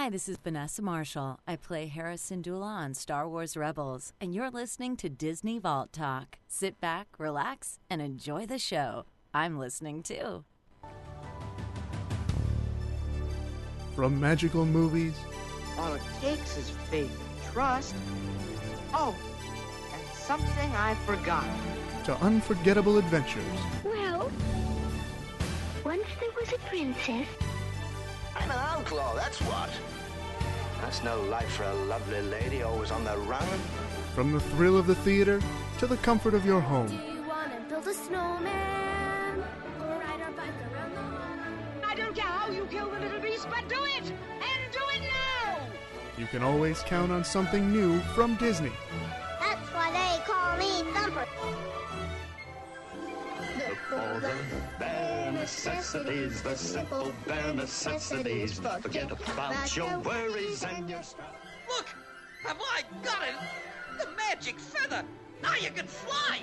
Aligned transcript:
Hi, 0.00 0.08
this 0.08 0.30
is 0.30 0.38
Vanessa 0.38 0.80
Marshall. 0.80 1.40
I 1.46 1.56
play 1.56 1.84
Hera 1.86 2.14
Syndulla 2.14 2.62
on 2.64 2.94
Star 2.94 3.28
Wars 3.28 3.54
Rebels, 3.54 4.14
and 4.18 4.34
you're 4.34 4.50
listening 4.50 4.96
to 4.96 5.10
Disney 5.10 5.58
Vault 5.58 5.92
Talk. 5.92 6.38
Sit 6.48 6.80
back, 6.80 7.08
relax, 7.18 7.80
and 7.90 8.00
enjoy 8.00 8.46
the 8.46 8.58
show. 8.58 9.04
I'm 9.34 9.58
listening 9.58 10.02
too. 10.02 10.44
From 13.94 14.18
magical 14.18 14.64
movies 14.64 15.12
All 15.76 15.92
it 15.92 16.00
takes 16.22 16.56
is 16.56 16.70
faith 16.88 17.10
and 17.20 17.52
trust. 17.52 17.94
Oh, 18.94 19.14
and 19.92 20.02
something 20.14 20.70
I 20.76 20.94
forgot. 21.04 21.44
to 22.04 22.14
unforgettable 22.24 22.96
adventures, 22.96 23.44
Well, 23.84 24.32
once 25.84 26.06
there 26.18 26.30
was 26.40 26.50
a 26.54 26.58
princess. 26.70 27.26
I'm 28.50 28.58
an 28.58 28.64
outlaw, 28.78 29.14
that's 29.14 29.40
what. 29.42 29.70
That's 30.80 31.04
no 31.04 31.20
life 31.22 31.52
for 31.52 31.64
a 31.64 31.74
lovely 31.84 32.20
lady 32.22 32.62
always 32.62 32.90
on 32.90 33.04
the 33.04 33.16
run. 33.18 33.46
from 34.14 34.32
the 34.32 34.40
thrill 34.40 34.76
of 34.76 34.88
the 34.88 34.94
theater 34.96 35.40
to 35.78 35.86
the 35.86 35.96
comfort 35.98 36.34
of 36.34 36.44
your 36.44 36.60
home. 36.60 36.88
you 36.88 37.22
want 37.28 37.52
to 37.52 37.60
build 37.68 37.86
a 37.86 37.94
snowman? 37.94 39.38
Or 39.80 39.86
ride 39.86 40.20
our 40.20 40.32
bike 40.32 40.48
around 40.74 40.94
the 40.94 41.00
lawn? 41.00 41.58
I 41.86 41.94
don't 41.94 42.14
care 42.14 42.26
how 42.26 42.50
you 42.50 42.66
kill 42.66 42.90
the 42.90 42.98
little 42.98 43.20
beast, 43.20 43.46
but 43.48 43.68
do 43.68 43.84
it! 43.84 44.10
And 44.10 44.72
do 44.72 44.80
it 44.96 45.02
now! 45.02 45.60
You 46.18 46.26
can 46.26 46.42
always 46.42 46.80
count 46.80 47.12
on 47.12 47.22
something 47.22 47.70
new 47.70 48.00
from 48.16 48.34
Disney. 48.34 48.72
All 53.92 54.20
the 54.20 54.32
bare 54.78 55.32
necessities, 55.32 56.42
the 56.42 56.56
simple 56.56 57.12
bare 57.26 57.52
necessities. 57.54 58.60
Forget 58.80 59.10
about 59.10 59.76
your 59.76 59.98
worries 60.00 60.62
and 60.64 60.88
your 60.88 61.02
strife. 61.02 61.26
Look! 61.68 61.86
Have 62.44 62.58
I 62.60 62.82
got 63.02 63.22
it? 63.22 63.34
The 63.98 64.08
magic 64.16 64.58
feather! 64.58 65.02
Now 65.42 65.54
you 65.56 65.70
can 65.70 65.86
fly! 65.86 66.38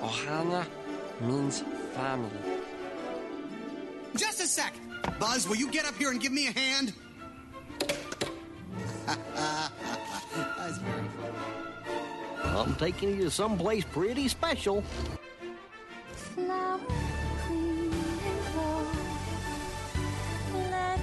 Ohana 0.00 0.66
means 1.20 1.64
family. 1.94 2.30
Just 4.16 4.40
a 4.40 4.46
sec. 4.46 4.74
Buzz, 5.18 5.48
will 5.48 5.56
you 5.56 5.70
get 5.70 5.86
up 5.86 5.96
here 5.96 6.10
and 6.10 6.20
give 6.20 6.32
me 6.32 6.46
a 6.46 6.52
hand? 6.52 6.92
That's 9.06 10.78
very 10.78 11.08
funny. 11.20 11.49
I'm 12.56 12.74
taking 12.74 13.10
you 13.10 13.24
to 13.24 13.30
someplace 13.30 13.84
pretty 13.84 14.28
special. 14.28 14.82
Flower 16.12 16.80
clean 17.46 17.92
and 17.92 18.56
warm. 18.56 18.86
Let 20.70 21.00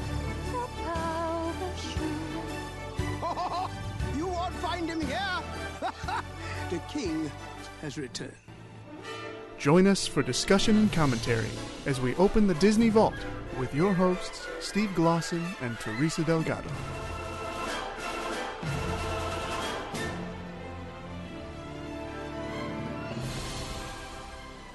your 0.52 0.67
powder 0.86 1.73
shine. 1.78 2.48
you 4.17 4.28
won't 4.28 4.54
find 4.56 4.89
him 4.89 5.02
here. 5.02 5.42
the 6.70 6.80
king 6.89 7.31
has 7.82 7.98
returned. 7.98 8.32
Join 9.58 9.88
us 9.88 10.06
for 10.06 10.22
discussion 10.22 10.78
and 10.78 10.94
commentary 10.94 11.50
as 11.86 12.00
we 12.00 12.14
open 12.16 12.45
the 12.45 12.54
Disney 12.56 12.89
Vault 12.89 13.16
with 13.58 13.73
your 13.73 13.94
hosts, 13.94 14.45
Steve 14.59 14.89
Glosson 14.89 15.44
and 15.61 15.80
Teresa 15.80 16.23
Delgado. 16.23 16.70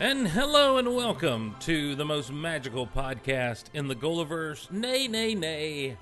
And 0.03 0.27
hello 0.27 0.79
and 0.79 0.97
welcome 0.97 1.55
to 1.61 1.95
the 1.95 2.05
most 2.05 2.33
magical 2.33 2.89
podcast 2.89 3.67
in 3.73 3.87
the 3.87 3.95
Gulliverse. 3.95 4.69
Nay, 4.69 5.07
nay, 5.07 5.37
nay. 5.37 5.97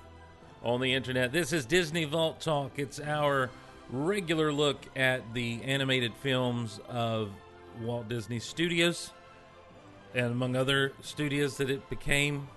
On 0.63 0.81
the 0.81 0.91
internet. 0.91 1.31
This 1.31 1.53
is 1.53 1.67
Disney 1.67 2.05
Vault 2.05 2.41
Talk. 2.41 2.79
It's 2.79 2.99
our 2.99 3.51
regular 3.91 4.51
look 4.51 4.87
at 4.95 5.35
the 5.35 5.61
animated 5.61 6.15
films 6.15 6.79
of 6.89 7.29
Walt 7.79 8.09
Disney 8.09 8.39
Studios 8.39 9.11
and 10.15 10.31
among 10.31 10.55
other 10.55 10.93
studios 11.03 11.57
that 11.57 11.69
it 11.69 11.87
became 11.87 12.47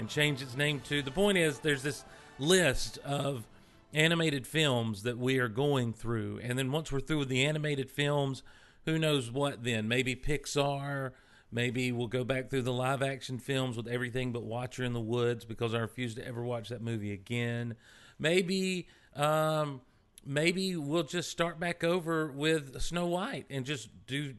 and 0.00 0.08
changed 0.08 0.42
its 0.42 0.56
name 0.56 0.80
to. 0.88 1.00
The 1.00 1.12
point 1.12 1.38
is, 1.38 1.60
there's 1.60 1.84
this 1.84 2.04
list 2.40 2.98
of 3.04 3.46
animated 3.94 4.48
films 4.48 5.04
that 5.04 5.16
we 5.16 5.38
are 5.38 5.46
going 5.46 5.92
through. 5.92 6.40
And 6.42 6.58
then 6.58 6.72
once 6.72 6.90
we're 6.90 6.98
through 6.98 7.20
with 7.20 7.28
the 7.28 7.44
animated 7.44 7.88
films, 7.88 8.42
who 8.88 8.98
knows 8.98 9.30
what 9.30 9.62
then? 9.62 9.86
Maybe 9.86 10.16
Pixar. 10.16 11.12
Maybe 11.52 11.92
we'll 11.92 12.08
go 12.08 12.24
back 12.24 12.48
through 12.48 12.62
the 12.62 12.72
live 12.72 13.02
action 13.02 13.38
films 13.38 13.76
with 13.76 13.86
everything 13.86 14.32
but 14.32 14.44
Watcher 14.44 14.82
in 14.82 14.94
the 14.94 15.00
Woods 15.00 15.44
because 15.44 15.74
I 15.74 15.78
refuse 15.78 16.14
to 16.14 16.26
ever 16.26 16.42
watch 16.42 16.70
that 16.70 16.82
movie 16.82 17.12
again. 17.12 17.76
Maybe, 18.18 18.88
um, 19.14 19.82
maybe 20.24 20.76
we'll 20.76 21.04
just 21.04 21.30
start 21.30 21.60
back 21.60 21.84
over 21.84 22.30
with 22.32 22.80
Snow 22.80 23.06
White 23.06 23.46
and 23.50 23.64
just 23.64 23.88
do 24.06 24.34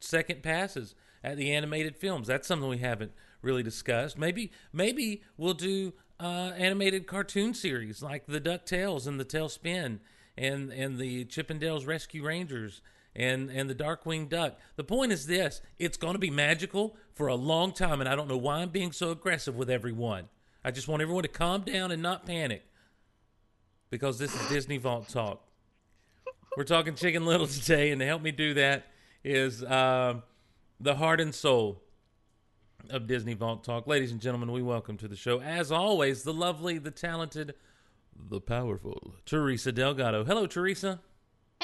second 0.00 0.42
passes 0.42 0.94
at 1.24 1.36
the 1.36 1.52
animated 1.52 1.96
films. 1.96 2.28
That's 2.28 2.46
something 2.46 2.68
we 2.68 2.78
haven't 2.78 3.12
really 3.40 3.62
discussed. 3.62 4.16
Maybe 4.16 4.52
maybe 4.72 5.22
we'll 5.36 5.54
do 5.54 5.92
uh, 6.20 6.52
animated 6.56 7.08
cartoon 7.08 7.52
series 7.52 8.02
like 8.02 8.26
the 8.26 8.40
Ducktales 8.40 9.06
and 9.06 9.18
the 9.18 9.24
Tailspin 9.24 9.98
and 10.36 10.72
and 10.72 10.98
the 10.98 11.24
Chippendales 11.24 11.86
Rescue 11.86 12.24
Rangers 12.24 12.80
and 13.14 13.50
and 13.50 13.68
the 13.68 13.74
Darkwing 13.74 14.28
Duck. 14.28 14.58
The 14.76 14.84
point 14.84 15.12
is 15.12 15.26
this: 15.26 15.60
it's 15.78 15.96
going 15.96 16.14
to 16.14 16.18
be 16.18 16.30
magical 16.30 16.96
for 17.14 17.26
a 17.26 17.34
long 17.34 17.72
time, 17.72 18.00
and 18.00 18.08
I 18.08 18.16
don't 18.16 18.28
know 18.28 18.36
why 18.36 18.56
I'm 18.58 18.70
being 18.70 18.92
so 18.92 19.10
aggressive 19.10 19.56
with 19.56 19.70
everyone. 19.70 20.28
I 20.64 20.70
just 20.70 20.88
want 20.88 21.02
everyone 21.02 21.24
to 21.24 21.28
calm 21.28 21.62
down 21.62 21.90
and 21.90 22.02
not 22.02 22.24
panic 22.24 22.62
because 23.90 24.18
this 24.18 24.34
is 24.34 24.48
Disney 24.48 24.78
Vault 24.78 25.08
Talk. 25.08 25.46
We're 26.56 26.64
talking 26.64 26.94
Chicken 26.94 27.26
Little 27.26 27.46
today, 27.46 27.90
and 27.90 28.00
to 28.00 28.06
help 28.06 28.22
me 28.22 28.30
do 28.30 28.54
that 28.54 28.86
is 29.24 29.62
uh, 29.62 30.20
the 30.80 30.94
heart 30.94 31.20
and 31.20 31.34
soul 31.34 31.82
of 32.90 33.06
Disney 33.06 33.34
Vault 33.34 33.64
Talk. 33.64 33.86
Ladies 33.86 34.12
and 34.12 34.20
gentlemen, 34.20 34.52
we 34.52 34.62
welcome 34.62 34.96
to 34.98 35.08
the 35.08 35.16
show, 35.16 35.40
as 35.40 35.72
always, 35.72 36.22
the 36.22 36.32
lovely, 36.32 36.78
the 36.78 36.90
talented, 36.90 37.54
the 38.16 38.40
powerful 38.40 39.14
Teresa 39.24 39.72
Delgado. 39.72 40.24
Hello, 40.24 40.46
Teresa. 40.46 41.00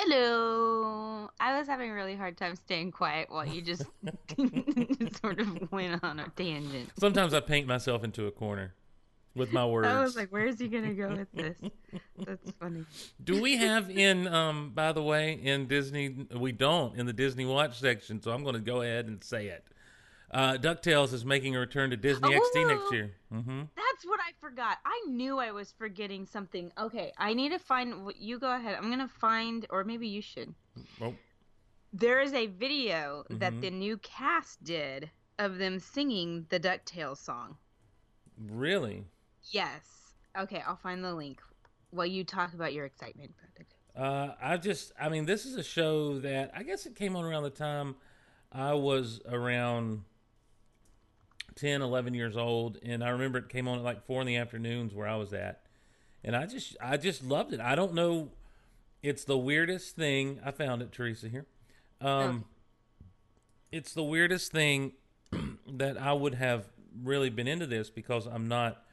Hello. 0.00 1.28
I 1.40 1.58
was 1.58 1.66
having 1.66 1.90
a 1.90 1.94
really 1.94 2.14
hard 2.14 2.36
time 2.36 2.54
staying 2.54 2.92
quiet 2.92 3.30
while 3.30 3.44
you 3.44 3.60
just 3.62 3.82
sort 5.20 5.40
of 5.40 5.72
went 5.72 6.04
on 6.04 6.20
a 6.20 6.28
tangent. 6.36 6.90
Sometimes 7.00 7.34
I 7.34 7.40
paint 7.40 7.66
myself 7.66 8.04
into 8.04 8.26
a 8.26 8.30
corner 8.30 8.74
with 9.34 9.52
my 9.52 9.66
words. 9.66 9.88
I 9.88 10.00
was 10.00 10.14
like, 10.14 10.28
where's 10.28 10.60
he 10.60 10.68
going 10.68 10.84
to 10.84 10.94
go 10.94 11.08
with 11.08 11.32
this? 11.32 11.58
That's 12.24 12.52
funny. 12.60 12.84
Do 13.24 13.42
we 13.42 13.56
have 13.56 13.90
in, 13.90 14.28
um, 14.28 14.70
by 14.72 14.92
the 14.92 15.02
way, 15.02 15.32
in 15.32 15.66
Disney? 15.66 16.28
We 16.32 16.52
don't 16.52 16.96
in 16.96 17.06
the 17.06 17.12
Disney 17.12 17.44
Watch 17.44 17.80
section, 17.80 18.22
so 18.22 18.30
I'm 18.30 18.44
going 18.44 18.54
to 18.54 18.60
go 18.60 18.82
ahead 18.82 19.06
and 19.06 19.22
say 19.24 19.48
it. 19.48 19.64
Uh, 20.30 20.54
Ducktales 20.58 21.12
is 21.14 21.24
making 21.24 21.56
a 21.56 21.58
return 21.58 21.90
to 21.90 21.96
Disney 21.96 22.34
Oh, 22.34 22.38
XD 22.54 22.66
next 22.68 22.92
year. 22.92 23.12
hmm 23.32 23.62
That's 23.76 24.04
what 24.04 24.20
I 24.20 24.32
forgot. 24.40 24.76
I 24.84 25.02
knew 25.08 25.38
I 25.38 25.52
was 25.52 25.72
forgetting 25.72 26.26
something. 26.26 26.70
Okay, 26.78 27.12
I 27.16 27.32
need 27.32 27.50
to 27.50 27.58
find 27.58 28.04
what 28.04 28.16
you 28.20 28.38
go 28.38 28.54
ahead. 28.54 28.74
I'm 28.76 28.88
going 28.88 28.98
to 28.98 29.08
find 29.08 29.66
or 29.70 29.84
maybe 29.84 30.06
you 30.06 30.20
should. 30.20 30.54
Oh, 31.00 31.14
There 31.94 32.20
is 32.20 32.34
a 32.34 32.46
video 32.46 33.24
that 33.30 33.54
Mhm. 33.54 33.60
the 33.62 33.70
new 33.70 33.96
cast 33.98 34.62
did 34.62 35.10
of 35.38 35.56
them 35.56 35.78
singing 35.78 36.44
the 36.50 36.60
DuckTales 36.60 37.18
song. 37.18 37.56
really? 38.38 39.04
Yes. 39.50 40.12
Okay, 40.36 40.60
I'll 40.66 40.76
find 40.76 41.02
the 41.02 41.14
link 41.14 41.40
while 41.90 42.06
you 42.06 42.22
talk 42.22 42.52
about 42.54 42.72
your 42.74 42.84
excitement. 42.84 43.34
Uh, 43.96 44.34
I 44.40 44.58
just, 44.58 44.92
I 45.00 45.08
mean, 45.08 45.24
this 45.24 45.44
is 45.46 45.56
a 45.56 45.62
show 45.64 46.18
that 46.20 46.52
I 46.54 46.62
guess 46.62 46.86
it 46.86 46.94
came 46.94 47.16
on 47.16 47.24
around 47.24 47.42
the 47.44 47.50
time 47.50 47.96
I 48.52 48.74
was 48.74 49.20
around 49.26 50.04
10, 51.58 51.82
11 51.82 52.14
years 52.14 52.36
old. 52.36 52.78
And 52.82 53.04
I 53.04 53.10
remember 53.10 53.38
it 53.38 53.48
came 53.48 53.68
on 53.68 53.78
at 53.78 53.84
like 53.84 54.06
four 54.06 54.20
in 54.20 54.26
the 54.26 54.36
afternoons 54.36 54.94
where 54.94 55.06
I 55.06 55.16
was 55.16 55.32
at. 55.32 55.62
And 56.24 56.34
I 56.34 56.46
just, 56.46 56.76
I 56.80 56.96
just 56.96 57.22
loved 57.22 57.52
it. 57.52 57.60
I 57.60 57.74
don't 57.74 57.94
know. 57.94 58.30
It's 59.02 59.24
the 59.24 59.38
weirdest 59.38 59.96
thing. 59.96 60.40
I 60.44 60.50
found 60.50 60.82
it, 60.82 60.92
Teresa, 60.92 61.28
here. 61.28 61.46
Um, 62.00 62.44
It's 63.70 63.92
the 63.92 64.02
weirdest 64.02 64.50
thing 64.52 64.92
that 65.68 66.00
I 66.00 66.12
would 66.12 66.34
have 66.34 66.66
really 67.02 67.30
been 67.30 67.46
into 67.46 67.66
this 67.66 67.90
because 67.90 68.26
I'm 68.26 68.48
not 68.48 68.84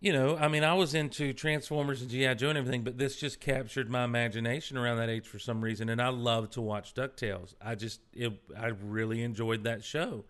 you 0.00 0.12
know, 0.12 0.36
I 0.36 0.46
mean, 0.46 0.62
I 0.62 0.74
was 0.74 0.94
into 0.94 1.32
Transformers 1.32 2.02
and 2.02 2.10
GI 2.10 2.36
Joe 2.36 2.50
and 2.50 2.58
everything, 2.58 2.84
but 2.84 2.98
this 2.98 3.16
just 3.16 3.40
captured 3.40 3.90
my 3.90 4.04
imagination 4.04 4.76
around 4.76 4.98
that 4.98 5.08
age 5.08 5.26
for 5.26 5.40
some 5.40 5.60
reason, 5.60 5.88
and 5.88 6.00
I 6.00 6.08
love 6.08 6.50
to 6.50 6.60
watch 6.60 6.94
Ducktales. 6.94 7.54
I 7.60 7.74
just, 7.74 8.00
it, 8.12 8.32
I 8.56 8.68
really 8.68 9.22
enjoyed 9.22 9.64
that 9.64 9.82
show, 9.82 10.24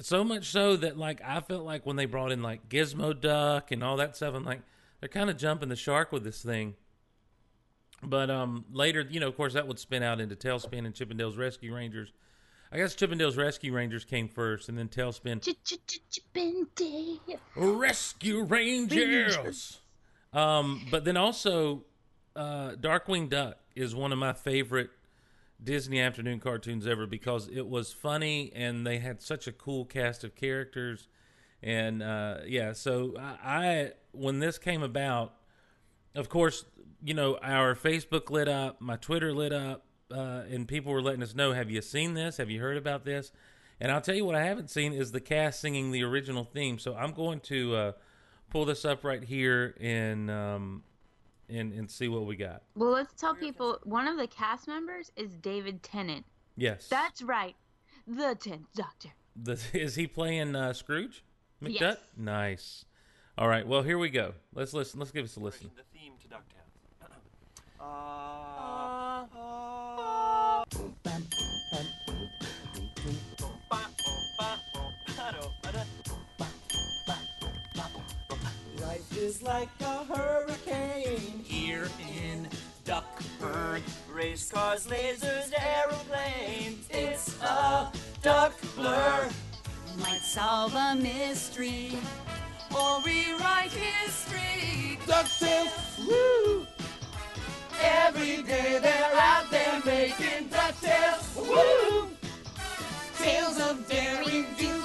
so 0.00 0.24
much 0.24 0.46
so 0.46 0.76
that 0.76 0.98
like 0.98 1.20
I 1.24 1.40
felt 1.40 1.64
like 1.64 1.86
when 1.86 1.96
they 1.96 2.06
brought 2.06 2.32
in 2.32 2.42
like 2.42 2.68
Gizmo 2.68 3.18
Duck 3.18 3.70
and 3.70 3.82
all 3.82 3.96
that 3.96 4.16
stuff, 4.16 4.34
I'm 4.34 4.44
like, 4.44 4.62
they're 5.00 5.08
kind 5.08 5.30
of 5.30 5.36
jumping 5.36 5.68
the 5.68 5.76
shark 5.76 6.12
with 6.12 6.24
this 6.24 6.42
thing. 6.42 6.74
But 8.02 8.30
um, 8.30 8.64
later, 8.72 9.06
you 9.08 9.20
know, 9.20 9.28
of 9.28 9.36
course, 9.36 9.54
that 9.54 9.66
would 9.66 9.78
spin 9.78 10.02
out 10.02 10.20
into 10.20 10.36
Tailspin 10.36 10.84
and 10.84 10.94
Chippendales 10.94 11.38
Rescue 11.38 11.74
Rangers. 11.74 12.12
I 12.72 12.76
guess 12.76 12.94
Chippendales 12.94 13.36
Rescue 13.36 13.72
Rangers 13.72 14.04
came 14.04 14.28
first, 14.28 14.68
and 14.68 14.76
then 14.76 14.88
Tailspin. 14.88 15.40
Chippendale 16.10 17.20
Rescue 17.54 18.42
Rangers. 18.42 19.78
Um, 20.32 20.86
but 20.90 21.04
then 21.04 21.16
also, 21.16 21.84
uh, 22.34 22.72
Darkwing 22.72 23.30
Duck 23.30 23.58
is 23.76 23.94
one 23.94 24.12
of 24.12 24.18
my 24.18 24.32
favorite 24.32 24.90
Disney 25.62 26.00
afternoon 26.00 26.40
cartoons 26.40 26.86
ever 26.86 27.06
because 27.06 27.48
it 27.48 27.66
was 27.66 27.92
funny 27.92 28.52
and 28.54 28.86
they 28.86 28.98
had 28.98 29.22
such 29.22 29.46
a 29.46 29.52
cool 29.52 29.84
cast 29.84 30.24
of 30.24 30.34
characters. 30.34 31.08
And 31.62 32.02
uh, 32.02 32.38
yeah, 32.46 32.72
so 32.72 33.14
I, 33.18 33.36
I 33.42 33.92
when 34.12 34.38
this 34.38 34.58
came 34.58 34.82
about, 34.82 35.34
of 36.14 36.28
course, 36.28 36.64
you 37.02 37.14
know 37.14 37.38
our 37.42 37.74
Facebook 37.74 38.30
lit 38.30 38.48
up, 38.48 38.80
my 38.80 38.96
Twitter 38.96 39.32
lit 39.32 39.52
up, 39.52 39.86
uh, 40.10 40.42
and 40.50 40.68
people 40.68 40.92
were 40.92 41.00
letting 41.02 41.22
us 41.22 41.34
know, 41.34 41.52
"Have 41.52 41.70
you 41.70 41.80
seen 41.80 42.12
this? 42.12 42.36
Have 42.36 42.50
you 42.50 42.60
heard 42.60 42.76
about 42.76 43.04
this?" 43.04 43.32
And 43.80 43.90
I'll 43.90 44.00
tell 44.00 44.14
you 44.14 44.24
what 44.24 44.34
I 44.34 44.44
haven't 44.44 44.70
seen 44.70 44.92
is 44.92 45.12
the 45.12 45.20
cast 45.20 45.60
singing 45.60 45.90
the 45.90 46.02
original 46.04 46.44
theme. 46.44 46.78
So 46.78 46.94
I'm 46.94 47.12
going 47.12 47.40
to 47.40 47.74
uh, 47.74 47.92
pull 48.50 48.64
this 48.64 48.84
up 48.84 49.04
right 49.04 49.22
here 49.22 49.74
and 49.80 50.30
um, 50.30 50.82
and 51.48 51.72
and 51.72 51.90
see 51.90 52.08
what 52.08 52.26
we 52.26 52.36
got. 52.36 52.62
Well, 52.74 52.90
let's 52.90 53.14
tell 53.14 53.34
people 53.34 53.78
one 53.84 54.06
of 54.08 54.16
the 54.16 54.26
cast 54.26 54.66
members 54.68 55.10
is 55.16 55.30
David 55.42 55.82
Tennant. 55.82 56.24
Yes, 56.56 56.88
That's 56.88 57.20
right, 57.22 57.56
the 58.06 58.36
Tenth 58.38 58.66
Doctor. 58.74 59.08
the, 59.36 59.58
is 59.72 59.94
he 59.96 60.06
playing 60.06 60.54
uh, 60.54 60.72
Scrooge 60.72 61.24
McDuck? 61.62 61.80
Yes. 61.80 61.96
Nice. 62.16 62.84
All 63.36 63.48
right. 63.48 63.66
Well, 63.66 63.82
here 63.82 63.98
we 63.98 64.10
go. 64.10 64.34
Let's 64.54 64.72
listen. 64.72 65.00
Let's 65.00 65.10
give 65.10 65.24
us 65.24 65.36
a 65.36 65.40
listen. 65.40 65.70
The 65.76 65.82
theme 65.98 66.12
to 66.22 66.28
DuckTales. 66.28 67.10
Life 67.80 69.28
uh, 69.34 69.38
uh, 69.38 70.64
uh. 71.10 71.33
Is 79.16 79.42
like 79.42 79.68
a 79.80 80.04
hurricane 80.04 81.40
here 81.44 81.88
in 82.22 82.48
Duckburg. 82.84 83.82
Race 84.12 84.50
cars, 84.50 84.86
lasers, 84.86 85.52
aeroplanes. 85.56 86.86
It's 86.90 87.40
a 87.42 87.90
duck 88.22 88.54
blur. 88.74 89.28
Might 89.98 90.22
solve 90.22 90.74
a 90.74 90.94
mystery 90.96 91.92
or 92.76 93.00
rewrite 93.04 93.72
history. 93.72 94.98
DuckTales, 95.06 96.06
woo! 96.06 96.66
Every 97.80 98.42
day 98.42 98.78
they're 98.82 99.14
out 99.14 99.50
there 99.50 99.80
making 99.84 100.48
DuckTales, 100.48 101.36
woo! 101.36 102.08
Tales 103.18 103.60
of 103.60 103.88
daring, 103.88 104.46
do 104.58 104.83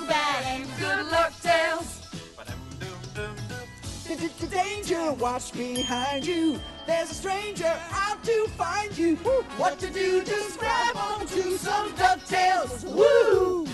It's 4.21 4.43
a 4.43 4.47
danger, 4.47 5.13
watch 5.13 5.53
behind 5.53 6.27
you. 6.27 6.59
There's 6.85 7.09
a 7.09 7.13
stranger 7.13 7.79
out 7.89 8.21
to 8.25 8.47
find 8.57 8.97
you. 8.97 9.15
What 9.55 9.79
to 9.79 9.89
do? 9.89 10.21
Just 10.25 10.59
grab 10.59 10.97
onto 10.97 11.55
some 11.55 11.93
ducktails. 11.93 12.83
Woo! 12.83 13.65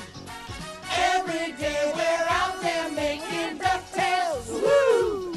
Every 0.96 1.54
day 1.54 1.92
we're 1.96 2.28
out 2.30 2.62
there 2.62 2.92
making 2.92 3.58
ducktails. 3.58 4.48
Woo! 4.52 5.34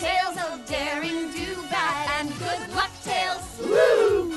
Tales 0.00 0.36
of 0.44 0.66
daring, 0.66 1.30
do 1.30 1.62
bad, 1.70 2.10
and 2.18 2.36
good 2.40 2.74
luck 2.74 2.90
tales. 3.04 3.60
Woo! 3.60 4.32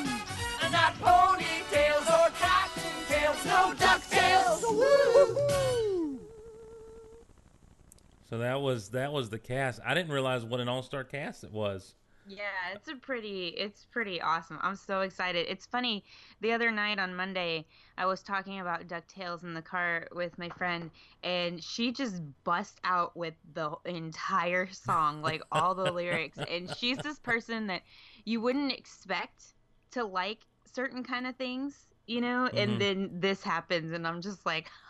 And 0.61 0.71
not 0.71 0.93
ponytails 0.99 2.05
or 2.13 2.29
cottontails, 2.37 3.45
no 3.45 3.73
DuckTales. 3.73 4.61
Woo! 4.69 5.92
So 8.33 8.39
that 8.39 8.59
was 8.59 8.89
that 8.89 9.13
was 9.13 9.29
the 9.29 9.37
cast. 9.37 9.79
I 9.85 9.93
didn't 9.93 10.11
realize 10.11 10.43
what 10.43 10.59
an 10.59 10.67
all 10.67 10.81
star 10.81 11.03
cast 11.03 11.43
it 11.43 11.51
was. 11.51 11.93
Yeah, 12.27 12.47
it's 12.73 12.87
a 12.87 12.95
pretty 12.95 13.49
it's 13.49 13.85
pretty 13.85 14.19
awesome. 14.19 14.57
I'm 14.63 14.75
so 14.75 15.01
excited. 15.01 15.45
It's 15.47 15.67
funny, 15.67 16.03
the 16.41 16.51
other 16.51 16.71
night 16.71 16.97
on 16.97 17.15
Monday, 17.15 17.67
I 17.95 18.07
was 18.07 18.23
talking 18.23 18.59
about 18.59 18.87
DuckTales 18.87 19.43
in 19.43 19.53
the 19.53 19.61
car 19.61 20.07
with 20.15 20.35
my 20.39 20.49
friend 20.49 20.89
and 21.23 21.63
she 21.63 21.91
just 21.91 22.23
bust 22.43 22.79
out 22.83 23.15
with 23.15 23.35
the 23.53 23.69
entire 23.85 24.67
song, 24.71 25.21
like 25.21 25.43
all 25.51 25.75
the 25.75 25.91
lyrics. 25.91 26.39
And 26.49 26.75
she's 26.75 26.97
this 26.97 27.19
person 27.19 27.67
that 27.67 27.83
you 28.25 28.41
wouldn't 28.41 28.71
expect 28.71 29.43
to 29.91 30.03
like 30.03 30.39
certain 30.73 31.03
kind 31.03 31.27
of 31.27 31.35
things, 31.35 31.85
you 32.07 32.19
know? 32.19 32.49
Mhm. 32.51 32.57
And 32.57 32.81
then 32.81 33.09
this 33.13 33.43
happens 33.43 33.91
and 33.91 34.07
I'm 34.07 34.23
just 34.23 34.43
like, 34.43 34.71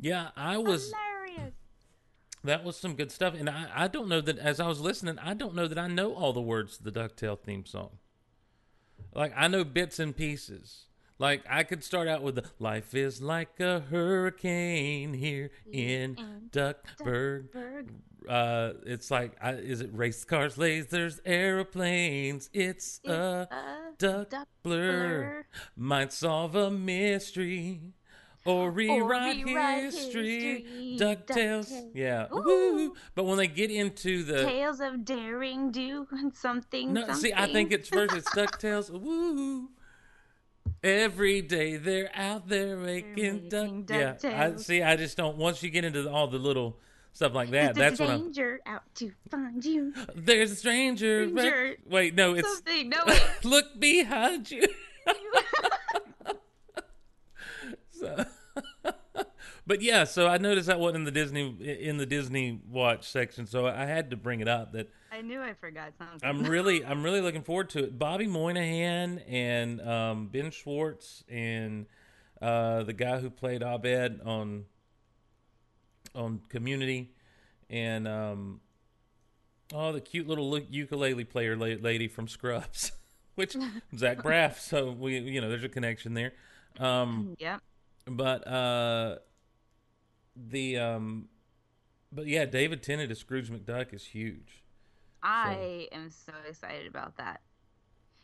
Yeah, 0.00 0.30
I 0.36 0.58
was. 0.58 0.92
That 2.44 2.64
was 2.64 2.76
some 2.76 2.94
good 2.94 3.10
stuff, 3.10 3.34
and 3.34 3.48
I, 3.50 3.66
I 3.74 3.88
don't 3.88 4.08
know 4.08 4.20
that 4.20 4.38
as 4.38 4.60
I 4.60 4.68
was 4.68 4.80
listening, 4.80 5.18
I 5.18 5.34
don't 5.34 5.54
know 5.54 5.66
that 5.66 5.78
I 5.78 5.88
know 5.88 6.14
all 6.14 6.32
the 6.32 6.40
words 6.40 6.76
to 6.78 6.84
the 6.84 6.92
Ducktail 6.92 7.38
theme 7.38 7.66
song. 7.66 7.98
Like 9.14 9.32
I 9.36 9.48
know 9.48 9.64
bits 9.64 9.98
and 9.98 10.16
pieces. 10.16 10.86
Like 11.18 11.42
I 11.50 11.64
could 11.64 11.82
start 11.82 12.06
out 12.06 12.22
with 12.22 12.36
the 12.36 12.44
"Life 12.60 12.94
is 12.94 13.20
like 13.20 13.58
a 13.58 13.80
hurricane 13.80 15.14
here 15.14 15.50
in 15.70 16.16
Duckburg." 16.52 17.48
Uh, 18.28 18.72
it's 18.84 19.10
like, 19.10 19.32
I, 19.40 19.52
is 19.52 19.80
it 19.80 19.90
race 19.92 20.24
cars, 20.24 20.56
lasers, 20.56 21.18
aeroplanes? 21.24 22.50
It's, 22.52 23.00
a, 23.06 23.48
duck, 23.96 24.30
blur. 24.62 25.46
Might 25.76 26.12
solve 26.12 26.54
a 26.54 26.70
mystery. 26.70 27.94
Or 28.48 28.70
rewrite, 28.70 29.44
rewrite 29.44 29.82
history. 29.84 30.62
history. 30.62 30.96
DuckTales. 30.98 31.26
DuckTales. 31.70 31.90
Yeah. 31.94 32.26
Ooh. 32.34 32.94
But 33.14 33.24
when 33.24 33.36
they 33.36 33.46
get 33.46 33.70
into 33.70 34.22
the 34.24 34.42
Tales 34.44 34.80
of 34.80 35.04
daring 35.04 35.70
do 35.70 36.06
and 36.12 36.34
something. 36.34 36.94
no, 36.94 37.12
see, 37.12 37.32
I 37.34 37.52
think 37.52 37.72
it's 37.72 37.88
first. 37.88 38.14
It's 38.14 38.28
Ducktales. 38.30 38.90
Woo! 39.00 39.68
Every 40.82 41.42
day 41.42 41.76
they're 41.76 42.10
out 42.14 42.48
there 42.48 42.76
making 42.76 43.48
duck. 43.50 43.70
making 43.70 43.86
Yeah, 43.90 44.14
I 44.22 44.26
DuckTales. 44.26 44.60
see. 44.60 44.82
I 44.82 44.96
just 44.96 45.16
don't. 45.16 45.36
Once 45.36 45.62
you 45.62 45.68
get 45.70 45.84
into 45.84 46.10
all 46.10 46.28
the 46.28 46.38
little 46.38 46.78
stuff 47.12 47.34
like 47.34 47.50
that, 47.50 47.74
There's 47.74 47.98
that's 47.98 48.00
a 48.00 48.04
when 48.04 48.12
I'm. 48.12 48.32
stranger 48.32 48.60
out 48.64 48.82
to 48.96 49.10
find 49.30 49.62
you. 49.64 49.92
There's 50.14 50.52
a 50.52 50.56
stranger. 50.56 51.28
right- 51.30 51.76
Wait, 51.86 52.14
no, 52.14 52.34
it's 52.34 52.48
Something. 52.48 52.88
No, 52.90 52.98
look 53.44 53.78
behind 53.78 54.50
you. 54.50 54.62
so, 57.90 58.24
but 59.68 59.82
yeah, 59.82 60.04
so 60.04 60.26
I 60.26 60.38
noticed 60.38 60.66
that 60.66 60.80
wasn't 60.80 60.96
in 60.96 61.04
the 61.04 61.10
Disney 61.10 61.54
in 61.80 61.98
the 61.98 62.06
Disney 62.06 62.60
Watch 62.68 63.06
section, 63.08 63.46
so 63.46 63.66
I 63.66 63.84
had 63.84 64.10
to 64.10 64.16
bring 64.16 64.40
it 64.40 64.48
up 64.48 64.72
that. 64.72 64.88
I 65.12 65.20
knew 65.20 65.40
I 65.40 65.52
forgot 65.54 65.92
something. 65.98 66.28
I'm 66.28 66.42
really, 66.44 66.84
I'm 66.84 67.02
really 67.04 67.20
looking 67.20 67.42
forward 67.42 67.68
to 67.70 67.84
it. 67.84 67.98
Bobby 67.98 68.26
Moynihan 68.26 69.18
and 69.28 69.80
um, 69.82 70.26
Ben 70.28 70.50
Schwartz 70.50 71.22
and 71.28 71.86
uh, 72.42 72.82
the 72.82 72.92
guy 72.92 73.20
who 73.20 73.30
played 73.30 73.62
Abed 73.62 74.20
on 74.24 74.64
on 76.14 76.40
Community, 76.48 77.12
and 77.68 78.08
um, 78.08 78.60
oh, 79.74 79.92
the 79.92 80.00
cute 80.00 80.26
little 80.26 80.58
ukulele 80.58 81.24
player 81.24 81.56
lady 81.56 82.08
from 82.08 82.26
Scrubs, 82.26 82.92
which 83.34 83.54
Zach 83.96 84.18
Braff. 84.18 84.58
So 84.58 84.90
we, 84.92 85.18
you 85.18 85.40
know, 85.42 85.48
there's 85.50 85.64
a 85.64 85.68
connection 85.68 86.14
there. 86.14 86.32
Um, 86.78 87.36
Yep. 87.38 87.60
but 88.06 88.46
uh, 88.46 89.16
the 90.48 90.78
um, 90.78 91.28
but 92.12 92.26
yeah, 92.26 92.44
David 92.44 92.82
Tennant 92.82 93.10
as 93.10 93.18
Scrooge 93.18 93.50
McDuck 93.50 93.92
is 93.92 94.04
huge. 94.04 94.62
I 95.22 95.88
am 95.92 96.10
so 96.10 96.32
excited 96.48 96.86
about 96.86 97.16
that. 97.16 97.40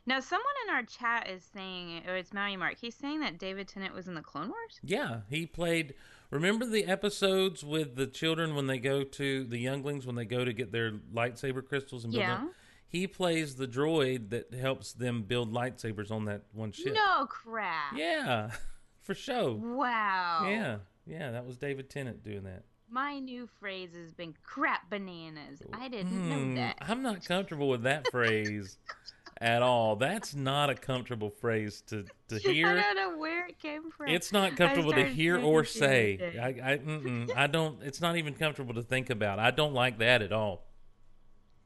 Now, 0.07 0.21
someone 0.21 0.45
in 0.69 0.75
our 0.75 0.83
chat 0.83 1.29
is 1.31 1.43
saying, 1.55 2.03
or 2.07 2.15
it's 2.15 2.33
Maui 2.33 2.57
Mark, 2.57 2.77
he's 2.79 2.95
saying 2.95 3.21
that 3.21 3.39
David 3.39 3.69
Tennant 3.69 3.95
was 3.95 4.07
in 4.07 4.15
the 4.15 4.21
Clone 4.21 4.49
Wars? 4.49 4.79
Yeah, 4.83 5.21
he 5.31 5.47
played. 5.47 5.95
Remember 6.31 6.67
the 6.67 6.85
episodes 6.85 7.65
with 7.65 7.97
the 7.97 8.07
children 8.07 8.55
when 8.55 8.67
they 8.67 8.79
go 8.79 9.03
to 9.03 9.45
the 9.45 9.59
younglings 9.59 10.07
when 10.07 10.15
they 10.15 10.25
go 10.27 10.45
to 10.45 10.53
get 10.53 10.73
their 10.73 10.93
lightsaber 11.15 11.65
crystals 11.67 12.05
and 12.05 12.13
build 12.13 12.23
Yeah. 12.23 12.37
them? 12.37 12.51
He 12.87 13.07
plays 13.07 13.57
the 13.57 13.67
droid 13.67 14.31
that 14.31 14.53
helps 14.55 14.93
them 14.93 15.23
build 15.23 15.53
lightsabers 15.53 16.11
on 16.13 16.27
that 16.27 16.43
one 16.53 16.71
ship. 16.71 16.95
No 16.95 17.27
crap. 17.27 17.97
Yeah, 17.97 18.51
for 19.01 19.15
show. 19.15 19.55
Wow. 19.55 20.47
Yeah, 20.49 20.77
yeah, 21.07 21.31
that 21.31 21.47
was 21.47 21.57
David 21.57 21.91
Tennant 21.91 22.23
doing 22.25 22.45
that. 22.45 22.65
My 22.91 23.19
new 23.19 23.49
phrase 23.61 23.91
has 23.95 24.13
been 24.13 24.35
crap 24.43 24.91
bananas. 24.91 25.61
I 25.73 25.89
didn't 25.89 26.13
Hmm, 26.13 26.29
know 26.29 26.55
that. 26.57 26.79
I'm 26.81 27.03
not 27.03 27.25
comfortable 27.25 27.69
with 27.69 27.83
that 27.83 28.11
phrase 28.11 28.77
at 29.41 29.63
all. 29.63 29.97
That's 29.97 30.35
not 30.35 30.71
a 30.71 30.75
comfortable 30.75 31.31
phrase 31.31 31.83
to 31.89 32.05
to 32.29 32.39
hear. 32.39 32.69
I 32.79 32.83
don't 32.83 32.97
know 32.97 33.19
where 33.19 33.47
it 33.47 33.59
came 33.59 33.91
from. 33.91 34.09
It's 34.09 34.33
not 34.33 34.57
comfortable 34.57 34.93
to 34.93 35.05
hear 35.05 35.39
or 35.39 35.65
say. 35.65 36.21
I 36.41 36.73
I, 36.73 37.43
I 37.45 37.47
don't. 37.47 37.83
It's 37.83 38.01
not 38.01 38.17
even 38.17 38.35
comfortable 38.35 38.75
to 38.75 38.83
think 38.83 39.11
about. 39.11 39.39
I 39.39 39.51
don't 39.51 39.75
like 39.75 39.99
that 39.99 40.23
at 40.23 40.33
all. 40.33 40.65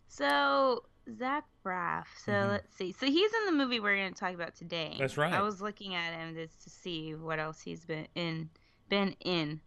So 0.08 0.84
Zach 1.18 1.44
Braff. 1.64 2.06
So 2.24 2.32
Mhm. 2.32 2.48
let's 2.50 2.74
see. 2.76 2.92
So 2.92 3.06
he's 3.06 3.32
in 3.32 3.46
the 3.46 3.52
movie 3.52 3.80
we're 3.80 3.96
going 3.96 4.12
to 4.12 4.18
talk 4.18 4.34
about 4.34 4.54
today. 4.54 4.96
That's 4.98 5.16
right. 5.16 5.32
I 5.32 5.42
was 5.42 5.60
looking 5.60 5.94
at 5.94 6.12
him 6.14 6.34
just 6.34 6.62
to 6.64 6.70
see 6.70 7.14
what 7.14 7.38
else 7.38 7.60
he's 7.60 7.84
been 7.84 8.06
in. 8.14 8.50
Been 8.88 9.14
in. 9.20 9.60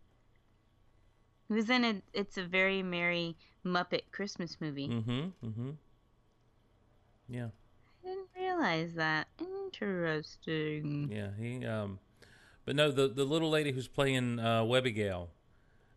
He 1.47 1.53
was 1.53 1.69
in 1.69 1.83
a. 1.83 2.01
It's 2.13 2.37
a 2.37 2.43
very 2.43 2.81
merry 2.81 3.37
Muppet 3.65 4.03
Christmas 4.11 4.57
movie. 4.59 4.87
Mm-hmm. 4.87 5.47
Mm-hmm. 5.47 5.69
Yeah. 7.29 7.47
I 8.03 8.07
didn't 8.07 8.27
realize 8.37 8.93
that. 8.95 9.27
Interesting. 9.39 11.09
Yeah, 11.11 11.29
he 11.37 11.65
um 11.65 11.99
but 12.65 12.75
no, 12.75 12.91
the 12.91 13.07
the 13.07 13.23
little 13.23 13.49
lady 13.49 13.71
who's 13.71 13.87
playing 13.87 14.39
uh 14.39 14.63
Webbygale, 14.63 15.27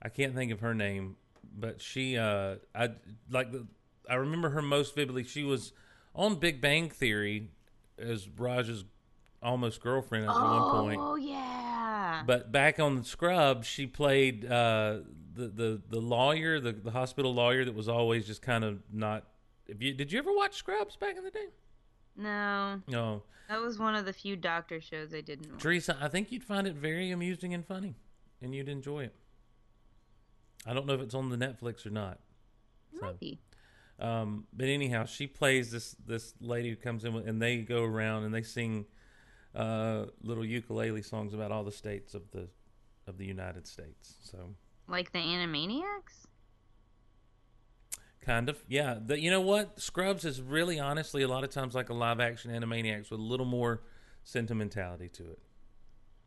I 0.02 0.08
can't 0.08 0.34
think 0.34 0.52
of 0.52 0.60
her 0.60 0.74
name, 0.74 1.16
but 1.56 1.80
she 1.80 2.16
uh 2.16 2.56
I 2.74 2.90
like 3.30 3.52
the 3.52 3.66
I 4.08 4.14
remember 4.14 4.50
her 4.50 4.62
most 4.62 4.94
vividly. 4.94 5.24
She 5.24 5.44
was 5.44 5.72
on 6.14 6.36
Big 6.36 6.60
Bang 6.60 6.90
Theory 6.90 7.50
as 7.98 8.28
Raj's 8.28 8.84
almost 9.42 9.80
girlfriend 9.80 10.26
at 10.26 10.34
one 10.34 10.70
point. 10.70 11.00
Oh 11.02 11.16
yeah. 11.16 11.53
But 12.22 12.52
back 12.52 12.78
on 12.78 12.96
the 12.96 13.04
Scrubs, 13.04 13.66
she 13.66 13.86
played 13.86 14.44
uh, 14.44 14.98
the 15.34 15.48
the 15.48 15.82
the 15.88 16.00
lawyer, 16.00 16.60
the, 16.60 16.72
the 16.72 16.90
hospital 16.92 17.34
lawyer 17.34 17.64
that 17.64 17.74
was 17.74 17.88
always 17.88 18.26
just 18.26 18.42
kind 18.42 18.64
of 18.64 18.82
not. 18.92 19.24
If 19.66 19.82
you 19.82 19.94
did 19.94 20.12
you 20.12 20.18
ever 20.18 20.32
watch 20.32 20.54
Scrubs 20.56 20.96
back 20.96 21.16
in 21.16 21.24
the 21.24 21.30
day? 21.30 21.46
No, 22.16 22.80
No, 22.86 23.22
that 23.48 23.60
was 23.60 23.78
one 23.78 23.94
of 23.96 24.04
the 24.04 24.12
few 24.12 24.36
doctor 24.36 24.80
shows 24.80 25.12
I 25.12 25.20
didn't 25.20 25.50
watch. 25.50 25.60
Teresa, 25.62 25.96
I 26.00 26.06
think 26.08 26.30
you'd 26.30 26.44
find 26.44 26.66
it 26.66 26.74
very 26.76 27.10
amusing 27.10 27.52
and 27.54 27.66
funny, 27.66 27.96
and 28.40 28.54
you'd 28.54 28.68
enjoy 28.68 29.04
it. 29.04 29.14
I 30.66 30.72
don't 30.74 30.86
know 30.86 30.94
if 30.94 31.00
it's 31.00 31.14
on 31.14 31.28
the 31.30 31.36
Netflix 31.36 31.84
or 31.84 31.90
not. 31.90 32.20
So, 32.98 33.06
Maybe. 33.06 33.40
um, 33.98 34.46
but 34.52 34.68
anyhow, 34.68 35.06
she 35.06 35.26
plays 35.26 35.70
this 35.72 35.96
this 36.06 36.34
lady 36.40 36.70
who 36.70 36.76
comes 36.76 37.04
in 37.04 37.12
with, 37.14 37.26
and 37.26 37.42
they 37.42 37.58
go 37.58 37.82
around 37.82 38.22
and 38.24 38.32
they 38.32 38.42
sing 38.42 38.86
uh, 39.54 40.06
little 40.22 40.44
ukulele 40.44 41.02
songs 41.02 41.34
about 41.34 41.52
all 41.52 41.64
the 41.64 41.72
states 41.72 42.14
of 42.14 42.30
the 42.32 42.48
of 43.06 43.18
the 43.18 43.26
United 43.26 43.66
States. 43.66 44.14
So 44.22 44.54
Like 44.88 45.12
the 45.12 45.18
Animaniacs? 45.18 46.26
kind 48.20 48.48
of, 48.48 48.64
yeah. 48.68 48.98
The, 49.04 49.20
you 49.20 49.30
know 49.30 49.40
what? 49.42 49.78
Scrubs 49.80 50.24
is 50.24 50.40
really, 50.40 50.80
honestly, 50.80 51.22
a 51.22 51.28
lot 51.28 51.44
of 51.44 51.50
times 51.50 51.74
like 51.74 51.90
a 51.90 51.94
live 51.94 52.20
action 52.20 52.50
Animaniacs 52.50 53.10
with 53.10 53.20
a 53.20 53.22
little 53.22 53.44
more 53.46 53.82
sentimentality 54.22 55.08
to 55.10 55.24
it. 55.24 55.38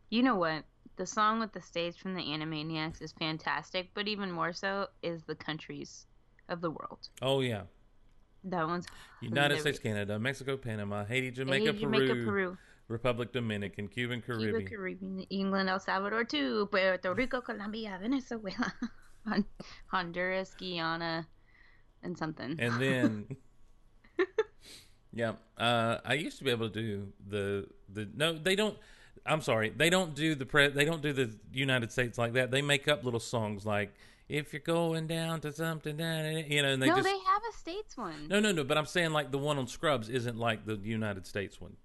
You 0.09 0.21
know 0.23 0.35
what? 0.35 0.63
The 0.97 1.05
song 1.07 1.39
with 1.39 1.51
the 1.53 1.61
stage 1.61 1.97
from 1.97 2.13
the 2.13 2.21
Animaniacs 2.21 3.01
is 3.01 3.11
fantastic, 3.11 3.89
but 3.93 4.07
even 4.07 4.31
more 4.31 4.53
so 4.53 4.87
is 5.01 5.23
the 5.23 5.35
countries 5.35 6.05
of 6.49 6.61
the 6.61 6.69
world. 6.71 7.09
Oh 7.21 7.41
yeah, 7.41 7.63
That 8.43 8.67
one's 8.67 8.85
United 9.21 9.57
hilarious. 9.57 9.61
States, 9.61 9.79
Canada, 9.79 10.17
Mexico, 10.19 10.57
Panama, 10.57 11.03
Haiti, 11.05 11.31
Jamaica, 11.31 11.71
Haiti, 11.73 11.85
Peru, 11.85 12.07
Jamaica, 12.07 12.25
Peru. 12.25 12.57
Republic 12.87 13.33
Dominican, 13.33 13.87
Cuban, 13.87 14.21
Caribbean. 14.21 14.55
Cuba, 14.55 14.69
Caribbean, 14.69 15.19
England, 15.29 15.69
El 15.69 15.79
Salvador, 15.79 16.23
too, 16.23 16.67
Puerto 16.71 17.13
Rico, 17.13 17.41
Colombia, 17.41 17.97
Venezuela, 18.01 18.73
Honduras, 19.87 20.55
Guyana, 20.57 21.27
and 22.03 22.17
something. 22.17 22.55
And 22.59 22.81
then, 22.81 23.27
yeah, 25.13 25.33
uh, 25.57 25.97
I 26.05 26.13
used 26.13 26.37
to 26.37 26.45
be 26.45 26.51
able 26.51 26.69
to 26.69 26.81
do 26.81 27.07
the 27.27 27.67
the 27.93 28.09
no, 28.15 28.33
they 28.33 28.55
don't. 28.55 28.77
I'm 29.25 29.41
sorry, 29.41 29.73
they 29.75 29.89
don't 29.89 30.15
do 30.15 30.35
the 30.35 30.45
pre. 30.45 30.69
They 30.69 30.85
don't 30.85 31.01
do 31.01 31.11
the 31.11 31.35
United 31.51 31.91
States 31.91 32.17
like 32.17 32.33
that. 32.33 32.51
They 32.51 32.61
make 32.61 32.87
up 32.87 33.03
little 33.03 33.19
songs 33.19 33.65
like 33.65 33.93
"If 34.29 34.53
you're 34.53 34.61
going 34.61 35.07
down 35.07 35.41
to 35.41 35.51
something," 35.51 35.97
da, 35.97 36.21
da, 36.21 36.31
da," 36.31 36.45
you 36.47 36.61
know, 36.61 36.69
and 36.69 36.81
they 36.81 36.87
no, 36.87 36.95
just 36.95 37.03
they 37.03 37.09
have 37.09 37.41
a 37.49 37.57
states 37.57 37.97
one. 37.97 38.29
no, 38.29 38.39
no, 38.39 38.53
no. 38.53 38.63
But 38.63 38.77
I'm 38.77 38.85
saying 38.85 39.11
like 39.11 39.31
the 39.31 39.37
one 39.37 39.57
on 39.57 39.67
Scrubs 39.67 40.07
isn't 40.07 40.37
like 40.37 40.65
the 40.65 40.77
United 40.77 41.27
States 41.27 41.59
one. 41.59 41.75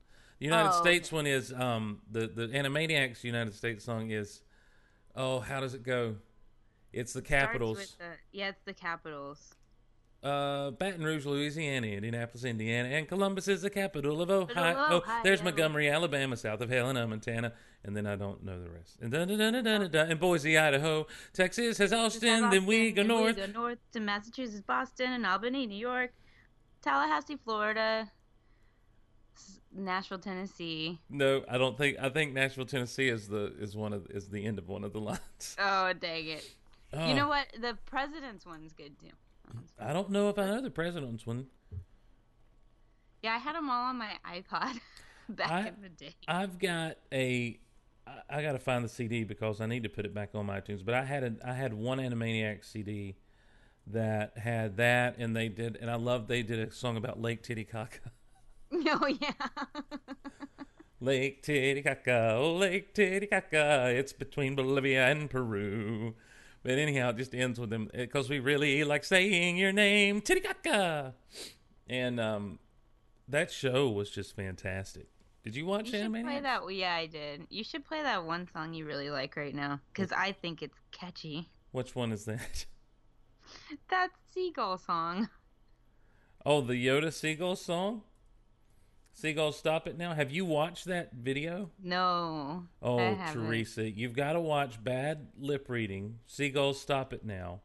The 0.43 0.49
United 0.49 0.71
Oh, 0.75 0.83
States 0.83 1.13
one 1.13 1.29
is 1.29 1.53
um 1.53 2.01
the 2.11 2.27
the 2.27 2.49
Animaniacs 2.49 3.23
United 3.23 3.55
States 3.55 3.85
song 3.85 4.11
is 4.11 4.41
oh 5.15 5.39
how 5.39 5.61
does 5.61 5.73
it 5.75 5.85
go? 5.85 6.17
It's 6.93 7.13
the 7.13 7.23
Capitals. 7.23 7.79
with 7.79 7.97
the- 7.99 8.17
yeah, 8.39 8.49
it's 8.49 8.61
the 8.65 8.73
capitals. 8.75 9.55
Uh, 10.21 10.73
Baton 10.73 11.05
Rouge, 11.05 11.27
Louisiana, 11.27 11.87
Indianapolis, 11.87 12.43
Indiana, 12.45 12.89
and 12.89 13.07
Columbus 13.07 13.47
is 13.47 13.63
the 13.63 13.71
capital 13.71 14.21
of 14.21 14.31
Ohio. 14.31 14.77
Of 14.97 15.03
Oh, 15.07 15.21
there's 15.23 15.39
Ohio. 15.41 15.51
Montgomery, 15.53 15.89
Alabama, 15.89 16.37
south 16.37 16.61
of 16.61 16.71
Helena, 16.71 17.07
Montana, 17.07 17.53
and 17.85 17.97
then 17.97 18.07
I 18.09 18.17
don't 18.17 18.43
know 18.45 18.61
the 18.61 18.69
rest. 18.71 18.99
And 19.01 19.13
dun, 19.13 19.29
dun, 19.29 19.39
dun, 19.39 19.53
dun, 19.55 19.65
dun, 19.65 19.91
dun, 19.93 20.11
and 20.11 20.19
Boise, 20.21 20.59
Idaho, 20.59 21.07
Texas 21.33 21.79
has 21.79 21.93
Austin, 21.93 22.51
then 22.51 22.67
we 22.67 22.91
go 22.91 23.05
north. 23.05 23.37
We 23.37 23.47
go 23.47 23.53
north 23.53 23.79
to 23.93 24.01
Massachusetts, 24.01 24.61
Boston, 24.61 25.13
and 25.13 25.25
Albany, 25.25 25.67
New 25.69 25.79
York, 25.79 26.13
Tallahassee, 26.83 27.37
Florida, 27.45 28.09
Nashville, 29.75 30.19
Tennessee. 30.19 30.99
No, 31.09 31.45
I 31.49 31.59
don't 31.59 31.77
think. 31.77 31.97
I 32.01 32.09
think 32.09 32.33
Nashville, 32.33 32.67
Tennessee 32.67 33.09
is 33.09 33.29
the 33.29 33.55
is 33.59 33.77
one 33.77 33.93
of 33.93 34.07
is 34.11 34.29
the 34.29 34.45
end 34.45 34.59
of 34.59 34.69
one 34.69 34.85
of 34.85 34.93
the 34.93 35.01
lines. 35.01 35.21
Oh, 35.59 35.93
dang 35.93 36.29
it. 36.29 36.49
Oh. 36.93 37.09
You 37.09 37.15
know 37.15 37.27
oh. 37.27 37.31
what? 37.31 37.47
The 37.61 37.77
president's 37.87 38.45
one's 38.45 38.73
good 38.73 38.99
too. 38.99 39.09
I 39.79 39.93
don't 39.93 40.11
know 40.11 40.29
if 40.29 40.39
I 40.39 40.47
know 40.47 40.61
the 40.61 40.71
president's 40.71 41.27
one. 41.27 41.47
Yeah, 43.23 43.35
I 43.35 43.39
had 43.39 43.55
them 43.55 43.71
all 43.71 43.85
on 43.85 43.99
my 43.99 44.13
iPod 44.27 44.81
back 45.29 45.51
I- 45.51 45.69
in 45.69 45.83
the 45.83 45.89
day. 45.89 46.15
I've 46.29 46.59
got 46.59 46.97
a. 47.13 47.59
I 48.29 48.43
got 48.43 48.53
to 48.53 48.59
find 48.59 48.85
the 48.85 48.89
CD 48.89 49.23
because 49.23 49.61
I 49.61 49.67
need 49.67 49.85
to 49.85 49.89
put 49.89 50.05
it 50.05 50.13
back 50.13 50.31
on 50.35 50.47
my 50.47 50.61
iTunes. 50.61 50.85
But 50.85 50.95
I 50.95 51.05
had 51.05 51.23
a. 51.23 51.35
I 51.49 51.55
had 51.55 51.73
one 51.73 51.99
Animaniacs 51.99 52.65
CD 52.65 53.17
that 53.87 54.37
had 54.39 54.77
that, 54.77 55.19
and 55.19 55.37
they 55.37 55.49
did, 55.49 55.77
and 55.81 55.91
I 55.91 55.95
love 55.97 56.27
they 56.27 56.43
did 56.43 56.59
a 56.59 56.73
song 56.73 56.97
about 56.97 57.21
Lake 57.21 57.43
Titicaca. 57.43 58.11
Oh 58.87 59.07
yeah. 59.07 59.33
Lake 61.01 61.43
Titicaca, 61.43 62.37
oh 62.39 62.55
Lake 62.55 62.95
Titicaca, 62.95 63.91
it's 63.91 64.13
between 64.13 64.55
Bolivia 64.55 65.09
and 65.09 65.29
Peru. 65.29 66.15
But 66.63 66.79
anyhow, 66.79 67.11
it 67.11 67.17
just 67.17 67.35
ends 67.35 67.59
with 67.59 67.71
them 67.71 67.91
because 67.93 68.31
we 68.31 68.39
really 68.39 68.85
like 68.85 69.03
saying 69.05 69.57
your 69.57 69.73
name, 69.73 70.21
Titicaca. 70.21 71.15
And 71.89 72.21
um, 72.21 72.61
that 73.29 73.51
show 73.51 73.91
was 73.91 74.11
just 74.11 74.37
fantastic. 74.37 75.09
Did 75.43 75.57
you 75.57 75.67
watch 75.67 75.91
You 75.91 75.99
should 76.03 76.13
play 76.13 76.41
that. 76.41 76.63
Yeah, 76.73 76.95
I 76.95 77.07
did. 77.07 77.49
You 77.51 77.65
should 77.65 77.85
play 77.85 78.03
that 78.03 78.25
one 78.25 78.49
song 78.53 78.73
you 78.73 78.87
really 78.87 79.11
like 79.11 79.37
right 79.37 79.55
now 79.55 79.81
because 79.93 80.13
I 80.13 80.33
think 80.33 80.63
it's 80.63 80.79
catchy. 80.93 81.49
Which 81.73 81.97
one 81.97 82.13
is 82.13 82.25
that? 82.27 82.67
That 83.91 84.11
seagull 84.33 84.79
song. 84.79 85.29
Oh, 86.47 86.63
the 86.63 86.75
Yoda 86.75 87.13
Seagull 87.13 87.57
song? 87.57 88.03
Seagull, 89.15 89.53
stop 89.53 89.87
it 89.87 89.99
now. 89.99 90.15
Have 90.15 90.31
you 90.33 90.45
watched 90.45 90.87
that 90.87 91.13
video? 91.13 91.71
No. 91.83 92.65
Oh, 92.83 92.99
haven't. 92.99 93.47
Teresa, 93.47 93.89
you've 93.89 94.15
got 94.15 94.33
to 94.33 94.41
watch 94.41 94.83
Bad 94.83 95.29
Lip 95.39 95.69
Reading. 95.69 96.19
Seagulls, 96.27 96.81
stop 96.81 97.13
it 97.13 97.25
now. 97.25 97.61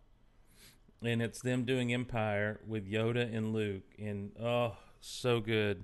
And 1.01 1.21
it's 1.21 1.41
them 1.41 1.63
doing 1.63 1.93
Empire 1.93 2.59
with 2.67 2.89
Yoda 2.91 3.33
and 3.35 3.53
Luke, 3.53 3.83
and 3.99 4.31
oh, 4.41 4.75
so 4.99 5.39
good. 5.39 5.83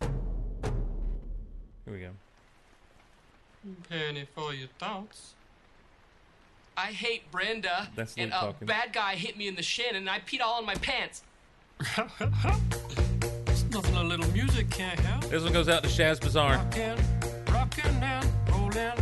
Here 0.00 0.10
we 1.86 2.00
go. 2.00 2.10
Penny 3.88 4.26
for 4.34 4.52
your 4.54 4.68
thoughts. 4.78 5.34
I 6.76 6.88
hate 6.88 7.30
Brenda. 7.30 7.88
That's 7.96 8.14
and 8.16 8.30
Luke 8.30 8.40
a 8.40 8.46
talking. 8.46 8.66
bad 8.66 8.92
guy 8.92 9.14
hit 9.14 9.36
me 9.38 9.48
in 9.48 9.56
the 9.56 9.62
shin, 9.62 9.96
and 9.96 10.08
I 10.08 10.20
peed 10.20 10.42
all 10.42 10.60
in 10.60 10.66
my 10.66 10.74
pants. 10.74 11.22
Nothing 13.76 13.96
a 13.96 14.04
little 14.04 14.32
music 14.32 14.70
can't 14.70 14.98
help. 15.00 15.24
This 15.26 15.42
one 15.42 15.52
goes 15.52 15.68
out 15.68 15.82
to 15.82 15.88
Shaz 15.90 16.18
Bazaar. 16.18 16.54
Rockin', 16.54 16.96
rockin' 17.52 18.02
and 18.02 18.26
rollin'. 18.48 18.96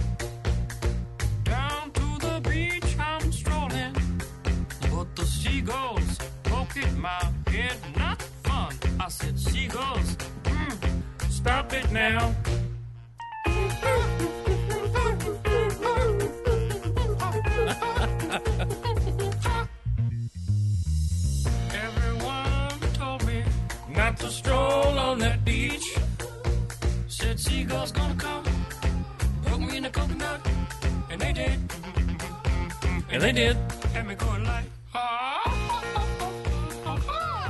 Down 1.45 1.93
to 1.93 2.19
the 2.19 2.40
beach 2.43 2.99
I'm 2.99 3.31
strolling. 3.31 3.95
But 4.90 5.14
the 5.14 5.25
seagulls 5.25 6.19
poke 6.43 6.76
at 6.76 6.93
my 6.97 7.31
head, 7.47 7.76
not 7.97 8.21
fun. 8.43 8.75
I 8.99 9.09
said, 9.11 9.38
seagulls, 9.38 10.16
mm, 10.43 11.31
stop 11.31 11.73
it 11.73 11.93
now. 11.93 12.35
on 25.14 25.21
that 25.21 25.44
beach. 25.44 25.97
Said 27.06 27.38
seagulls 27.38 27.92
gonna 27.92 28.16
come, 28.16 28.44
poke 29.44 29.61
me 29.61 29.76
in 29.76 29.85
the 29.85 29.90
coconut, 29.90 30.44
and 31.09 31.21
they 31.21 31.33
did. 31.33 31.61
And 33.11 33.23
they 33.23 33.30
did. 33.30 33.56
Had 33.92 34.09
me 34.09 34.16
going 34.16 34.42
like, 34.42 34.64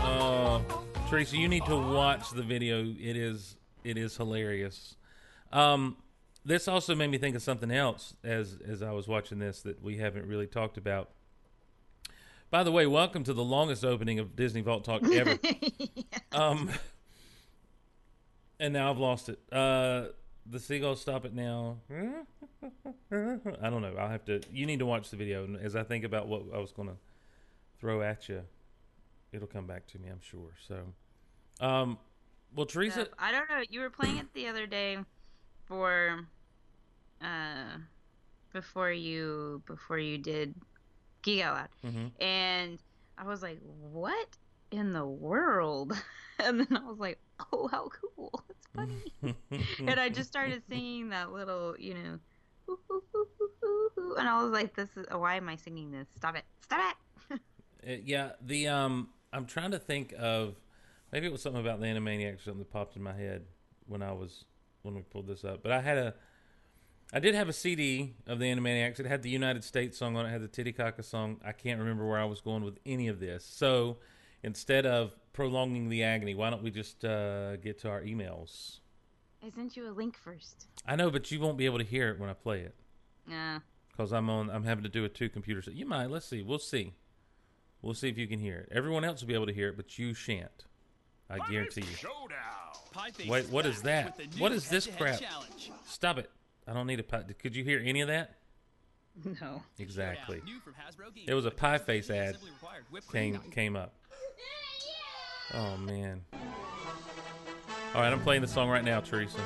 Oh, 0.06 0.62
Teresa, 1.08 1.38
you 1.38 1.48
need 1.48 1.64
to 1.64 1.74
watch 1.74 2.32
the 2.32 2.42
video. 2.42 2.82
It 2.82 3.16
is 3.16 3.56
it 3.82 3.96
is 3.96 4.14
hilarious. 4.14 4.96
Um, 5.50 5.96
this 6.44 6.68
also 6.68 6.94
made 6.94 7.10
me 7.10 7.16
think 7.16 7.34
of 7.34 7.40
something 7.40 7.70
else 7.70 8.14
as 8.22 8.58
as 8.68 8.82
I 8.82 8.90
was 8.90 9.08
watching 9.08 9.38
this 9.38 9.62
that 9.62 9.82
we 9.82 9.96
haven't 9.96 10.26
really 10.26 10.46
talked 10.46 10.76
about. 10.76 11.08
By 12.50 12.62
the 12.62 12.70
way, 12.70 12.86
welcome 12.86 13.24
to 13.24 13.32
the 13.32 13.42
longest 13.42 13.86
opening 13.86 14.18
of 14.18 14.36
Disney 14.36 14.60
Vault 14.60 14.84
Talk 14.84 15.02
ever. 15.10 15.38
Um, 16.32 16.68
and 18.60 18.72
now 18.72 18.90
I've 18.90 18.98
lost 18.98 19.28
it. 19.28 19.38
Uh, 19.52 20.06
the 20.46 20.58
seagulls 20.58 21.00
stop 21.00 21.24
it 21.24 21.34
now. 21.34 21.78
I 21.90 23.70
don't 23.70 23.82
know. 23.82 23.94
I'll 23.98 24.08
have 24.08 24.24
to. 24.26 24.40
You 24.52 24.66
need 24.66 24.78
to 24.80 24.86
watch 24.86 25.10
the 25.10 25.16
video, 25.16 25.44
and 25.44 25.56
as 25.56 25.76
I 25.76 25.82
think 25.82 26.04
about 26.04 26.28
what 26.28 26.42
I 26.54 26.58
was 26.58 26.72
going 26.72 26.88
to 26.88 26.96
throw 27.78 28.02
at 28.02 28.28
you, 28.28 28.42
it'll 29.32 29.46
come 29.48 29.66
back 29.66 29.86
to 29.88 29.98
me. 29.98 30.08
I'm 30.08 30.20
sure. 30.20 30.50
So, 30.68 30.80
um, 31.64 31.98
well, 32.54 32.66
Teresa, 32.66 33.08
I 33.18 33.32
don't 33.32 33.48
know. 33.48 33.62
You 33.68 33.80
were 33.80 33.90
playing 33.90 34.18
it 34.18 34.26
the 34.34 34.48
other 34.48 34.66
day 34.66 34.98
for 35.66 36.26
uh 37.22 37.78
before 38.52 38.90
you 38.92 39.62
before 39.66 39.98
you 39.98 40.18
did 40.18 40.54
Geek 41.22 41.42
Out 41.42 41.54
Loud. 41.54 41.92
Mhm. 41.92 42.10
And 42.22 42.78
I 43.16 43.24
was 43.24 43.42
like, 43.42 43.58
What 43.80 44.28
in 44.70 44.92
the 44.92 45.06
world? 45.06 45.92
And 46.40 46.58
then 46.60 46.76
I 46.76 46.84
was 46.84 46.98
like, 46.98 47.18
Oh 47.52 47.68
how 47.68 47.88
cool. 47.88 48.44
It's 48.50 48.66
funny. 48.74 49.36
and 49.86 50.00
I 50.00 50.08
just 50.08 50.28
started 50.28 50.62
singing 50.68 51.10
that 51.10 51.32
little, 51.32 51.76
you 51.78 51.94
know, 51.94 52.18
"Ooh, 52.68 52.78
ooh, 52.90 53.02
ooh, 53.14 53.26
ooh, 53.40 53.50
ooh, 53.64 54.00
ooh," 54.00 54.14
and 54.16 54.28
I 54.28 54.42
was 54.42 54.50
like, 54.50 54.74
This 54.74 54.96
is 54.96 55.06
why 55.10 55.36
am 55.36 55.48
I 55.48 55.56
singing 55.56 55.90
this? 55.92 56.08
Stop 56.16 56.36
it. 56.36 56.44
Stop 56.62 56.80
it. 57.30 57.40
Uh, 57.86 57.96
yeah, 58.02 58.30
the 58.40 58.66
um, 58.66 59.10
I'm 59.30 59.44
trying 59.44 59.72
to 59.72 59.78
think 59.78 60.14
of 60.18 60.54
maybe 61.12 61.26
it 61.26 61.32
was 61.32 61.42
something 61.42 61.60
about 61.60 61.80
the 61.80 61.86
Animaniacs 61.86 62.44
something 62.44 62.60
that 62.60 62.70
popped 62.70 62.96
in 62.96 63.02
my 63.02 63.12
head 63.12 63.42
when 63.86 64.00
I 64.00 64.12
was 64.12 64.46
when 64.82 64.94
we 64.94 65.02
pulled 65.02 65.26
this 65.26 65.44
up. 65.44 65.62
But 65.62 65.72
I 65.72 65.80
had 65.80 65.98
a, 65.98 66.14
I 67.12 67.20
did 67.20 67.34
have 67.34 67.48
a 67.48 67.52
CD 67.52 68.14
of 68.26 68.38
the 68.38 68.46
Animaniacs. 68.46 69.00
It 69.00 69.06
had 69.06 69.22
the 69.22 69.30
United 69.30 69.64
States 69.64 69.98
song 69.98 70.16
on 70.16 70.24
it. 70.24 70.28
it 70.28 70.32
had 70.32 70.42
the 70.42 70.48
Titicaca 70.48 71.02
song. 71.02 71.40
I 71.44 71.52
can't 71.52 71.78
remember 71.78 72.06
where 72.08 72.18
I 72.18 72.24
was 72.24 72.40
going 72.40 72.64
with 72.64 72.78
any 72.86 73.08
of 73.08 73.20
this. 73.20 73.44
So 73.44 73.98
instead 74.44 74.86
of 74.86 75.14
prolonging 75.32 75.88
the 75.88 76.04
agony, 76.04 76.34
why 76.34 76.50
don't 76.50 76.62
we 76.62 76.70
just 76.70 77.04
uh, 77.04 77.56
get 77.56 77.78
to 77.80 77.88
our 77.90 78.02
emails? 78.02 78.78
I 79.44 79.50
sent 79.50 79.76
you 79.76 79.88
a 79.88 79.92
link 79.92 80.16
first. 80.16 80.66
I 80.86 80.96
know, 80.96 81.10
but 81.10 81.30
you 81.30 81.40
won't 81.40 81.58
be 81.58 81.66
able 81.66 81.78
to 81.78 81.84
hear 81.84 82.10
it 82.10 82.18
when 82.20 82.30
I 82.30 82.34
play 82.34 82.60
it 82.60 82.74
Yeah. 83.28 83.58
because 83.90 84.12
I'm 84.12 84.30
on. 84.30 84.48
I'm 84.50 84.64
having 84.64 84.84
to 84.84 84.90
do 84.90 85.04
it 85.04 85.14
two 85.14 85.28
computers. 85.28 85.68
You 85.72 85.86
might. 85.86 86.10
Let's 86.10 86.26
see. 86.26 86.42
We'll 86.42 86.58
see. 86.58 86.94
We'll 87.82 87.94
see 87.94 88.08
if 88.08 88.16
you 88.16 88.26
can 88.26 88.38
hear 88.38 88.56
it. 88.60 88.68
Everyone 88.72 89.04
else 89.04 89.20
will 89.20 89.28
be 89.28 89.34
able 89.34 89.46
to 89.46 89.52
hear 89.52 89.68
it, 89.68 89.76
but 89.76 89.98
you 89.98 90.14
shan't. 90.14 90.64
I 91.28 91.38
guarantee 91.50 91.82
you. 91.82 92.08
Wait, 93.28 93.48
what 93.50 93.66
is 93.66 93.82
that? 93.82 94.18
What 94.38 94.52
is 94.52 94.68
this 94.68 94.86
crap? 94.86 95.20
Stop 95.86 96.18
it! 96.18 96.30
I 96.66 96.72
don't 96.72 96.86
need 96.86 97.00
a 97.00 97.02
pie. 97.02 97.24
Could 97.38 97.56
you 97.56 97.64
hear 97.64 97.82
any 97.84 98.00
of 98.02 98.08
that? 98.08 98.36
No. 99.40 99.62
Exactly. 99.78 100.42
It 101.26 101.34
was 101.34 101.46
a 101.46 101.50
pie 101.50 101.78
face 101.78 102.10
ad. 102.10 102.36
Came 103.12 103.38
came 103.50 103.76
up. 103.76 103.92
Oh 105.52 105.76
man. 105.76 106.22
All 107.94 108.00
right, 108.00 108.12
I'm 108.12 108.20
playing 108.20 108.42
the 108.42 108.48
song 108.48 108.68
right 108.68 108.84
now, 108.84 109.00
Teresa. 109.00 109.38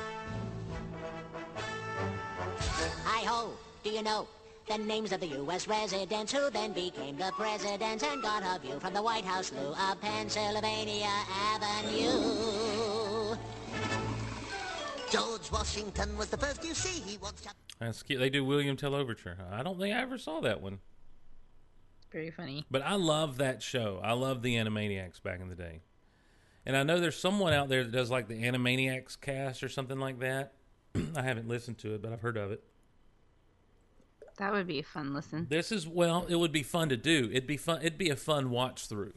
Hi 3.05 3.25
ho, 3.27 3.53
do 3.85 3.91
you 3.91 4.03
know 4.03 4.27
the 4.69 4.79
names 4.79 5.13
of 5.13 5.21
the 5.21 5.27
U.S. 5.27 5.69
residents 5.69 6.33
who 6.33 6.51
then 6.51 6.73
became 6.73 7.17
the 7.17 7.31
presidents 7.37 8.05
and 8.05 8.23
got 8.23 8.43
a 8.43 8.59
view 8.61 8.79
from 8.81 8.95
the 8.95 9.03
White 9.03 9.25
House 9.25 9.53
loo 9.53 9.75
of 9.75 10.01
Pennsylvania 10.01 11.11
Avenue? 11.53 13.37
George 15.11 15.51
Washington 15.51 16.17
was 16.19 16.29
the 16.29 16.37
first 16.37 16.65
you 16.65 16.75
see. 16.75 17.01
He 17.01 17.17
once 17.19 17.41
chucked 17.41 17.68
That's 17.81 18.03
cute. 18.03 18.19
They 18.19 18.31
do 18.31 18.45
William 18.45 18.77
Tell 18.77 18.95
Overture. 18.95 19.39
I 19.51 19.63
don't 19.63 19.79
think 19.79 19.95
I 19.95 20.01
ever 20.01 20.19
saw 20.19 20.41
that 20.41 20.61
one. 20.61 20.81
Very 22.11 22.31
funny. 22.31 22.65
But 22.71 22.83
I 22.83 22.95
love 22.95 23.39
that 23.39 23.63
show. 23.63 24.01
I 24.03 24.13
love 24.13 24.43
the 24.43 24.57
Animaniacs 24.57 25.23
back 25.23 25.41
in 25.41 25.49
the 25.49 25.55
day. 25.55 25.83
And 26.67 26.77
I 26.77 26.83
know 26.83 27.01
there's 27.01 27.19
someone 27.19 27.53
out 27.53 27.69
there 27.69 27.85
that 27.85 27.93
does 27.93 28.11
like 28.11 28.29
the 28.29 28.43
Animaniacs 28.43 29.21
cast 29.21 29.63
or 29.63 29.69
something 29.69 29.99
like 29.99 30.19
that. 30.21 30.55
I 31.17 31.23
haven't 31.23 31.49
listened 31.49 31.79
to 31.79 31.95
it, 31.95 32.03
but 32.03 32.13
I've 32.13 32.21
heard 32.21 32.37
of 32.37 32.51
it. 32.51 32.63
That 34.39 34.53
would 34.53 34.67
be 34.67 34.79
a 34.79 34.85
fun 34.85 35.15
listen. 35.15 35.47
This 35.51 35.73
is 35.73 35.87
well, 35.87 36.27
it 36.29 36.37
would 36.37 36.53
be 36.53 36.63
fun 36.63 36.89
to 36.91 36.97
do. 36.97 37.29
It'd 37.33 37.47
be 37.47 37.57
fun. 37.57 37.81
It'd 37.81 37.99
be 37.99 38.11
a 38.11 38.17
fun 38.17 38.51
watch 38.51 38.87
through 38.87 39.15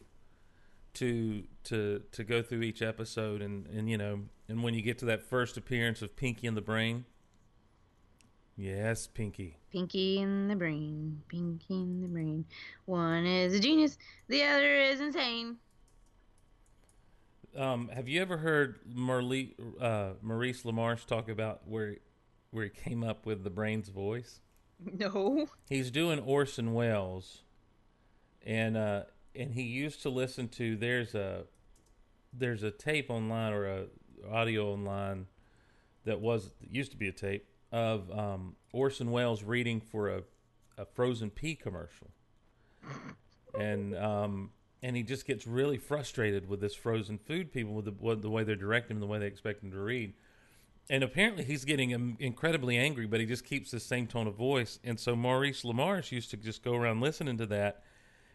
to 0.93 1.43
to 1.63 2.01
to 2.11 2.23
go 2.23 2.41
through 2.41 2.63
each 2.63 2.81
episode 2.81 3.41
and 3.41 3.65
and 3.67 3.89
you 3.89 3.97
know 3.97 4.21
and 4.49 4.61
when 4.61 4.73
you 4.73 4.81
get 4.81 4.97
to 4.97 5.05
that 5.05 5.21
first 5.21 5.55
appearance 5.55 6.01
of 6.01 6.15
Pinky 6.15 6.47
and 6.47 6.57
the 6.57 6.61
Brain. 6.61 7.05
Yes, 8.57 9.07
Pinky. 9.07 9.57
Pinky 9.71 10.19
in 10.19 10.47
the 10.47 10.55
brain, 10.55 11.21
Pinky 11.27 11.73
in 11.73 12.01
the 12.01 12.07
brain. 12.07 12.45
One 12.85 13.25
is 13.25 13.53
a 13.53 13.59
genius, 13.59 13.97
the 14.27 14.43
other 14.43 14.75
is 14.75 14.99
insane. 14.99 15.57
Um, 17.57 17.89
have 17.89 18.07
you 18.07 18.21
ever 18.21 18.37
heard 18.37 18.79
uh, 19.79 20.11
Maurice 20.21 20.63
LaMarche 20.63 21.05
talk 21.05 21.29
about 21.29 21.67
where 21.67 21.97
where 22.51 22.65
he 22.65 22.69
came 22.69 23.03
up 23.03 23.25
with 23.25 23.43
the 23.43 23.49
brain's 23.49 23.89
voice? 23.89 24.39
No. 24.97 25.47
He's 25.69 25.91
doing 25.91 26.19
Orson 26.19 26.73
Welles, 26.73 27.43
and 28.45 28.75
uh, 28.75 29.03
and 29.35 29.53
he 29.53 29.63
used 29.63 30.01
to 30.03 30.09
listen 30.09 30.47
to 30.49 30.75
there's 30.75 31.13
a 31.13 31.43
there's 32.33 32.63
a 32.63 32.71
tape 32.71 33.09
online 33.09 33.53
or 33.53 33.65
a 33.65 33.83
audio 34.31 34.71
online 34.73 35.27
that 36.05 36.19
was 36.19 36.51
used 36.61 36.91
to 36.91 36.97
be 36.97 37.07
a 37.07 37.11
tape 37.11 37.45
of 37.71 38.11
um, 38.11 38.55
Orson 38.73 39.11
Welles 39.11 39.43
reading 39.43 39.79
for 39.79 40.09
a, 40.09 40.23
a 40.77 40.85
frozen 40.85 41.29
pea 41.29 41.55
commercial, 41.55 42.11
and 43.57 43.95
um, 43.95 44.51
and 44.83 44.95
he 44.95 45.03
just 45.03 45.25
gets 45.25 45.45
really 45.45 45.77
frustrated 45.77 46.49
with 46.49 46.59
this 46.59 46.75
frozen 46.75 47.17
food 47.17 47.51
people 47.51 47.73
with 47.73 47.85
the, 47.85 47.95
with 47.99 48.21
the 48.21 48.29
way 48.29 48.43
they're 48.43 48.55
directing 48.55 48.97
him, 48.97 49.01
the 49.01 49.07
way 49.07 49.19
they 49.19 49.27
expect 49.27 49.63
him 49.63 49.71
to 49.71 49.79
read. 49.79 50.13
And 50.89 51.03
apparently 51.03 51.43
he's 51.43 51.63
getting 51.63 52.17
incredibly 52.19 52.77
angry, 52.77 53.05
but 53.05 53.19
he 53.19 53.25
just 53.25 53.45
keeps 53.45 53.71
the 53.71 53.79
same 53.79 54.07
tone 54.07 54.27
of 54.27 54.35
voice. 54.35 54.79
And 54.83 54.99
so 54.99 55.15
Maurice 55.15 55.63
LaMarche 55.63 56.11
used 56.11 56.31
to 56.31 56.37
just 56.37 56.63
go 56.63 56.75
around 56.75 56.99
listening 56.99 57.37
to 57.37 57.45
that, 57.45 57.83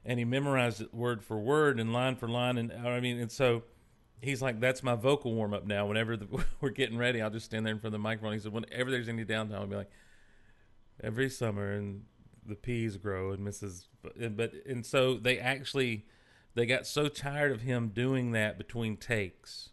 and 0.04 0.18
he 0.18 0.24
memorized 0.24 0.80
it 0.80 0.94
word 0.94 1.22
for 1.22 1.38
word 1.38 1.78
and 1.80 1.92
line 1.92 2.16
for 2.16 2.28
line. 2.28 2.56
And 2.56 2.72
I 2.72 3.00
mean, 3.00 3.18
and 3.18 3.30
so 3.30 3.64
he's 4.20 4.42
like, 4.42 4.60
"That's 4.60 4.82
my 4.82 4.94
vocal 4.94 5.34
warm 5.34 5.54
up 5.54 5.66
now. 5.66 5.86
Whenever 5.86 6.16
the, 6.16 6.26
we're 6.60 6.70
getting 6.70 6.98
ready, 6.98 7.22
I'll 7.22 7.30
just 7.30 7.46
stand 7.46 7.66
there 7.66 7.72
in 7.72 7.80
front 7.80 7.94
of 7.94 8.00
the 8.00 8.02
microphone." 8.02 8.32
He 8.32 8.38
said, 8.38 8.52
"Whenever 8.52 8.90
there's 8.90 9.08
any 9.08 9.24
downtime, 9.24 9.54
I'll 9.54 9.66
be 9.66 9.76
like, 9.76 9.90
every 11.02 11.28
summer 11.30 11.72
and 11.72 12.04
the 12.46 12.54
peas 12.54 12.96
grow 12.96 13.32
and 13.32 13.46
Mrs. 13.46 13.86
But, 14.02 14.52
and 14.66 14.84
so 14.86 15.14
they 15.14 15.38
actually 15.38 16.06
they 16.54 16.66
got 16.66 16.86
so 16.86 17.08
tired 17.08 17.52
of 17.52 17.62
him 17.62 17.88
doing 17.88 18.32
that 18.32 18.56
between 18.56 18.96
takes 18.96 19.70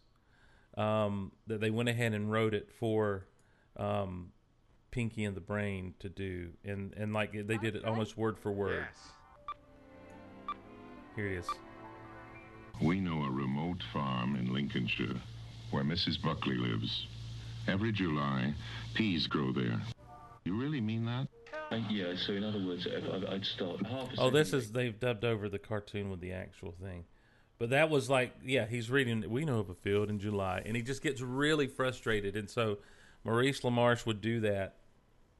um, 0.76 1.32
that 1.46 1.60
they 1.60 1.70
went 1.70 1.88
ahead 1.88 2.12
and 2.12 2.30
wrote 2.30 2.52
it 2.52 2.70
for 2.70 3.26
um, 3.76 4.32
Pinky 4.90 5.24
and 5.24 5.36
the 5.36 5.40
Brain 5.40 5.94
to 6.00 6.08
do, 6.08 6.50
and 6.64 6.92
and 6.96 7.12
like 7.12 7.32
they 7.32 7.56
did 7.56 7.76
it 7.76 7.84
almost 7.84 8.16
word 8.16 8.38
for 8.38 8.52
word. 8.52 8.86
Here 11.16 11.28
it 11.28 11.38
is. 11.38 11.48
We 12.80 13.00
know 13.00 13.24
a 13.24 13.30
remote 13.30 13.82
farm 13.92 14.36
in 14.36 14.52
Lincolnshire 14.52 15.20
where 15.70 15.84
Mrs. 15.84 16.20
Buckley 16.20 16.56
lives. 16.56 17.06
Every 17.66 17.92
July, 17.92 18.54
peas 18.94 19.26
grow 19.26 19.52
there. 19.52 19.80
You 20.44 20.60
really 20.60 20.80
mean 20.80 21.06
that? 21.06 21.28
Uh, 21.70 21.76
yeah, 21.88 22.14
so 22.14 22.34
in 22.34 22.44
other 22.44 22.62
words, 22.64 22.86
I- 22.86 23.32
I'd 23.32 23.44
start 23.44 23.84
half 23.86 24.12
a 24.12 24.20
Oh, 24.20 24.30
this 24.30 24.52
is 24.52 24.72
they've 24.72 24.98
dubbed 24.98 25.24
over 25.24 25.48
the 25.48 25.58
cartoon 25.58 26.10
with 26.10 26.20
the 26.20 26.32
actual 26.32 26.72
thing. 26.72 27.06
But 27.58 27.70
that 27.70 27.88
was 27.88 28.10
like, 28.10 28.34
yeah, 28.44 28.66
he's 28.66 28.90
reading. 28.90 29.30
We 29.30 29.44
know 29.44 29.60
of 29.60 29.70
a 29.70 29.74
field 29.74 30.10
in 30.10 30.18
July, 30.18 30.62
and 30.66 30.76
he 30.76 30.82
just 30.82 31.02
gets 31.02 31.20
really 31.22 31.68
frustrated. 31.68 32.36
And 32.36 32.50
so, 32.50 32.78
Maurice 33.22 33.60
LaMarche 33.60 34.04
would 34.04 34.20
do 34.20 34.40
that, 34.40 34.76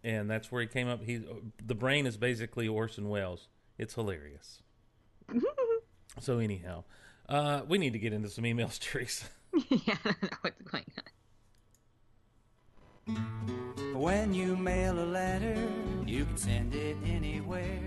and 0.02 0.30
that's 0.30 0.50
where 0.50 0.62
he 0.62 0.68
came 0.68 0.88
up. 0.88 1.02
He, 1.02 1.22
the 1.62 1.74
brain 1.74 2.06
is 2.06 2.16
basically 2.16 2.68
Orson 2.68 3.08
Welles. 3.10 3.48
It's 3.76 3.94
hilarious. 3.94 4.62
so 6.20 6.38
anyhow, 6.38 6.84
uh, 7.28 7.62
we 7.68 7.78
need 7.78 7.92
to 7.92 7.98
get 7.98 8.12
into 8.12 8.28
some 8.28 8.44
emails, 8.44 8.78
Teresa. 8.80 9.26
yeah, 9.68 9.96
I 10.04 10.04
don't 10.04 10.22
know 10.22 10.28
what's 10.42 10.62
going 10.62 10.84
on. 10.96 11.04
When 13.94 14.34
you 14.34 14.56
mail 14.56 14.98
a 14.98 15.06
letter, 15.06 15.56
you 16.06 16.24
can 16.24 16.36
send 16.36 16.74
it 16.74 16.96
anywhere. 17.06 17.80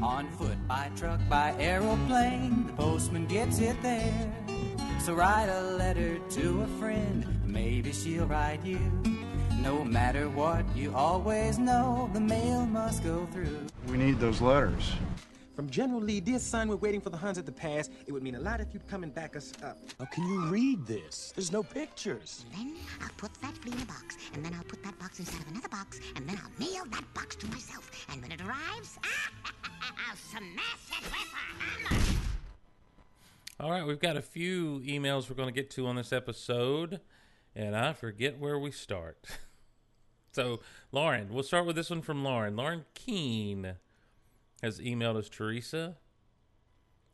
On 0.00 0.28
foot, 0.32 0.56
by 0.66 0.90
truck, 0.96 1.20
by 1.28 1.54
aeroplane, 1.58 2.66
the 2.66 2.72
postman 2.72 3.26
gets 3.26 3.60
it 3.60 3.80
there. 3.82 4.32
So 5.04 5.14
write 5.14 5.48
a 5.48 5.60
letter 5.76 6.18
to 6.18 6.62
a 6.62 6.66
friend, 6.78 7.26
maybe 7.44 7.92
she'll 7.92 8.26
write 8.26 8.64
you. 8.64 8.80
No 9.60 9.84
matter 9.84 10.28
what, 10.28 10.64
you 10.74 10.92
always 10.94 11.58
know 11.58 12.10
the 12.12 12.20
mail 12.20 12.66
must 12.66 13.04
go 13.04 13.28
through. 13.32 13.66
We 13.88 13.96
need 13.96 14.18
those 14.18 14.40
letters. 14.40 14.92
From 15.62 15.70
General 15.70 16.00
Lee, 16.00 16.18
dear 16.18 16.40
son, 16.40 16.66
we're 16.66 16.74
waiting 16.74 17.00
for 17.00 17.10
the 17.10 17.16
Huns 17.16 17.38
at 17.38 17.46
the 17.46 17.52
pass. 17.52 17.88
It 18.08 18.10
would 18.10 18.24
mean 18.24 18.34
a 18.34 18.40
lot 18.40 18.60
if 18.60 18.74
you'd 18.74 18.84
come 18.88 19.04
and 19.04 19.14
back 19.14 19.36
us 19.36 19.52
up. 19.62 19.78
How 20.00 20.06
can 20.06 20.26
you 20.26 20.46
read 20.46 20.84
this? 20.88 21.32
There's 21.36 21.52
no 21.52 21.62
pictures. 21.62 22.44
Then 22.50 22.74
I'll 23.00 23.08
put 23.16 23.32
that 23.42 23.56
flea 23.58 23.70
in 23.70 23.80
a 23.80 23.84
box, 23.84 24.16
and 24.34 24.44
then 24.44 24.54
I'll 24.54 24.64
put 24.64 24.82
that 24.82 24.98
box 24.98 25.20
inside 25.20 25.40
of 25.42 25.52
another 25.52 25.68
box, 25.68 26.00
and 26.16 26.28
then 26.28 26.36
I'll 26.42 26.50
mail 26.58 26.82
that 26.90 27.04
box 27.14 27.36
to 27.36 27.46
myself. 27.46 27.88
And 28.10 28.20
when 28.20 28.32
it 28.32 28.40
arrives, 28.40 28.98
I'll 30.10 30.16
smash 30.16 30.98
it 30.98 31.04
with 31.04 31.12
a 31.12 31.62
hammer. 31.62 32.02
All 33.60 33.70
right, 33.70 33.86
we've 33.86 34.00
got 34.00 34.16
a 34.16 34.22
few 34.22 34.80
emails 34.80 35.30
we're 35.30 35.36
going 35.36 35.48
to 35.48 35.54
get 35.54 35.70
to 35.76 35.86
on 35.86 35.94
this 35.94 36.12
episode, 36.12 36.98
and 37.54 37.76
I 37.76 37.92
forget 37.92 38.36
where 38.36 38.58
we 38.58 38.72
start. 38.72 39.26
so, 40.32 40.58
Lauren, 40.90 41.32
we'll 41.32 41.44
start 41.44 41.66
with 41.66 41.76
this 41.76 41.88
one 41.88 42.02
from 42.02 42.24
Lauren. 42.24 42.56
Lauren 42.56 42.84
Keene 42.94 43.76
has 44.62 44.78
emailed 44.78 45.16
us 45.16 45.28
Teresa, 45.28 45.96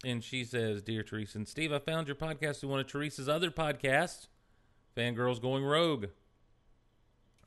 and 0.04 0.22
she 0.22 0.44
says, 0.44 0.82
Dear 0.82 1.02
Teresa 1.02 1.38
and 1.38 1.48
Steve, 1.48 1.72
I 1.72 1.78
found 1.78 2.06
your 2.06 2.16
podcast 2.16 2.60
through 2.60 2.68
one 2.68 2.80
of 2.80 2.86
Teresa's 2.86 3.28
other 3.28 3.50
podcasts, 3.50 4.28
Fangirls 4.96 5.40
Going 5.40 5.64
Rogue. 5.64 6.06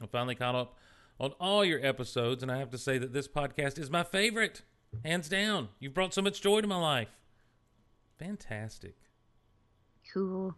I 0.01 0.07
finally 0.07 0.35
caught 0.35 0.55
up 0.55 0.77
on 1.19 1.31
all 1.39 1.63
your 1.63 1.85
episodes, 1.85 2.41
and 2.41 2.51
I 2.51 2.57
have 2.57 2.71
to 2.71 2.77
say 2.77 2.97
that 2.97 3.13
this 3.13 3.27
podcast 3.27 3.77
is 3.77 3.91
my 3.91 4.03
favorite, 4.03 4.63
hands 5.05 5.29
down. 5.29 5.69
You've 5.79 5.93
brought 5.93 6.13
so 6.13 6.21
much 6.21 6.41
joy 6.41 6.61
to 6.61 6.67
my 6.67 6.79
life. 6.79 7.09
Fantastic. 8.17 8.95
Cool. 10.11 10.55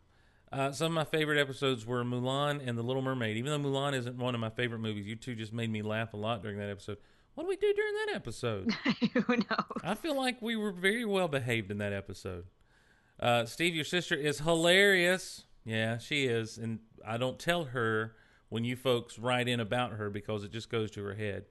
Uh, 0.52 0.72
some 0.72 0.88
of 0.88 0.94
my 0.94 1.04
favorite 1.04 1.40
episodes 1.40 1.86
were 1.86 2.04
Mulan 2.04 2.66
and 2.66 2.78
The 2.78 2.84
Little 2.84 3.02
Mermaid. 3.02 3.38
Even 3.38 3.52
though 3.52 3.70
Mulan 3.70 3.94
isn't 3.94 4.18
one 4.18 4.36
of 4.36 4.42
my 4.42 4.52
favorite 4.52 4.80
movies, 4.80 5.06
you 5.06 5.16
two 5.16 5.36
just 5.36 5.52
made 5.52 5.70
me 5.70 5.82
laugh 5.82 6.14
a 6.14 6.18
lot 6.18 6.42
during 6.42 6.58
that 6.60 6.70
episode. 6.70 6.98
What 7.36 7.44
did 7.44 7.50
we 7.50 7.56
do 7.56 7.74
during 7.74 7.94
that 8.06 8.16
episode? 8.16 8.72
Who 9.26 9.38
knows? 9.38 9.82
I 9.84 9.96
feel 9.96 10.16
like 10.16 10.42
we 10.42 10.56
were 10.56 10.72
very 10.72 11.06
well 11.06 11.28
behaved 11.28 11.72
in 11.72 11.80
that 11.80 11.94
episode. 11.94 12.46
Uh, 13.20 13.46
Steve, 13.46 13.76
your 13.76 13.86
sister 13.86 14.16
is 14.16 14.40
hilarious. 14.40 15.46
Yeah, 15.66 15.98
she 15.98 16.26
is. 16.26 16.58
And 16.58 16.80
I 17.06 17.18
don't 17.18 17.40
tell 17.40 17.66
her 17.66 18.16
when 18.50 18.64
you 18.64 18.76
folks 18.76 19.18
write 19.18 19.48
in 19.48 19.60
about 19.60 19.94
her 19.94 20.10
because 20.10 20.44
it 20.44 20.52
just 20.52 20.70
goes 20.70 20.92
to 20.92 21.04
her 21.04 21.16
head. 21.16 21.46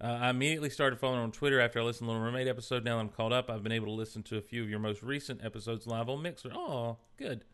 Uh, 0.00 0.18
I 0.20 0.30
immediately 0.30 0.70
started 0.70 0.98
following 1.00 1.18
her 1.18 1.24
on 1.24 1.32
Twitter 1.32 1.60
after 1.60 1.80
I 1.80 1.82
listened 1.82 2.06
to 2.08 2.12
the 2.12 2.12
Little 2.12 2.24
Mermaid 2.24 2.46
episode. 2.46 2.84
Now 2.84 2.96
that 2.96 3.00
I'm 3.02 3.08
caught 3.08 3.32
up, 3.32 3.50
I've 3.50 3.64
been 3.64 3.72
able 3.72 3.86
to 3.88 3.92
listen 3.92 4.22
to 4.24 4.38
a 4.38 4.40
few 4.40 4.62
of 4.62 4.70
your 4.70 4.78
most 4.78 5.02
recent 5.02 5.44
episodes 5.44 5.86
live 5.86 6.08
on 6.08 6.22
Mixer. 6.22 6.50
Oh, 6.54 6.98
good. 7.16 7.44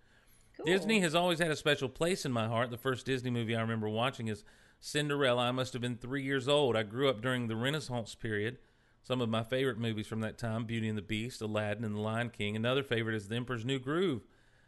Cool. 0.56 0.66
Disney 0.66 1.00
has 1.00 1.14
always 1.14 1.38
had 1.38 1.50
a 1.50 1.56
special 1.56 1.88
place 1.88 2.24
in 2.24 2.32
my 2.32 2.46
heart. 2.46 2.70
The 2.70 2.76
first 2.76 3.06
Disney 3.06 3.30
movie 3.30 3.56
I 3.56 3.60
remember 3.62 3.88
watching 3.88 4.28
is 4.28 4.44
Cinderella. 4.84 5.48
I 5.48 5.50
must 5.50 5.72
have 5.72 5.80
been 5.80 5.96
three 5.96 6.22
years 6.22 6.46
old. 6.46 6.76
I 6.76 6.82
grew 6.82 7.08
up 7.08 7.22
during 7.22 7.48
the 7.48 7.56
Renaissance 7.56 8.14
period. 8.14 8.58
Some 9.02 9.22
of 9.22 9.30
my 9.30 9.42
favorite 9.42 9.78
movies 9.78 10.06
from 10.06 10.20
that 10.20 10.36
time 10.36 10.66
Beauty 10.66 10.90
and 10.90 10.98
the 10.98 11.02
Beast, 11.02 11.40
Aladdin, 11.40 11.84
and 11.84 11.96
The 11.96 12.00
Lion 12.00 12.28
King. 12.28 12.54
Another 12.54 12.82
favorite 12.82 13.16
is 13.16 13.28
The 13.28 13.36
Emperor's 13.36 13.64
New 13.64 13.78
Groove. 13.78 14.26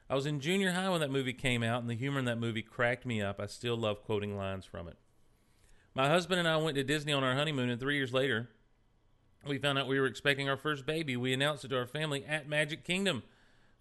I 0.08 0.14
was 0.14 0.24
in 0.24 0.40
junior 0.40 0.72
high 0.72 0.88
when 0.88 1.00
that 1.00 1.10
movie 1.10 1.34
came 1.34 1.62
out, 1.62 1.82
and 1.82 1.90
the 1.90 1.94
humor 1.94 2.18
in 2.18 2.24
that 2.24 2.38
movie 2.38 2.62
cracked 2.62 3.04
me 3.04 3.20
up. 3.20 3.38
I 3.38 3.44
still 3.44 3.76
love 3.76 4.04
quoting 4.04 4.38
lines 4.38 4.64
from 4.64 4.88
it. 4.88 4.96
My 5.94 6.08
husband 6.08 6.40
and 6.40 6.48
I 6.48 6.56
went 6.56 6.76
to 6.76 6.84
Disney 6.84 7.12
on 7.12 7.22
our 7.22 7.34
honeymoon, 7.34 7.68
and 7.68 7.78
three 7.78 7.96
years 7.96 8.14
later, 8.14 8.48
we 9.46 9.58
found 9.58 9.78
out 9.78 9.86
we 9.86 10.00
were 10.00 10.06
expecting 10.06 10.48
our 10.48 10.56
first 10.56 10.86
baby. 10.86 11.18
We 11.18 11.34
announced 11.34 11.66
it 11.66 11.68
to 11.68 11.76
our 11.76 11.86
family 11.86 12.24
at 12.24 12.48
Magic 12.48 12.84
Kingdom. 12.84 13.22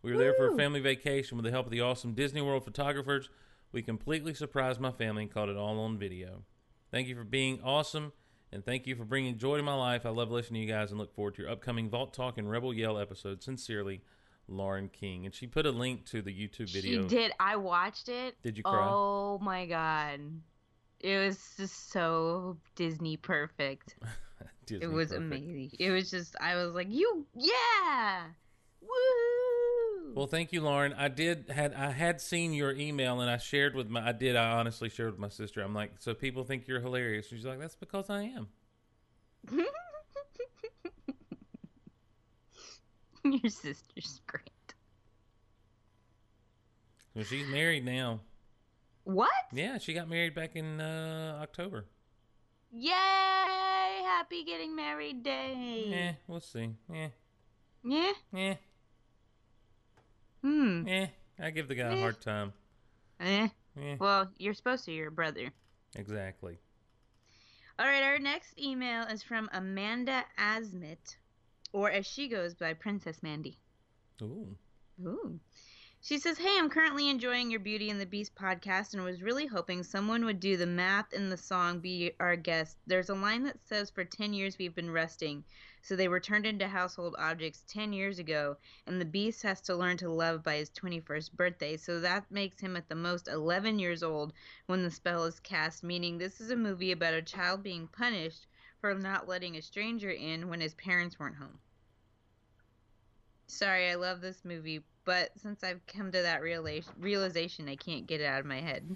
We 0.01 0.11
were 0.11 0.17
there 0.17 0.33
for 0.33 0.49
a 0.49 0.57
family 0.57 0.81
vacation 0.81 1.37
with 1.37 1.45
the 1.45 1.51
help 1.51 1.67
of 1.67 1.71
the 1.71 1.81
awesome 1.81 2.13
Disney 2.13 2.41
World 2.41 2.65
photographers. 2.65 3.29
We 3.71 3.81
completely 3.81 4.33
surprised 4.33 4.79
my 4.79 4.91
family 4.91 5.23
and 5.23 5.31
caught 5.31 5.49
it 5.49 5.57
all 5.57 5.79
on 5.79 5.97
video. 5.97 6.43
Thank 6.91 7.07
you 7.07 7.15
for 7.15 7.23
being 7.23 7.59
awesome, 7.63 8.13
and 8.51 8.63
thank 8.63 8.87
you 8.87 8.95
for 8.95 9.03
bringing 9.03 9.37
joy 9.37 9.57
to 9.57 9.63
my 9.63 9.73
life. 9.75 10.05
I 10.05 10.09
love 10.09 10.31
listening 10.31 10.61
to 10.61 10.67
you 10.67 10.73
guys 10.73 10.91
and 10.91 10.99
look 10.99 11.13
forward 11.13 11.35
to 11.35 11.41
your 11.41 11.51
upcoming 11.51 11.89
Vault 11.89 12.13
Talk 12.13 12.37
and 12.37 12.49
Rebel 12.49 12.73
Yell 12.73 12.97
episode. 12.97 13.43
Sincerely, 13.43 14.01
Lauren 14.47 14.89
King. 14.89 15.25
And 15.25 15.33
she 15.33 15.47
put 15.47 15.65
a 15.65 15.71
link 15.71 16.05
to 16.11 16.21
the 16.21 16.31
YouTube 16.31 16.71
video. 16.71 17.01
She 17.01 17.07
did. 17.07 17.31
I 17.39 17.55
watched 17.57 18.09
it. 18.09 18.41
Did 18.41 18.57
you 18.57 18.63
cry? 18.63 18.87
Oh 18.89 19.39
my 19.41 19.65
god. 19.65 20.19
It 21.01 21.17
was 21.17 21.37
just 21.57 21.91
so 21.91 22.57
Disney 22.75 23.17
perfect. 23.17 23.95
Disney 24.65 24.85
it 24.85 24.89
was 24.89 25.09
perfect. 25.09 25.25
amazing. 25.25 25.71
It 25.79 25.91
was 25.91 26.09
just 26.09 26.35
I 26.39 26.55
was 26.55 26.73
like, 26.73 26.87
"You 26.89 27.25
yeah." 27.35 28.23
Woo! 28.81 28.87
Well, 30.15 30.27
thank 30.27 30.53
you, 30.53 30.61
Lauren. 30.61 30.93
I 30.93 31.09
did 31.09 31.49
had 31.49 31.73
I 31.73 31.91
had 31.91 32.21
seen 32.21 32.53
your 32.53 32.71
email 32.71 33.19
and 33.19 33.29
I 33.29 33.35
shared 33.35 33.75
with 33.75 33.89
my 33.89 34.07
I 34.07 34.13
did 34.13 34.37
I 34.37 34.51
honestly 34.53 34.87
shared 34.87 35.11
with 35.11 35.19
my 35.19 35.27
sister. 35.27 35.61
I'm 35.61 35.73
like, 35.75 35.91
so 35.99 36.13
people 36.13 36.45
think 36.45 36.69
you're 36.69 36.79
hilarious. 36.79 37.27
She's 37.27 37.43
like, 37.43 37.59
that's 37.59 37.75
because 37.75 38.09
I 38.09 38.21
am. 38.21 38.47
Your 43.25 43.49
sister's 43.49 44.21
great. 44.25 44.73
Well, 47.13 47.25
she's 47.25 47.47
married 47.47 47.83
now. 47.83 48.21
What? 49.03 49.29
Yeah, 49.51 49.79
she 49.79 49.93
got 49.93 50.07
married 50.09 50.33
back 50.33 50.55
in 50.55 50.79
uh, 50.79 51.39
October. 51.41 51.87
Yay! 52.71 52.91
Happy 52.91 54.43
getting 54.45 54.75
married 54.75 55.23
day. 55.23 55.85
Yeah, 55.87 56.11
we'll 56.27 56.39
see. 56.39 56.69
Yeah. 56.91 57.07
Yeah. 57.83 58.13
eh, 58.35 58.55
Hmm. 60.45 60.87
eh. 60.87 61.07
I 61.39 61.49
give 61.49 61.67
the 61.67 61.73
guy 61.75 61.91
a 61.91 61.95
Eh. 61.95 61.99
hard 62.01 62.21
time. 62.21 62.53
Eh. 63.19 63.47
Eh, 63.81 63.95
Well, 63.99 64.31
you're 64.37 64.53
supposed 64.53 64.85
to. 64.85 64.91
You're 64.91 65.07
a 65.07 65.11
brother. 65.11 65.51
exactly. 65.95 66.59
All 67.79 67.85
right, 67.87 68.03
our 68.03 68.19
next 68.19 68.57
email 68.59 69.03
is 69.07 69.23
from 69.23 69.49
Amanda 69.51 70.23
Asmit, 70.37 71.17
or 71.73 71.89
as 71.89 72.05
she 72.05 72.27
goes 72.27 72.53
by 72.53 72.73
Princess 72.75 73.23
Mandy. 73.23 73.57
Ooh. 74.21 74.55
Ooh. 75.03 75.39
She 76.07 76.19
says, 76.19 76.37
Hey, 76.37 76.55
I'm 76.59 76.69
currently 76.69 77.09
enjoying 77.09 77.49
your 77.49 77.59
Beauty 77.59 77.89
and 77.89 77.99
the 77.99 78.05
Beast 78.05 78.35
podcast 78.35 78.93
and 78.93 79.03
was 79.03 79.23
really 79.23 79.47
hoping 79.47 79.81
someone 79.81 80.23
would 80.23 80.39
do 80.39 80.55
the 80.55 80.67
math 80.67 81.11
in 81.13 81.31
the 81.31 81.35
song 81.35 81.79
Be 81.79 82.11
Our 82.19 82.35
Guest. 82.35 82.77
There's 82.85 83.09
a 83.09 83.15
line 83.15 83.41
that 83.45 83.57
says, 83.65 83.89
For 83.89 84.05
10 84.05 84.31
years 84.31 84.59
we've 84.59 84.75
been 84.75 84.91
resting. 84.91 85.43
So 85.81 85.95
they 85.95 86.07
were 86.07 86.19
turned 86.19 86.45
into 86.45 86.67
household 86.67 87.15
objects 87.17 87.63
10 87.67 87.91
years 87.91 88.19
ago, 88.19 88.55
and 88.85 89.01
the 89.01 89.05
Beast 89.05 89.41
has 89.41 89.61
to 89.61 89.75
learn 89.75 89.97
to 89.97 90.11
love 90.11 90.43
by 90.43 90.57
his 90.57 90.69
21st 90.69 91.31
birthday. 91.31 91.75
So 91.75 91.99
that 91.99 92.29
makes 92.29 92.59
him 92.59 92.75
at 92.75 92.87
the 92.87 92.93
most 92.93 93.27
11 93.27 93.79
years 93.79 94.03
old 94.03 94.31
when 94.67 94.83
the 94.83 94.91
spell 94.91 95.23
is 95.23 95.39
cast, 95.39 95.83
meaning 95.83 96.19
this 96.19 96.39
is 96.39 96.51
a 96.51 96.55
movie 96.55 96.91
about 96.91 97.15
a 97.15 97.21
child 97.23 97.63
being 97.63 97.87
punished 97.87 98.45
for 98.79 98.93
not 98.93 99.27
letting 99.27 99.57
a 99.57 99.61
stranger 99.63 100.11
in 100.11 100.49
when 100.49 100.61
his 100.61 100.75
parents 100.75 101.17
weren't 101.17 101.37
home. 101.37 101.57
Sorry, 103.47 103.89
I 103.89 103.95
love 103.95 104.21
this 104.21 104.45
movie, 104.45 104.83
but 105.05 105.29
since 105.41 105.63
I've 105.63 105.85
come 105.87 106.11
to 106.11 106.21
that 106.23 106.41
realization, 106.41 106.91
realization 106.99 107.69
I 107.69 107.75
can't 107.75 108.05
get 108.07 108.19
it 108.21 108.25
out 108.25 108.39
of 108.41 108.45
my 108.45 108.61
head. 108.61 108.95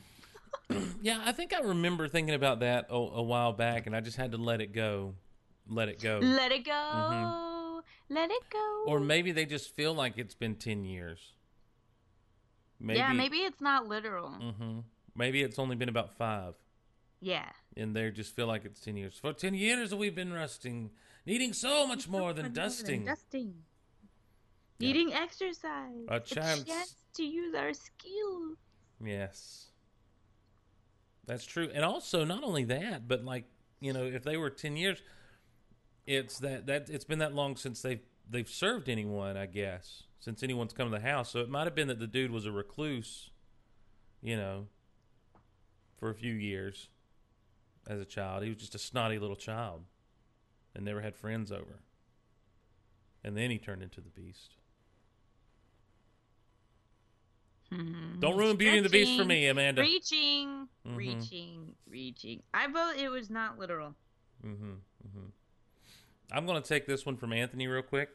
Yeah, 1.02 1.22
I 1.26 1.32
think 1.32 1.54
I 1.54 1.62
remember 1.62 2.08
thinking 2.08 2.36
about 2.36 2.60
that 2.60 2.88
a, 2.89 2.95
a 2.95 3.22
while 3.24 3.54
back, 3.54 3.88
and 3.88 3.95
I 3.95 4.02
just 4.02 4.17
had 4.17 4.32
to 4.34 4.38
let 4.38 4.60
it 4.62 4.74
go. 4.74 5.15
Let 5.67 5.88
it 5.89 6.00
go. 6.02 6.19
Let 6.22 6.52
it 6.52 6.65
go. 6.65 7.82
Let 8.10 8.30
it 8.30 8.43
go. 8.52 8.84
Or 8.86 9.00
maybe 9.00 9.32
they 9.32 9.45
just 9.45 9.74
feel 9.76 9.93
like 9.93 10.17
it's 10.17 10.36
been 10.36 10.56
10 10.56 10.84
years. 10.84 11.34
Maybe, 12.80 13.00
Yeah, 13.00 13.13
maybe 13.13 13.38
it's 13.38 13.62
not 13.62 13.88
literal. 13.88 14.30
hmm 14.30 14.80
Maybe 15.15 15.41
it's 15.41 15.58
only 15.58 15.76
been 15.76 15.89
about 15.89 16.17
five. 16.17 16.54
Yeah. 17.22 17.50
And 17.76 17.95
they 17.95 18.10
just 18.12 18.36
feel 18.36 18.48
like 18.48 18.65
it's 18.65 18.80
10 18.80 18.95
years. 18.98 19.17
For 19.19 19.34
10 19.34 19.54
years 19.54 19.93
we've 19.93 20.15
been 20.15 20.34
rusting, 20.34 20.91
needing 21.26 21.54
so 21.54 21.88
much 21.88 22.08
more 22.08 22.34
than 22.34 22.54
dusting. 22.54 23.06
Dusting. 23.06 23.56
Needing 24.80 25.13
exercise. 25.13 26.06
A 26.08 26.20
chance. 26.20 26.96
to 27.15 27.24
use 27.24 27.54
our 27.54 27.74
skills. 27.74 28.58
Yes. 29.04 29.68
That's 31.26 31.46
true. 31.46 31.70
And 31.74 31.84
also, 31.84 32.24
not 32.24 32.44
only 32.44 32.63
that, 32.65 33.08
but 33.08 33.24
like, 33.24 33.46
you 33.82 33.94
know, 33.94 34.04
if 34.04 34.24
they 34.24 34.38
were 34.38 34.50
10 34.50 34.78
years, 34.78 35.02
it's 36.08 36.39
that, 36.39 36.65
that 36.68 36.89
it's 36.89 37.06
been 37.06 37.20
that 37.20 37.34
long 37.34 37.56
since 37.56 37.82
they've, 37.82 38.02
they've 38.30 38.50
served 38.50 38.89
anyone, 38.89 39.38
I 39.38 39.46
guess, 39.46 40.04
since 40.20 40.44
anyone's 40.44 40.74
come 40.74 40.89
to 40.89 40.98
the 40.98 41.06
house. 41.06 41.30
So 41.30 41.39
it 41.39 41.50
might 41.50 41.65
have 41.65 41.76
been 41.76 41.88
that 41.89 42.00
the 42.00 42.08
dude 42.08 42.32
was 42.32 42.46
a 42.46 42.52
recluse, 42.52 43.30
you 44.22 44.38
know, 44.38 44.68
for 45.98 46.10
a 46.10 46.15
few 46.15 46.34
years 46.34 46.89
as 47.88 48.00
a 48.00 48.06
child. 48.06 48.44
He 48.44 48.50
was 48.50 48.58
just 48.58 48.76
a 48.76 48.80
snotty 48.80 49.20
little 49.20 49.36
child 49.36 49.84
and 50.74 50.86
never 50.86 51.02
had 51.02 51.15
friends 51.15 51.52
over. 51.52 51.82
And 53.24 53.36
then 53.36 53.52
he 53.52 53.58
turned 53.58 53.84
into 53.84 54.02
the 54.02 54.10
beast. 54.10 54.56
Don't 57.72 58.38
ruin 58.38 58.58
Beauty 58.58 58.78
and 58.78 58.86
the 58.86 58.90
Beast 58.90 59.18
for 59.18 59.26
me, 59.26 59.48
Amanda. 59.48 59.82
Reaching, 59.82 60.68
Mhm. 60.88 60.96
reaching, 60.96 61.76
reaching. 61.88 62.42
I 62.54 62.68
vote 62.68 62.96
it 62.98 63.10
was 63.10 63.30
not 63.30 63.60
literal. 63.60 63.96
Mm-hmm. 64.46 64.72
Mm-hmm. 65.08 65.26
I'm 66.32 66.46
going 66.46 66.62
to 66.62 66.68
take 66.68 66.86
this 66.88 67.06
one 67.06 67.16
from 67.18 67.32
Anthony 67.34 67.68
real 67.68 67.82
quick, 67.84 68.10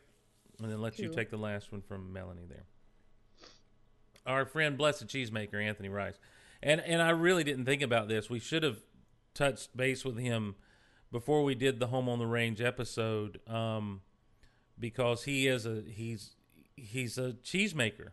and 0.60 0.70
then 0.70 0.80
let 0.80 0.98
you 0.98 1.08
take 1.08 1.30
the 1.30 1.36
last 1.36 1.70
one 1.72 1.82
from 1.82 2.12
Melanie 2.12 2.46
there. 2.48 2.64
Our 4.26 4.44
friend 4.46 4.76
Blessed 4.78 5.06
Cheesemaker, 5.06 5.62
Anthony 5.62 5.88
Rice, 5.88 6.18
and 6.62 6.80
and 6.80 7.02
I 7.02 7.10
really 7.10 7.44
didn't 7.44 7.66
think 7.66 7.82
about 7.82 8.08
this. 8.08 8.30
We 8.30 8.38
should 8.40 8.62
have 8.62 8.78
touched 9.34 9.76
base 9.76 10.04
with 10.04 10.18
him 10.18 10.54
before 11.12 11.44
we 11.44 11.54
did 11.54 11.78
the 11.78 11.88
Home 11.88 12.08
on 12.08 12.18
the 12.18 12.26
Range 12.26 12.60
episode, 12.60 13.40
um, 13.48 14.00
because 14.78 15.24
he 15.24 15.46
is 15.46 15.66
a 15.66 15.82
he's 15.82 16.36
he's 16.76 17.18
a 17.18 17.32
cheesemaker, 17.34 18.12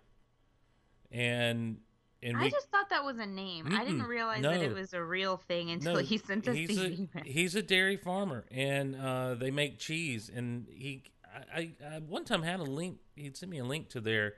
and 1.11 1.77
and 2.23 2.37
I 2.37 2.49
just 2.49 2.69
thought 2.69 2.89
that 2.89 3.03
was 3.03 3.17
a 3.17 3.25
name. 3.25 3.67
I 3.71 3.83
didn't 3.83 4.03
realize 4.03 4.43
that 4.43 4.61
it 4.61 4.73
was 4.73 4.93
a 4.93 5.03
real 5.03 5.37
thing 5.37 5.71
until 5.71 5.95
No, 5.95 5.99
he 5.99 6.17
sent 6.17 6.47
us 6.47 6.55
he's 6.55 6.75
the 6.77 6.83
a, 6.83 6.87
email. 6.89 7.23
He's 7.25 7.55
a 7.55 7.63
dairy 7.63 7.97
farmer, 7.97 8.45
and 8.51 8.95
uh, 8.95 9.33
they 9.35 9.49
make 9.49 9.79
cheese. 9.79 10.29
And 10.33 10.67
he, 10.69 11.03
I, 11.55 11.59
I, 11.59 11.95
I 11.95 11.99
one 11.99 12.23
time 12.23 12.43
had 12.43 12.59
a 12.59 12.63
link. 12.63 12.99
He'd 13.15 13.35
sent 13.35 13.51
me 13.51 13.57
a 13.57 13.65
link 13.65 13.89
to 13.89 14.01
their 14.01 14.33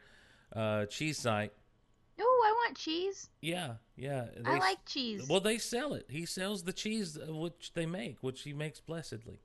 uh, 0.55 0.86
cheese 0.86 1.17
site. 1.17 1.51
Oh, 2.21 2.43
I 2.47 2.51
want 2.51 2.77
cheese. 2.77 3.29
Yeah, 3.41 3.73
yeah. 3.97 4.27
I 4.45 4.53
they- 4.53 4.59
like 4.59 4.86
cheese. 4.86 5.27
Well, 5.27 5.41
they 5.41 5.57
sell 5.57 5.93
it. 5.93 6.05
He 6.09 6.25
sells 6.25 6.63
the 6.63 6.73
cheese 6.73 7.17
uh, 7.17 7.33
which 7.36 7.73
they 7.73 7.86
make, 7.86 8.17
which 8.21 8.43
he 8.43 8.53
makes 8.53 8.79
blessedly, 8.79 9.41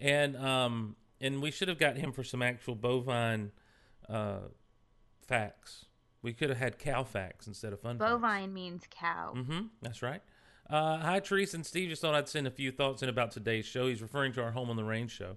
and 0.00 0.34
um, 0.36 0.96
and 1.20 1.42
we 1.42 1.50
should 1.50 1.68
have 1.68 1.78
got 1.78 1.96
him 1.96 2.12
for 2.12 2.24
some 2.24 2.40
actual 2.42 2.74
bovine 2.74 3.50
uh, 4.08 4.48
facts. 5.26 5.85
We 6.26 6.32
could 6.32 6.48
have 6.48 6.58
had 6.58 6.80
cow 6.80 7.04
facts 7.04 7.46
instead 7.46 7.72
of 7.72 7.80
fun. 7.80 7.98
facts. 7.98 8.10
Bovine 8.10 8.52
means 8.52 8.82
cow. 8.90 9.32
Mm-hmm. 9.36 9.66
That's 9.80 10.02
right. 10.02 10.20
Uh, 10.68 10.98
hi, 10.98 11.20
Teresa 11.20 11.56
and 11.56 11.64
Steve. 11.64 11.88
Just 11.88 12.02
thought 12.02 12.16
I'd 12.16 12.28
send 12.28 12.48
a 12.48 12.50
few 12.50 12.72
thoughts 12.72 13.00
in 13.00 13.08
about 13.08 13.30
today's 13.30 13.64
show. 13.64 13.86
He's 13.86 14.02
referring 14.02 14.32
to 14.32 14.42
our 14.42 14.50
Home 14.50 14.68
on 14.68 14.74
the 14.74 14.82
Range 14.82 15.08
show. 15.08 15.36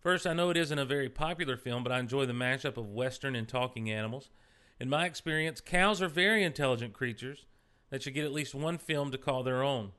First, 0.00 0.24
I 0.24 0.32
know 0.32 0.50
it 0.50 0.56
isn't 0.56 0.78
a 0.78 0.84
very 0.84 1.08
popular 1.08 1.56
film, 1.56 1.82
but 1.82 1.90
I 1.90 1.98
enjoy 1.98 2.26
the 2.26 2.32
mashup 2.32 2.76
of 2.76 2.90
Western 2.90 3.34
and 3.34 3.48
talking 3.48 3.90
animals. 3.90 4.30
In 4.78 4.88
my 4.88 5.04
experience, 5.04 5.60
cows 5.60 6.00
are 6.00 6.06
very 6.06 6.44
intelligent 6.44 6.92
creatures 6.92 7.46
that 7.90 8.04
should 8.04 8.14
get 8.14 8.24
at 8.24 8.32
least 8.32 8.54
one 8.54 8.78
film 8.78 9.10
to 9.10 9.18
call 9.18 9.42
their 9.42 9.64
own. 9.64 9.90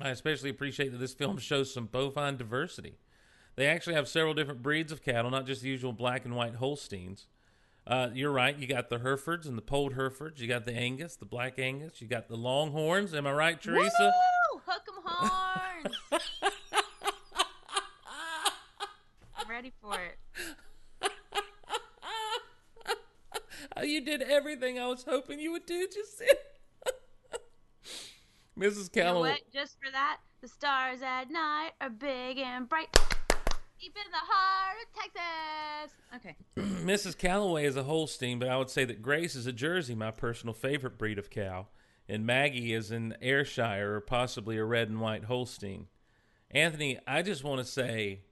I 0.00 0.08
especially 0.08 0.50
appreciate 0.50 0.90
that 0.90 0.98
this 0.98 1.14
film 1.14 1.38
shows 1.38 1.72
some 1.72 1.86
bovine 1.86 2.36
diversity. 2.36 2.98
They 3.54 3.66
actually 3.66 3.94
have 3.94 4.08
several 4.08 4.34
different 4.34 4.60
breeds 4.60 4.90
of 4.90 5.04
cattle, 5.04 5.30
not 5.30 5.46
just 5.46 5.62
the 5.62 5.68
usual 5.68 5.92
black 5.92 6.24
and 6.24 6.34
white 6.34 6.56
Holsteins. 6.56 7.28
Uh, 7.88 8.10
you're 8.12 8.30
right. 8.30 8.56
You 8.58 8.66
got 8.66 8.90
the 8.90 8.98
Herefords 8.98 9.46
and 9.46 9.56
the 9.56 9.62
Polled 9.62 9.94
Herefords. 9.94 10.42
You 10.42 10.46
got 10.46 10.66
the 10.66 10.74
Angus, 10.74 11.16
the 11.16 11.24
Black 11.24 11.58
Angus. 11.58 12.02
You 12.02 12.06
got 12.06 12.28
the 12.28 12.36
Longhorns. 12.36 13.14
Am 13.14 13.26
I 13.26 13.32
right, 13.32 13.60
Teresa? 13.60 14.12
Woo! 14.52 14.60
Hook 14.66 14.82
'em 14.88 15.02
horns. 15.04 15.96
I'm 19.36 19.48
ready 19.48 19.72
for 19.80 19.94
it. 19.94 20.18
Oh, 23.76 23.82
you 23.82 24.04
did 24.04 24.22
everything 24.22 24.78
I 24.78 24.86
was 24.86 25.04
hoping 25.04 25.40
you 25.40 25.52
would 25.52 25.64
do 25.64 25.86
just. 25.92 26.22
Mrs. 28.58 28.94
You 28.94 29.04
know 29.04 29.20
what? 29.20 29.40
Just 29.52 29.76
for 29.82 29.90
that, 29.92 30.18
the 30.42 30.48
stars 30.48 31.00
at 31.00 31.30
night 31.30 31.70
are 31.80 31.88
big 31.88 32.38
and 32.38 32.68
bright. 32.68 32.88
Deep 33.80 33.96
in 33.96 34.10
the 34.10 34.16
heart 34.18 34.76
of 34.82 35.02
Texas. 35.02 35.96
Okay. 36.16 36.36
Mrs. 36.84 37.16
Calloway 37.16 37.64
is 37.64 37.76
a 37.76 37.84
Holstein, 37.84 38.38
but 38.38 38.48
I 38.48 38.56
would 38.56 38.70
say 38.70 38.84
that 38.84 39.02
Grace 39.02 39.36
is 39.36 39.46
a 39.46 39.52
Jersey, 39.52 39.94
my 39.94 40.10
personal 40.10 40.52
favorite 40.52 40.98
breed 40.98 41.18
of 41.18 41.30
cow, 41.30 41.68
and 42.08 42.26
Maggie 42.26 42.72
is 42.74 42.90
an 42.90 43.16
Ayrshire 43.22 43.94
or 43.94 44.00
possibly 44.00 44.58
a 44.58 44.64
red 44.64 44.88
and 44.88 45.00
white 45.00 45.24
Holstein. 45.24 45.86
Anthony, 46.50 46.98
I 47.06 47.22
just 47.22 47.44
want 47.44 47.60
to 47.60 47.64
say 47.64 48.22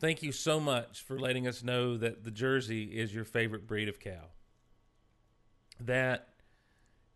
thank 0.00 0.22
you 0.22 0.32
so 0.32 0.58
much 0.58 1.02
for 1.02 1.18
letting 1.18 1.46
us 1.46 1.62
know 1.62 1.96
that 1.96 2.24
the 2.24 2.30
Jersey 2.30 2.84
is 2.98 3.14
your 3.14 3.24
favorite 3.24 3.66
breed 3.66 3.88
of 3.88 4.00
cow. 4.00 4.30
That 5.78 6.28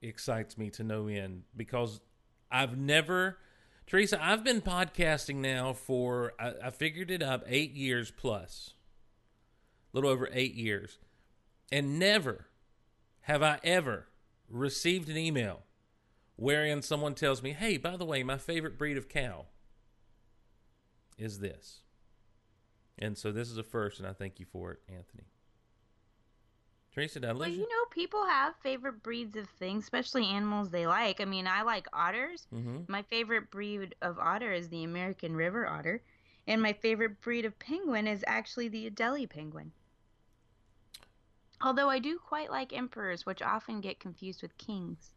excites 0.00 0.57
me 0.57 0.70
to 0.70 0.85
no 0.85 1.09
end 1.09 1.42
because 1.57 2.00
I've 2.50 2.76
never, 2.76 3.38
Teresa, 3.87 4.18
I've 4.23 4.42
been 4.42 4.62
podcasting 4.62 5.37
now 5.37 5.73
for, 5.73 6.33
I, 6.40 6.55
I 6.64 6.70
figured 6.70 7.11
it 7.11 7.23
up, 7.23 7.44
eight 7.47 7.75
years 7.75 8.11
plus, 8.11 8.75
a 9.92 9.97
little 9.97 10.11
over 10.11 10.29
eight 10.33 10.55
years. 10.55 10.99
And 11.70 11.99
never 11.99 12.47
have 13.23 13.42
I 13.42 13.59
ever 13.62 14.07
received 14.49 15.09
an 15.09 15.16
email 15.16 15.62
wherein 16.37 16.83
someone 16.83 17.14
tells 17.14 17.42
me, 17.42 17.53
hey, 17.53 17.77
by 17.77 17.97
the 17.97 18.05
way, 18.05 18.23
my 18.23 18.38
favorite 18.38 18.79
breed 18.79 18.97
of 18.97 19.09
cow 19.09 19.47
is 21.18 21.38
this. 21.40 21.81
And 22.99 23.18
so 23.18 23.33
this 23.33 23.51
is 23.51 23.59
a 23.59 23.62
first, 23.62 23.99
and 23.99 24.09
I 24.09 24.12
thank 24.12 24.40
you 24.40 24.47
for 24.47 24.73
it, 24.73 24.81
Anthony. 24.88 25.25
Teresa, 26.94 27.28
I 27.28 27.33
Well, 27.33 27.48
you 27.48 27.68
know, 27.68 27.85
people 27.90 28.24
have 28.24 28.54
favorite 28.62 29.02
breeds 29.02 29.37
of 29.37 29.48
things, 29.59 29.83
especially 29.83 30.26
animals 30.26 30.70
they 30.70 30.87
like. 30.87 31.20
I 31.20 31.24
mean, 31.24 31.48
I 31.48 31.62
like 31.62 31.88
otters. 31.92 32.46
Mhm. 32.52 32.88
My 32.88 33.02
favorite 33.02 33.50
breed 33.50 33.96
of 34.00 34.18
otter 34.20 34.52
is 34.52 34.68
the 34.68 34.85
American 34.85 35.35
river 35.35 35.66
otter. 35.66 36.02
And 36.46 36.62
my 36.62 36.72
favorite 36.72 37.20
breed 37.20 37.44
of 37.44 37.59
penguin 37.59 38.07
is 38.07 38.22
actually 38.28 38.68
the 38.68 38.88
Adelie 38.88 39.28
penguin. 39.28 39.72
Although 41.61 41.88
I 41.88 41.98
do 41.98 42.18
quite 42.18 42.50
like 42.50 42.72
emperors, 42.72 43.26
which 43.26 43.42
often 43.42 43.80
get 43.80 43.98
confused 43.98 44.42
with 44.42 44.57
kings. 44.59 45.14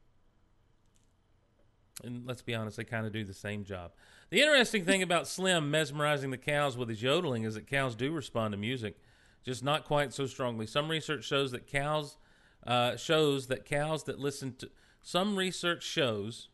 And 2.03 2.25
let's 2.25 2.41
be 2.41 2.55
honest, 2.55 2.77
they 2.77 2.85
kind 2.85 3.05
of 3.05 3.11
do 3.11 3.23
the 3.23 3.33
same 3.33 3.65
job. 3.65 3.91
The 4.29 4.41
interesting 4.41 4.85
thing 4.85 5.03
about 5.03 5.27
Slim 5.27 5.69
mesmerizing 5.69 6.31
the 6.31 6.37
cows 6.37 6.77
with 6.77 6.89
his 6.89 7.03
yodeling 7.03 7.43
is 7.43 7.55
that 7.55 7.67
cows 7.67 7.95
do 7.95 8.11
respond 8.11 8.53
to 8.53 8.57
music, 8.57 8.99
just 9.47 9.63
not 9.63 9.85
quite 9.85 10.13
so 10.13 10.25
strongly. 10.27 10.67
Some 10.67 10.89
research 10.89 11.23
shows 11.23 11.51
that 11.53 11.65
cows 11.67 12.17
uh, 12.65 12.97
shows 12.97 13.47
that 13.47 13.63
cows 13.65 14.03
that 14.03 14.19
listen 14.19 14.53
to 14.57 14.69
some 15.01 15.37
research 15.37 15.83
shows 15.83 16.49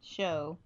Show. 0.00 0.58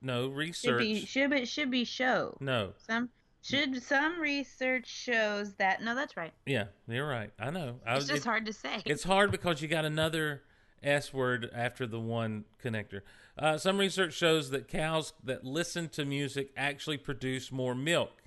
no 0.00 0.28
research 0.28 0.70
Should 0.70 0.78
be 0.78 1.04
should 1.04 1.30
be 1.30 1.44
should 1.46 1.70
be 1.70 1.84
show. 1.84 2.36
no 2.40 2.74
Some 2.86 3.10
should 3.42 3.82
some 3.82 4.20
research 4.20 4.86
shows 4.86 5.54
that 5.54 5.82
no, 5.82 5.94
that's 5.94 6.16
right. 6.16 6.32
yeah 6.46 6.66
you're 6.86 7.08
right 7.08 7.30
I 7.40 7.50
know 7.50 7.80
I 7.86 7.96
It's 7.96 8.06
just 8.06 8.24
hard 8.24 8.46
to 8.46 8.52
say. 8.52 8.80
It's 8.84 9.02
hard 9.04 9.30
because 9.32 9.60
you 9.60 9.68
got 9.68 9.84
another 9.84 10.42
S 10.82 11.12
word 11.12 11.50
after 11.54 11.86
the 11.86 11.98
one 11.98 12.44
connector. 12.62 13.00
Uh, 13.36 13.56
some 13.58 13.78
research 13.78 14.12
shows 14.14 14.50
that 14.50 14.68
cows 14.68 15.12
that 15.24 15.44
listen 15.44 15.88
to 15.88 16.04
music 16.04 16.52
actually 16.56 16.98
produce 16.98 17.50
more 17.50 17.74
milk. 17.74 18.22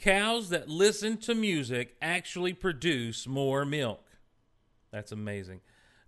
Cows 0.00 0.48
that 0.48 0.68
listen 0.68 1.16
to 1.18 1.34
music 1.34 1.96
actually 2.00 2.52
produce 2.54 3.26
more 3.26 3.64
milk. 3.64 4.04
That's 4.90 5.12
amazing. 5.12 5.60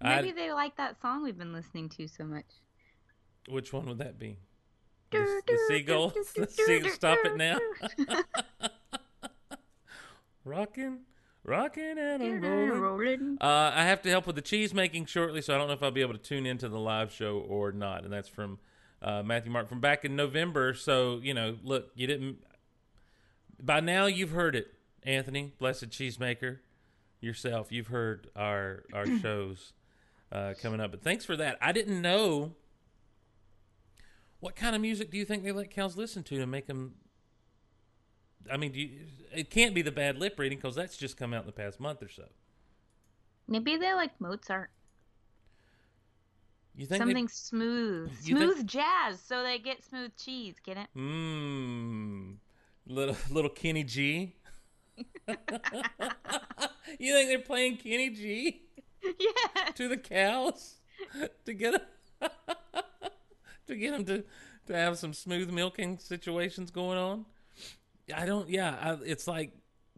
Maybe 0.02 0.30
I- 0.30 0.32
they 0.32 0.52
like 0.52 0.76
that 0.76 1.00
song 1.00 1.22
we've 1.22 1.38
been 1.38 1.52
listening 1.52 1.88
to 1.90 2.08
so 2.08 2.24
much. 2.24 2.46
which 3.48 3.72
one 3.72 3.86
would 3.86 3.98
that 3.98 4.18
be? 4.18 4.38
The, 5.10 5.42
the 5.46 5.58
seagull? 5.68 6.12
The 6.34 6.46
sea- 6.48 6.88
stop 6.88 7.18
it 7.24 7.36
now. 7.36 7.58
Rocking, 10.44 11.00
rocking 11.44 11.98
and 11.98 12.42
rolling. 12.42 13.38
Uh, 13.40 13.70
I 13.74 13.84
have 13.84 14.02
to 14.02 14.08
help 14.10 14.26
with 14.26 14.36
the 14.36 14.42
cheese 14.42 14.74
making 14.74 15.06
shortly, 15.06 15.40
so 15.42 15.54
I 15.54 15.58
don't 15.58 15.68
know 15.68 15.74
if 15.74 15.82
I'll 15.82 15.90
be 15.90 16.00
able 16.00 16.14
to 16.14 16.18
tune 16.18 16.46
into 16.46 16.68
the 16.68 16.78
live 16.80 17.12
show 17.12 17.38
or 17.38 17.70
not. 17.72 18.04
And 18.04 18.12
that's 18.12 18.28
from 18.28 18.58
uh, 19.02 19.22
Matthew 19.22 19.52
Mark 19.52 19.68
from 19.68 19.80
back 19.80 20.04
in 20.04 20.16
November. 20.16 20.74
So 20.74 21.20
you 21.22 21.34
know, 21.34 21.56
look, 21.62 21.90
you 21.94 22.06
didn't. 22.06 22.38
By 23.64 23.80
now, 23.80 24.06
you've 24.06 24.30
heard 24.32 24.56
it, 24.56 24.74
Anthony, 25.04 25.52
blessed 25.58 25.90
cheesemaker, 25.90 26.58
yourself. 27.20 27.70
You've 27.70 27.86
heard 27.86 28.28
our 28.34 28.82
our 28.92 29.06
shows 29.20 29.72
uh, 30.32 30.54
coming 30.60 30.80
up, 30.80 30.90
but 30.90 31.02
thanks 31.02 31.24
for 31.24 31.36
that. 31.36 31.58
I 31.60 31.72
didn't 31.72 32.02
know. 32.02 32.54
What 34.40 34.56
kind 34.56 34.74
of 34.74 34.82
music 34.82 35.12
do 35.12 35.18
you 35.18 35.24
think 35.24 35.44
they 35.44 35.52
let 35.52 35.70
cows 35.70 35.96
listen 35.96 36.24
to 36.24 36.38
to 36.38 36.46
make 36.46 36.66
them? 36.66 36.94
I 38.50 38.56
mean, 38.56 38.72
do 38.72 38.80
you, 38.80 38.90
it 39.32 39.50
can't 39.50 39.72
be 39.72 39.82
the 39.82 39.92
bad 39.92 40.18
lip 40.18 40.36
reading 40.36 40.58
because 40.58 40.74
that's 40.74 40.96
just 40.96 41.16
come 41.16 41.32
out 41.32 41.42
in 41.42 41.46
the 41.46 41.52
past 41.52 41.78
month 41.78 42.02
or 42.02 42.08
so. 42.08 42.24
Maybe 43.46 43.76
they 43.76 43.92
like 43.94 44.20
Mozart. 44.20 44.70
You 46.74 46.86
think 46.86 47.02
Something 47.02 47.28
smooth. 47.28 48.10
You 48.24 48.36
think- 48.38 48.52
Smooth 48.54 48.66
jazz, 48.66 49.20
so 49.20 49.44
they 49.44 49.58
get 49.58 49.84
smooth 49.84 50.10
cheese. 50.16 50.56
Get 50.64 50.76
it? 50.78 50.86
Mmm, 50.96 52.36
little 52.86 53.16
little 53.30 53.50
Kenny 53.50 53.84
G. 53.84 54.36
you 55.28 55.36
think 55.36 57.28
they're 57.28 57.38
playing 57.38 57.76
Kenny 57.76 58.10
G? 58.10 58.62
Yeah. 59.02 59.70
To 59.74 59.88
the 59.88 59.96
cows 59.96 60.76
to 61.44 61.54
get 61.54 61.74
'em- 61.74 62.30
to 63.66 63.76
get 63.76 63.92
them 63.92 64.04
to 64.04 64.24
to 64.66 64.76
have 64.76 64.98
some 64.98 65.12
smooth 65.12 65.50
milking 65.50 65.98
situations 65.98 66.70
going 66.70 66.98
on. 66.98 67.24
I 68.14 68.26
don't. 68.26 68.48
Yeah, 68.48 68.76
I, 68.80 68.98
it's 69.04 69.26
like, 69.26 69.52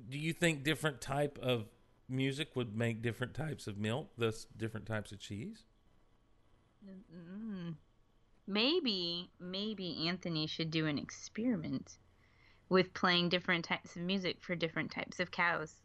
do 0.08 0.18
you 0.18 0.32
think 0.32 0.62
different 0.62 1.00
type 1.00 1.38
of 1.42 1.66
music 2.08 2.54
would 2.54 2.76
make 2.76 3.02
different 3.02 3.34
types 3.34 3.66
of 3.66 3.78
milk, 3.78 4.10
thus 4.16 4.46
different 4.56 4.86
types 4.86 5.12
of 5.12 5.18
cheese? 5.18 5.64
Mm. 6.86 7.74
Maybe, 8.46 9.30
maybe 9.40 10.06
Anthony 10.06 10.46
should 10.46 10.70
do 10.70 10.86
an 10.86 10.98
experiment 10.98 11.96
with 12.68 12.92
playing 12.94 13.28
different 13.28 13.64
types 13.64 13.96
of 13.96 14.02
music 14.02 14.38
for 14.40 14.54
different 14.54 14.90
types 14.90 15.20
of 15.20 15.30
cows. 15.30 15.80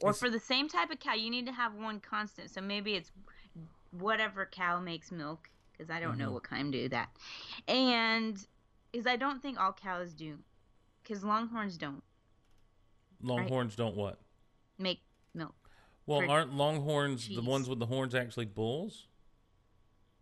Or 0.00 0.12
for 0.12 0.28
the 0.28 0.40
same 0.40 0.68
type 0.68 0.90
of 0.90 0.98
cow, 1.00 1.14
you 1.14 1.30
need 1.30 1.46
to 1.46 1.52
have 1.52 1.74
one 1.74 2.00
constant. 2.00 2.50
So 2.50 2.60
maybe 2.60 2.94
it's 2.94 3.10
whatever 3.90 4.46
cow 4.46 4.80
makes 4.80 5.10
milk, 5.10 5.48
because 5.72 5.90
I 5.90 6.00
don't 6.00 6.18
know 6.18 6.30
Mhm. 6.30 6.34
what 6.34 6.42
kind 6.42 6.72
do 6.72 6.88
that. 6.90 7.16
And 7.68 8.46
is 8.92 9.06
I 9.06 9.16
don't 9.16 9.40
think 9.40 9.58
all 9.58 9.72
cows 9.72 10.12
do, 10.14 10.42
because 11.02 11.24
longhorns 11.24 11.76
don't 11.76 12.02
Longhorns 13.22 13.76
don't 13.76 13.96
what? 13.96 14.20
make 14.78 15.00
milk. 15.34 15.54
Well, 16.04 16.30
aren't 16.30 16.52
longhorns 16.54 17.28
the 17.28 17.40
ones 17.42 17.68
with 17.68 17.78
the 17.78 17.86
horns 17.86 18.14
actually 18.14 18.44
bulls? 18.46 19.08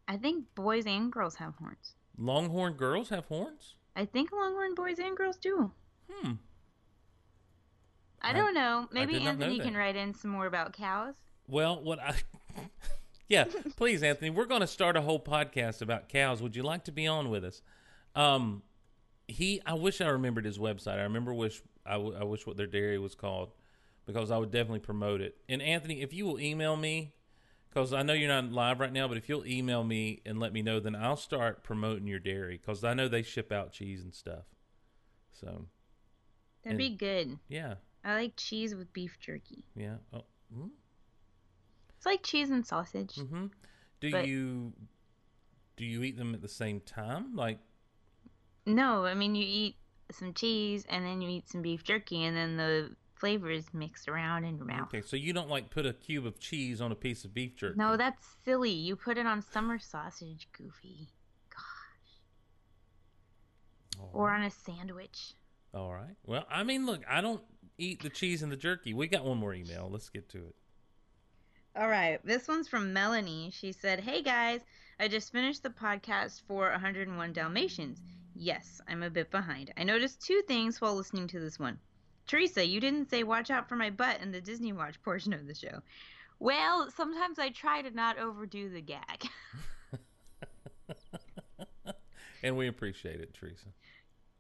I 0.07 0.17
think 0.17 0.55
boys 0.55 0.87
and 0.87 1.11
girls 1.13 1.35
have 1.37 1.57
horns. 1.57 1.97
Longhorn 2.17 2.75
girls 2.75 3.09
have 3.09 3.27
horns? 3.27 3.75
I 3.97 4.05
think 4.05 4.31
longhorn 4.33 4.75
boys 4.75 4.99
and 4.99 5.17
girls 5.17 5.37
do. 5.37 5.73
Hmm. 6.11 6.33
I 8.23 8.33
don't 8.33 8.55
know. 8.55 8.89
Maybe 8.91 9.15
not 9.15 9.23
know 9.23 9.31
Anthony 9.31 9.61
can 9.61 9.75
write 9.77 9.97
in 9.97 10.15
some 10.15 10.31
more 10.31 10.47
about 10.47 10.73
cows. 10.73 11.15
Well, 11.47 11.83
what 11.83 12.01
I 12.01 12.15
Yeah, 13.29 13.45
please 13.77 14.03
Anthony, 14.03 14.31
we're 14.31 14.47
going 14.47 14.61
to 14.61 14.67
start 14.67 14.97
a 14.97 15.03
whole 15.03 15.21
podcast 15.21 15.83
about 15.83 16.09
cows. 16.09 16.43
Would 16.43 16.57
you 16.57 16.63
like 16.63 16.85
to 16.85 16.93
be 16.93 17.07
on 17.07 17.31
with 17.31 17.45
us? 17.45 17.61
Um 18.15 18.63
he 19.27 19.61
I 19.67 19.75
wish 19.75 20.01
I 20.01 20.09
remembered 20.09 20.45
his 20.45 20.59
website. 20.59 20.99
I 20.99 21.03
remember 21.03 21.35
wish 21.35 21.63
I, 21.87 21.95
w- 21.95 22.17
I 22.19 22.25
wish 22.25 22.47
what 22.47 22.57
their 22.57 22.67
dairy 22.67 22.99
was 22.99 23.15
called 23.15 23.53
because 24.07 24.31
I 24.31 24.39
would 24.39 24.51
definitely 24.51 24.81
promote 24.81 25.21
it. 25.21 25.37
And 25.49 25.61
Anthony, 25.61 26.01
if 26.03 26.13
you 26.13 26.25
will 26.27 26.41
email 26.41 26.77
me 26.77 27.13
cuz 27.75 27.93
I 27.93 28.03
know 28.03 28.13
you're 28.13 28.29
not 28.29 28.53
live 28.53 28.81
right 28.81 28.93
now, 28.93 29.09
but 29.09 29.17
if 29.17 29.29
you'll 29.29 29.47
email 29.47 29.83
me 29.85 30.23
and 30.25 30.39
let 30.39 30.53
me 30.53 30.63
know 30.63 30.81
then 30.81 30.95
I'll 30.95 31.17
start 31.17 31.63
promoting 31.65 32.07
your 32.07 32.21
dairy 32.21 32.57
cuz 32.59 32.85
I 32.85 32.95
know 32.95 33.09
they 33.09 33.23
ship 33.23 33.51
out 33.53 33.73
cheese 33.73 34.03
and 34.03 34.15
stuff. 34.15 34.45
So, 35.33 35.67
That'd 36.65 36.73
And- 36.73 36.79
be 36.79 36.97
good. 36.97 37.39
yeah. 37.49 37.75
I 38.03 38.15
like 38.15 38.37
cheese 38.37 38.75
with 38.75 38.93
beef 38.93 39.19
jerky. 39.21 39.65
Yeah. 39.75 39.97
Oh. 40.13 40.25
mm. 40.55 40.71
It's 41.97 42.05
like 42.07 42.23
cheese 42.23 42.51
and 42.51 42.67
sausage. 42.67 43.15
Mm-hmm. 43.17 43.47
Do 44.01 44.11
But- 44.11 44.27
you 44.27 44.73
do 45.77 45.85
you 45.85 46.03
eat 46.03 46.17
them 46.17 46.35
at 46.35 46.43
the 46.43 46.49
same 46.49 46.81
time? 46.81 47.35
Like 47.35 47.59
No, 48.67 49.05
I 49.07 49.15
mean 49.15 49.35
you 49.35 49.45
eat 49.47 49.77
some 50.11 50.35
cheese 50.35 50.85
and 50.89 51.05
then 51.05 51.21
you 51.23 51.29
eat 51.31 51.49
some 51.49 51.63
beef 51.63 51.83
jerky 51.83 52.25
and 52.25 52.37
then 52.37 52.57
the 52.57 52.95
flavors 53.15 53.73
mix 53.73 54.07
around 54.07 54.45
in 54.45 54.57
your 54.59 54.67
mouth. 54.67 54.89
Okay, 54.89 55.01
so 55.01 55.17
you 55.17 55.33
don't 55.33 55.49
like 55.49 55.71
put 55.71 55.87
a 55.87 55.95
cube 55.95 56.27
of 56.27 56.39
cheese 56.39 56.81
on 56.83 56.93
a 56.93 56.95
piece 56.95 57.25
of 57.25 57.33
beef 57.33 57.57
jerky? 57.57 57.79
No, 57.79 57.97
that's 57.97 58.37
silly. 58.45 58.71
You 58.71 58.97
put 58.97 59.17
it 59.17 59.25
on 59.27 59.41
summer 59.41 59.79
sausage, 59.79 60.47
goofy. 60.53 61.09
Gosh. 61.49 62.19
Or 64.13 64.31
on 64.31 64.43
a 64.43 64.51
sandwich. 64.51 65.35
All 65.75 65.93
right. 65.93 66.17
Well, 66.25 66.47
I 66.49 66.63
mean, 66.63 66.87
look, 66.87 67.03
I 67.09 67.21
don't 67.21 67.43
eat 67.79 68.03
the 68.03 68.11
cheese 68.11 68.43
and 68.43 68.53
the 68.53 68.57
jerky. 68.57 68.95
We 68.95 69.09
got 69.09 69.25
one 69.25 69.39
more 69.39 69.53
email. 69.53 69.89
Let's 69.91 70.09
get 70.09 70.29
to 70.31 70.39
it. 70.39 70.55
All 71.77 71.89
right, 71.89 72.25
this 72.25 72.47
one's 72.47 72.69
from 72.69 72.93
Melanie. 72.93 73.51
She 73.53 73.73
said, 73.73 73.99
Hey 73.99 74.23
guys, 74.23 74.61
I 75.01 75.09
just 75.09 75.33
finished 75.33 75.65
the 75.65 75.71
podcast 75.71 76.43
for 76.47 76.71
101 76.71 77.33
Dalmatians. 77.33 78.01
Yes, 78.37 78.81
I'm 78.87 79.03
a 79.03 79.11
bit 79.11 79.33
behind. 79.33 79.73
I 79.77 79.83
noticed 79.83 80.25
two 80.25 80.41
things 80.47 80.81
while 80.81 80.95
listening 80.95 81.27
to 81.29 81.41
this 81.41 81.59
one. 81.59 81.81
Teresa, 82.29 82.65
you 82.65 82.79
didn't 82.79 83.11
say 83.11 83.25
watch 83.25 83.51
out 83.51 83.69
for 83.69 83.75
my 83.75 83.91
butt 83.91 84.21
in 84.23 84.31
the 84.31 84.41
Disney 84.41 84.73
Watch 84.73 85.03
portion 85.03 85.33
of 85.33 85.49
the 85.49 85.55
show. 85.55 85.81
Well, 86.39 86.91
sometimes 86.97 87.41
I 87.41 87.49
try 87.49 87.83
to 87.83 87.91
not 87.91 88.19
overdo 88.19 88.71
the 88.71 88.81
gag. 88.81 89.29
And 92.45 92.59
we 92.59 92.69
appreciate 92.69 93.21
it, 93.23 93.33
Teresa. 93.33 93.69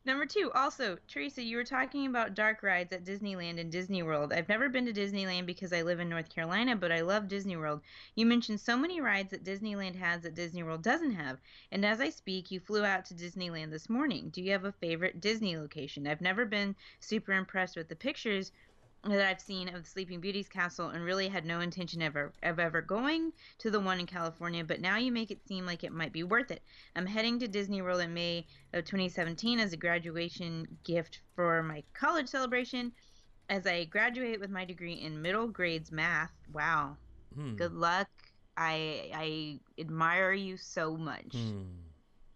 Number 0.06 0.26
two, 0.26 0.52
also, 0.52 0.98
Teresa, 1.08 1.42
you 1.42 1.56
were 1.56 1.64
talking 1.64 2.04
about 2.06 2.34
dark 2.34 2.62
rides 2.62 2.92
at 2.92 3.04
Disneyland 3.04 3.58
and 3.58 3.72
Disney 3.72 4.02
World. 4.02 4.34
I've 4.34 4.50
never 4.50 4.68
been 4.68 4.84
to 4.84 4.92
Disneyland 4.92 5.46
because 5.46 5.72
I 5.72 5.80
live 5.80 5.98
in 5.98 6.10
North 6.10 6.28
Carolina, 6.28 6.76
but 6.76 6.92
I 6.92 7.00
love 7.00 7.26
Disney 7.26 7.56
World. 7.56 7.80
You 8.14 8.26
mentioned 8.26 8.60
so 8.60 8.76
many 8.76 9.00
rides 9.00 9.30
that 9.30 9.44
Disneyland 9.44 9.96
has 9.96 10.20
that 10.20 10.34
Disney 10.34 10.62
World 10.62 10.82
doesn't 10.82 11.12
have. 11.12 11.40
And 11.72 11.86
as 11.86 12.02
I 12.02 12.10
speak, 12.10 12.50
you 12.50 12.60
flew 12.60 12.84
out 12.84 13.06
to 13.06 13.14
Disneyland 13.14 13.70
this 13.70 13.88
morning. 13.88 14.28
Do 14.28 14.42
you 14.42 14.52
have 14.52 14.66
a 14.66 14.72
favorite 14.72 15.22
Disney 15.22 15.56
location? 15.56 16.06
I've 16.06 16.20
never 16.20 16.44
been 16.44 16.76
super 17.00 17.32
impressed 17.32 17.76
with 17.76 17.88
the 17.88 17.96
pictures 17.96 18.52
that 19.04 19.26
I've 19.28 19.40
seen 19.40 19.68
of 19.68 19.82
the 19.82 19.88
Sleeping 19.88 20.20
Beauty's 20.20 20.48
castle 20.48 20.88
and 20.88 21.04
really 21.04 21.28
had 21.28 21.44
no 21.44 21.60
intention 21.60 22.00
ever 22.00 22.32
of 22.42 22.58
ever 22.58 22.80
going 22.80 23.32
to 23.58 23.70
the 23.70 23.80
one 23.80 24.00
in 24.00 24.06
California, 24.06 24.64
but 24.64 24.80
now 24.80 24.96
you 24.96 25.12
make 25.12 25.30
it 25.30 25.46
seem 25.46 25.66
like 25.66 25.84
it 25.84 25.92
might 25.92 26.12
be 26.12 26.22
worth 26.22 26.50
it. 26.50 26.62
I'm 26.96 27.06
heading 27.06 27.38
to 27.40 27.48
Disney 27.48 27.82
World 27.82 28.00
in 28.00 28.14
May 28.14 28.46
of 28.72 28.84
2017 28.84 29.60
as 29.60 29.72
a 29.72 29.76
graduation 29.76 30.66
gift 30.84 31.20
for 31.34 31.62
my 31.62 31.82
college 31.92 32.28
celebration 32.28 32.92
as 33.50 33.66
I 33.66 33.84
graduate 33.84 34.40
with 34.40 34.50
my 34.50 34.64
degree 34.64 34.94
in 34.94 35.20
middle 35.20 35.48
grades 35.48 35.92
math. 35.92 36.32
Wow. 36.52 36.96
Hmm. 37.34 37.56
Good 37.56 37.72
luck. 37.74 38.08
I 38.56 39.10
I 39.12 39.60
admire 39.78 40.32
you 40.32 40.56
so 40.56 40.96
much 40.96 41.32
Hmm. 41.34 41.62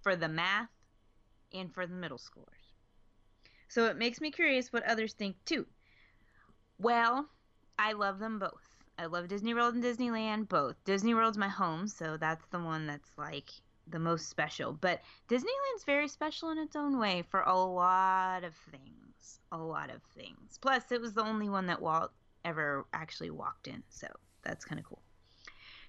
for 0.02 0.16
the 0.16 0.28
math 0.28 0.68
and 1.52 1.72
for 1.72 1.86
the 1.86 1.94
middle 1.94 2.18
schoolers. 2.18 2.74
So 3.68 3.86
it 3.86 3.96
makes 3.96 4.20
me 4.20 4.30
curious 4.30 4.72
what 4.72 4.82
others 4.84 5.14
think 5.14 5.36
too. 5.44 5.66
Well, 6.78 7.28
I 7.78 7.92
love 7.92 8.18
them 8.18 8.38
both. 8.38 8.76
I 8.98 9.06
love 9.06 9.28
Disney 9.28 9.54
World 9.54 9.74
and 9.74 9.84
Disneyland 9.84 10.48
both. 10.48 10.76
Disney 10.84 11.14
World's 11.14 11.38
my 11.38 11.48
home, 11.48 11.86
so 11.86 12.16
that's 12.16 12.44
the 12.46 12.58
one 12.58 12.86
that's 12.86 13.10
like 13.16 13.50
the 13.86 13.98
most 13.98 14.28
special. 14.28 14.72
But 14.72 15.02
Disneyland's 15.28 15.84
very 15.86 16.08
special 16.08 16.50
in 16.50 16.58
its 16.58 16.76
own 16.76 16.98
way 16.98 17.22
for 17.30 17.42
a 17.42 17.56
lot 17.56 18.44
of 18.44 18.54
things. 18.70 19.40
A 19.52 19.56
lot 19.56 19.90
of 19.90 20.02
things. 20.16 20.58
Plus, 20.60 20.90
it 20.90 21.00
was 21.00 21.14
the 21.14 21.24
only 21.24 21.48
one 21.48 21.66
that 21.66 21.80
Walt 21.80 22.10
ever 22.44 22.86
actually 22.92 23.30
walked 23.30 23.68
in, 23.68 23.82
so 23.88 24.08
that's 24.42 24.64
kind 24.64 24.78
of 24.78 24.84
cool. 24.84 25.02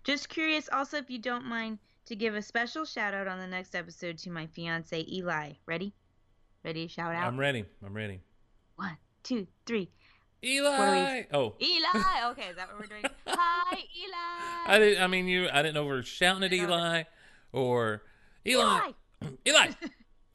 Just 0.04 0.30
curious 0.30 0.70
also 0.72 0.98
if 0.98 1.10
you 1.10 1.20
don't 1.20 1.46
mind 1.46 1.80
to 2.06 2.16
give 2.16 2.36
a 2.36 2.42
special 2.42 2.86
shout 2.86 3.14
out 3.14 3.28
on 3.28 3.40
the 3.40 3.48
next 3.48 3.76
episode 3.76 4.18
to 4.20 4.30
my 4.30 4.48
fiance 4.48 5.06
Eli. 5.12 5.54
Ready? 5.66 5.94
Ready 6.64 6.88
to 6.88 6.94
shout 6.94 7.14
out? 7.14 7.28
I'm 7.28 7.40
ready. 7.40 7.66
I'm 7.86 7.94
ready. 7.94 8.22
One, 8.76 8.98
two, 9.24 9.48
three. 9.66 9.90
Eli. 10.44 11.24
Oh, 11.34 11.56
Eli. 11.62 12.30
Okay, 12.32 12.50
is 12.50 12.56
that 12.56 12.70
what 12.70 12.80
we're 12.80 12.86
doing? 12.86 13.04
Hi, 13.28 13.76
Eli. 13.76 14.66
I 14.68 14.80
didn't. 14.80 15.04
I 15.04 15.08
mean, 15.08 15.28
you. 15.28 15.50
I 15.52 15.62
didn't 15.62 15.76
know 15.76 15.82
if 15.82 15.88
we 15.88 15.94
were 15.94 16.04
shouting 16.04 16.44
at 16.44 16.54
Eli 16.54 17.04
or 17.52 18.04
Eli. 18.46 18.92
Eli. 19.48 19.68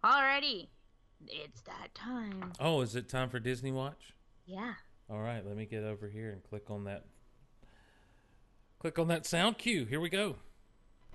Alrighty. 0.03 0.67
It's 1.27 1.61
that 1.61 1.93
time. 1.93 2.53
Oh, 2.59 2.81
is 2.81 2.95
it 2.95 3.09
time 3.09 3.29
for 3.29 3.39
Disney 3.39 3.71
Watch? 3.71 4.13
Yeah. 4.45 4.73
All 5.09 5.19
right, 5.19 5.45
let 5.45 5.57
me 5.57 5.65
get 5.65 5.83
over 5.83 6.07
here 6.07 6.31
and 6.31 6.41
click 6.43 6.69
on 6.69 6.85
that. 6.85 7.05
Click 8.79 8.97
on 8.97 9.07
that 9.09 9.25
sound 9.25 9.57
cue. 9.57 9.85
Here 9.85 9.99
we 9.99 10.09
go. 10.09 10.37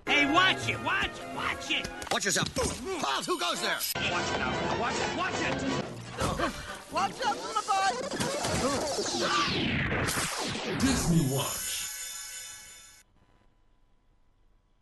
Hey, 0.05 0.31
watch 0.31 0.69
it, 0.69 0.79
watch 0.83 1.05
it, 1.07 1.35
watch 1.35 1.71
it. 1.71 1.89
Watch 2.11 2.25
yourself. 2.25 2.53
Bob, 3.01 3.25
who 3.25 3.39
goes 3.39 3.59
there? 3.61 3.77
Watch 4.11 4.31
it 4.31 4.37
now. 4.37 4.79
Watch 4.79 4.95
it, 4.95 5.17
watch 5.17 5.33
it. 5.41 5.63
Watch 6.91 7.25
out 7.25 7.35
for 7.35 7.53
my 7.55 7.61
butt! 7.67 8.11
Disney 10.79 11.35
Watch. 11.35 11.84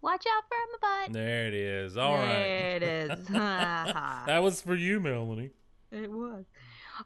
Watch 0.04 0.26
out 0.28 0.44
for 0.50 0.58
my 0.90 1.06
butt. 1.06 1.14
There 1.14 1.48
it 1.48 1.54
is. 1.54 1.96
All 1.96 2.16
right. 2.16 2.28
there 2.28 2.76
it 2.76 2.84
is. 2.84 3.26
that 3.30 4.44
was 4.44 4.62
for 4.62 4.76
you, 4.76 5.00
Melanie. 5.00 5.52
It 5.94 6.12
was. 6.12 6.44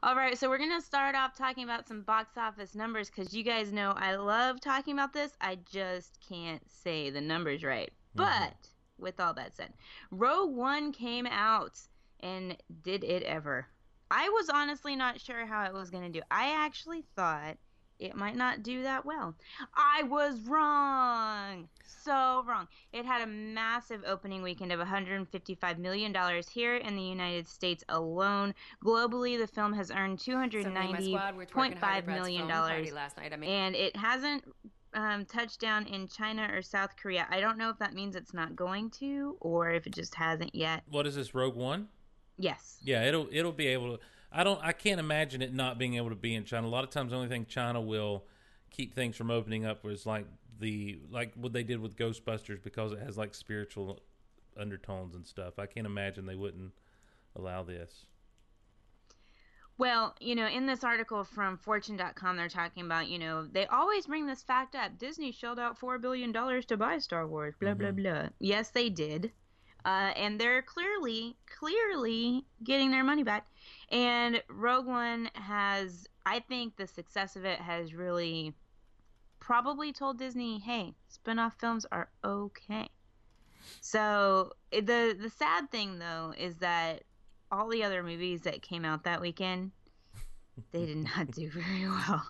All 0.02 0.16
right, 0.16 0.36
so 0.36 0.48
we're 0.48 0.58
going 0.58 0.76
to 0.76 0.84
start 0.84 1.14
off 1.14 1.36
talking 1.36 1.62
about 1.62 1.86
some 1.86 2.02
box 2.02 2.36
office 2.36 2.74
numbers 2.74 3.08
because 3.08 3.32
you 3.32 3.44
guys 3.44 3.72
know 3.72 3.92
I 3.96 4.16
love 4.16 4.60
talking 4.60 4.94
about 4.94 5.12
this. 5.12 5.30
I 5.40 5.58
just 5.70 6.18
can't 6.28 6.60
say 6.82 7.10
the 7.10 7.20
numbers 7.20 7.62
right. 7.62 7.92
Mm-hmm. 8.16 8.24
But 8.24 8.54
with 8.98 9.20
all 9.20 9.32
that 9.34 9.54
said, 9.54 9.72
Rogue 10.10 10.54
One 10.54 10.90
came 10.90 11.26
out 11.26 11.78
and 12.18 12.56
did 12.82 13.04
it 13.04 13.22
ever? 13.22 13.68
I 14.10 14.28
was 14.28 14.50
honestly 14.52 14.96
not 14.96 15.20
sure 15.20 15.46
how 15.46 15.64
it 15.66 15.72
was 15.72 15.90
going 15.90 16.10
to 16.10 16.18
do. 16.18 16.24
I 16.32 16.64
actually 16.64 17.04
thought 17.14 17.58
it 17.98 18.14
might 18.14 18.36
not 18.36 18.62
do 18.62 18.82
that 18.82 19.04
well. 19.04 19.34
I 19.76 20.02
was 20.04 20.40
wrong. 20.42 21.68
So 21.86 22.44
wrong. 22.46 22.68
It 22.92 23.04
had 23.04 23.22
a 23.22 23.26
massive 23.26 24.02
opening 24.06 24.42
weekend 24.42 24.72
of 24.72 24.80
$155 24.80 25.78
million 25.78 26.14
here 26.50 26.76
in 26.76 26.96
the 26.96 27.02
United 27.02 27.48
States 27.48 27.84
alone. 27.88 28.54
Globally, 28.84 29.38
the 29.38 29.46
film 29.46 29.72
has 29.72 29.90
earned 29.90 30.18
$290.5 30.18 32.06
million. 32.06 32.48
last 32.48 33.16
night. 33.16 33.32
I 33.32 33.36
mean, 33.36 33.50
And 33.50 33.74
it 33.74 33.96
hasn't 33.96 34.44
um, 34.94 35.24
touched 35.24 35.60
down 35.60 35.86
in 35.86 36.08
China 36.08 36.48
or 36.52 36.62
South 36.62 36.96
Korea. 36.96 37.26
I 37.30 37.40
don't 37.40 37.58
know 37.58 37.70
if 37.70 37.78
that 37.78 37.94
means 37.94 38.16
it's 38.16 38.34
not 38.34 38.56
going 38.56 38.90
to 38.92 39.36
or 39.40 39.70
if 39.70 39.86
it 39.86 39.94
just 39.94 40.14
hasn't 40.14 40.54
yet. 40.54 40.82
What 40.90 41.06
is 41.06 41.14
this 41.14 41.34
Rogue 41.34 41.56
One? 41.56 41.88
Yes. 42.38 42.78
Yeah, 42.82 43.04
it'll 43.04 43.28
it'll 43.32 43.52
be 43.52 43.66
able 43.66 43.96
to. 43.96 44.02
I 44.30 44.44
don't. 44.44 44.60
I 44.62 44.72
can't 44.72 45.00
imagine 45.00 45.42
it 45.42 45.54
not 45.54 45.78
being 45.78 45.94
able 45.94 46.10
to 46.10 46.16
be 46.16 46.34
in 46.34 46.44
China. 46.44 46.66
A 46.66 46.68
lot 46.68 46.84
of 46.84 46.90
times, 46.90 47.10
the 47.10 47.16
only 47.16 47.28
thing 47.28 47.46
China 47.46 47.80
will 47.80 48.24
keep 48.70 48.94
things 48.94 49.16
from 49.16 49.30
opening 49.30 49.64
up 49.64 49.84
was 49.84 50.04
like 50.04 50.26
the 50.60 50.98
like 51.10 51.32
what 51.34 51.52
they 51.52 51.62
did 51.62 51.80
with 51.80 51.96
Ghostbusters 51.96 52.62
because 52.62 52.92
it 52.92 52.98
has 52.98 53.16
like 53.16 53.34
spiritual 53.34 54.00
undertones 54.58 55.14
and 55.14 55.26
stuff. 55.26 55.58
I 55.58 55.66
can't 55.66 55.86
imagine 55.86 56.26
they 56.26 56.34
wouldn't 56.34 56.72
allow 57.36 57.62
this. 57.62 58.06
Well, 59.78 60.16
you 60.20 60.34
know, 60.34 60.48
in 60.48 60.66
this 60.66 60.82
article 60.82 61.22
from 61.22 61.56
Fortune.com, 61.56 62.36
they're 62.36 62.48
talking 62.48 62.84
about, 62.84 63.06
you 63.06 63.20
know, 63.20 63.46
they 63.46 63.64
always 63.66 64.06
bring 64.06 64.26
this 64.26 64.42
fact 64.42 64.74
up. 64.74 64.98
Disney 64.98 65.30
shelled 65.30 65.60
out 65.60 65.78
$4 65.78 66.00
billion 66.00 66.32
to 66.32 66.76
buy 66.76 66.98
Star 66.98 67.28
Wars, 67.28 67.54
blah, 67.60 67.74
blah, 67.74 67.92
blah. 67.92 68.28
Yes, 68.40 68.70
they 68.70 68.88
did. 68.88 69.30
Uh, 69.84 70.10
and 70.16 70.40
they're 70.40 70.62
clearly, 70.62 71.36
clearly 71.46 72.44
getting 72.64 72.90
their 72.90 73.04
money 73.04 73.22
back. 73.22 73.46
And 73.90 74.42
Rogue 74.48 74.86
One 74.86 75.30
has, 75.34 76.06
I 76.26 76.40
think 76.40 76.76
the 76.76 76.86
success 76.86 77.36
of 77.36 77.44
it 77.44 77.58
has 77.58 77.94
really 77.94 78.54
probably 79.40 79.92
told 79.92 80.18
Disney, 80.18 80.58
hey, 80.58 80.92
spin 81.08 81.38
off 81.38 81.54
films 81.58 81.86
are 81.90 82.08
okay. 82.24 82.88
So 83.80 84.52
the 84.70 85.16
the 85.18 85.30
sad 85.30 85.70
thing 85.70 85.98
though 85.98 86.32
is 86.36 86.56
that 86.58 87.04
all 87.50 87.68
the 87.68 87.84
other 87.84 88.02
movies 88.02 88.42
that 88.42 88.62
came 88.62 88.84
out 88.84 89.04
that 89.04 89.20
weekend, 89.20 89.72
they 90.72 90.86
did 90.86 90.98
not 90.98 91.30
do 91.30 91.50
very 91.54 91.88
well. 91.88 92.26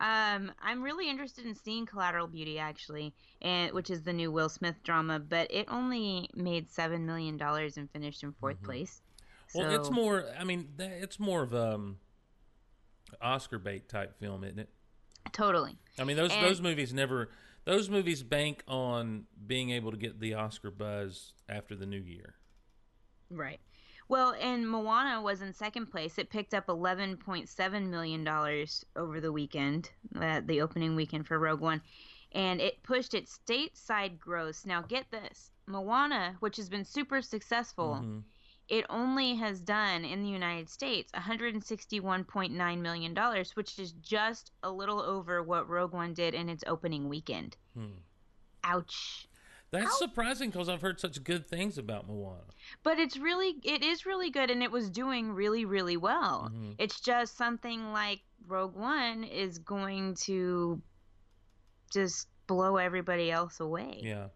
Um, 0.00 0.52
I'm 0.60 0.82
really 0.82 1.08
interested 1.08 1.46
in 1.46 1.54
seeing 1.54 1.86
Collateral 1.86 2.26
Beauty 2.26 2.58
actually, 2.58 3.14
and 3.40 3.72
which 3.72 3.90
is 3.90 4.02
the 4.02 4.12
new 4.12 4.30
Will 4.30 4.48
Smith 4.48 4.76
drama, 4.82 5.18
but 5.18 5.52
it 5.52 5.66
only 5.68 6.28
made 6.34 6.70
seven 6.70 7.06
million 7.06 7.36
dollars 7.36 7.76
and 7.76 7.90
finished 7.90 8.22
in 8.22 8.32
4th 8.32 8.62
place. 8.62 9.02
Well, 9.54 9.70
it's 9.74 9.90
more. 9.90 10.24
I 10.38 10.44
mean, 10.44 10.68
it's 10.78 11.18
more 11.20 11.42
of 11.42 11.54
um 11.54 11.98
Oscar 13.20 13.58
bait 13.58 13.88
type 13.88 14.18
film, 14.18 14.44
isn't 14.44 14.58
it? 14.58 14.68
totally. 15.32 15.78
I 15.98 16.04
mean, 16.04 16.16
those 16.16 16.32
And- 16.32 16.44
those 16.44 16.60
movies 16.60 16.92
never. 16.92 17.30
Those 17.64 17.88
movies 17.88 18.22
bank 18.24 18.64
on 18.66 19.26
being 19.46 19.70
able 19.70 19.92
to 19.92 19.96
get 19.96 20.18
the 20.18 20.34
Oscar 20.34 20.70
buzz 20.72 21.32
after 21.48 21.76
the 21.76 21.86
new 21.86 22.00
year. 22.00 22.34
Right. 23.30 23.60
Well, 24.08 24.34
and 24.40 24.68
Moana 24.68 25.22
was 25.22 25.42
in 25.42 25.52
second 25.52 25.86
place. 25.86 26.18
It 26.18 26.28
picked 26.28 26.54
up 26.54 26.66
$11.7 26.66 27.88
million 27.88 28.26
over 28.96 29.20
the 29.20 29.30
weekend, 29.32 29.90
uh, 30.16 30.40
the 30.44 30.60
opening 30.60 30.96
weekend 30.96 31.26
for 31.28 31.38
Rogue 31.38 31.60
One, 31.60 31.80
and 32.32 32.60
it 32.60 32.82
pushed 32.82 33.14
its 33.14 33.38
stateside 33.38 34.18
gross. 34.18 34.66
Now, 34.66 34.82
get 34.82 35.10
this 35.12 35.52
Moana, 35.66 36.36
which 36.40 36.56
has 36.56 36.68
been 36.68 36.84
super 36.84 37.22
successful, 37.22 38.00
Mm-hmm. 38.02 38.18
It 38.72 38.86
only 38.88 39.34
has 39.34 39.60
done 39.60 40.02
in 40.02 40.22
the 40.22 40.28
United 40.30 40.66
States 40.70 41.12
$161.9 41.12 42.78
million, 42.80 43.44
which 43.54 43.78
is 43.78 43.92
just 44.00 44.50
a 44.62 44.70
little 44.70 44.98
over 45.00 45.42
what 45.42 45.68
Rogue 45.68 45.92
One 45.92 46.14
did 46.14 46.32
in 46.34 46.48
its 46.48 46.64
opening 46.66 47.08
weekend. 47.10 47.56
Hmm. 47.76 47.98
Ouch. 48.64 49.28
That's 49.72 49.98
surprising 49.98 50.48
because 50.50 50.68
I've 50.70 50.80
heard 50.80 51.00
such 51.00 51.22
good 51.22 51.46
things 51.46 51.76
about 51.76 52.06
Moana. 52.08 52.44
but 52.82 52.98
it's 52.98 53.16
really 53.18 53.56
it 53.62 53.82
is 53.82 54.06
really 54.06 54.30
good 54.30 54.50
and 54.50 54.62
it 54.62 54.70
was 54.70 54.88
doing 54.90 55.32
really 55.32 55.64
really 55.64 55.96
well 55.96 56.50
Mhm. 56.54 56.74
it's 56.78 57.00
just 57.00 57.36
something 57.36 57.90
like 57.92 58.20
rogue 58.46 58.76
one 58.76 59.24
is 59.24 59.58
going 59.58 60.14
to 60.26 60.80
just 61.90 62.28
blow 62.46 62.76
everybody 62.76 63.30
else 63.30 63.60
away 63.60 64.00
Yeah. 64.02 64.28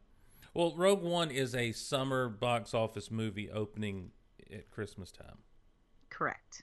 Well, 0.55 0.75
Rogue 0.75 1.03
One 1.03 1.31
is 1.31 1.55
a 1.55 1.73
summer 1.73 2.31
box 2.31 2.73
office 2.73 3.11
movie 3.11 3.51
opening 3.51 4.13
at 4.53 4.71
Christmas 4.71 5.11
time. 5.11 5.39
correct. 6.11 6.63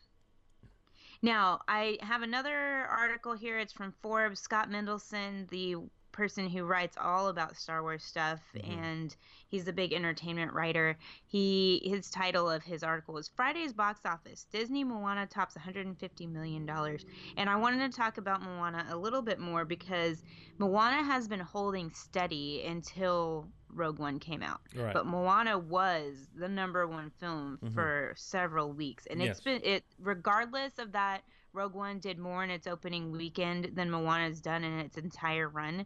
Now 1.21 1.61
i 1.67 1.97
have 2.01 2.21
another 2.21 2.86
article 2.86 3.34
here. 3.34 3.57
It's 3.59 3.73
from 3.73 3.93
forbes. 4.01 4.39
Scott 4.39 4.69
mendelson 4.69 5.49
the 5.49 5.75
person 6.14 6.47
who 6.47 6.64
writes 6.64 6.95
all 6.97 7.28
about 7.28 7.57
Star 7.57 7.82
Wars 7.82 8.03
stuff 8.03 8.39
and 8.64 9.14
he's 9.49 9.68
a 9.68 9.74
big 9.74 9.91
entertainment 9.91 10.53
writer. 10.53 10.95
He 11.26 11.82
his 11.84 12.09
title 12.09 12.49
of 12.49 12.64
his 12.64 12.84
article 12.84 13.18
is 13.18 13.28
Friday's 13.36 13.74
box 13.74 13.99
office. 14.05 14.45
Disney 14.51 14.84
Moana 14.86 15.26
tops 15.28 15.55
150 15.55 16.28
million 16.28 16.66
dollars. 16.66 17.03
And 17.36 17.49
I 17.49 17.57
wanted 17.57 17.91
to 17.91 17.97
talk 17.97 18.18
about 18.18 18.41
Moana 18.41 18.86
a 18.89 18.95
little 18.95 19.22
bit 19.22 19.39
more 19.39 19.66
because 19.66 20.24
Moana 20.57 21.03
has 21.03 21.28
been 21.28 21.39
holding 21.41 21.91
steady 21.91 22.64
until 22.66 23.47
Rogue 23.70 23.97
One 23.99 24.20
came 24.20 24.43
out. 24.43 24.61
Right. 24.76 24.93
But 24.93 25.07
Moana 25.07 25.57
was 25.57 26.28
the 26.36 26.47
number 26.47 26.88
one 26.88 27.09
film 27.20 27.57
Mhm. 27.61 27.74
for 27.74 28.14
several 28.16 28.72
weeks. 28.72 29.07
And 29.07 29.20
it's 29.22 29.41
been 29.41 29.61
it 29.64 29.84
regardless 29.99 30.78
of 30.78 30.91
that 30.93 31.24
Rogue 31.53 31.76
One 31.76 31.99
did 31.99 32.18
more 32.18 32.43
in 32.43 32.49
its 32.49 32.66
opening 32.66 33.11
weekend 33.11 33.76
than 33.76 33.91
Moana's 33.91 34.41
done 34.41 34.64
in 34.64 34.80
its 34.80 34.97
entire 34.97 35.47
run. 35.49 35.86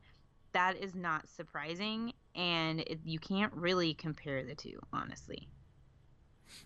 That 0.57 0.77
is 0.81 0.95
not 0.95 1.29
surprising, 1.29 2.13
and 2.33 2.79
it, 2.79 3.01
you 3.05 3.19
can't 3.19 3.53
really 3.53 3.93
compare 3.93 4.43
the 4.43 4.55
two, 4.55 4.79
honestly. 4.91 5.47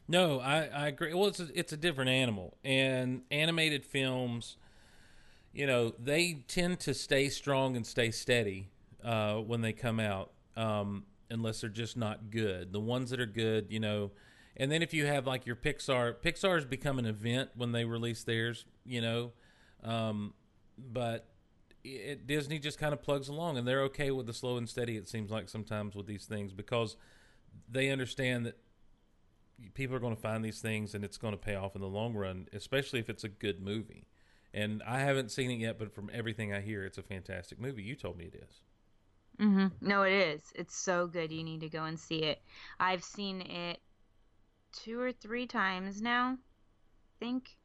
No, 0.07 0.39
I, 0.39 0.63
I 0.67 0.87
agree. 0.87 1.13
Well, 1.13 1.27
it's 1.27 1.41
a, 1.41 1.49
it's 1.53 1.73
a 1.73 1.77
different 1.77 2.09
animal, 2.09 2.57
and 2.63 3.23
animated 3.31 3.85
films, 3.85 4.55
you 5.51 5.67
know, 5.67 5.93
they 5.99 6.45
tend 6.47 6.79
to 6.79 6.93
stay 6.93 7.27
strong 7.27 7.75
and 7.75 7.85
stay 7.85 8.11
steady 8.11 8.69
uh, 9.03 9.35
when 9.35 9.59
they 9.59 9.73
come 9.73 9.99
out, 9.99 10.31
um, 10.55 11.03
unless 11.29 11.59
they're 11.59 11.69
just 11.69 11.97
not 11.97 12.29
good. 12.29 12.71
The 12.71 12.79
ones 12.79 13.09
that 13.09 13.19
are 13.19 13.25
good, 13.25 13.67
you 13.69 13.81
know, 13.81 14.11
and 14.55 14.71
then 14.71 14.81
if 14.81 14.93
you 14.93 15.05
have 15.05 15.27
like 15.27 15.45
your 15.45 15.57
Pixar, 15.57 16.15
Pixar's 16.23 16.63
become 16.63 16.97
an 16.97 17.05
event 17.05 17.49
when 17.55 17.73
they 17.73 17.83
release 17.83 18.23
theirs, 18.23 18.63
you 18.85 19.01
know, 19.01 19.33
um, 19.83 20.33
but 20.77 21.27
it, 21.83 22.27
Disney 22.27 22.59
just 22.59 22.77
kind 22.77 22.93
of 22.93 23.01
plugs 23.01 23.27
along, 23.27 23.57
and 23.57 23.67
they're 23.67 23.83
okay 23.83 24.11
with 24.11 24.25
the 24.27 24.33
slow 24.33 24.57
and 24.57 24.67
steady. 24.67 24.97
It 24.97 25.07
seems 25.07 25.31
like 25.31 25.49
sometimes 25.49 25.95
with 25.95 26.05
these 26.05 26.25
things 26.25 26.53
because 26.53 26.95
they 27.69 27.89
understand 27.89 28.45
that 28.45 28.57
people 29.73 29.95
are 29.95 29.99
going 29.99 30.15
to 30.15 30.21
find 30.21 30.43
these 30.43 30.59
things 30.61 30.95
and 30.95 31.03
it's 31.03 31.17
going 31.17 31.33
to 31.33 31.37
pay 31.37 31.55
off 31.55 31.75
in 31.75 31.81
the 31.81 31.87
long 31.87 32.13
run, 32.13 32.47
especially 32.53 32.99
if 32.99 33.09
it's 33.09 33.23
a 33.23 33.29
good 33.29 33.61
movie. 33.61 34.07
And 34.53 34.81
I 34.83 34.99
haven't 34.99 35.31
seen 35.31 35.51
it 35.51 35.59
yet, 35.59 35.77
but 35.79 35.93
from 35.93 36.09
everything 36.13 36.53
I 36.53 36.61
hear, 36.61 36.83
it's 36.83 36.97
a 36.97 37.03
fantastic 37.03 37.59
movie. 37.59 37.83
You 37.83 37.95
told 37.95 38.17
me 38.17 38.25
it 38.25 38.35
is. 38.35 38.61
Mm-hmm. 39.39 39.87
No, 39.87 40.03
it 40.03 40.13
is. 40.13 40.41
It's 40.55 40.75
so 40.75 41.07
good. 41.07 41.31
You 41.31 41.43
need 41.43 41.61
to 41.61 41.69
go 41.69 41.83
and 41.85 41.99
see 41.99 42.23
it. 42.23 42.41
I've 42.79 43.03
seen 43.03 43.41
it 43.41 43.79
two 44.73 44.99
or 44.99 45.11
three 45.11 45.45
times 45.47 46.01
now. 46.01 46.37
I 46.37 47.25
think. 47.25 47.55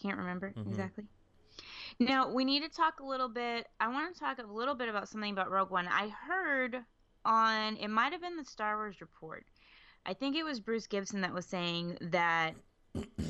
Can't 0.00 0.18
remember 0.18 0.52
Mhm. 0.56 0.66
exactly. 0.68 1.04
Now 2.00 2.32
we 2.32 2.46
need 2.46 2.62
to 2.62 2.70
talk 2.70 3.00
a 3.00 3.04
little 3.04 3.28
bit. 3.28 3.68
I 3.78 3.88
want 3.88 4.14
to 4.14 4.18
talk 4.18 4.38
a 4.38 4.50
little 4.50 4.74
bit 4.74 4.88
about 4.88 5.08
something 5.08 5.32
about 5.32 5.50
Rogue 5.50 5.70
One. 5.70 5.86
I 5.86 6.08
heard 6.08 6.82
on 7.26 7.76
it 7.76 7.88
might 7.88 8.12
have 8.12 8.22
been 8.22 8.38
the 8.38 8.44
Star 8.44 8.76
Wars 8.76 9.02
report. 9.02 9.44
I 10.06 10.14
think 10.14 10.34
it 10.34 10.42
was 10.42 10.60
Bruce 10.60 10.86
Gibson 10.86 11.20
that 11.20 11.34
was 11.34 11.44
saying 11.44 11.98
that 12.00 12.54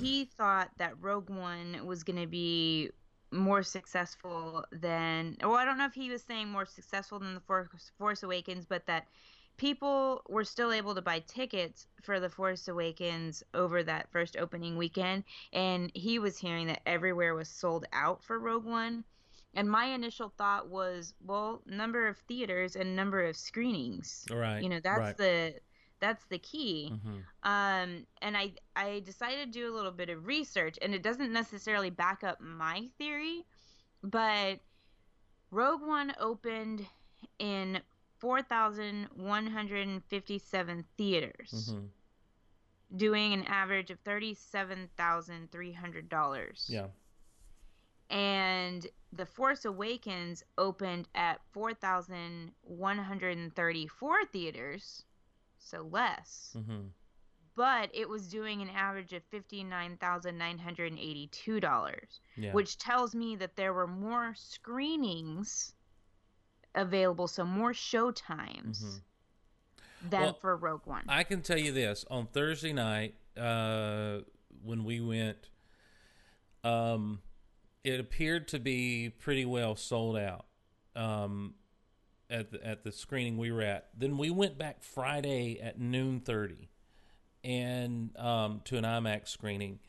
he 0.00 0.24
thought 0.24 0.70
that 0.78 0.94
Rogue 1.00 1.28
One 1.28 1.84
was 1.84 2.04
going 2.04 2.20
to 2.20 2.28
be 2.28 2.90
more 3.32 3.64
successful 3.64 4.64
than 4.70 5.36
well, 5.42 5.54
I 5.54 5.64
don't 5.64 5.78
know 5.78 5.86
if 5.86 5.94
he 5.94 6.08
was 6.08 6.22
saying 6.22 6.48
more 6.48 6.66
successful 6.66 7.18
than 7.18 7.34
the 7.34 7.40
Force, 7.40 7.90
Force 7.98 8.22
Awakens, 8.22 8.66
but 8.66 8.86
that 8.86 9.06
people 9.60 10.22
were 10.28 10.44
still 10.44 10.72
able 10.72 10.94
to 10.96 11.02
buy 11.02 11.20
tickets 11.20 11.86
for 12.02 12.18
The 12.18 12.30
Force 12.30 12.68
Awakens 12.68 13.44
over 13.54 13.82
that 13.84 14.10
first 14.10 14.36
opening 14.36 14.76
weekend, 14.76 15.24
and 15.52 15.92
he 15.94 16.18
was 16.18 16.38
hearing 16.38 16.68
that 16.68 16.82
everywhere 16.86 17.34
was 17.34 17.48
sold 17.48 17.86
out 17.92 18.24
for 18.24 18.38
Rogue 18.40 18.64
One. 18.64 19.04
And 19.54 19.70
my 19.70 19.86
initial 19.86 20.30
thought 20.30 20.68
was, 20.68 21.14
well, 21.20 21.62
number 21.66 22.08
of 22.08 22.18
theaters 22.18 22.76
and 22.76 22.96
number 22.96 23.24
of 23.24 23.36
screenings. 23.36 24.26
Right, 24.30 24.62
You 24.62 24.70
know, 24.70 24.80
that's 24.80 24.98
right. 25.00 25.16
the 25.18 25.60
that's 26.00 26.24
the 26.26 26.38
key. 26.38 26.90
Mhm. 26.94 27.24
Um, 27.42 28.06
and 28.22 28.36
I 28.36 28.54
I 28.76 29.00
decided 29.00 29.52
to 29.52 29.58
do 29.60 29.72
a 29.72 29.74
little 29.76 29.92
bit 29.92 30.08
of 30.10 30.26
research, 30.26 30.78
and 30.82 30.94
it 30.94 31.02
doesn't 31.02 31.32
necessarily 31.32 31.90
back 31.90 32.24
up 32.24 32.40
my 32.40 32.88
theory, 32.98 33.44
but 34.02 34.60
Rogue 35.50 35.82
One 35.82 36.14
opened 36.18 36.86
in 37.38 37.82
4,157 38.20 40.84
theaters, 40.96 41.72
Mhm. 41.74 41.88
doing 42.96 43.32
an 43.32 43.44
average 43.44 43.90
of 43.90 44.02
$37,300. 44.04 46.68
Yeah. 46.68 46.88
And 48.10 48.86
The 49.12 49.26
Force 49.26 49.64
Awakens 49.64 50.44
opened 50.58 51.08
at 51.14 51.40
4,134 51.52 54.24
theaters, 54.26 55.04
so 55.58 55.82
less. 55.82 56.54
Mm-hmm. 56.56 56.88
But 57.56 57.90
it 57.92 58.08
was 58.08 58.28
doing 58.28 58.62
an 58.62 58.70
average 58.70 59.12
of 59.12 59.28
$59,982, 59.30 62.20
Yeah. 62.36 62.52
which 62.52 62.78
tells 62.78 63.12
me 63.14 63.34
that 63.36 63.56
there 63.56 63.74
were 63.74 63.86
more 63.88 64.34
screenings 64.34 65.74
available, 66.74 67.26
so 67.28 67.44
more 67.44 67.74
show 67.74 68.10
times 68.10 68.82
Mhm. 68.84 70.10
than 70.10 70.20
Well, 70.22 70.32
for 70.34 70.56
Rogue 70.56 70.86
One. 70.86 71.04
I 71.08 71.24
can 71.24 71.42
tell 71.42 71.58
you 71.58 71.72
this 71.72 72.04
on 72.10 72.26
Thursday 72.26 72.72
night 72.72 73.14
uh, 73.36 74.20
when 74.62 74.84
we 74.84 75.00
went, 75.00 75.48
um, 76.64 77.22
it 77.84 77.98
appeared 78.00 78.48
to 78.48 78.58
be 78.58 79.10
pretty 79.10 79.44
well 79.44 79.74
sold 79.76 80.16
out 80.16 80.46
um, 80.94 81.54
at 82.28 82.50
the, 82.50 82.64
at 82.66 82.82
the 82.84 82.92
screening 82.92 83.36
we 83.38 83.50
were 83.50 83.62
at. 83.62 83.88
Then 83.96 84.18
we 84.18 84.30
went 84.30 84.58
back 84.58 84.82
Friday 84.82 85.58
at 85.60 85.78
noon 85.80 86.20
thirty, 86.20 86.68
and 87.42 88.14
um, 88.18 88.60
to 88.64 88.76
an 88.76 88.84
IMAX 88.84 89.28
screening, 89.28 89.80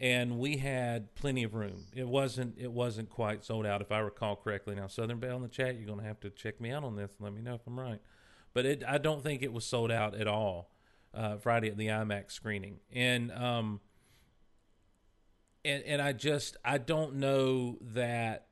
and 0.00 0.38
we 0.38 0.58
had 0.58 1.14
plenty 1.14 1.42
of 1.44 1.54
room. 1.54 1.86
It 1.94 2.06
wasn't 2.06 2.58
it 2.58 2.72
wasn't 2.72 3.10
quite 3.10 3.44
sold 3.44 3.66
out 3.66 3.80
if 3.80 3.90
I 3.90 3.98
recall 3.98 4.36
correctly. 4.36 4.74
Now 4.74 4.86
Southern 4.86 5.18
Bell 5.18 5.36
in 5.36 5.42
the 5.42 5.48
chat, 5.48 5.76
you're 5.76 5.86
going 5.86 5.98
to 5.98 6.06
have 6.06 6.20
to 6.20 6.30
check 6.30 6.60
me 6.60 6.70
out 6.70 6.84
on 6.84 6.96
this 6.96 7.12
and 7.18 7.24
let 7.24 7.34
me 7.34 7.42
know 7.42 7.54
if 7.54 7.66
I'm 7.66 7.78
right. 7.78 8.00
But 8.54 8.66
it 8.66 8.84
I 8.86 8.98
don't 8.98 9.22
think 9.22 9.42
it 9.42 9.52
was 9.52 9.64
sold 9.64 9.90
out 9.90 10.14
at 10.14 10.26
all 10.26 10.70
uh, 11.14 11.36
Friday 11.36 11.68
at 11.68 11.76
the 11.76 11.88
IMAX 11.88 12.32
screening, 12.32 12.78
and 12.92 13.32
um, 13.32 13.80
and 15.64 15.82
and 15.84 16.00
I 16.00 16.12
just 16.12 16.56
I 16.64 16.78
don't 16.78 17.16
know 17.16 17.78
that 17.80 18.46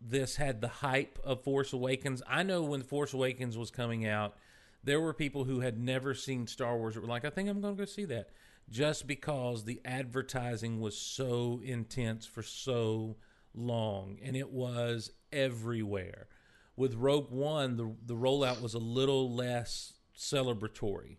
this 0.00 0.36
had 0.36 0.60
the 0.60 0.68
hype 0.68 1.18
of 1.24 1.42
Force 1.42 1.72
Awakens. 1.72 2.22
I 2.28 2.42
know 2.42 2.62
when 2.62 2.82
Force 2.82 3.12
Awakens 3.12 3.56
was 3.56 3.70
coming 3.70 4.06
out, 4.06 4.36
there 4.84 5.00
were 5.00 5.14
people 5.14 5.44
who 5.44 5.60
had 5.60 5.78
never 5.78 6.14
seen 6.14 6.46
Star 6.46 6.76
Wars 6.76 6.94
that 6.94 7.00
were 7.00 7.08
like, 7.08 7.24
I 7.24 7.30
think 7.30 7.48
I'm 7.48 7.60
going 7.60 7.76
to 7.76 7.80
go 7.80 7.86
see 7.86 8.04
that, 8.06 8.30
just 8.70 9.06
because 9.06 9.64
the 9.64 9.80
advertising 9.84 10.80
was 10.80 10.96
so 10.96 11.60
intense 11.62 12.26
for 12.26 12.42
so 12.42 13.16
long, 13.54 14.18
and 14.22 14.36
it 14.36 14.50
was 14.50 15.12
everywhere. 15.32 16.28
With 16.76 16.94
Rogue 16.94 17.30
One, 17.30 17.76
the 17.76 17.94
the 18.04 18.14
rollout 18.14 18.60
was 18.60 18.74
a 18.74 18.78
little 18.78 19.32
less 19.32 19.94
celebratory. 20.16 21.16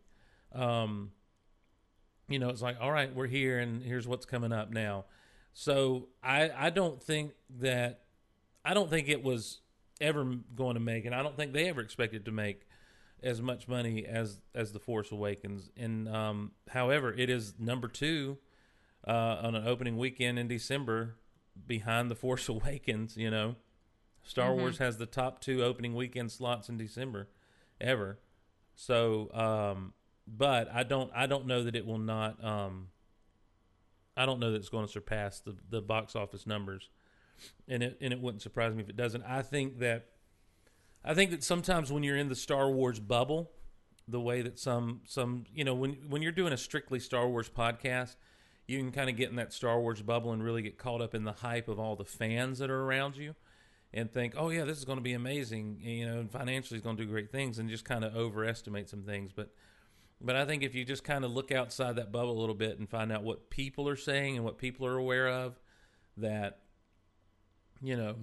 Um, 0.53 1.11
you 2.27 2.39
know, 2.39 2.49
it's 2.49 2.61
like, 2.61 2.77
all 2.81 2.91
right, 2.91 3.13
we're 3.13 3.27
here, 3.27 3.59
and 3.59 3.81
here's 3.81 4.07
what's 4.07 4.25
coming 4.25 4.51
up 4.51 4.71
now. 4.71 5.05
So 5.53 6.09
I 6.21 6.51
I 6.55 6.69
don't 6.69 7.01
think 7.01 7.31
that 7.59 8.01
I 8.63 8.73
don't 8.73 8.89
think 8.89 9.07
it 9.07 9.23
was 9.23 9.61
ever 9.99 10.23
going 10.55 10.75
to 10.75 10.79
make, 10.79 11.05
and 11.05 11.15
I 11.15 11.23
don't 11.23 11.35
think 11.35 11.53
they 11.53 11.69
ever 11.69 11.81
expected 11.81 12.25
to 12.25 12.31
make 12.31 12.67
as 13.23 13.41
much 13.41 13.67
money 13.67 14.05
as 14.05 14.39
as 14.53 14.71
the 14.73 14.79
Force 14.79 15.11
Awakens. 15.11 15.69
And 15.75 16.07
um, 16.07 16.51
however, 16.69 17.13
it 17.13 17.29
is 17.29 17.53
number 17.59 17.87
two 17.87 18.37
uh, 19.07 19.39
on 19.41 19.55
an 19.55 19.67
opening 19.67 19.97
weekend 19.97 20.37
in 20.39 20.47
December, 20.47 21.15
behind 21.65 22.11
the 22.11 22.15
Force 22.15 22.47
Awakens. 22.55 23.17
You 23.17 23.31
know, 23.31 23.55
Star 24.23 24.51
Mhm. 24.51 24.57
Wars 24.57 24.77
has 24.79 24.97
the 24.97 25.05
top 25.05 25.39
two 25.41 25.63
opening 25.63 25.95
weekend 25.95 26.31
slots 26.31 26.69
in 26.69 26.77
December 26.77 27.29
ever. 27.81 28.19
So, 28.75 29.31
um, 29.33 29.93
but 30.27 30.69
I 30.71 30.83
don't 30.83 31.11
I 31.15 31.25
don't 31.25 31.47
know 31.47 31.63
that 31.63 31.75
it 31.75 31.85
will 31.85 31.97
not. 31.97 32.43
Um, 32.43 32.89
I 34.15 34.25
don't 34.25 34.39
know 34.39 34.51
that 34.51 34.57
it's 34.57 34.69
going 34.69 34.85
to 34.85 34.91
surpass 34.91 35.39
the 35.39 35.55
the 35.69 35.81
box 35.81 36.15
office 36.15 36.45
numbers, 36.45 36.89
and 37.67 37.81
it 37.81 37.97
and 38.01 38.11
it 38.13 38.19
wouldn't 38.21 38.41
surprise 38.41 38.75
me 38.75 38.83
if 38.83 38.89
it 38.89 38.97
doesn't. 38.97 39.23
I 39.23 39.41
think 39.41 39.79
that 39.79 40.07
I 41.03 41.13
think 41.13 41.31
that 41.31 41.43
sometimes 41.43 41.91
when 41.91 42.03
you're 42.03 42.17
in 42.17 42.29
the 42.29 42.35
Star 42.35 42.69
Wars 42.69 42.99
bubble, 42.99 43.51
the 44.07 44.19
way 44.19 44.41
that 44.41 44.57
some 44.59 45.01
some 45.05 45.45
you 45.53 45.63
know 45.63 45.73
when 45.73 45.93
when 46.09 46.21
you're 46.21 46.31
doing 46.31 46.53
a 46.53 46.57
strictly 46.57 46.99
Star 46.99 47.27
Wars 47.27 47.49
podcast, 47.49 48.15
you 48.67 48.77
can 48.77 48.91
kind 48.91 49.09
of 49.09 49.15
get 49.15 49.29
in 49.29 49.35
that 49.37 49.53
Star 49.53 49.79
Wars 49.79 50.01
bubble 50.01 50.31
and 50.31 50.43
really 50.43 50.61
get 50.61 50.77
caught 50.77 51.01
up 51.01 51.15
in 51.15 51.23
the 51.23 51.33
hype 51.33 51.67
of 51.67 51.79
all 51.79 51.95
the 51.95 52.05
fans 52.05 52.59
that 52.59 52.69
are 52.69 52.83
around 52.83 53.17
you, 53.17 53.35
and 53.93 54.11
think, 54.11 54.33
oh 54.37 54.49
yeah, 54.49 54.63
this 54.63 54.77
is 54.77 54.85
going 54.85 54.97
to 54.97 55.03
be 55.03 55.13
amazing, 55.13 55.79
you 55.81 56.05
know, 56.05 56.19
and 56.19 56.31
financially 56.31 56.77
is 56.77 56.83
going 56.83 56.97
to 56.97 57.03
do 57.03 57.09
great 57.09 57.31
things, 57.31 57.59
and 57.59 57.69
just 57.69 57.85
kind 57.85 58.03
of 58.03 58.15
overestimate 58.15 58.89
some 58.89 59.03
things, 59.03 59.31
but. 59.33 59.53
But 60.19 60.35
I 60.35 60.45
think 60.45 60.63
if 60.63 60.73
you 60.73 60.83
just 60.83 61.03
kind 61.03 61.23
of 61.23 61.29
look 61.29 61.51
outside 61.51 61.97
that 61.97 62.11
bubble 62.11 62.31
a 62.31 62.39
little 62.39 62.55
bit 62.55 62.79
and 62.79 62.89
find 62.89 63.11
out 63.11 63.21
what 63.21 63.51
people 63.51 63.87
are 63.87 63.95
saying 63.95 64.35
and 64.35 64.43
what 64.43 64.57
people 64.57 64.87
are 64.87 64.97
aware 64.97 65.27
of, 65.27 65.59
that 66.17 66.61
you 67.83 67.95
know, 67.95 68.15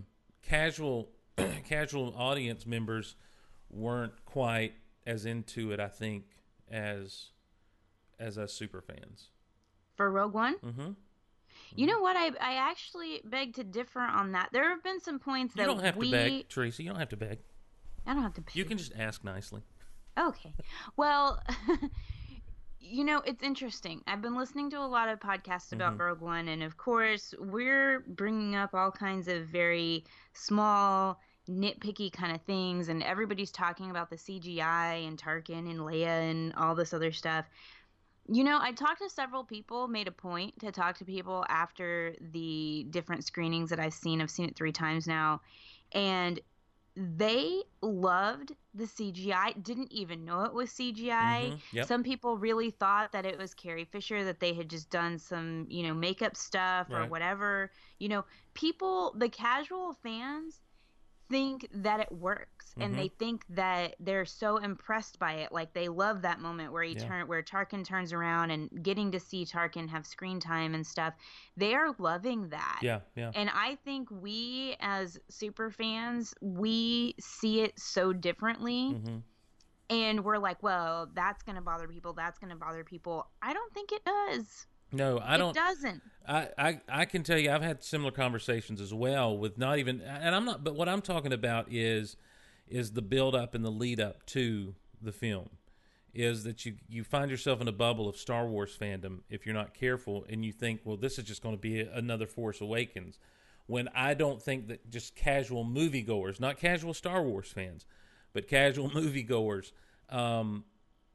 casual 0.43 1.11
casual 1.69 2.15
audience 2.17 2.67
members 2.67 3.17
weren't 3.71 4.13
quite 4.25 4.75
as 5.07 5.27
into 5.27 5.73
it. 5.73 5.81
I 5.81 5.89
think 5.89 6.25
as 6.71 7.31
as 8.19 8.39
us 8.39 8.53
super 8.53 8.81
fans. 8.81 9.29
For 9.97 10.11
Rogue 10.11 10.35
One? 10.35 10.57
Mm-hmm. 10.59 10.91
You 11.77 11.87
know 11.87 12.01
what? 12.01 12.17
I 12.17 12.29
I 12.41 12.55
actually 12.57 13.21
beg 13.25 13.55
to 13.55 13.65
differ 13.65 14.01
on 14.01 14.33
that. 14.33 14.51
There 14.53 14.69
have 14.71 14.83
been 14.83 15.01
some 15.01 15.19
points 15.19 15.55
that 15.55 15.63
You 15.63 15.69
don't 15.69 15.85
have 15.85 15.97
we. 15.97 16.07
to 16.07 16.17
beg, 16.17 16.49
Tracy. 16.49 16.85
You 16.85 16.91
don't 16.91 16.99
have 16.99 17.09
to 17.11 17.17
beg. 17.17 17.39
I 18.07 18.13
don't 18.15 18.23
have 18.23 18.35
to 18.35 18.41
beg. 18.41 18.55
You 18.55 18.65
can 18.65 18.79
just 18.79 18.93
ask 18.99 19.25
nicely. 19.25 19.63
Okay. 20.19 20.55
Well, 20.97 21.41
you 22.85 23.05
know, 23.05 23.21
it's 23.21 23.43
interesting. 23.43 24.03
I've 24.07 24.21
been 24.21 24.37
listening 24.37 24.71
to 24.71 24.79
a 24.79 24.87
lot 24.87 25.09
of 25.09 25.19
podcasts 25.19 25.73
about 25.73 25.95
Mhm. 25.95 26.01
Rogue 26.01 26.21
One, 26.21 26.49
and 26.49 26.63
of 26.63 26.77
course, 26.77 27.35
we're 27.39 28.01
bringing 28.01 28.55
up 28.55 28.75
all 28.75 28.91
kinds 28.91 29.27
of 29.27 29.47
very 29.47 30.05
small, 30.35 31.19
nitpicky 31.49 32.13
kind 32.13 32.35
of 32.35 32.43
things, 32.43 32.89
and 32.89 33.03
everybody's 33.03 33.51
talking 33.51 33.91
about 33.91 34.11
the 34.11 34.19
CGI 34.19 34.97
and 34.97 35.19
Tarkin 35.19 35.71
and 35.71 35.81
Leia 35.81 36.31
and 36.31 36.53
all 36.55 36.75
this 36.75 36.93
other 36.93 37.13
stuff. 37.13 37.49
You 38.27 38.45
know, 38.45 38.59
I 38.61 38.73
talked 38.73 39.01
to 39.01 39.09
several 39.11 39.45
people, 39.45 39.89
made 39.89 40.09
a 40.09 40.13
point 40.13 40.59
to 40.61 40.73
talk 40.73 40.99
to 40.99 41.05
people 41.05 41.45
after 41.49 42.17
the 42.21 42.87
different 42.91 43.25
screenings 43.25 43.71
that 43.71 43.81
I've 43.81 43.95
seen. 43.95 44.21
I've 44.21 44.31
seen 44.31 44.49
it 44.49 44.57
three 44.57 44.73
times 44.73 45.07
now. 45.07 45.43
And 45.93 46.41
they 46.97 47.63
loved 47.83 48.57
the 48.73 48.87
CGI, 48.87 49.53
didn't 49.53 49.93
even 49.93 50.25
know 50.25 50.43
it 50.45 50.55
was 50.55 50.73
CGI. 50.73 51.53
Mhm, 51.53 51.63
yep. 51.73 51.91
Some 51.91 52.03
people 52.03 52.39
really 52.39 52.71
thought 52.71 53.13
that 53.13 53.27
it 53.27 53.39
was 53.39 53.55
Carrie 53.55 53.85
Fisher, 53.85 54.25
that 54.25 54.41
they 54.41 54.55
had 54.55 54.71
just 54.71 54.91
done 54.91 55.19
some, 55.19 55.67
you 55.71 55.83
know, 55.87 55.95
makeup 55.95 56.37
stuff 56.37 56.93
or 56.93 57.05
Right. 57.05 57.07
whatever. 57.07 57.73
You 57.99 58.09
know, 58.09 58.25
people, 58.55 59.15
the 59.19 59.29
casual 59.29 59.95
fans 59.95 60.64
think 61.31 61.69
that 61.73 62.01
it 62.01 62.13
works 62.13 62.75
and 62.81 62.95
Mhm. 62.95 62.97
they 62.97 63.09
think 63.09 63.45
that 63.49 63.97
they're 64.01 64.25
so 64.25 64.59
impressed 64.59 65.19
by 65.19 65.35
it 65.35 65.53
like 65.53 65.73
they 65.73 65.89
love 65.89 66.23
that 66.23 66.41
moment 66.41 66.73
where 66.73 66.83
he 66.83 66.93
Yeah. 66.93 67.07
turn 67.07 67.29
where 67.29 67.43
Tarkin 67.43 67.85
turns 67.85 68.13
around 68.13 68.51
and 68.51 68.83
getting 68.83 69.11
to 69.13 69.21
see 69.21 69.45
Tarkin 69.45 69.89
have 69.89 70.07
screen 70.07 70.41
time 70.41 70.75
and 70.75 70.87
stuff 70.87 71.15
they 71.57 71.75
are 71.75 71.95
loving 71.99 72.49
that 72.51 72.81
Yeah, 72.83 73.01
yeah. 73.15 73.31
and 73.35 73.49
I 73.51 73.77
think 73.77 74.11
we 74.11 74.77
as 74.81 75.19
super 75.29 75.71
fans 75.71 76.35
we 76.41 77.15
see 77.21 77.61
it 77.61 77.79
so 77.79 78.13
differently 78.13 78.95
Mm-hmm. 78.95 79.19
and 79.91 80.25
we're 80.25 80.39
like 80.39 80.63
well 80.63 81.11
that's 81.15 81.43
going 81.43 81.57
to 81.57 81.63
bother 81.63 81.89
people 81.89 82.13
that's 82.13 82.39
going 82.39 82.51
to 82.51 82.57
bother 82.57 82.85
people 82.85 83.29
I 83.43 83.53
don't 83.53 83.73
think 83.73 83.93
it 83.93 84.05
does 84.05 84.67
No, 84.95 85.19
I 85.19 85.35
It 85.35 85.39
don't. 85.39 85.55
doesn't. 85.55 86.03
I, 86.27 86.49
I 86.57 86.81
I 86.89 87.05
can 87.05 87.23
tell 87.23 87.39
you, 87.39 87.51
I've 87.51 87.63
had 87.63 87.83
similar 87.85 88.11
conversations 88.11 88.81
as 88.81 88.95
well 88.95 89.37
with 89.37 89.59
not 89.59 89.79
even, 89.79 90.01
and 90.01 90.35
I'm 90.35 90.45
not. 90.47 90.65
But 90.65 90.75
what 90.75 90.89
I'm 90.89 91.03
talking 91.03 91.33
about 91.33 91.67
is 91.71 92.17
is 92.67 92.93
the 92.93 93.03
build 93.03 93.35
up 93.35 93.55
and 93.55 93.65
the 93.65 93.71
lead 93.71 94.01
up 94.01 94.25
to 94.27 94.75
the 95.03 95.13
film. 95.13 95.51
Is 96.15 96.45
that 96.45 96.65
you 96.65 96.77
you 96.89 97.05
find 97.05 97.31
yourself 97.31 97.61
in 97.61 97.69
a 97.69 97.73
bubble 97.73 98.09
of 98.09 98.17
Star 98.17 98.47
Wars 98.47 98.75
fandom 98.81 99.19
if 99.29 99.45
you're 99.45 99.55
not 99.55 99.75
careful, 99.75 100.25
and 100.31 100.45
you 100.45 100.53
think, 100.53 100.81
well, 100.85 100.97
this 100.97 101.19
is 101.19 101.25
just 101.25 101.43
going 101.43 101.55
to 101.57 101.61
be 101.61 101.81
another 101.81 102.27
Force 102.27 102.61
Awakens. 102.61 103.19
When 103.67 103.89
I 103.95 104.15
don't 104.15 104.41
think 104.41 104.69
that 104.69 104.91
just 104.91 105.17
casual 105.17 105.65
moviegoers, 105.65 106.39
not 106.39 106.57
casual 106.59 106.95
Star 106.95 107.23
Wars 107.23 107.51
fans, 107.51 107.85
but 108.33 108.47
casual 108.47 108.91
moviegoers, 108.99 109.73
um, 110.09 110.65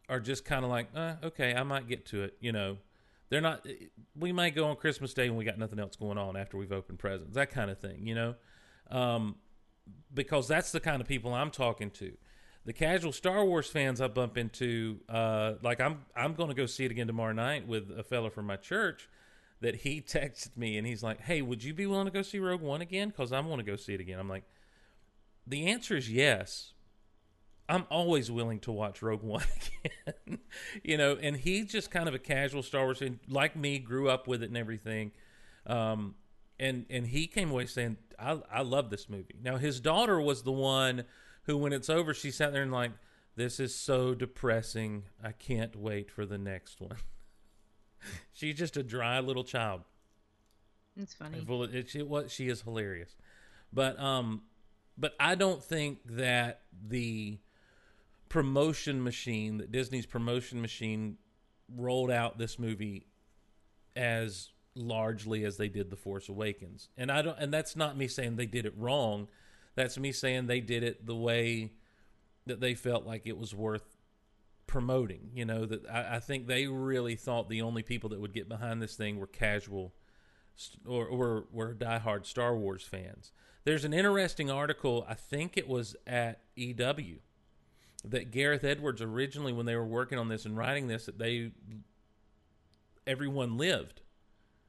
are 0.09 0.19
just 0.19 0.43
kind 0.45 0.65
of 0.65 0.69
like, 0.71 0.89
uh, 0.95 1.15
okay, 1.23 1.55
I 1.55 1.63
might 1.63 1.87
get 1.87 2.05
to 2.07 2.23
it. 2.23 2.35
You 2.41 2.51
know, 2.51 2.77
they're 3.29 3.41
not. 3.41 3.65
We 4.17 4.31
might 4.31 4.55
go 4.55 4.65
on 4.65 4.75
Christmas 4.75 5.13
Day 5.13 5.29
when 5.29 5.37
we 5.37 5.45
got 5.45 5.57
nothing 5.57 5.79
else 5.79 5.95
going 5.95 6.17
on 6.17 6.35
after 6.35 6.57
we've 6.57 6.71
opened 6.71 6.99
presents, 6.99 7.35
that 7.35 7.51
kind 7.51 7.69
of 7.69 7.79
thing. 7.79 8.07
You 8.07 8.15
know, 8.15 8.35
um, 8.89 9.35
because 10.13 10.47
that's 10.47 10.71
the 10.71 10.79
kind 10.79 11.01
of 11.01 11.07
people 11.07 11.33
I'm 11.33 11.51
talking 11.51 11.91
to. 11.91 12.13
The 12.65 12.73
casual 12.73 13.11
Star 13.11 13.45
Wars 13.45 13.67
fans 13.67 14.01
I 14.01 14.07
bump 14.07 14.37
into, 14.37 14.99
uh, 15.07 15.53
like 15.63 15.79
I'm, 15.79 16.05
I'm 16.15 16.33
going 16.33 16.49
to 16.49 16.55
go 16.55 16.65
see 16.65 16.85
it 16.85 16.91
again 16.91 17.07
tomorrow 17.07 17.31
night 17.31 17.67
with 17.67 17.89
a 17.97 18.03
fella 18.03 18.29
from 18.29 18.45
my 18.45 18.57
church. 18.57 19.09
That 19.61 19.75
he 19.75 20.01
texted 20.07 20.57
me 20.57 20.77
and 20.77 20.87
he's 20.87 21.03
like, 21.03 21.21
"Hey, 21.21 21.41
would 21.41 21.63
you 21.63 21.73
be 21.73 21.85
willing 21.85 22.05
to 22.05 22.11
go 22.11 22.21
see 22.21 22.39
Rogue 22.39 22.61
One 22.61 22.81
again? 22.81 23.09
Because 23.09 23.31
I 23.31 23.39
want 23.41 23.59
to 23.59 23.65
go 23.65 23.75
see 23.75 23.93
it 23.93 24.01
again." 24.01 24.17
I'm 24.19 24.29
like, 24.29 24.45
"The 25.45 25.67
answer 25.67 25.97
is 25.97 26.11
yes, 26.11 26.73
I'm 27.69 27.85
always 27.91 28.31
willing 28.31 28.59
to 28.61 28.71
watch 28.71 29.01
Rogue 29.03 29.21
One 29.21 29.43
again. 29.85 30.39
you 30.83 30.97
know, 30.97 31.17
and 31.21 31.37
he's 31.37 31.67
just 31.67 31.91
kind 31.91 32.09
of 32.09 32.15
a 32.15 32.19
casual 32.19 32.63
Star 32.63 32.83
Wars 32.83 32.97
fan, 32.97 33.19
like 33.29 33.55
me, 33.55 33.77
grew 33.77 34.09
up 34.09 34.27
with 34.27 34.41
it 34.41 34.47
and 34.47 34.57
everything. 34.57 35.11
Um, 35.67 36.15
and 36.59 36.87
and 36.89 37.05
he 37.05 37.27
came 37.27 37.51
away 37.51 37.67
saying, 37.67 37.97
I, 38.17 38.39
I 38.51 38.61
love 38.63 38.89
this 38.89 39.07
movie. 39.07 39.35
Now 39.41 39.57
his 39.57 39.79
daughter 39.79 40.19
was 40.19 40.41
the 40.41 40.51
one 40.51 41.05
who, 41.43 41.57
when 41.57 41.71
it's 41.71 41.89
over, 41.89 42.13
she 42.13 42.31
sat 42.31 42.53
there 42.53 42.63
and 42.63 42.71
like, 42.71 42.91
this 43.35 43.59
is 43.59 43.73
so 43.73 44.15
depressing. 44.15 45.03
I 45.23 45.31
can't 45.31 45.75
wait 45.75 46.11
for 46.11 46.25
the 46.25 46.37
next 46.37 46.81
one. 46.81 46.97
She's 48.33 48.55
just 48.55 48.77
a 48.77 48.83
dry 48.83 49.19
little 49.19 49.43
child. 49.43 49.81
It's 50.97 51.13
funny. 51.13 51.37
Of- 51.37 51.73
it, 51.73 51.95
it 51.95 52.07
was 52.07 52.31
she 52.31 52.49
is 52.49 52.61
hilarious, 52.63 53.15
but 53.71 53.99
um, 53.99 54.41
but 54.97 55.13
I 55.19 55.35
don't 55.35 55.63
think 55.63 55.99
that 56.05 56.61
the 56.87 57.37
promotion 58.29 59.03
machine 59.03 59.57
that 59.57 59.71
Disney's 59.71 60.05
promotion 60.05 60.61
machine 60.61 61.17
rolled 61.75 62.11
out 62.11 62.37
this 62.37 62.57
movie 62.57 63.07
as 63.95 64.49
largely 64.75 65.43
as 65.43 65.57
they 65.57 65.67
did 65.67 65.89
The 65.89 65.95
Force 65.95 66.29
Awakens. 66.29 66.89
And 66.97 67.11
I 67.11 67.21
don't 67.21 67.37
and 67.37 67.51
that's 67.51 67.75
not 67.75 67.97
me 67.97 68.07
saying 68.07 68.35
they 68.35 68.45
did 68.45 68.65
it 68.65 68.73
wrong. 68.77 69.27
That's 69.75 69.97
me 69.97 70.11
saying 70.11 70.47
they 70.47 70.61
did 70.61 70.83
it 70.83 71.05
the 71.05 71.15
way 71.15 71.73
that 72.45 72.59
they 72.59 72.73
felt 72.73 73.05
like 73.05 73.23
it 73.25 73.37
was 73.37 73.53
worth 73.53 73.97
promoting. 74.67 75.31
You 75.33 75.45
know, 75.45 75.65
that 75.65 75.89
I, 75.89 76.15
I 76.15 76.19
think 76.19 76.47
they 76.47 76.67
really 76.67 77.15
thought 77.15 77.49
the 77.49 77.61
only 77.61 77.83
people 77.83 78.09
that 78.11 78.19
would 78.19 78.33
get 78.33 78.47
behind 78.47 78.81
this 78.81 78.95
thing 78.95 79.19
were 79.19 79.27
casual 79.27 79.93
or, 80.85 81.05
or 81.05 81.45
were 81.51 81.73
diehard 81.73 82.25
Star 82.25 82.55
Wars 82.55 82.83
fans. 82.83 83.31
There's 83.63 83.85
an 83.85 83.93
interesting 83.93 84.49
article, 84.49 85.05
I 85.07 85.13
think 85.13 85.57
it 85.57 85.67
was 85.67 85.95
at 86.07 86.41
EW, 86.55 87.19
that 88.05 88.31
Gareth 88.31 88.63
Edwards 88.63 89.01
originally, 89.01 89.51
when 89.53 89.65
they 89.65 89.75
were 89.75 89.85
working 89.85 90.17
on 90.17 90.29
this 90.29 90.45
and 90.45 90.55
writing 90.57 90.87
this, 90.87 91.05
that 91.05 91.17
they 91.19 91.51
everyone 93.07 93.57
lived. 93.57 94.01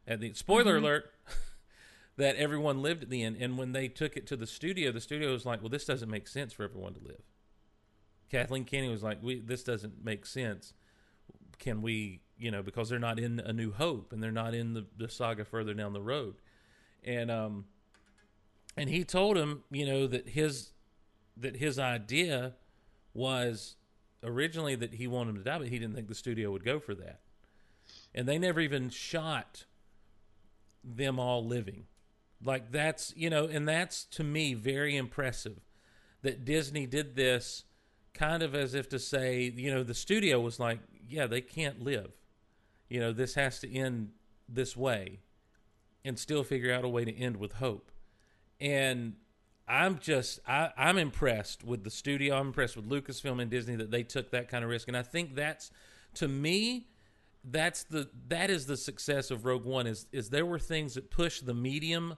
At 0.06 0.20
the 0.20 0.32
spoiler 0.34 0.74
Mhm. 0.74 0.82
alert, 0.82 1.14
that 2.16 2.36
everyone 2.36 2.82
lived 2.82 3.02
at 3.04 3.10
the 3.10 3.22
end. 3.22 3.36
And 3.38 3.56
when 3.56 3.72
they 3.72 3.88
took 3.88 4.16
it 4.16 4.26
to 4.28 4.36
the 4.36 4.46
studio, 4.46 4.90
the 4.92 5.00
studio 5.00 5.30
was 5.32 5.46
like, 5.46 5.60
"Well, 5.60 5.68
this 5.68 5.84
doesn't 5.84 6.10
make 6.10 6.26
sense 6.26 6.52
for 6.52 6.64
everyone 6.64 6.94
to 6.94 7.00
live." 7.00 7.22
Kathleen 8.30 8.64
Kennedy 8.64 8.90
was 8.92 9.02
like, 9.02 9.22
"We 9.22 9.40
this 9.40 9.62
doesn't 9.62 10.04
make 10.04 10.26
sense. 10.26 10.72
Can 11.58 11.82
we, 11.82 12.22
you 12.38 12.50
know, 12.50 12.62
because 12.62 12.88
they're 12.88 12.98
not 12.98 13.18
in 13.18 13.38
A 13.40 13.52
New 13.52 13.72
Hope 13.72 14.12
and 14.12 14.22
they're 14.22 14.32
not 14.32 14.54
in 14.54 14.72
the, 14.72 14.86
the 14.96 15.08
saga 15.08 15.44
further 15.44 15.74
down 15.74 15.92
the 15.92 16.02
road." 16.02 16.36
And 17.04 17.30
um, 17.30 17.66
and 18.76 18.88
he 18.88 19.04
told 19.04 19.36
him, 19.36 19.64
you 19.70 19.86
know, 19.86 20.06
that 20.06 20.30
his 20.30 20.72
that 21.36 21.56
his 21.56 21.78
idea 21.78 22.54
was 23.14 23.76
originally 24.22 24.74
that 24.76 24.94
he 24.94 25.06
wanted 25.06 25.30
him 25.30 25.36
to 25.36 25.44
die, 25.44 25.58
but 25.58 25.68
he 25.68 25.78
didn't 25.78 25.94
think 25.94 26.08
the 26.08 26.14
studio 26.14 26.50
would 26.50 26.64
go 26.64 26.78
for 26.78 26.94
that. 26.94 27.20
And 28.14 28.28
they 28.28 28.38
never 28.38 28.60
even 28.60 28.90
shot 28.90 29.64
them 30.84 31.18
all 31.18 31.44
living. 31.44 31.86
Like 32.42 32.72
that's, 32.72 33.12
you 33.16 33.30
know, 33.30 33.46
and 33.46 33.68
that's 33.68 34.04
to 34.04 34.24
me 34.24 34.54
very 34.54 34.96
impressive 34.96 35.60
that 36.22 36.44
Disney 36.44 36.86
did 36.86 37.16
this 37.16 37.64
kind 38.14 38.42
of 38.42 38.54
as 38.54 38.74
if 38.74 38.88
to 38.90 38.98
say, 38.98 39.52
you 39.54 39.72
know, 39.72 39.82
the 39.82 39.94
studio 39.94 40.40
was 40.40 40.58
like, 40.58 40.80
yeah, 41.08 41.26
they 41.26 41.40
can't 41.40 41.82
live. 41.82 42.12
You 42.88 43.00
know, 43.00 43.12
this 43.12 43.34
has 43.34 43.60
to 43.60 43.72
end 43.72 44.10
this 44.48 44.76
way 44.76 45.20
and 46.04 46.18
still 46.18 46.42
figure 46.42 46.72
out 46.72 46.84
a 46.84 46.88
way 46.88 47.04
to 47.04 47.16
end 47.16 47.36
with 47.36 47.54
hope. 47.54 47.90
And 48.60 49.14
I'm 49.70 50.00
just 50.00 50.40
I, 50.48 50.70
I'm 50.76 50.98
impressed 50.98 51.62
with 51.62 51.84
the 51.84 51.90
studio. 51.90 52.36
I'm 52.36 52.48
impressed 52.48 52.76
with 52.76 52.88
Lucasfilm 52.88 53.40
and 53.40 53.48
Disney 53.48 53.76
that 53.76 53.92
they 53.92 54.02
took 54.02 54.32
that 54.32 54.48
kind 54.48 54.64
of 54.64 54.70
risk. 54.70 54.88
And 54.88 54.96
I 54.96 55.02
think 55.02 55.36
that's 55.36 55.70
to 56.14 56.26
me, 56.26 56.88
that's 57.44 57.84
the 57.84 58.10
that 58.28 58.50
is 58.50 58.66
the 58.66 58.76
success 58.76 59.30
of 59.30 59.44
Rogue 59.44 59.64
One 59.64 59.86
is 59.86 60.06
is 60.10 60.30
there 60.30 60.44
were 60.44 60.58
things 60.58 60.94
that 60.94 61.10
pushed 61.10 61.46
the 61.46 61.54
medium, 61.54 62.16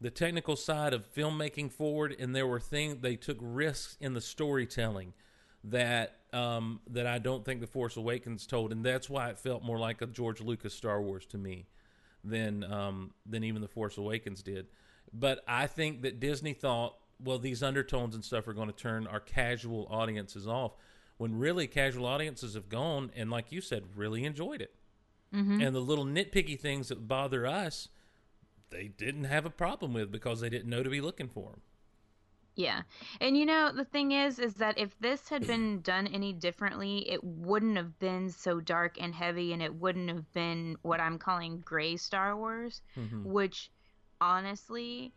the 0.00 0.10
technical 0.10 0.54
side 0.54 0.94
of 0.94 1.12
filmmaking 1.12 1.72
forward, 1.72 2.14
and 2.16 2.34
there 2.34 2.46
were 2.46 2.60
things 2.60 2.98
they 3.00 3.16
took 3.16 3.38
risks 3.40 3.96
in 4.00 4.14
the 4.14 4.20
storytelling 4.20 5.14
that 5.64 6.18
um, 6.32 6.80
that 6.90 7.08
I 7.08 7.18
don't 7.18 7.44
think 7.44 7.60
the 7.60 7.66
Force 7.66 7.96
Awakens 7.96 8.46
told, 8.46 8.70
and 8.70 8.84
that's 8.84 9.10
why 9.10 9.30
it 9.30 9.38
felt 9.38 9.64
more 9.64 9.78
like 9.78 10.00
a 10.00 10.06
George 10.06 10.40
Lucas 10.40 10.74
Star 10.74 11.02
Wars 11.02 11.26
to 11.26 11.38
me 11.38 11.66
than 12.22 12.62
um, 12.62 13.10
than 13.26 13.42
even 13.42 13.60
the 13.60 13.68
Force 13.68 13.98
Awakens 13.98 14.44
did. 14.44 14.68
But 15.14 15.44
I 15.46 15.68
think 15.68 16.02
that 16.02 16.18
Disney 16.18 16.52
thought, 16.52 16.96
well, 17.22 17.38
these 17.38 17.62
undertones 17.62 18.14
and 18.16 18.24
stuff 18.24 18.48
are 18.48 18.52
going 18.52 18.68
to 18.68 18.74
turn 18.74 19.06
our 19.06 19.20
casual 19.20 19.86
audiences 19.88 20.48
off. 20.48 20.72
When 21.16 21.38
really 21.38 21.68
casual 21.68 22.06
audiences 22.06 22.54
have 22.54 22.68
gone 22.68 23.12
and, 23.14 23.30
like 23.30 23.52
you 23.52 23.60
said, 23.60 23.84
really 23.94 24.24
enjoyed 24.24 24.60
it. 24.60 24.74
Mhm. 25.32 25.64
And 25.64 25.74
the 25.74 25.80
little 25.80 26.04
nitpicky 26.04 26.58
things 26.58 26.88
that 26.88 27.06
bother 27.06 27.46
us, 27.46 27.88
they 28.70 28.88
didn't 28.88 29.24
have 29.24 29.46
a 29.46 29.50
problem 29.50 29.92
with 29.92 30.10
because 30.10 30.40
they 30.40 30.50
didn't 30.50 30.68
know 30.68 30.82
to 30.82 30.90
be 30.90 31.00
looking 31.00 31.28
for 31.28 31.50
them. 31.50 31.60
Yeah. 32.56 32.82
And 33.20 33.36
you 33.36 33.46
know, 33.46 33.72
the 33.72 33.84
thing 33.84 34.12
is 34.12 34.38
is 34.38 34.54
that 34.54 34.78
if 34.78 34.96
this 35.00 35.28
had 35.28 35.46
been 35.46 35.80
done 35.80 36.06
any 36.08 36.32
differently, 36.32 37.08
it 37.10 37.22
wouldn't 37.22 37.76
have 37.76 37.98
been 37.98 38.30
so 38.30 38.60
dark 38.60 38.96
and 39.00 39.14
heavy 39.14 39.52
and 39.52 39.60
it 39.62 39.74
wouldn't 39.74 40.08
have 40.08 40.32
been 40.32 40.76
what 40.82 41.00
I'm 41.00 41.18
calling 41.18 41.60
gray 41.60 41.96
Star 41.96 42.36
Wars, 42.36 42.80
Mhm. 42.96 43.24
which 43.24 43.70
honestly 44.20 45.12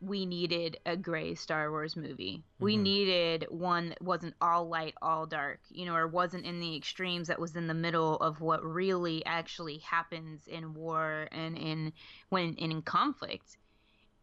we 0.00 0.24
needed 0.24 0.78
a 0.86 0.96
gray 0.96 1.34
Star 1.34 1.70
Wars 1.70 1.94
movie. 1.94 2.42
We 2.58 2.76
Mhm. 2.76 2.82
needed 2.82 3.46
one 3.50 3.90
that 3.90 4.00
wasn't 4.00 4.34
all 4.40 4.66
light, 4.66 4.94
all 5.02 5.26
dark, 5.26 5.60
you 5.68 5.84
know, 5.84 5.94
or 5.94 6.08
wasn't 6.08 6.46
in 6.46 6.58
the 6.58 6.74
extremes 6.74 7.28
that 7.28 7.38
was 7.38 7.54
in 7.54 7.66
the 7.66 7.74
middle 7.74 8.16
of 8.16 8.40
what 8.40 8.64
really 8.64 9.24
actually 9.26 9.78
happens 9.78 10.46
in 10.46 10.72
war 10.72 11.28
and 11.32 11.58
in 11.58 11.92
when 12.30 12.56
and 12.58 12.72
in 12.72 12.82
conflict. 12.82 13.58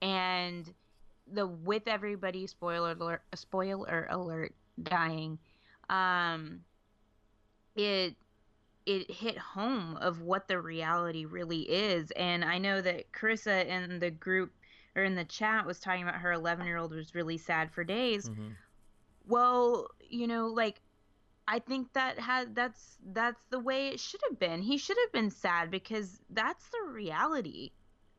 And 0.01 0.73
the 1.28 1.45
with 1.45 1.88
everybody 1.88 2.47
spoiler 2.47 2.91
alert 2.91 3.21
spoiler 3.36 4.07
alert 4.09 4.55
dying 4.82 5.38
um 5.89 6.63
it 7.75 8.15
it 8.88 9.11
hit 9.11 9.38
home 9.38 9.97
of 9.97 10.21
what 10.21 10.47
the 10.47 10.59
reality 10.59 11.25
really 11.25 11.61
is. 11.61 12.11
And 12.11 12.43
i 12.43 12.57
know 12.57 12.81
that 12.81 13.11
carissa 13.11 13.65
in 13.67 13.99
the 13.99 14.09
group 14.09 14.53
or 14.95 15.03
in 15.03 15.15
the 15.15 15.25
chat 15.25 15.65
was 15.65 15.79
talking 15.79 16.03
about 16.03 16.15
her 16.15 16.31
11 16.31 16.65
year 16.65 16.77
old 16.77 16.93
was 16.93 17.13
really 17.13 17.38
sad 17.38 17.71
for 17.71 17.83
days. 17.83 18.29
Mm-hmm. 18.29 18.49
well 19.27 19.89
you 20.09 20.25
know 20.25 20.47
like 20.47 20.81
i 21.49 21.59
think 21.59 21.91
that 21.93 22.17
had 22.17 22.55
that's 22.55 22.97
that's 23.11 23.43
the 23.49 23.59
way 23.59 23.89
it 23.89 23.99
should 23.99 24.21
have 24.29 24.39
been. 24.39 24.61
He 24.61 24.77
should 24.77 24.97
have 25.03 25.11
been 25.11 25.29
sad 25.29 25.69
because 25.69 26.19
that's 26.29 26.65
the 26.69 26.91
reality 26.91 27.71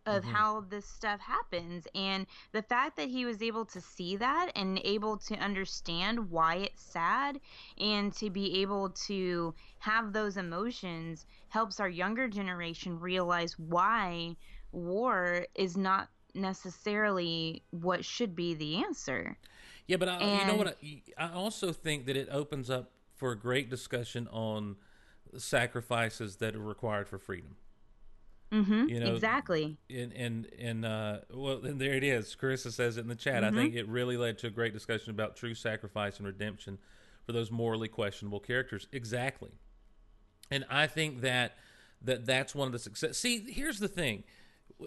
of 0.07 0.25
Mhm. 0.25 0.33
how 0.33 0.61
this 0.63 0.87
stuff 0.87 1.21
happens 1.21 1.87
and 1.95 2.27
the 2.53 2.63
fact 2.63 2.97
that 2.97 3.09
he 3.09 3.25
was 3.25 3.43
able 3.43 3.65
to 3.67 3.81
see 3.81 4.17
that 4.17 4.51
and 4.55 4.81
able 4.85 5.17
to 5.19 5.35
understand 5.37 6.31
why 6.31 6.57
it's 6.57 6.83
sad 6.83 7.41
and 7.79 8.13
to 8.15 8.31
be 8.31 8.61
able 8.61 8.91
to 8.91 9.55
have 9.79 10.13
those 10.13 10.37
emotions 10.37 11.27
helps 11.49 11.81
our 11.81 11.89
younger 11.89 12.29
generation 12.29 12.99
realize 12.99 13.59
why 13.59 14.37
war 14.73 15.47
is 15.55 15.77
not 15.77 16.09
necessarily 16.35 17.63
what 17.71 18.05
should 18.05 18.35
be 18.35 18.55
the 18.55 18.77
answer 18.77 19.37
Yeah, 19.87 19.97
but 19.97 20.09
I, 20.09 20.25
you 20.25 20.45
know 20.45 20.57
what? 20.57 20.79
I, 20.83 21.03
I 21.17 21.33
also 21.33 21.73
think 21.73 22.07
that 22.07 22.17
it 22.17 22.29
opens 22.31 22.71
up 22.71 22.91
for 23.15 23.33
a 23.33 23.39
great 23.39 23.69
discussion 23.71 24.29
on 24.29 24.77
sacrifices 25.37 26.37
that 26.37 26.55
are 26.55 26.63
required 26.63 27.09
for 27.09 27.19
freedom. 27.19 27.57
Mm-hmm 28.53 28.89
You 28.89 29.01
know, 29.01 29.15
exactly 29.15 29.77
And 29.91 30.13
and 30.13 30.47
and 30.59 30.85
uh, 30.85 31.19
well, 31.33 31.65
and 31.65 31.81
there 31.81 31.95
it 31.95 32.05
is. 32.05 32.37
Carissa 32.41 32.73
says 32.73 32.97
it 32.97 33.03
in 33.03 33.09
the 33.09 33.15
chat. 33.15 33.45
I 33.45 33.51
Mhm. 33.51 33.55
think 33.57 33.75
it 33.75 33.87
really 33.89 34.17
led 34.17 34.39
to 34.39 34.47
a 34.47 34.51
great 34.51 34.73
discussion 34.73 35.11
about 35.11 35.37
true 35.37 35.55
sacrifice 35.55 36.17
and 36.19 36.27
redemption 36.27 36.79
for 37.27 37.33
those 37.33 37.51
morally 37.51 37.89
questionable 37.89 38.41
characters. 38.41 38.89
Exactly. 38.93 39.51
And 40.51 40.65
I 40.71 40.87
think 40.87 41.21
that 41.21 41.57
that 42.03 42.25
that's 42.27 42.55
one 42.55 42.67
of 42.67 42.73
the 42.73 42.79
success. 42.79 43.19
See, 43.19 43.41
here's 43.51 43.79
the 43.81 43.89
thing. 43.89 44.25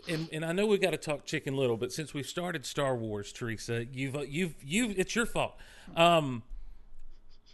And, 0.07 0.29
and 0.31 0.45
I 0.45 0.53
know 0.53 0.65
we've 0.65 0.81
got 0.81 0.91
to 0.91 0.97
talk 0.97 1.25
Chicken 1.25 1.55
Little, 1.57 1.75
but 1.75 1.91
since 1.91 2.13
we've 2.13 2.25
started 2.25 2.65
Star 2.65 2.95
Wars, 2.95 3.31
Teresa, 3.33 3.85
you've 3.91 4.15
you've 4.29 4.55
you've 4.63 4.97
it's 4.97 5.15
your 5.15 5.25
fault. 5.25 5.55
Um, 5.95 6.43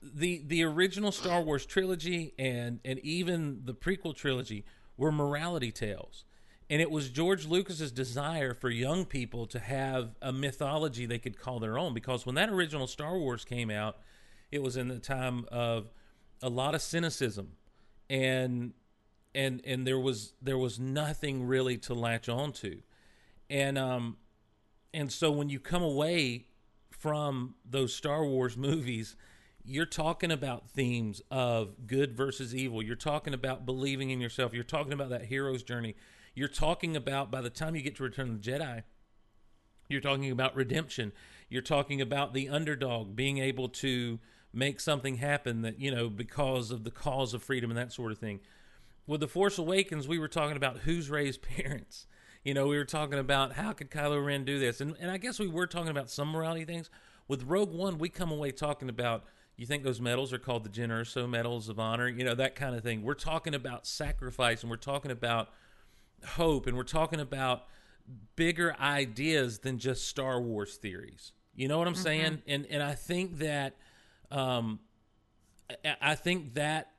the 0.03 0.43
the 0.45 0.63
original 0.63 1.11
Star 1.11 1.41
Wars 1.41 1.65
trilogy 1.65 2.33
and 2.37 2.79
and 2.85 2.99
even 2.99 3.61
the 3.65 3.73
prequel 3.73 4.15
trilogy 4.15 4.63
were 4.97 5.11
morality 5.11 5.71
tales. 5.71 6.25
And 6.69 6.81
it 6.81 6.91
was 6.91 7.09
George 7.09 7.45
Lucas's 7.45 7.91
desire 7.93 8.53
for 8.53 8.69
young 8.69 9.05
people 9.05 9.45
to 9.47 9.59
have 9.59 10.15
a 10.21 10.33
mythology 10.33 11.05
they 11.05 11.19
could 11.19 11.39
call 11.39 11.59
their 11.59 11.79
own 11.79 11.93
because 11.93 12.25
when 12.25 12.35
that 12.35 12.49
original 12.49 12.87
Star 12.87 13.17
Wars 13.17 13.45
came 13.45 13.71
out, 13.71 13.97
it 14.51 14.61
was 14.61 14.75
in 14.75 14.89
the 14.89 14.99
time 14.99 15.45
of 15.49 15.91
a 16.41 16.49
lot 16.49 16.75
of 16.75 16.81
cynicism 16.81 17.53
and 18.09 18.73
and 19.33 19.61
and 19.65 19.85
there 19.85 19.99
was 19.99 20.33
there 20.41 20.57
was 20.57 20.79
nothing 20.79 21.45
really 21.45 21.77
to 21.77 21.93
latch 21.93 22.29
on 22.29 22.51
to. 22.53 22.81
And 23.49 23.77
um 23.77 24.17
and 24.93 25.11
so 25.11 25.31
when 25.31 25.49
you 25.49 25.59
come 25.59 25.83
away 25.83 26.47
from 26.89 27.55
those 27.63 27.93
Star 27.93 28.25
Wars 28.25 28.57
movies, 28.57 29.15
you're 29.67 29.85
talking 29.85 30.31
about 30.31 30.69
themes 30.69 31.21
of 31.29 31.87
good 31.87 32.15
versus 32.15 32.55
evil. 32.55 32.81
You're 32.81 32.95
talking 32.95 33.33
about 33.33 33.65
believing 33.65 34.11
in 34.11 34.21
yourself. 34.21 34.53
You're 34.53 34.63
talking 34.63 34.93
about 34.93 35.09
that 35.09 35.25
hero's 35.25 35.61
journey. 35.61 35.95
You're 36.33 36.47
talking 36.47 36.95
about 36.95 37.31
by 37.31 37.41
the 37.41 37.49
time 37.49 37.75
you 37.75 37.81
get 37.81 37.97
to 37.97 38.03
Return 38.03 38.29
of 38.29 38.41
the 38.41 38.51
Jedi, 38.51 38.83
you're 39.89 40.01
talking 40.01 40.31
about 40.31 40.55
redemption. 40.55 41.11
You're 41.49 41.61
talking 41.61 41.99
about 41.99 42.33
the 42.33 42.47
underdog 42.47 43.15
being 43.15 43.39
able 43.39 43.67
to 43.69 44.19
make 44.53 44.79
something 44.79 45.17
happen 45.17 45.63
that, 45.63 45.79
you 45.79 45.91
know, 45.91 46.09
because 46.09 46.71
of 46.71 46.85
the 46.85 46.91
cause 46.91 47.33
of 47.33 47.43
freedom 47.43 47.69
and 47.69 47.77
that 47.77 47.91
sort 47.91 48.13
of 48.13 48.17
thing. 48.17 48.39
With 49.05 49.19
The 49.19 49.27
Force 49.27 49.57
Awakens, 49.57 50.07
we 50.07 50.19
were 50.19 50.27
talking 50.29 50.57
about 50.57 50.79
who's 50.79 51.09
Rey's 51.09 51.37
parents. 51.57 52.07
You 52.43 52.53
know, 52.53 52.67
we 52.67 52.77
were 52.77 52.85
talking 52.85 53.19
about 53.19 53.53
how 53.53 53.73
could 53.73 53.91
Kylo 53.91 54.25
Ren 54.25 54.45
do 54.45 54.59
this? 54.59 54.79
And, 54.79 54.95
and 55.01 55.11
I 55.11 55.17
guess 55.17 55.39
we 55.39 55.47
were 55.47 55.67
talking 55.67 55.89
about 55.89 56.09
some 56.09 56.29
morality 56.29 56.63
things. 56.63 56.89
With 57.27 57.43
Rogue 57.43 57.73
One, 57.73 57.97
we 57.97 58.07
come 58.07 58.31
away 58.31 58.51
talking 58.51 58.87
about 58.87 59.25
you 59.57 59.65
think 59.65 59.83
those 59.83 59.99
medals 59.99 60.31
are 60.31 60.37
called 60.37 60.63
the 60.63 60.69
Jyn 60.69 60.89
Erso 60.89 61.27
Medals 61.27 61.67
of 61.67 61.79
Honor, 61.79 62.07
you 62.07 62.23
know, 62.23 62.35
that 62.35 62.55
kind 62.55 62.75
of 62.75 62.83
thing. 62.83 63.01
We're 63.01 63.15
talking 63.15 63.55
about 63.55 63.87
sacrifice 63.87 64.61
and 64.61 64.69
we're 64.69 64.77
talking 64.77 65.09
about 65.09 65.49
hope 66.25 66.67
and 66.67 66.77
we're 66.77 66.83
talking 66.83 67.19
about 67.19 67.63
bigger 68.35 68.75
ideas 68.79 69.59
than 69.59 69.79
just 69.79 70.07
Star 70.07 70.39
Wars 70.39 70.75
theories. 70.75 71.31
You 71.55 71.67
know 71.67 71.79
what 71.79 71.87
I'm 71.87 71.95
mm-hmm. 71.95 72.03
saying? 72.03 72.41
And 72.47 72.67
and 72.67 72.83
I 72.83 72.93
think 72.93 73.39
that 73.39 73.75
um 74.29 74.79
I 76.01 76.13
think 76.13 76.53
that 76.53 76.91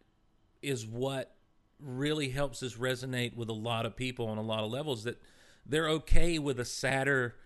is 0.61 0.85
what 0.85 1.35
really 1.81 2.29
helps 2.29 2.63
us 2.65 2.75
resonate 2.75 3.37
with 3.37 3.49
a 3.49 3.55
lot 3.55 3.87
of 3.87 3.95
people 3.95 4.27
on 4.27 4.37
a 4.37 4.43
lot 4.43 4.65
of 4.65 4.71
levels 4.71 5.05
that 5.05 5.23
they're 5.65 5.89
okay 5.89 6.41
with 6.41 6.59
a 6.59 6.65
sadder 6.65 7.37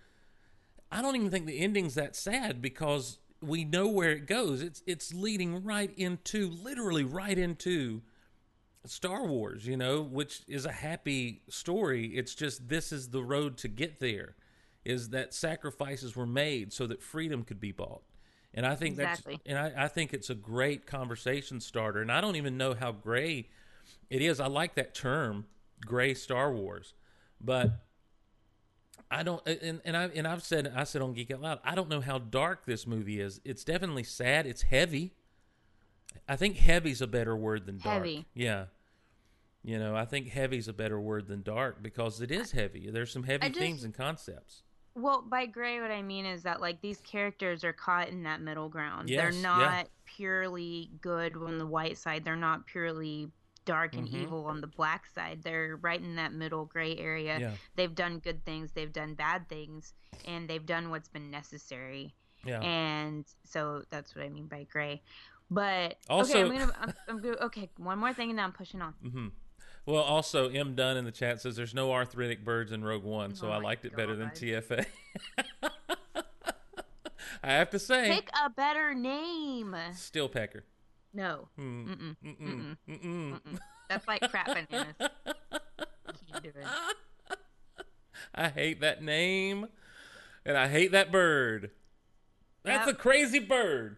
I 0.91 1.01
don't 1.01 1.15
even 1.15 1.31
think 1.31 1.47
the 1.47 1.59
ending's 1.59 1.95
that 1.95 2.15
sad 2.15 2.61
because 2.61 3.17
we 3.43 3.63
know 3.65 3.87
where 3.87 4.11
it 4.11 4.25
goes. 4.27 4.61
It's 4.61 4.81
it's 4.87 5.13
leading 5.13 5.63
right 5.63 5.93
into 5.97 6.49
literally 6.49 7.03
right 7.03 7.37
into 7.37 8.01
Star 8.85 9.25
Wars, 9.25 9.65
you 9.65 9.77
know, 9.77 10.01
which 10.01 10.41
is 10.47 10.65
a 10.65 10.71
happy 10.71 11.41
story. 11.49 12.07
It's 12.07 12.35
just 12.35 12.67
this 12.67 12.91
is 12.91 13.09
the 13.09 13.23
road 13.23 13.57
to 13.57 13.67
get 13.67 13.99
there. 13.99 14.35
Is 14.85 15.09
that 15.09 15.33
sacrifices 15.33 16.15
were 16.15 16.25
made 16.25 16.73
so 16.73 16.87
that 16.87 17.01
freedom 17.01 17.43
could 17.43 17.61
be 17.61 17.71
bought. 17.71 18.03
And 18.53 18.65
I 18.65 18.75
think 18.75 18.93
exactly. 18.93 19.35
that's 19.35 19.43
and 19.45 19.57
I, 19.57 19.85
I 19.85 19.87
think 19.87 20.13
it's 20.13 20.29
a 20.29 20.35
great 20.35 20.85
conversation 20.85 21.59
starter. 21.59 22.01
And 22.01 22.11
I 22.11 22.21
don't 22.21 22.35
even 22.35 22.57
know 22.57 22.73
how 22.73 22.91
gray 22.91 23.47
it 24.09 24.21
is. 24.21 24.39
I 24.39 24.47
like 24.47 24.75
that 24.75 24.93
term, 24.93 25.45
gray 25.85 26.13
Star 26.13 26.51
Wars. 26.51 26.93
But 27.39 27.71
I 29.13 29.23
don't 29.23 29.47
and, 29.47 29.81
and 29.85 29.95
I 29.95 30.03
and 30.15 30.27
I've 30.27 30.43
said 30.43 30.71
I 30.75 30.83
said 30.83 31.01
on 31.01 31.13
Geek 31.13 31.31
Out 31.31 31.41
Loud, 31.41 31.59
I 31.63 31.75
don't 31.75 31.89
know 31.89 32.01
how 32.01 32.17
dark 32.17 32.65
this 32.65 32.87
movie 32.87 33.19
is. 33.19 33.39
It's 33.45 33.63
definitely 33.63 34.03
sad. 34.03 34.45
It's 34.45 34.63
heavy. 34.63 35.13
I 36.27 36.35
think 36.35 36.57
heavy's 36.57 37.01
a 37.01 37.07
better 37.07 37.35
word 37.35 37.65
than 37.65 37.77
dark. 37.77 37.97
Heavy. 37.97 38.25
Yeah. 38.33 38.65
You 39.63 39.79
know, 39.79 39.95
I 39.95 40.05
think 40.05 40.29
heavy's 40.29 40.67
a 40.67 40.73
better 40.73 40.99
word 40.99 41.27
than 41.27 41.41
dark 41.41 41.81
because 41.81 42.21
it 42.21 42.31
is 42.31 42.51
heavy. 42.51 42.89
There's 42.89 43.11
some 43.11 43.23
heavy 43.23 43.47
just, 43.47 43.59
themes 43.59 43.83
and 43.83 43.93
concepts. 43.93 44.63
Well, 44.95 45.23
by 45.27 45.45
gray, 45.45 45.79
what 45.79 45.91
I 45.91 46.01
mean 46.01 46.25
is 46.25 46.43
that 46.43 46.59
like 46.59 46.81
these 46.81 46.99
characters 47.01 47.63
are 47.63 47.73
caught 47.73 48.09
in 48.09 48.23
that 48.23 48.41
middle 48.41 48.67
ground. 48.67 49.09
Yes, 49.09 49.21
They're 49.21 49.41
not 49.41 49.61
yeah. 49.61 49.83
purely 50.05 50.91
good 51.01 51.35
on 51.37 51.57
the 51.57 51.65
white 51.65 51.97
side. 51.97 52.25
They're 52.25 52.35
not 52.35 52.65
purely 52.67 53.29
dark 53.65 53.95
and 53.95 54.07
Mhm. 54.07 54.13
evil 54.23 54.45
on 54.45 54.61
the 54.61 54.67
black 54.67 55.05
side. 55.07 55.43
They're 55.43 55.77
right 55.77 55.99
in 56.01 56.15
that 56.15 56.33
middle 56.33 56.65
gray 56.65 56.97
area. 56.97 57.39
Yeah. 57.39 57.53
They've 57.75 57.93
done 57.93 58.19
good 58.19 58.43
things, 58.45 58.71
they've 58.73 58.91
done 58.93 59.13
bad 59.15 59.47
things, 59.49 59.93
and 60.25 60.49
they've 60.49 60.65
done 60.65 60.89
what's 60.89 61.07
been 61.09 61.29
necessary. 61.31 62.13
Yeah. 62.45 62.61
And 62.61 63.25
so 63.43 63.83
that's 63.89 64.15
what 64.15 64.25
I 64.25 64.29
mean 64.29 64.47
by 64.47 64.63
gray. 64.63 65.01
But 65.49 65.97
Also- 66.09 66.31
okay, 66.33 66.41
I'm 66.41 66.49
gonna, 66.57 66.73
I'm, 66.79 66.93
I'm 67.07 67.21
gonna, 67.21 67.37
okay, 67.45 67.69
one 67.77 67.99
more 67.99 68.13
thing, 68.13 68.29
and 68.29 68.39
then 68.39 68.45
I'm 68.45 68.51
pushing 68.53 68.81
on. 68.81 68.93
hmm 69.01 69.27
Well, 69.85 70.01
also 70.03 70.49
M 70.49 70.75
Dunn 70.75 70.97
in 70.97 71.05
the 71.05 71.11
chat 71.11 71.41
says 71.41 71.55
there's 71.55 71.73
no 71.73 71.91
arthritic 71.93 72.43
birds 72.43 72.71
in 72.71 72.83
Rogue 72.83 73.03
One, 73.03 73.35
so 73.35 73.47
Oh 73.49 73.51
I 73.51 73.57
liked 73.57 73.85
it 73.85 73.95
better 73.95 74.15
than 74.15 74.29
TFA. 74.31 74.85
I 77.45 77.51
have 77.53 77.69
to 77.71 77.79
say, 77.79 78.09
Pick 78.09 78.29
a 78.41 78.49
better 78.49 78.93
name. 78.93 79.75
Steel 79.93 80.29
Pecker. 80.29 80.63
No. 81.13 81.47
Hmm. 81.55 81.85
Mm-mm. 81.85 82.15
Mm-mm. 82.25 82.37
Mm-mm. 82.39 82.77
Mm-mm. 82.89 83.31
Mm-mm. 83.41 83.59
That's 83.89 84.07
like 84.07 84.21
crap 84.31 84.47
bananas. 84.47 84.95
Can't 84.99 86.43
do 86.43 86.49
it. 86.49 87.37
I 88.33 88.49
hate 88.49 88.81
that 88.81 89.03
name, 89.03 89.67
and 90.45 90.57
I 90.57 90.67
hate 90.67 90.91
that 90.93 91.11
bird. 91.11 91.69
That's 92.63 92.87
Yep. 92.87 92.95
a 92.95 92.97
crazy 92.97 93.39
bird. 93.39 93.97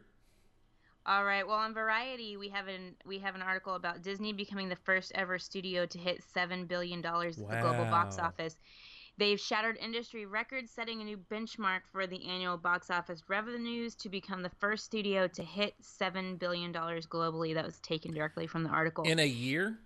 All 1.05 1.23
right. 1.23 1.45
Well, 1.47 1.57
on 1.57 1.73
Variety, 1.73 2.35
we 2.35 2.49
have 2.49 2.67
an 2.67 2.95
we 3.05 3.19
have 3.19 3.35
an 3.35 3.43
article 3.43 3.75
about 3.75 4.01
Disney 4.01 4.33
becoming 4.33 4.69
the 4.69 4.75
first 4.75 5.11
ever 5.13 5.37
studio 5.37 5.85
to 5.85 5.97
hit 5.99 6.23
seven 6.33 6.65
billion 6.65 6.99
dollars 7.01 7.39
at 7.39 7.47
the 7.47 7.55
global 7.61 7.85
box 7.85 8.17
office. 8.17 8.55
They've 9.17 9.39
shattered 9.39 9.77
industry 9.81 10.25
records, 10.25 10.71
setting 10.71 10.99
a 10.99 11.05
new 11.05 11.17
benchmark 11.17 11.81
for 11.91 12.05
the 12.05 12.27
annual 12.27 12.57
box 12.57 12.89
office 12.89 13.23
revenues 13.29 13.95
to 13.95 14.09
become 14.09 14.41
the 14.41 14.51
first 14.59 14.83
studio 14.83 15.27
to 15.27 15.43
hit 15.43 15.73
seven 15.79 16.35
billion 16.35 16.73
dollars 16.73 17.07
globally. 17.07 17.53
That 17.53 17.65
was 17.65 17.79
taken 17.79 18.13
directly 18.13 18.45
from 18.45 18.63
the 18.63 18.69
article. 18.69 19.05
In 19.05 19.19
a 19.19 19.25
year? 19.25 19.77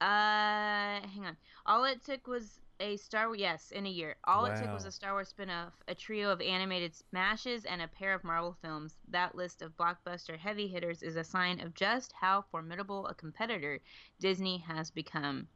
Uh, 0.00 1.00
hang 1.00 1.24
on. 1.24 1.36
All 1.66 1.84
it 1.84 2.04
took 2.04 2.26
was 2.28 2.60
a 2.80 2.96
Star 2.96 3.34
yes, 3.34 3.70
in 3.70 3.86
a 3.86 3.90
year. 3.90 4.16
All 4.24 4.44
it 4.44 4.56
took 4.56 4.72
was 4.72 4.84
a 4.84 4.92
Star 4.92 5.12
Wars 5.12 5.28
spin-off, 5.28 5.72
a 5.88 5.94
trio 5.94 6.30
of 6.30 6.40
animated 6.40 6.94
smashes, 6.94 7.64
and 7.64 7.80
a 7.80 7.88
pair 7.88 8.14
of 8.14 8.24
Marvel 8.24 8.56
films. 8.60 8.94
That 9.08 9.34
list 9.34 9.62
of 9.62 9.76
blockbuster 9.76 10.36
heavy 10.36 10.66
hitters 10.68 11.02
is 11.02 11.16
a 11.16 11.24
sign 11.24 11.60
of 11.60 11.74
just 11.74 12.12
how 12.12 12.44
formidable 12.50 13.06
a 13.06 13.14
competitor 13.14 13.80
Disney 14.20 14.58
has 14.58 14.90
become. 14.90 15.48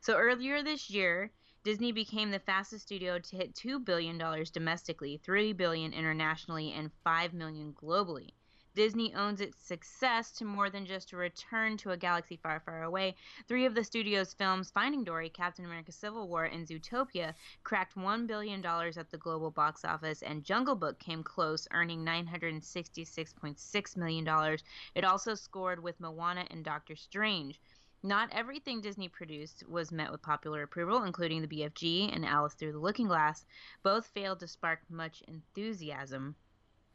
So 0.00 0.16
earlier 0.16 0.62
this 0.62 0.90
year, 0.90 1.30
Disney 1.66 1.90
became 1.90 2.30
the 2.30 2.38
fastest 2.38 2.86
studio 2.86 3.18
to 3.18 3.36
hit 3.36 3.52
$2 3.56 3.84
billion 3.84 4.22
domestically, 4.52 5.20
3 5.24 5.52
billion 5.54 5.92
internationally, 5.92 6.72
and 6.72 6.92
5 7.02 7.34
million 7.34 7.74
globally. 7.74 8.30
Disney 8.76 9.12
owns 9.16 9.40
its 9.40 9.60
success 9.60 10.30
to 10.32 10.44
more 10.44 10.70
than 10.70 10.86
just 10.86 11.12
a 11.12 11.16
return 11.16 11.76
to 11.78 11.90
a 11.90 11.96
galaxy 11.96 12.36
far, 12.36 12.60
far 12.60 12.84
away. 12.84 13.16
Three 13.48 13.66
of 13.66 13.74
the 13.74 13.82
studio's 13.82 14.32
films, 14.32 14.70
Finding 14.70 15.02
Dory, 15.02 15.28
Captain 15.28 15.64
America 15.64 15.90
Civil 15.90 16.28
War, 16.28 16.44
and 16.44 16.68
Zootopia, 16.68 17.34
cracked 17.64 17.96
$1 17.96 18.28
billion 18.28 18.64
at 18.64 19.10
the 19.10 19.18
global 19.18 19.50
box 19.50 19.84
office, 19.84 20.22
and 20.22 20.44
Jungle 20.44 20.76
Book 20.76 21.00
came 21.00 21.24
close, 21.24 21.66
earning 21.72 22.04
$966.6 22.04 23.96
million. 23.96 24.58
It 24.94 25.04
also 25.04 25.34
scored 25.34 25.82
with 25.82 25.98
Moana 25.98 26.46
and 26.48 26.64
Doctor 26.64 26.94
Strange. 26.94 27.58
Not 28.02 28.28
everything 28.32 28.80
Disney 28.80 29.08
produced 29.08 29.64
was 29.68 29.90
met 29.90 30.12
with 30.12 30.22
popular 30.22 30.62
approval, 30.62 31.02
including 31.02 31.42
the 31.42 31.48
BFG 31.48 32.14
and 32.14 32.24
Alice 32.24 32.54
Through 32.54 32.72
the 32.72 32.78
Looking 32.78 33.08
Glass. 33.08 33.44
Both 33.82 34.06
failed 34.08 34.40
to 34.40 34.48
spark 34.48 34.80
much 34.88 35.22
enthusiasm, 35.26 36.36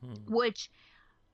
Hmm. 0.02 0.14
which 0.28 0.72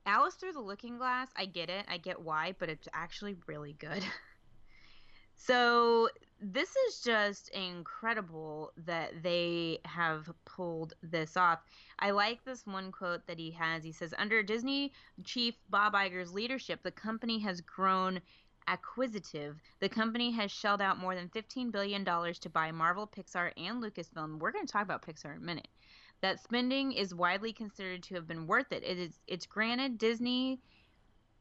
Alice 0.04 0.34
Through 0.34 0.54
the 0.54 0.60
Looking 0.60 0.98
Glass, 0.98 1.28
I 1.36 1.44
get 1.44 1.70
it. 1.70 1.84
I 1.88 1.98
get 1.98 2.20
why, 2.20 2.54
but 2.58 2.68
it's 2.68 2.88
actually 2.92 3.36
really 3.46 3.74
good. 3.74 4.04
so, 5.36 6.08
this 6.40 6.74
is 6.88 7.00
just 7.00 7.48
incredible 7.50 8.72
that 8.86 9.22
they 9.22 9.80
have 9.84 10.30
pulled 10.44 10.94
this 11.02 11.36
off. 11.36 11.60
I 11.98 12.12
like 12.12 12.44
this 12.44 12.66
one 12.66 12.92
quote 12.92 13.26
that 13.26 13.38
he 13.38 13.50
has. 13.52 13.84
He 13.84 13.92
says, 13.92 14.14
Under 14.16 14.42
Disney 14.42 14.92
chief 15.24 15.56
Bob 15.68 15.94
Iger's 15.94 16.32
leadership, 16.32 16.82
the 16.82 16.90
company 16.90 17.40
has 17.40 17.60
grown 17.60 18.20
acquisitive. 18.68 19.56
The 19.80 19.88
company 19.88 20.30
has 20.32 20.50
shelled 20.52 20.80
out 20.80 20.98
more 20.98 21.14
than 21.14 21.28
$15 21.28 21.72
billion 21.72 22.04
to 22.04 22.50
buy 22.50 22.70
Marvel, 22.70 23.06
Pixar, 23.06 23.52
and 23.56 23.82
Lucasfilm. 23.82 24.38
We're 24.38 24.52
going 24.52 24.66
to 24.66 24.72
talk 24.72 24.82
about 24.82 25.02
Pixar 25.02 25.34
in 25.36 25.42
a 25.42 25.44
minute. 25.44 25.68
That 26.20 26.42
spending 26.42 26.92
is 26.92 27.14
widely 27.14 27.52
considered 27.52 28.02
to 28.04 28.14
have 28.16 28.26
been 28.26 28.46
worth 28.46 28.72
it. 28.72 28.82
It 28.82 28.98
is 28.98 29.18
it's 29.26 29.46
granted 29.46 29.98
Disney 29.98 30.60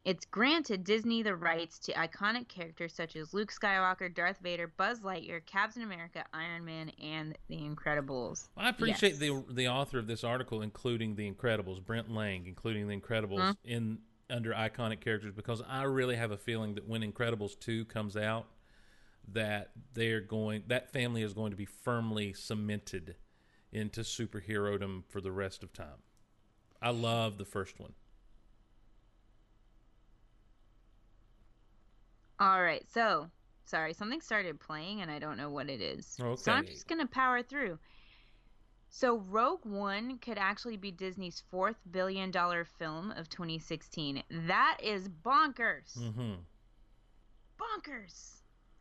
it's 0.06 0.26
granted 0.26 0.86
Disney 0.86 1.22
the 1.22 1.36
rights 1.36 1.80
to 1.80 1.92
iconic 1.94 2.48
characters 2.48 2.94
such 2.94 3.18
as 3.18 3.34
Luke 3.34 3.52
Skywalker, 3.52 4.14
Darth 4.14 4.38
Vader, 4.40 4.72
Buzz 4.78 5.02
Lightyear, 5.02 5.46
Captain 5.46 5.82
America, 5.82 6.24
Iron 6.34 6.64
Man, 6.64 6.92
and 7.04 7.38
The 7.50 7.58
Incredibles. 7.58 8.48
I 8.56 8.70
appreciate 8.70 9.16
Yes. 9.16 9.20
the 9.20 9.44
the 9.50 9.68
author 9.68 9.98
of 10.00 10.08
this 10.08 10.24
article 10.24 10.62
including 10.62 11.16
the 11.16 11.30
Incredibles, 11.30 11.84
Brent 11.84 12.10
Lang, 12.10 12.46
including 12.46 12.88
the 12.88 12.96
Incredibles 12.96 13.40
Mhm. 13.40 13.58
in 13.66 13.98
under 14.30 14.54
iconic 14.54 15.00
characters 15.00 15.34
because 15.34 15.62
I 15.68 15.84
really 15.84 16.16
have 16.16 16.32
a 16.32 16.38
feeling 16.38 16.76
that 16.76 16.88
when 16.88 17.02
Incredibles 17.02 17.60
2 17.60 17.86
comes 17.86 18.18
out 18.18 18.48
that 19.34 19.72
they're 19.94 20.22
going 20.22 20.64
that 20.68 20.92
family 20.92 21.22
is 21.22 21.34
going 21.34 21.52
to 21.52 21.58
be 21.58 21.66
firmly 21.66 22.34
cemented 22.34 23.16
into 23.72 24.02
superherodom 24.02 25.04
for 25.10 25.20
the 25.22 25.32
rest 25.32 25.64
of 25.64 25.74
time. 25.74 26.02
I 26.82 26.92
love 26.92 27.38
the 27.38 27.46
first 27.46 27.80
one. 27.80 27.94
All 32.40 32.62
right, 32.62 32.86
so 32.90 33.30
sorry, 33.66 33.94
something 33.94 34.22
started 34.22 34.60
playing 34.60 35.02
and 35.02 35.10
I 35.10 35.20
don't 35.20 35.38
know 35.38 35.50
what 35.50 35.70
it 35.70 35.82
is. 35.82 36.06
So 36.36 36.52
I'm 36.52 36.66
just 36.66 36.88
gonna 36.88 37.08
power 37.08 37.42
through. 37.42 37.80
So 38.90 39.18
Rogue 39.30 39.66
One 39.66 40.18
could 40.18 40.38
actually 40.38 40.78
be 40.78 40.92
Disney's 40.92 41.44
fourth 41.52 41.78
billion 41.92 42.32
dollar 42.32 42.66
film 42.66 43.12
of 43.12 43.30
2016. 43.30 44.24
That 44.48 44.78
is 44.82 45.10
bonkers. 45.10 45.98
Mm-hmm. 45.98 46.34
Bonkers. 47.60 48.38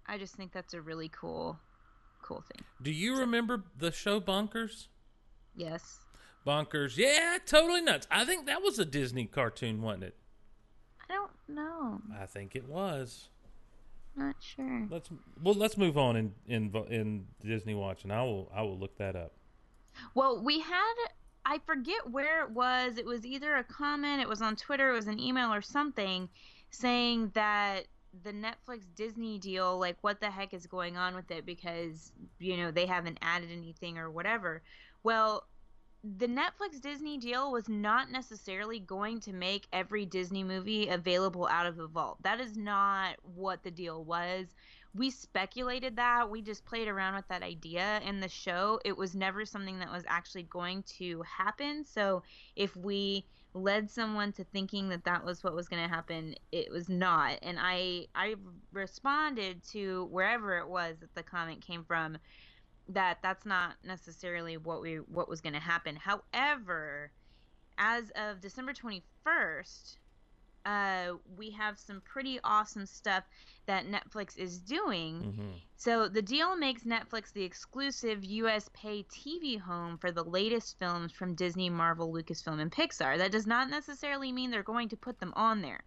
I 0.06 0.18
just 0.18 0.34
think 0.36 0.52
that's 0.52 0.74
a 0.74 0.80
really 0.80 1.08
cool, 1.08 1.58
cool 2.22 2.42
thing. 2.42 2.64
Do 2.80 2.92
you 2.92 3.16
remember 3.16 3.64
the 3.76 3.90
show 3.90 4.20
Bonkers? 4.20 4.86
Yes. 5.56 6.00
Bonkers, 6.46 6.96
yeah, 6.96 7.38
totally 7.44 7.80
nuts. 7.80 8.06
I 8.10 8.24
think 8.24 8.46
that 8.46 8.62
was 8.62 8.78
a 8.78 8.84
Disney 8.84 9.26
cartoon, 9.26 9.82
wasn't 9.82 10.04
it? 10.04 10.16
I 11.08 11.12
don't 11.12 11.32
know. 11.48 12.00
I 12.20 12.26
think 12.26 12.54
it 12.54 12.68
was. 12.68 13.28
Not 14.14 14.36
sure. 14.40 14.86
Let's 14.88 15.10
well, 15.42 15.54
let's 15.54 15.76
move 15.76 15.98
on 15.98 16.16
in 16.16 16.34
in 16.46 16.72
in 16.88 17.26
Disney 17.44 17.74
Watch, 17.74 18.04
and 18.04 18.12
I 18.12 18.22
will 18.22 18.50
I 18.54 18.62
will 18.62 18.78
look 18.78 18.96
that 18.98 19.14
up. 19.14 19.32
Well, 20.14 20.42
we 20.42 20.60
had 20.60 20.94
I 21.44 21.60
forget 21.64 22.10
where 22.10 22.42
it 22.42 22.50
was. 22.50 22.98
It 22.98 23.06
was 23.06 23.24
either 23.24 23.54
a 23.54 23.62
comment, 23.62 24.20
it 24.20 24.28
was 24.28 24.42
on 24.42 24.56
Twitter, 24.56 24.90
it 24.90 24.94
was 24.94 25.06
an 25.06 25.20
email 25.20 25.52
or 25.54 25.62
something 25.62 26.28
saying 26.70 27.30
that 27.34 27.84
the 28.24 28.32
Netflix 28.32 28.82
Disney 28.96 29.38
deal, 29.38 29.78
like 29.78 29.96
what 30.00 30.20
the 30.20 30.30
heck 30.30 30.52
is 30.54 30.66
going 30.66 30.96
on 30.96 31.14
with 31.14 31.30
it 31.30 31.46
because, 31.46 32.10
you 32.40 32.56
know, 32.56 32.72
they 32.72 32.86
haven't 32.86 33.18
added 33.22 33.50
anything 33.52 33.96
or 33.96 34.10
whatever. 34.10 34.62
Well, 35.04 35.46
the 36.18 36.26
Netflix 36.26 36.80
Disney 36.80 37.18
deal 37.18 37.52
was 37.52 37.68
not 37.68 38.10
necessarily 38.10 38.80
going 38.80 39.20
to 39.20 39.32
make 39.32 39.66
every 39.72 40.04
Disney 40.04 40.44
movie 40.44 40.88
available 40.88 41.46
out 41.46 41.66
of 41.66 41.76
the 41.76 41.86
vault. 41.86 42.22
That 42.22 42.40
is 42.40 42.56
not 42.56 43.16
what 43.22 43.62
the 43.62 43.70
deal 43.70 44.04
was. 44.04 44.46
We 44.96 45.10
speculated 45.10 45.96
that. 45.96 46.30
We 46.30 46.42
just 46.42 46.64
played 46.64 46.88
around 46.88 47.16
with 47.16 47.28
that 47.28 47.42
idea 47.42 48.00
in 48.04 48.20
the 48.20 48.28
show. 48.28 48.80
It 48.84 48.96
was 48.96 49.14
never 49.14 49.44
something 49.44 49.78
that 49.80 49.92
was 49.92 50.04
actually 50.06 50.44
going 50.44 50.84
to 50.98 51.22
happen. 51.22 51.84
So 51.84 52.22
if 52.54 52.76
we 52.76 53.26
led 53.52 53.90
someone 53.90 54.32
to 54.32 54.44
thinking 54.44 54.88
that 54.90 55.04
that 55.04 55.24
was 55.24 55.42
what 55.42 55.54
was 55.54 55.68
going 55.68 55.82
to 55.82 55.88
happen, 55.88 56.34
it 56.52 56.70
was 56.70 56.88
not. 56.88 57.38
And 57.42 57.58
I 57.60 58.06
I 58.14 58.36
responded 58.72 59.62
to 59.72 60.08
wherever 60.10 60.58
it 60.58 60.68
was 60.68 60.96
that 61.00 61.14
the 61.14 61.22
comment 61.22 61.60
came 61.60 61.84
from 61.84 62.18
that 62.88 63.18
that's 63.22 63.44
not 63.44 63.74
necessarily 63.84 64.56
what 64.56 64.80
we 64.80 64.96
what 64.96 65.28
was 65.28 65.40
going 65.40 65.54
to 65.54 65.60
happen. 65.60 65.96
However, 65.96 67.10
as 67.78 68.10
of 68.14 68.40
December 68.40 68.72
21st, 68.72 69.96
uh, 70.66 71.14
we 71.38 71.50
have 71.52 71.78
some 71.78 72.02
pretty 72.04 72.40
awesome 72.42 72.86
stuff 72.86 73.24
that 73.66 73.86
Netflix 73.86 74.36
is 74.36 74.58
doing. 74.58 75.14
Mm-hmm. 75.14 75.50
So 75.76 76.08
the 76.08 76.22
deal 76.22 76.56
makes 76.56 76.82
Netflix 76.82 77.32
the 77.32 77.44
exclusive 77.44 78.24
US 78.24 78.68
pay 78.74 79.04
TV 79.04 79.58
home 79.60 79.96
for 79.98 80.10
the 80.10 80.24
latest 80.24 80.78
films 80.78 81.12
from 81.12 81.34
Disney, 81.34 81.70
Marvel, 81.70 82.12
Lucasfilm, 82.12 82.60
and 82.60 82.72
Pixar. 82.72 83.16
That 83.18 83.32
does 83.32 83.46
not 83.46 83.70
necessarily 83.70 84.32
mean 84.32 84.50
they're 84.50 84.62
going 84.62 84.88
to 84.88 84.96
put 84.96 85.20
them 85.20 85.32
on 85.36 85.62
there. 85.62 85.84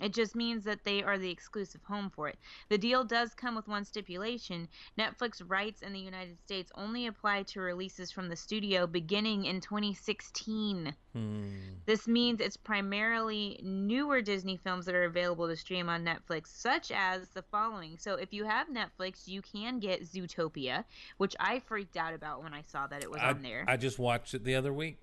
It 0.00 0.14
just 0.14 0.34
means 0.34 0.64
that 0.64 0.84
they 0.84 1.02
are 1.02 1.18
the 1.18 1.30
exclusive 1.30 1.82
home 1.84 2.10
for 2.10 2.28
it. 2.28 2.38
The 2.68 2.78
deal 2.78 3.04
does 3.04 3.34
come 3.34 3.54
with 3.54 3.68
one 3.68 3.84
stipulation. 3.84 4.68
Netflix 4.98 5.42
rights 5.46 5.82
in 5.82 5.92
the 5.92 6.00
United 6.00 6.40
States 6.40 6.72
only 6.74 7.06
apply 7.06 7.42
to 7.44 7.60
releases 7.60 8.10
from 8.10 8.28
the 8.28 8.36
studio 8.36 8.86
beginning 8.86 9.44
in 9.44 9.60
2016. 9.60 10.94
Hmm. 11.12 11.48
This 11.86 12.06
means 12.06 12.40
it's 12.40 12.56
primarily 12.56 13.60
newer 13.62 14.22
Disney 14.22 14.56
films 14.56 14.86
that 14.86 14.94
are 14.94 15.04
available 15.04 15.48
to 15.48 15.56
stream 15.56 15.88
on 15.88 16.04
Netflix, 16.04 16.46
such 16.48 16.92
as 16.92 17.28
the 17.30 17.42
following. 17.42 17.98
So, 17.98 18.14
if 18.14 18.32
you 18.32 18.44
have 18.44 18.68
Netflix, 18.68 19.26
you 19.26 19.42
can 19.42 19.80
get 19.80 20.02
Zootopia, 20.02 20.84
which 21.16 21.34
I 21.40 21.60
freaked 21.60 21.96
out 21.96 22.14
about 22.14 22.42
when 22.42 22.54
I 22.54 22.62
saw 22.62 22.86
that 22.86 23.02
it 23.02 23.10
was 23.10 23.20
I, 23.20 23.30
on 23.30 23.42
there. 23.42 23.64
I 23.66 23.76
just 23.76 23.98
watched 23.98 24.34
it 24.34 24.44
the 24.44 24.54
other 24.54 24.72
week. 24.72 24.98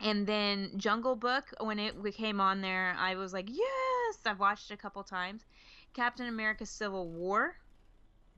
and 0.00 0.26
then 0.26 0.72
Jungle 0.76 1.16
Book, 1.16 1.52
when 1.60 1.78
it 1.78 1.94
came 2.14 2.40
on 2.40 2.60
there, 2.60 2.96
I 2.98 3.14
was 3.16 3.32
like, 3.32 3.48
I've 4.24 4.38
watched 4.40 4.70
it 4.70 4.74
a 4.74 4.76
couple 4.76 5.02
times. 5.02 5.44
Captain 5.94 6.26
America 6.26 6.66
Civil 6.66 7.08
War. 7.08 7.56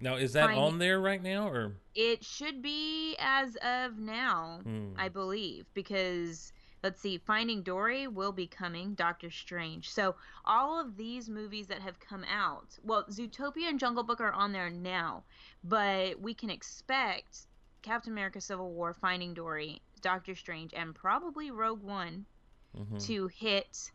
Now, 0.00 0.14
is 0.14 0.32
that 0.34 0.50
on 0.50 0.78
there 0.78 1.00
right 1.00 1.22
now, 1.22 1.48
or 1.48 1.74
It 1.94 2.24
should 2.24 2.62
be 2.62 3.16
as 3.18 3.56
of 3.56 3.98
now, 3.98 4.60
Hmm. 4.62 4.92
I 4.96 5.08
believe, 5.08 5.66
because 5.74 6.52
let's 6.84 7.00
see, 7.00 7.18
Finding 7.18 7.62
Dory 7.62 8.06
will 8.06 8.30
be 8.30 8.46
coming, 8.46 8.94
Doctor 8.94 9.30
Strange. 9.30 9.90
So 9.90 10.14
all 10.44 10.78
of 10.80 10.96
these 10.96 11.28
movies 11.28 11.66
that 11.66 11.80
have 11.82 11.98
come 11.98 12.24
out, 12.24 12.78
well, 12.84 13.04
Zootopia 13.06 13.68
and 13.68 13.80
Jungle 13.80 14.04
Book 14.04 14.20
are 14.20 14.32
on 14.32 14.52
there 14.52 14.70
now, 14.70 15.24
but 15.64 16.20
we 16.20 16.32
can 16.32 16.50
expect 16.50 17.46
Captain 17.82 18.12
America: 18.12 18.40
Civil 18.40 18.72
War, 18.72 18.94
Finding 18.94 19.34
Dory, 19.34 19.82
Doctor 20.00 20.36
Strange, 20.36 20.72
and 20.74 20.94
probably 20.94 21.50
Rogue 21.50 21.82
One 21.82 22.24
Mhm. 22.76 23.04
to 23.06 23.26
hit 23.26 23.90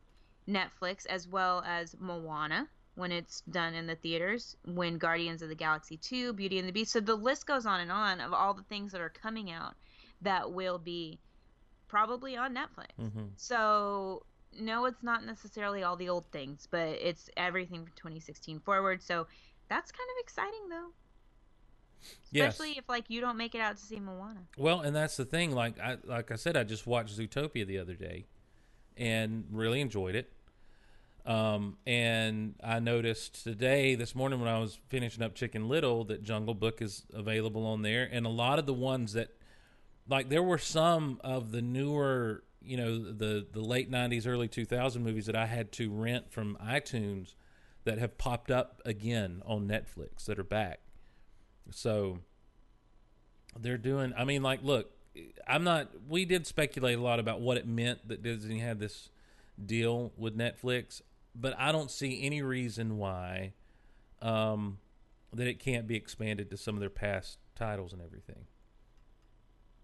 Netflix 0.47 1.05
as 1.05 1.27
well 1.27 1.63
as 1.65 1.95
Moana 1.99 2.67
when 2.95 3.11
it's 3.11 3.41
done 3.49 3.73
in 3.73 3.87
the 3.87 3.95
theaters, 3.95 4.55
when 4.65 4.97
Guardians 4.97 5.41
of 5.41 5.49
the 5.49 5.55
Galaxy 5.55 5.97
2, 5.97 6.33
Beauty 6.33 6.59
and 6.59 6.67
the 6.67 6.71
Beast. 6.71 6.91
So 6.91 6.99
the 6.99 7.15
list 7.15 7.47
goes 7.47 7.65
on 7.65 7.79
and 7.79 7.91
on 7.91 8.21
of 8.21 8.33
all 8.33 8.53
the 8.53 8.63
things 8.63 8.91
that 8.91 9.01
are 9.01 9.09
coming 9.09 9.51
out 9.51 9.73
that 10.21 10.51
will 10.51 10.77
be 10.77 11.19
probably 11.87 12.37
on 12.37 12.53
Netflix. 12.53 12.93
Mhm. 12.99 13.29
So 13.35 14.25
no, 14.59 14.85
it's 14.85 15.01
not 15.01 15.25
necessarily 15.25 15.81
all 15.81 15.95
the 15.95 16.09
old 16.09 16.25
things, 16.31 16.67
but 16.69 16.89
it's 16.89 17.29
everything 17.35 17.85
from 17.85 17.93
2016 17.95 18.59
forward. 18.59 19.01
So 19.01 19.27
that's 19.67 19.91
kind 19.91 20.09
of 20.11 20.23
exciting 20.23 20.69
though. 20.69 20.93
Yes. 22.31 22.53
Especially 22.53 22.77
if 22.77 22.87
like 22.89 23.09
you 23.09 23.21
don't 23.21 23.37
make 23.37 23.55
it 23.55 23.61
out 23.61 23.77
to 23.77 23.83
see 23.83 23.99
Moana. 23.99 24.45
Well, 24.57 24.81
and 24.81 24.95
that's 24.95 25.17
the 25.17 25.25
thing. 25.25 25.51
Like 25.53 25.79
I 25.79 25.97
like 26.03 26.31
I 26.31 26.35
said, 26.35 26.57
I 26.57 26.63
just 26.63 26.85
watched 26.85 27.17
Zootopia 27.17 27.65
the 27.65 27.79
other 27.79 27.95
day, 27.95 28.25
and 28.97 29.45
really 29.51 29.81
enjoyed 29.81 30.15
it. 30.15 30.31
Um, 31.25 31.77
and 31.87 32.55
I 32.61 32.79
noticed 32.79 33.43
today, 33.43 33.95
this 33.95 34.13
morning, 34.13 34.39
when 34.39 34.49
I 34.49 34.59
was 34.59 34.77
finishing 34.89 35.23
up 35.23 35.35
Chicken 35.35 35.69
Little, 35.69 36.03
that 36.05 36.21
Jungle 36.21 36.53
Book 36.53 36.81
is 36.81 37.03
available 37.13 37.65
on 37.65 37.81
there, 37.81 38.07
and 38.11 38.25
a 38.25 38.29
lot 38.29 38.59
of 38.59 38.65
the 38.65 38.73
ones 38.73 39.13
that, 39.13 39.29
like, 40.07 40.27
there 40.27 40.43
were 40.43 40.57
some 40.57 41.21
of 41.23 41.51
the 41.51 41.61
newer, 41.61 42.43
you 42.61 42.75
know, 42.75 42.99
the 42.99 43.47
the 43.49 43.61
late 43.61 43.89
'90s, 43.89 44.27
early 44.27 44.49
2000 44.49 45.01
movies 45.01 45.25
that 45.27 45.35
I 45.35 45.45
had 45.45 45.71
to 45.73 45.89
rent 45.89 46.29
from 46.31 46.57
iTunes 46.61 47.35
that 47.85 47.99
have 47.99 48.17
popped 48.17 48.51
up 48.51 48.81
again 48.83 49.41
on 49.45 49.65
Netflix 49.65 50.25
that 50.25 50.37
are 50.39 50.43
back. 50.43 50.81
So 51.71 52.19
they're 53.59 53.77
doing 53.77 54.13
i 54.17 54.23
mean 54.23 54.41
like 54.41 54.63
look 54.63 54.91
i'm 55.47 55.63
not 55.63 55.89
we 56.07 56.25
did 56.25 56.45
speculate 56.47 56.97
a 56.97 57.01
lot 57.01 57.19
about 57.19 57.39
what 57.41 57.57
it 57.57 57.67
meant 57.67 58.07
that 58.07 58.23
disney 58.23 58.59
had 58.59 58.79
this 58.79 59.09
deal 59.63 60.11
with 60.17 60.37
netflix 60.37 61.01
but 61.35 61.53
i 61.59 61.71
don't 61.71 61.91
see 61.91 62.23
any 62.23 62.41
reason 62.41 62.97
why 62.97 63.53
um 64.21 64.77
that 65.33 65.47
it 65.47 65.59
can't 65.59 65.87
be 65.87 65.95
expanded 65.95 66.49
to 66.51 66.57
some 66.57 66.75
of 66.75 66.79
their 66.79 66.89
past 66.91 67.39
titles 67.55 67.91
and 67.91 68.01
everything. 68.01 68.45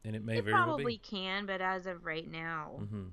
And 0.05 0.15
it 0.15 0.23
may 0.23 0.37
It 0.37 0.43
very 0.45 0.53
well 0.53 0.77
be. 0.77 0.83
probably 0.83 0.93
be 0.93 0.97
can, 0.99 1.45
but 1.45 1.59
as 1.59 1.87
of 1.87 2.05
right 2.05 2.29
now, 2.29 2.79
hmm 2.89 3.07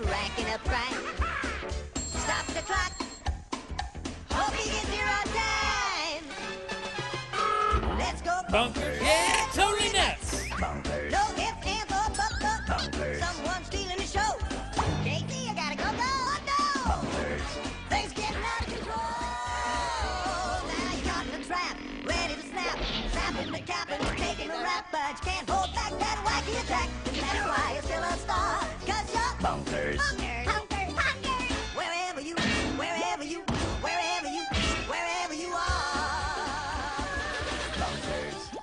Cracking 0.00 0.48
up 0.52 0.64
crime. 0.64 1.04
Stop 1.94 2.46
the 2.46 2.62
clock. 2.62 2.92
Hope 4.30 4.54
he 4.54 4.70
gets 4.70 4.88
here 4.88 5.08
on 5.08 5.26
time. 5.34 6.24
Let's 7.98 8.22
go 8.22 8.42
Bonkers. 8.50 9.00
Yeah, 9.00 9.29
Bonkers. 29.40 30.00
Wherever 31.74 32.20
you, 32.20 32.34
wherever 32.76 33.24
you, 33.24 33.40
wherever 33.80 34.28
you, 34.28 34.44
wherever 34.86 35.34
you 35.34 35.48
are. 35.48 37.06
Bonkers. 37.72 38.58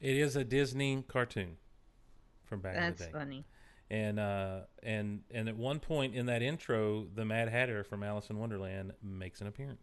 It 0.00 0.16
is 0.16 0.36
a 0.36 0.44
Disney 0.44 1.04
cartoon 1.06 1.56
from 2.44 2.60
back 2.60 2.76
in 2.76 2.82
the 2.82 2.90
day. 2.90 2.96
That's 2.98 3.12
funny. 3.12 3.44
And 3.90 4.18
uh, 4.18 4.60
and 4.82 5.20
and 5.30 5.50
at 5.50 5.56
one 5.56 5.78
point 5.78 6.14
in 6.14 6.26
that 6.26 6.40
intro, 6.40 7.06
the 7.14 7.26
Mad 7.26 7.48
Hatter 7.50 7.84
from 7.84 8.02
Alice 8.02 8.30
in 8.30 8.38
Wonderland 8.38 8.92
makes 9.02 9.42
an 9.42 9.48
appearance. 9.48 9.82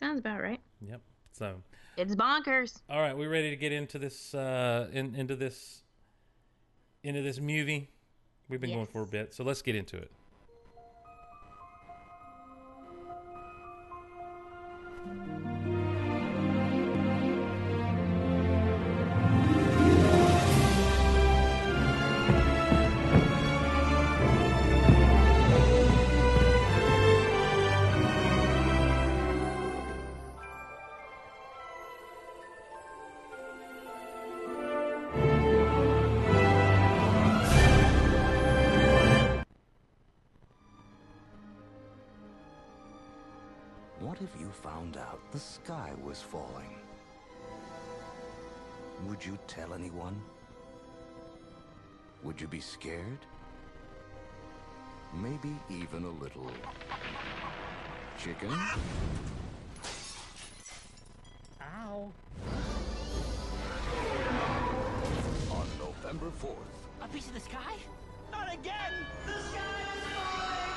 Sounds 0.00 0.18
about 0.20 0.40
right. 0.40 0.60
Yep. 0.80 1.02
So, 1.32 1.62
It's 1.96 2.14
bonkers. 2.16 2.80
all 2.88 3.00
right, 3.00 3.16
we 3.16 3.26
ready 3.26 3.50
to 3.50 3.56
get 3.56 3.70
into 3.70 3.98
this 3.98 4.34
uh, 4.34 4.88
in, 4.92 5.14
into 5.14 5.36
this 5.36 5.82
into 7.02 7.22
this 7.22 7.40
movie? 7.40 7.88
We've 8.48 8.60
been 8.60 8.70
going 8.70 8.86
for 8.86 9.02
a 9.02 9.06
bit, 9.06 9.34
so 9.34 9.44
let's 9.44 9.62
get 9.62 9.74
into 9.74 9.96
it. 9.96 10.10
What 15.04 15.47
sky 45.68 45.92
was 46.02 46.22
falling? 46.22 46.74
Would 49.06 49.22
you 49.22 49.38
tell 49.46 49.74
anyone? 49.74 50.18
Would 52.22 52.40
you 52.40 52.48
be 52.48 52.58
scared? 52.58 53.18
Maybe 55.12 55.54
even 55.68 56.04
a 56.04 56.14
little. 56.24 56.50
Chicken? 58.16 58.50
Ow. 61.60 62.12
On 65.50 65.66
November 65.78 66.30
4th, 66.42 67.04
A 67.04 67.08
piece 67.08 67.26
of 67.26 67.34
the 67.34 67.40
sky? 67.40 67.74
Not 68.32 68.50
again! 68.50 68.94
The 69.26 69.38
sky 69.50 69.82
is 69.96 70.04
falling! 70.16 70.68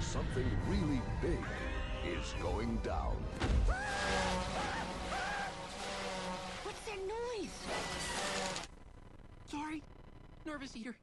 something 0.00 0.50
really 0.68 1.00
big 1.22 1.38
is 2.06 2.34
going 2.42 2.76
down. 2.78 3.16
What's 6.64 6.80
that 6.86 6.98
noise? 7.06 7.50
Sorry. 9.48 9.82
Nervous 10.44 10.76
eater. 10.76 10.96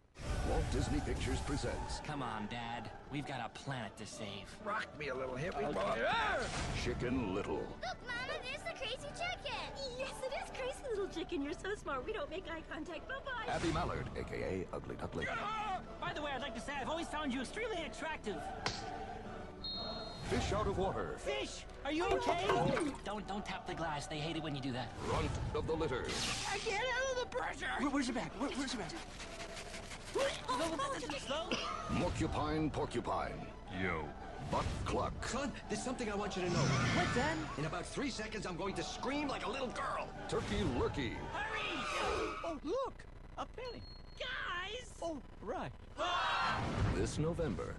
Walt 0.50 0.64
Disney 0.72 1.00
Pictures 1.00 1.40
presents 1.42 2.02
Come 2.06 2.22
on, 2.22 2.48
Dad. 2.52 2.90
We've 3.12 3.26
got 3.26 3.40
a 3.46 3.50
planet 3.58 3.96
to 3.98 4.06
save. 4.06 4.46
Rock 4.66 4.88
me 5.00 5.08
a 5.08 5.16
little 5.16 5.36
hippie 5.36 5.74
boy. 5.74 5.98
Chicken 6.84 7.34
Little. 7.34 7.56
Look, 7.56 7.98
Mama, 8.06 8.38
there's 8.44 8.64
the 8.64 8.78
crazy 8.78 9.08
chicken. 9.16 9.56
Yes, 9.98 10.14
it 10.24 10.34
is 10.44 10.50
crazy 10.58 10.84
little 10.90 11.08
chicken. 11.08 11.42
You're 11.42 11.54
so 11.54 11.74
smart. 11.82 12.06
We 12.06 12.12
don't 12.12 12.30
make 12.30 12.46
eye 12.52 12.64
contact. 12.70 13.08
Bye-bye. 13.08 13.54
Abby 13.54 13.72
Mallard, 13.72 14.10
aka 14.18 14.68
Ugly 14.74 14.96
Duckling. 14.98 15.28
By 16.02 16.14
the 16.14 16.22
way, 16.22 16.32
I'd 16.36 16.42
like 16.42 16.56
to 16.56 16.62
say 16.62 16.74
I've 16.80 16.90
always 16.90 17.08
found 17.08 17.34
you 17.34 17.42
extremely 17.42 17.84
attractive. 17.84 18.36
Fish 20.30 20.54
out 20.54 20.68
of 20.68 20.78
water. 20.78 21.16
Fish, 21.18 21.66
are 21.84 21.92
you 21.92 22.06
okay? 22.06 22.46
Don't 23.04 23.28
don't 23.28 23.44
tap 23.44 23.66
the 23.66 23.74
glass. 23.74 24.06
They 24.06 24.20
hate 24.20 24.36
it 24.36 24.44
when 24.44 24.56
you 24.56 24.62
do 24.62 24.72
that. 24.74 24.90
Runt 25.12 25.32
of 25.56 25.66
the 25.66 25.74
litter. 25.74 26.06
I 26.52 26.60
can't 26.60 26.86
handle 26.86 27.24
the 27.24 27.30
pressure. 27.36 27.66
where's 27.90 28.08
your 28.08 28.16
bag? 28.16 28.30
Where, 28.38 28.50
where's 28.52 28.74
your 28.74 28.84
bag? 28.84 28.92
Slow. 31.26 31.50
Morkubine 31.94 32.72
Porcupine. 32.72 33.46
Yo. 33.82 34.06
Buck 34.52 34.66
Cluck. 34.86 35.28
Son, 35.28 35.52
there's 35.68 35.82
something 35.82 36.12
I 36.12 36.16
want 36.16 36.36
you 36.36 36.44
to 36.44 36.50
know. 36.50 36.60
What, 36.60 37.08
then? 37.16 37.38
In 37.58 37.66
about 37.66 37.86
three 37.86 38.10
seconds, 38.10 38.46
I'm 38.46 38.56
going 38.56 38.74
to 38.76 38.84
scream 38.84 39.28
like 39.28 39.46
a 39.46 39.50
little 39.50 39.68
girl. 39.68 40.08
Turkey 40.28 40.64
Lurkey. 40.78 41.14
Hurry! 41.34 41.84
Oh, 42.44 42.58
look! 42.64 42.94
A 43.38 43.46
penny. 43.46 43.84
Guys! 44.20 44.92
Oh, 45.02 45.18
right. 45.42 45.72
This 46.96 47.20
November. 47.20 47.76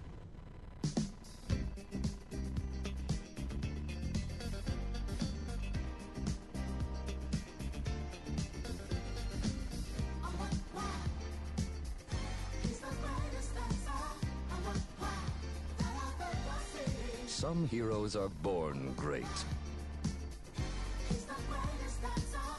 Some 17.41 17.67
heroes 17.69 18.15
are 18.15 18.29
born 18.43 18.93
great. 18.95 19.25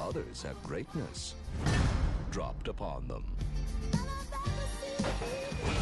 Others 0.01 0.43
have 0.43 0.61
greatness 0.65 1.37
dropped 2.33 2.67
upon 2.67 3.07
them. 3.07 3.25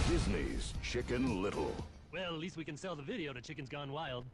Disney's 0.07 0.75
Chicken 0.83 1.43
Little. 1.43 1.75
Well, 2.13 2.35
at 2.35 2.41
least 2.41 2.59
we 2.59 2.65
can 2.65 2.77
sell 2.77 2.95
the 2.95 3.03
video 3.03 3.33
to 3.33 3.41
Chickens 3.41 3.71
Gone 3.71 3.91
Wild. 3.91 4.27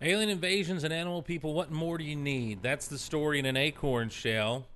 Alien 0.00 0.28
invasions 0.28 0.84
and 0.84 0.94
animal 0.94 1.22
people, 1.22 1.54
what 1.54 1.72
more 1.72 1.98
do 1.98 2.04
you 2.04 2.14
need? 2.14 2.62
That's 2.62 2.86
the 2.86 2.98
story 2.98 3.40
in 3.40 3.46
an 3.46 3.56
acorn 3.56 4.10
shell. 4.10 4.66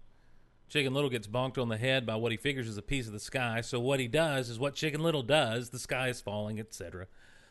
Chicken 0.72 0.94
Little 0.94 1.10
gets 1.10 1.26
bonked 1.26 1.60
on 1.60 1.68
the 1.68 1.76
head 1.76 2.06
by 2.06 2.16
what 2.16 2.32
he 2.32 2.38
figures 2.38 2.66
is 2.66 2.78
a 2.78 2.82
piece 2.82 3.06
of 3.06 3.12
the 3.12 3.20
sky. 3.20 3.60
So 3.60 3.78
what 3.78 4.00
he 4.00 4.08
does 4.08 4.48
is 4.48 4.58
what 4.58 4.74
Chicken 4.74 5.02
Little 5.02 5.22
does. 5.22 5.68
The 5.68 5.78
sky 5.78 6.08
is 6.08 6.22
falling, 6.22 6.58
etc. 6.58 7.08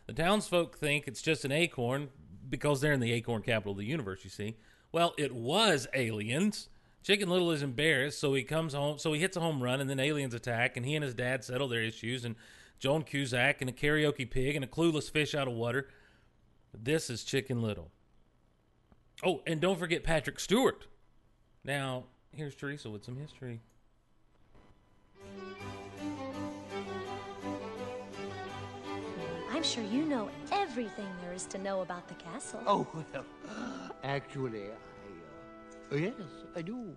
The 0.08 0.14
townsfolk 0.14 0.76
think 0.76 1.08
it's 1.08 1.22
just 1.22 1.46
an 1.46 1.52
acorn 1.52 2.10
because 2.50 2.82
they're 2.82 2.94
in 2.94 3.00
the 3.00 3.12
acorn 3.12 3.44
capital 3.44 3.74
of 3.74 3.78
the 3.78 3.86
universe, 3.86 4.22
you 4.24 4.32
see. 4.32 4.58
Well, 4.92 5.14
it 5.20 5.36
was 5.36 5.88
aliens. 5.94 6.70
Chicken 7.04 7.30
Little 7.30 7.52
is 7.52 7.62
embarrassed, 7.62 8.20
so 8.20 8.34
he 8.34 8.42
comes 8.42 8.74
home, 8.74 8.98
so 8.98 9.14
he 9.14 9.22
hits 9.22 9.38
a 9.38 9.40
home 9.40 9.62
run, 9.62 9.80
and 9.80 9.88
then 9.88 10.00
aliens 10.00 10.34
attack, 10.34 10.76
and 10.76 10.84
he 10.84 10.96
and 10.96 11.04
his 11.04 11.14
dad 11.14 11.44
settle 11.44 11.68
their 11.68 11.84
issues, 11.84 12.26
and 12.26 12.36
Joan 12.80 13.04
Cusack 13.04 13.62
and 13.62 13.70
a 13.70 13.74
karaoke 13.74 14.28
pig 14.28 14.56
and 14.56 14.66
a 14.66 14.68
clueless 14.68 15.12
fish 15.12 15.36
out 15.36 15.48
of 15.48 15.54
water. 15.54 15.88
This 16.74 17.08
is 17.12 17.24
Chicken 17.24 17.62
Little. 17.62 17.92
Oh, 19.24 19.44
and 19.46 19.62
don't 19.62 19.78
forget 19.78 20.04
Patrick 20.04 20.40
Stewart. 20.40 20.88
Now, 21.64 22.06
here's 22.36 22.56
Teresa 22.56 22.90
with 22.90 23.04
some 23.04 23.18
history. 23.18 23.60
I'm 29.52 29.64
sure 29.64 29.84
you 29.84 30.06
know 30.06 30.30
everything 30.52 31.08
there 31.22 31.34
is 31.34 31.46
to 31.48 31.58
know 31.58 31.82
about 31.82 32.08
the 32.08 32.16
castle. 32.16 32.62
Oh, 32.66 32.88
well, 32.94 33.26
actually, 34.04 34.64
I, 34.64 35.94
uh, 35.94 35.98
yes, 35.98 36.14
I 36.56 36.62
do. 36.62 36.96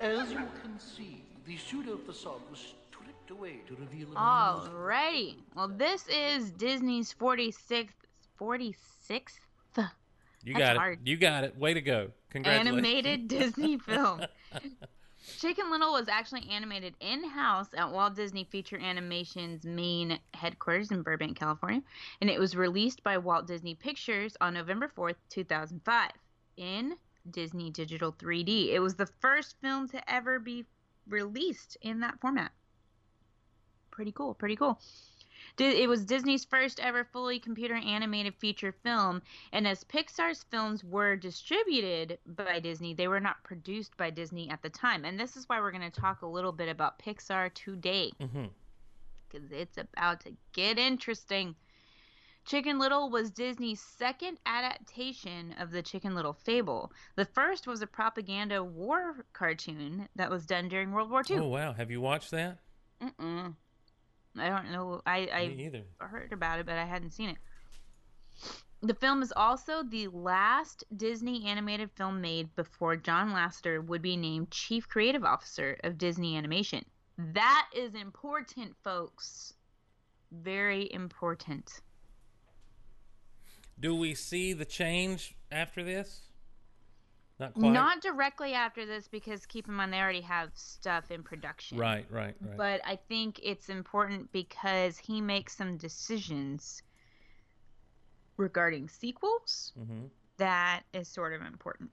As 0.00 0.30
you 0.30 0.48
can 0.62 0.78
see, 0.78 1.22
the 1.46 1.58
pseudo 1.58 1.98
facade 1.98 2.40
was 2.50 2.74
stripped 2.88 3.30
away 3.30 3.60
to 3.66 3.76
reveal 3.76 4.12
a 4.12 4.14
Alrighty. 4.14 5.36
Well, 5.54 5.68
this 5.68 6.06
is 6.08 6.52
Disney's 6.52 7.12
46th, 7.12 7.88
46th 8.40 9.40
You 10.42 10.54
That's 10.54 10.64
got 10.64 10.76
hard. 10.76 10.98
it. 11.02 11.08
You 11.08 11.16
got 11.16 11.44
it. 11.44 11.56
Way 11.58 11.74
to 11.74 11.80
go. 11.80 12.10
Congratulations. 12.30 12.72
animated 12.78 13.28
Disney 13.28 13.78
film. 13.86 14.22
Chicken 15.38 15.70
Little 15.70 15.92
was 15.92 16.08
actually 16.08 16.48
animated 16.50 16.94
in 17.00 17.22
house 17.28 17.68
at 17.76 17.90
Walt 17.90 18.16
Disney 18.16 18.44
Feature 18.50 18.78
Animation's 18.78 19.64
main 19.64 20.18
headquarters 20.34 20.90
in 20.90 21.02
Burbank, 21.02 21.38
California, 21.38 21.82
and 22.20 22.30
it 22.30 22.40
was 22.40 22.56
released 22.56 23.02
by 23.02 23.18
Walt 23.18 23.46
Disney 23.46 23.74
Pictures 23.74 24.36
on 24.40 24.54
November 24.54 24.90
4th, 24.96 25.16
2005, 25.28 26.10
in 26.56 26.94
Disney 27.30 27.70
Digital 27.70 28.12
3D. 28.12 28.72
It 28.72 28.80
was 28.80 28.94
the 28.94 29.06
first 29.20 29.56
film 29.60 29.88
to 29.90 30.10
ever 30.10 30.38
be 30.38 30.64
released 31.06 31.76
in 31.82 32.00
that 32.00 32.18
format. 32.20 32.50
Pretty 33.90 34.12
cool, 34.12 34.34
pretty 34.34 34.56
cool. 34.56 34.80
It 35.60 35.88
was 35.88 36.04
Disney's 36.04 36.44
first 36.44 36.80
ever 36.80 37.04
fully 37.04 37.38
computer 37.38 37.74
animated 37.74 38.34
feature 38.36 38.72
film, 38.72 39.22
and 39.52 39.66
as 39.68 39.84
Pixar's 39.84 40.44
films 40.50 40.82
were 40.82 41.16
distributed 41.16 42.18
by 42.26 42.60
Disney, 42.60 42.94
they 42.94 43.08
were 43.08 43.20
not 43.20 43.42
produced 43.44 43.96
by 43.96 44.10
Disney 44.10 44.48
at 44.50 44.62
the 44.62 44.70
time. 44.70 45.04
And 45.04 45.18
this 45.20 45.36
is 45.36 45.48
why 45.48 45.60
we're 45.60 45.72
going 45.72 45.90
to 45.90 46.00
talk 46.00 46.22
a 46.22 46.26
little 46.26 46.52
bit 46.52 46.68
about 46.68 46.98
Pixar 46.98 47.52
today, 47.54 48.10
Mm-hmm. 48.20 48.46
because 49.28 49.50
it's 49.52 49.76
about 49.78 50.20
to 50.20 50.32
get 50.52 50.78
interesting. 50.78 51.54
Chicken 52.46 52.78
Little 52.78 53.10
was 53.10 53.30
Disney's 53.30 53.80
second 53.80 54.38
adaptation 54.46 55.54
of 55.60 55.70
the 55.70 55.82
Chicken 55.82 56.14
Little 56.14 56.32
fable. 56.32 56.90
The 57.16 57.26
first 57.26 57.66
was 57.66 57.82
a 57.82 57.86
propaganda 57.86 58.64
war 58.64 59.26
cartoon 59.34 60.08
that 60.16 60.30
was 60.30 60.46
done 60.46 60.68
during 60.68 60.90
World 60.90 61.10
War 61.10 61.22
II. 61.28 61.36
Oh 61.38 61.48
wow, 61.48 61.72
have 61.74 61.90
you 61.90 62.00
watched 62.00 62.30
that? 62.30 62.58
Mm-mm. 63.02 63.54
I 64.38 64.48
don't 64.48 64.70
know. 64.70 65.02
I 65.06 65.28
I 65.32 65.42
either. 65.58 65.82
heard 65.98 66.32
about 66.32 66.60
it, 66.60 66.66
but 66.66 66.76
I 66.76 66.84
hadn't 66.84 67.10
seen 67.12 67.30
it. 67.30 67.36
The 68.82 68.94
film 68.94 69.22
is 69.22 69.32
also 69.36 69.82
the 69.82 70.08
last 70.08 70.84
Disney 70.96 71.44
animated 71.46 71.90
film 71.96 72.20
made 72.22 72.54
before 72.56 72.96
John 72.96 73.32
Lasseter 73.32 73.84
would 73.84 74.00
be 74.00 74.16
named 74.16 74.50
Chief 74.50 74.88
Creative 74.88 75.22
Officer 75.24 75.78
of 75.84 75.98
Disney 75.98 76.36
Animation. 76.36 76.84
That 77.18 77.68
is 77.76 77.94
important, 77.94 78.74
folks. 78.82 79.52
Very 80.32 80.90
important. 80.92 81.82
Do 83.78 83.94
we 83.94 84.14
see 84.14 84.54
the 84.54 84.64
change 84.64 85.36
after 85.52 85.82
this? 85.82 86.29
Not 87.40 87.54
quite. 87.54 87.72
Not 87.72 88.02
directly 88.02 88.52
after 88.52 88.84
this, 88.84 89.08
because 89.08 89.46
keep 89.46 89.66
in 89.66 89.72
mind 89.72 89.94
they 89.94 89.98
already 89.98 90.20
have 90.20 90.50
stuff 90.54 91.10
in 91.10 91.22
production. 91.22 91.78
Right, 91.78 92.04
right, 92.10 92.34
right. 92.38 92.56
But 92.56 92.82
I 92.84 92.96
think 92.96 93.40
it's 93.42 93.70
important 93.70 94.30
because 94.30 94.98
he 94.98 95.22
makes 95.22 95.56
some 95.56 95.78
decisions 95.78 96.82
regarding 98.36 98.88
sequels 98.88 99.72
hmm 99.76 100.06
that 100.36 100.84
is 100.94 101.06
sort 101.06 101.34
of 101.34 101.42
important. 101.42 101.90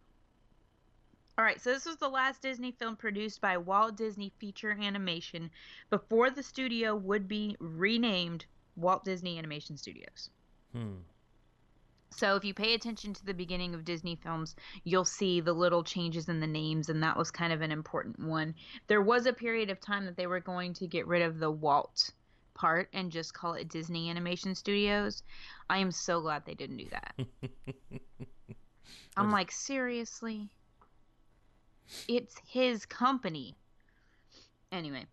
All 1.37 1.43
right, 1.43 1.61
so 1.61 1.73
this 1.73 1.85
was 1.85 1.97
the 1.97 2.07
last 2.07 2.41
Disney 2.41 2.71
film 2.71 2.95
produced 2.95 3.41
by 3.41 3.57
Walt 3.57 3.97
Disney 3.97 4.31
Feature 4.39 4.77
Animation 4.81 5.51
before 5.89 6.29
the 6.29 6.41
studio 6.41 6.95
would 6.95 7.27
be 7.27 7.57
renamed 7.59 8.45
Walt 8.77 9.03
Disney 9.03 9.37
Animation 9.37 9.75
Studios. 9.75 10.29
Hmm. 10.73 10.95
So 12.09 12.35
if 12.35 12.45
you 12.45 12.53
pay 12.53 12.73
attention 12.73 13.13
to 13.13 13.25
the 13.25 13.33
beginning 13.33 13.75
of 13.75 13.85
Disney 13.85 14.15
films, 14.15 14.55
you'll 14.83 15.05
see 15.05 15.39
the 15.39 15.53
little 15.53 15.83
changes 15.83 16.29
in 16.29 16.39
the 16.39 16.47
names, 16.47 16.89
and 16.89 17.03
that 17.03 17.17
was 17.17 17.31
kind 17.31 17.53
of 17.53 17.61
an 17.61 17.71
important 17.71 18.19
one. 18.19 18.55
There 18.87 19.01
was 19.01 19.25
a 19.25 19.33
period 19.33 19.69
of 19.69 19.79
time 19.79 20.05
that 20.05 20.15
they 20.15 20.27
were 20.27 20.39
going 20.39 20.73
to 20.75 20.87
get 20.87 21.05
rid 21.07 21.21
of 21.21 21.39
the 21.39 21.51
Walt 21.51 22.11
part 22.53 22.89
and 22.93 23.11
just 23.11 23.33
call 23.33 23.53
it 23.53 23.69
Disney 23.69 24.09
Animation 24.09 24.55
Studios. 24.55 25.23
I 25.69 25.77
am 25.77 25.91
so 25.91 26.21
glad 26.21 26.45
they 26.45 26.55
didn't 26.55 26.77
do 26.77 26.89
that. 26.89 27.15
I'm 29.17 29.31
like, 29.31 29.51
seriously? 29.51 30.49
It's 32.07 32.35
his 32.47 32.85
company. 32.85 33.55
Anyway, 34.71 35.05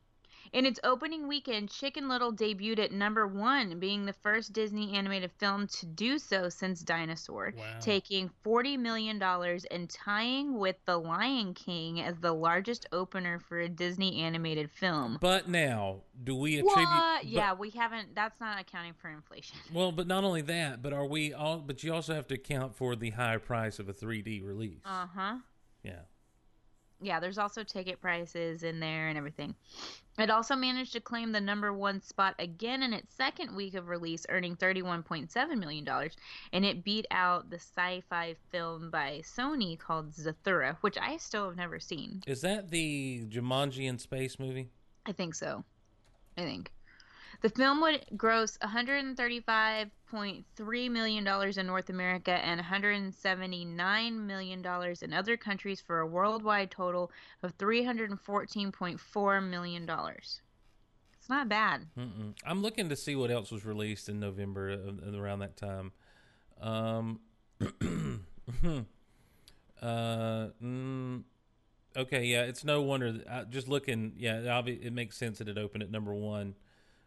in 0.54 0.64
its 0.66 0.78
opening 0.84 1.26
weekend, 1.26 1.68
Chicken 1.68 2.08
Little 2.08 2.32
debuted 2.32 2.78
at 2.78 2.92
number 2.92 3.26
one, 3.26 3.80
being 3.80 4.06
the 4.06 4.12
first 4.12 4.52
Disney 4.52 4.94
animated 4.94 5.32
film 5.32 5.66
to 5.66 5.84
do 5.86 6.16
so 6.18 6.48
since 6.48 6.80
Dinosaur, 6.80 7.52
Wow. 7.56 7.64
taking 7.80 8.30
$40 8.46 8.78
million 8.78 9.20
and 9.20 9.90
tying 9.90 10.56
with 10.56 10.76
The 10.86 10.96
Lion 10.96 11.54
King 11.54 12.00
as 12.00 12.16
the 12.20 12.32
largest 12.32 12.86
opener 12.92 13.40
for 13.40 13.58
a 13.60 13.68
Disney 13.68 14.20
animated 14.22 14.70
film. 14.70 15.18
But 15.20 15.48
now, 15.48 16.02
do 16.22 16.36
we 16.36 16.58
attribute? 16.60 16.76
What? 16.88 17.22
but- 17.22 17.24
yeah, 17.26 17.52
we 17.54 17.70
haven't. 17.70 18.14
That's 18.14 18.40
not 18.40 18.60
accounting 18.60 18.94
for 18.94 19.10
inflation. 19.10 19.58
Well, 19.74 19.90
but 19.90 20.06
not 20.06 20.22
only 20.22 20.42
that, 20.42 20.82
but 20.82 20.92
are 20.92 21.04
we 21.06 21.34
all? 21.34 21.58
But 21.58 21.82
you 21.82 21.92
also 21.92 22.14
have 22.14 22.28
to 22.28 22.34
account 22.36 22.76
for 22.76 22.94
the 22.94 23.10
higher 23.10 23.40
price 23.40 23.80
of 23.80 23.88
a 23.88 23.92
3D 23.92 24.44
release. 24.46 24.78
Uh 24.84 25.06
huh. 25.12 25.34
yeah. 25.82 26.02
Yeah, 27.00 27.20
there's 27.20 27.38
also 27.38 27.62
ticket 27.62 28.00
prices 28.00 28.62
in 28.62 28.80
there 28.80 29.08
and 29.08 29.18
everything. 29.18 29.54
It 30.18 30.30
also 30.30 30.54
managed 30.54 30.92
to 30.92 31.00
claim 31.00 31.32
the 31.32 31.40
number 31.40 31.72
one 31.72 32.00
spot 32.00 32.36
again 32.38 32.82
in 32.82 32.92
its 32.92 33.14
second 33.14 33.54
week 33.56 33.74
of 33.74 33.88
release, 33.88 34.24
earning 34.28 34.56
$31.7 34.56 35.58
million. 35.58 35.88
And 36.52 36.64
it 36.64 36.84
beat 36.84 37.06
out 37.10 37.50
the 37.50 37.56
sci 37.56 38.02
fi 38.08 38.36
film 38.50 38.90
by 38.90 39.22
Sony 39.24 39.78
called 39.78 40.12
Zathura, 40.12 40.76
which 40.82 40.96
I 40.98 41.16
still 41.16 41.46
have 41.46 41.56
never 41.56 41.80
seen. 41.80 42.22
Is 42.26 42.42
that 42.42 42.70
the 42.70 43.24
Jumanji 43.28 43.88
in 43.88 43.98
space 43.98 44.38
movie? 44.38 44.68
I 45.04 45.12
think 45.12 45.34
so. 45.34 45.64
I 46.38 46.42
think. 46.42 46.70
The 47.44 47.50
film 47.50 47.80
would 47.82 48.06
gross 48.16 48.56
$135.3 48.62 50.90
million 50.90 51.28
in 51.58 51.66
North 51.66 51.90
America 51.90 52.32
and 52.32 52.58
$179 52.58 54.26
million 54.26 54.66
in 55.02 55.12
other 55.12 55.36
countries 55.36 55.78
for 55.78 56.00
a 56.00 56.06
worldwide 56.06 56.70
total 56.70 57.12
of 57.42 57.54
$314.4 57.58 59.46
million. 59.46 59.90
It's 61.18 61.28
not 61.28 61.50
bad. 61.50 61.86
Mm-mm. 61.98 62.32
I'm 62.46 62.62
looking 62.62 62.88
to 62.88 62.96
see 62.96 63.14
what 63.14 63.30
else 63.30 63.52
was 63.52 63.66
released 63.66 64.08
in 64.08 64.18
November 64.18 64.70
of, 64.70 65.00
of 65.06 65.14
around 65.14 65.40
that 65.40 65.58
time. 65.58 65.92
Um, 66.62 67.20
uh, 69.82 70.46
mm, 70.62 71.24
okay, 71.94 72.24
yeah, 72.24 72.44
it's 72.44 72.64
no 72.64 72.80
wonder. 72.80 73.12
That, 73.12 73.28
uh, 73.28 73.44
just 73.44 73.68
looking, 73.68 74.14
yeah, 74.16 74.60
it, 74.60 74.80
it 74.84 74.94
makes 74.94 75.18
sense 75.18 75.40
that 75.40 75.48
it 75.48 75.58
opened 75.58 75.82
at 75.82 75.90
number 75.90 76.14
one 76.14 76.54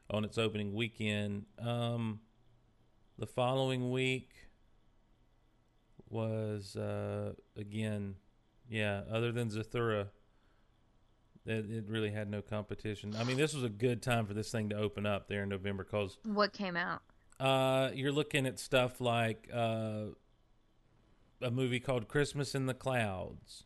on 0.09 0.23
its 0.23 0.37
opening 0.37 0.73
weekend. 0.73 1.45
Um, 1.59 2.19
the 3.17 3.27
following 3.27 3.91
week 3.91 4.31
was 6.09 6.75
uh, 6.75 7.33
again, 7.55 8.15
yeah, 8.69 9.01
other 9.11 9.31
than 9.31 9.49
Zathura. 9.49 10.07
It, 11.45 11.71
it 11.71 11.85
really 11.87 12.11
had 12.11 12.29
no 12.29 12.41
competition. 12.41 13.15
I 13.17 13.23
mean, 13.23 13.37
this 13.37 13.53
was 13.53 13.63
a 13.63 13.69
good 13.69 14.01
time 14.01 14.25
for 14.25 14.33
this 14.33 14.51
thing 14.51 14.67
to 14.69 14.75
open 14.77 15.05
up 15.05 15.29
there 15.29 15.43
in 15.43 15.49
November 15.49 15.85
because 15.85 16.17
What 16.25 16.51
came 16.51 16.75
out? 16.75 17.01
uh, 17.39 17.89
you're 17.93 18.11
looking 18.11 18.45
at 18.45 18.59
stuff 18.59 18.99
like 18.99 19.49
uh, 19.53 20.07
a 21.41 21.49
movie 21.49 21.79
called 21.79 22.09
Christmas 22.09 22.53
in 22.53 22.65
the 22.65 22.73
Clouds, 22.73 23.63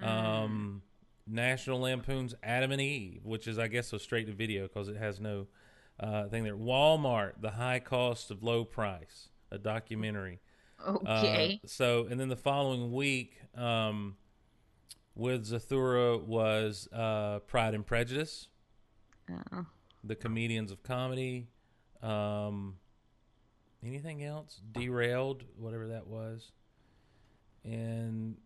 um, 0.00 0.80
National 1.26 1.80
Lampoon's 1.80 2.34
Adam 2.42 2.72
and 2.72 2.80
Eve, 2.80 3.26
which 3.26 3.46
is, 3.46 3.58
I 3.58 3.68
guess, 3.68 3.92
a 3.92 3.98
straight 3.98 4.26
to 4.28 4.32
video 4.32 4.62
because 4.62 4.88
it 4.88 4.96
has 4.96 5.20
no 5.20 5.48
uh, 6.00 6.28
thing 6.28 6.44
there. 6.44 6.56
Walmart, 6.56 7.40
The 7.40 7.52
High 7.52 7.80
Cost 7.80 8.30
of 8.30 8.42
Low 8.42 8.64
Price, 8.64 9.28
a 9.50 9.58
documentary. 9.58 10.40
Okay. 10.86 11.60
Uh, 11.62 11.66
so, 11.66 12.06
and 12.08 12.20
then 12.20 12.28
the 12.28 12.36
following 12.36 12.92
week, 12.92 13.40
um, 13.56 14.16
with 15.14 15.46
Zathura 15.46 16.22
was 16.22 16.88
uh, 16.92 17.40
Pride 17.40 17.74
and 17.74 17.84
Prejudice, 17.84 18.48
Oh. 19.52 19.66
The 20.04 20.14
Comedians 20.14 20.70
of 20.70 20.82
Comedy, 20.82 21.48
um, 22.02 22.76
anything 23.84 24.24
else? 24.24 24.60
Derailed, 24.72 25.44
whatever 25.58 25.88
that 25.88 26.06
was, 26.06 26.52
and 27.64 28.36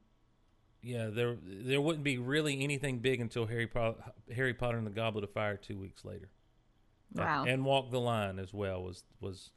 yeah, 0.83 1.07
there 1.07 1.37
there 1.45 1.81
wouldn't 1.81 2.03
be 2.03 2.19
really 2.19 2.65
anything 2.65 2.99
big 2.99 3.21
until 3.21 3.47
Harry 3.47 3.67
Potter, 3.67 4.03
Harry 4.35 4.55
Potter 4.55 4.79
and 4.79 4.87
the 4.87 4.91
Goblet 4.91 5.23
of 5.23 5.31
Fire 5.31 5.57
two 5.57 5.79
weeks 5.79 6.05
later. 6.05 6.31
Wow. 7.15 7.45
And 7.47 7.65
Walk 7.65 7.91
the 7.91 8.01
Line 8.01 8.39
as 8.39 8.53
well 8.53 8.83
was 8.83 9.05
was 9.21 9.51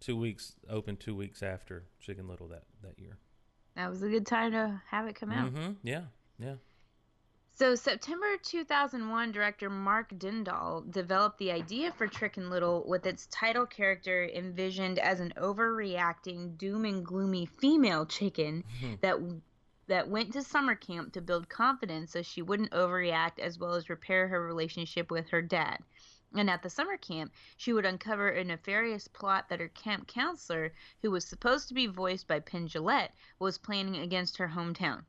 two 0.00 0.16
weeks 0.16 0.54
open 0.68 0.96
two 0.96 1.14
weeks 1.14 1.42
after 1.42 1.84
Chicken 2.00 2.28
Little 2.28 2.48
that 2.48 2.64
that 2.82 2.98
year. 2.98 3.18
That 3.76 3.90
was 3.90 4.02
a 4.02 4.08
good 4.08 4.26
time 4.26 4.52
to 4.52 4.80
have 4.88 5.06
it 5.06 5.14
come 5.14 5.30
out. 5.30 5.52
Mm-hmm. 5.52 5.72
Yeah, 5.82 6.04
yeah. 6.38 6.54
So, 7.58 7.74
September 7.74 8.26
2001, 8.42 9.32
director 9.32 9.70
Mark 9.70 10.10
Dindal 10.18 10.90
developed 10.92 11.38
the 11.38 11.52
idea 11.52 11.90
for 11.90 12.06
Chicken 12.06 12.50
Little 12.50 12.84
with 12.86 13.06
its 13.06 13.28
title 13.30 13.64
character 13.64 14.28
envisioned 14.34 14.98
as 14.98 15.20
an 15.20 15.32
overreacting, 15.38 16.58
doom 16.58 16.84
and 16.84 17.02
gloomy 17.02 17.46
female 17.46 18.04
chicken 18.04 18.62
that 19.00 19.16
that 19.86 20.08
went 20.08 20.34
to 20.34 20.42
summer 20.42 20.74
camp 20.74 21.14
to 21.14 21.22
build 21.22 21.48
confidence 21.48 22.12
so 22.12 22.20
she 22.20 22.42
wouldn't 22.42 22.72
overreact 22.72 23.38
as 23.38 23.58
well 23.58 23.72
as 23.74 23.88
repair 23.88 24.28
her 24.28 24.44
relationship 24.44 25.10
with 25.10 25.28
her 25.30 25.40
dad. 25.40 25.78
And 26.34 26.50
at 26.50 26.62
the 26.62 26.70
summer 26.70 26.96
camp, 26.96 27.32
she 27.56 27.72
would 27.72 27.86
uncover 27.86 28.28
a 28.28 28.44
nefarious 28.44 29.08
plot 29.08 29.48
that 29.48 29.60
her 29.60 29.68
camp 29.68 30.06
counselor, 30.06 30.72
who 31.02 31.10
was 31.10 31.24
supposed 31.24 31.68
to 31.68 31.74
be 31.74 31.86
voiced 31.86 32.26
by 32.26 32.40
Penn 32.40 32.68
Jillette, 32.68 33.12
was 33.38 33.58
planning 33.58 33.96
against 33.96 34.36
her 34.38 34.48
hometown. 34.48 35.04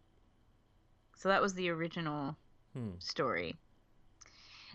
So 1.15 1.30
that 1.30 1.41
was 1.41 1.53
the 1.53 1.69
original 1.69 2.38
Hmm. 2.73 2.91
story. 2.99 3.57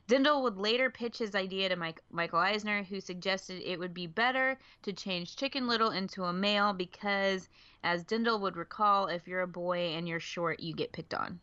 Dindal 0.09 0.43
would 0.43 0.57
later 0.57 0.91
pitch 0.91 1.19
his 1.19 1.35
idea 1.37 1.69
to 1.69 1.77
Mike, 1.77 2.03
Michael 2.11 2.41
Eisner, 2.41 2.83
who 2.83 3.01
suggested 3.01 3.63
it 3.63 3.79
would 3.79 3.95
be 3.95 4.09
better 4.09 4.59
to 4.83 4.93
change 4.93 5.37
Chicken 5.37 5.69
Little 5.69 5.93
into 5.93 6.25
a 6.25 6.33
male 6.33 6.73
because, 6.73 7.49
as 7.85 8.05
Dindal 8.05 8.41
would 8.41 8.57
recall, 8.57 9.07
if 9.07 9.29
you're 9.29 9.43
a 9.43 9.47
boy 9.47 9.95
and 9.95 10.09
you're 10.09 10.19
short, 10.19 10.59
you 10.59 10.75
get 10.75 10.93
picked 10.93 11.15
on. 11.15 11.41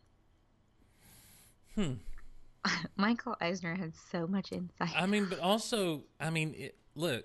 Hmm. 1.74 1.94
Michael 2.96 3.36
Eisner 3.40 3.74
had 3.74 3.92
so 4.10 4.26
much 4.26 4.52
insight. 4.52 4.90
I 4.96 5.06
mean, 5.06 5.26
but 5.28 5.38
also, 5.40 6.04
I 6.20 6.30
mean, 6.30 6.54
it, 6.56 6.76
look, 6.94 7.24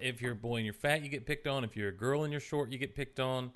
if 0.00 0.20
you're 0.22 0.32
a 0.32 0.36
boy 0.36 0.56
and 0.56 0.64
you're 0.64 0.74
fat, 0.74 1.02
you 1.02 1.08
get 1.08 1.26
picked 1.26 1.46
on. 1.46 1.64
If 1.64 1.76
you're 1.76 1.88
a 1.88 1.96
girl 1.96 2.24
and 2.24 2.32
you're 2.32 2.40
short, 2.40 2.70
you 2.70 2.78
get 2.78 2.94
picked 2.94 3.20
on. 3.20 3.52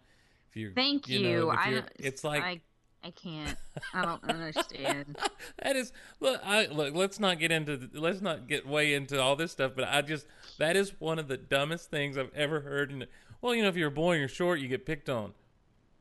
If 0.51 0.57
you're, 0.57 0.73
Thank 0.73 1.09
know, 1.09 1.15
you. 1.17 1.51
if 1.51 1.59
I 1.59 1.83
it's 1.99 2.25
like 2.25 2.43
I 2.43 2.61
I 3.05 3.11
can't. 3.11 3.57
I 3.95 4.05
don't 4.05 4.25
understand. 4.25 5.17
that 5.63 5.77
is 5.77 5.93
look. 6.19 6.41
I 6.45 6.67
look. 6.67 6.95
Let's 6.95 7.21
not 7.21 7.39
get 7.39 7.53
into. 7.53 7.77
the- 7.77 8.01
Let's 8.01 8.21
not 8.21 8.49
get 8.49 8.67
way 8.67 8.95
into 8.95 9.21
all 9.23 9.37
this 9.37 9.53
stuff. 9.53 9.73
But 9.77 9.85
I 9.89 10.03
just 10.03 10.27
that 10.59 10.77
is 10.77 10.99
one 11.01 11.19
of 11.19 11.29
the 11.29 11.37
dumbest 11.37 11.91
things 11.91 12.19
I've 12.19 12.35
ever 12.35 12.61
heard. 12.61 12.91
And 12.91 13.07
well, 13.41 13.55
you 13.55 13.63
know, 13.63 13.69
if 13.69 13.77
you're 13.77 13.89
a 13.89 13.93
boy 13.93 14.13
and 14.13 14.21
you're 14.21 14.29
short, 14.29 14.59
you 14.61 14.67
get 14.69 14.85
picked 14.87 15.09
on. 15.09 15.35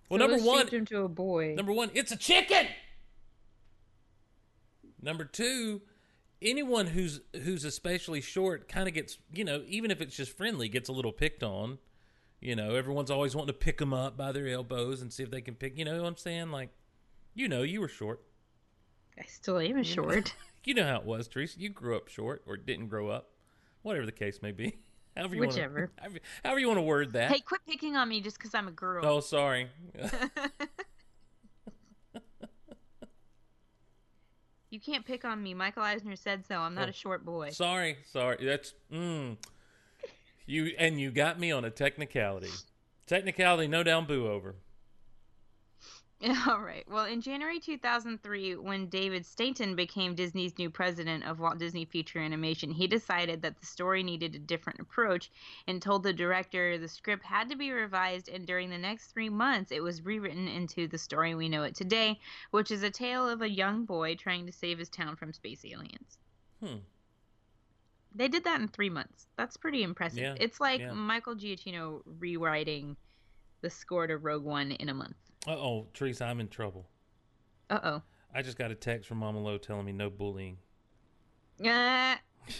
Well, 0.10 0.20
So 0.20 0.28
number 0.28 0.44
one, 0.44 0.68
him 0.68 0.86
to 0.86 1.04
a 1.04 1.08
boy. 1.10 1.54
Number 1.56 1.74
one, 1.74 1.92
it's 1.94 2.12
a 2.12 2.18
chicken. 2.18 2.68
Number 5.02 5.26
two, 5.26 5.82
anyone 6.42 6.88
who's 6.88 7.22
who's 7.44 7.64
especially 7.64 8.22
short 8.22 8.68
kind 8.68 8.88
of 8.88 8.94
gets 8.94 9.18
you 9.34 9.44
know 9.44 9.64
even 9.68 9.92
if 9.92 10.02
it's 10.02 10.16
just 10.16 10.36
friendly 10.36 10.70
gets 10.70 10.90
a 10.90 10.94
little 10.94 11.14
picked 11.14 11.44
on. 11.44 11.78
You 12.42 12.56
know, 12.56 12.76
everyone's 12.76 13.10
always 13.10 13.36
wanting 13.36 13.54
to 13.56 13.60
pick 13.60 13.80
them 13.80 13.94
up 13.94 14.18
by 14.18 14.32
their 14.32 14.48
elbows 14.48 15.02
and 15.02 15.12
see 15.12 15.24
if 15.24 15.32
they 15.32 15.42
can 15.42 15.56
pick. 15.56 15.80
You 15.80 15.86
know 15.86 16.00
what 16.00 16.08
I'm 16.08 16.18
saying? 16.18 16.52
Like, 16.52 16.70
you 17.34 17.48
know, 17.48 17.64
you 17.64 17.82
were 17.82 17.88
short. 17.88 18.22
I 19.18 19.24
still 19.26 19.58
am 19.60 19.84
short. 19.84 20.34
You 20.66 20.74
know 20.74 20.84
how 20.88 20.98
it 20.98 21.06
was, 21.06 21.28
Teresa. 21.28 21.60
You 21.60 21.70
grew 21.70 21.96
up 21.96 22.08
short 22.08 22.42
or 22.48 22.58
didn't 22.58 22.88
grow 22.88 23.10
up, 23.10 23.30
whatever 23.84 24.08
the 24.08 24.12
case 24.12 24.42
may 24.42 24.52
be. 24.52 24.80
However 25.16 25.36
you 25.36 25.42
Whichever. 25.42 25.92
Want 26.02 26.16
to, 26.16 26.22
however 26.44 26.60
you 26.60 26.68
want 26.68 26.78
to 26.80 26.82
word 26.82 27.14
that. 27.14 27.32
Hey, 27.32 27.40
quit 27.40 27.62
picking 27.66 27.96
on 27.96 28.10
me 28.10 28.20
just 28.20 28.38
because 28.38 28.54
I'm 28.54 28.68
a 28.68 28.72
girl. 28.72 29.06
Oh, 29.06 29.20
sorry. 29.22 29.70
You 34.70 34.80
can't 34.80 35.06
pick 35.06 35.24
on 35.26 35.42
me. 35.42 35.54
Michael 35.54 35.84
Eisner 35.84 36.16
said 36.16 36.46
so. 36.46 36.58
I'm 36.58 36.76
not 36.76 36.90
a 36.90 36.94
short 36.94 37.24
boy. 37.24 37.52
Sorry, 37.52 37.98
sorry. 38.06 38.38
That's 38.44 38.74
mm. 38.92 39.38
you 40.46 40.72
and 40.78 41.00
you 41.00 41.12
got 41.12 41.40
me 41.40 41.52
on 41.52 41.66
a 41.66 41.70
technicality. 41.70 42.50
Technicality, 43.08 43.68
no 43.68 43.84
down 43.84 44.06
boo 44.06 44.28
over. 44.28 44.56
All 46.48 46.60
right. 46.60 46.86
Well, 46.90 47.06
in 47.06 47.22
January 47.22 47.60
2003, 47.60 48.56
when 48.56 48.88
David 48.88 49.26
Stainton 49.26 49.76
became 49.76 50.16
Disney's 50.16 50.58
new 50.58 50.70
president 50.70 51.26
of 51.26 51.40
Walt 51.40 51.58
Disney 51.58 51.86
Feature 51.86 52.20
Animation, 52.20 52.72
he 52.72 52.88
decided 52.88 53.42
that 53.42 53.60
the 53.60 53.66
story 53.66 54.02
needed 54.02 54.34
a 54.34 54.40
different 54.40 54.80
approach 54.80 55.30
and 55.68 55.82
told 55.82 56.04
the 56.04 56.14
director 56.14 56.78
the 56.78 56.88
script 56.88 57.24
had 57.24 57.50
to 57.50 57.58
be 57.58 57.72
revised, 57.72 58.30
and 58.30 58.48
during 58.48 58.70
the 58.70 58.78
next 58.78 59.08
three 59.08 59.30
months, 59.30 59.72
it 59.72 59.84
was 59.84 60.06
rewritten 60.06 60.48
into 60.48 60.88
the 60.88 60.98
story 60.98 61.36
we 61.36 61.50
know 61.50 61.64
it 61.64 61.76
today, 61.76 62.18
which 62.52 62.72
is 62.72 62.84
a 62.84 62.90
tale 62.90 63.28
of 63.28 63.42
a 63.42 63.50
young 63.50 63.84
boy 63.84 64.16
trying 64.16 64.46
to 64.46 64.54
save 64.54 64.80
his 64.80 64.90
town 64.90 65.18
from 65.18 65.34
space 65.34 65.66
aliens. 65.66 66.18
Hmm. 66.64 66.78
They 68.16 68.30
did 68.30 68.46
that 68.46 68.62
in 68.62 68.70
three 68.70 68.90
months. 68.90 69.28
That's 69.36 69.58
pretty 69.58 69.84
impressive. 69.84 70.20
Yeah, 70.20 70.36
It's 70.40 70.62
like 70.62 70.80
yeah. 70.80 70.94
Michael 70.94 71.36
Giacchino 71.36 72.02
rewriting 72.06 72.96
the 73.60 73.70
score 73.70 74.08
to 74.08 74.18
Rogue 74.18 74.44
One 74.44 74.72
in 74.72 74.88
a 74.88 74.94
month. 74.94 75.18
Uh 75.48 75.52
oh, 75.52 75.88
Teresa, 75.94 76.26
I'm 76.26 76.40
in 76.40 76.48
trouble. 76.48 76.88
Uh 77.70 77.80
oh. 77.84 78.02
I 78.34 78.42
just 78.42 78.58
got 78.58 78.72
a 78.72 78.76
text 78.76 79.08
from 79.08 79.20
Mama 79.20 79.40
Lo 79.40 79.58
telling 79.58 79.86
me 79.86 79.94
no 79.94 80.10
bullying. 80.10 80.58
Uh, 81.64 82.16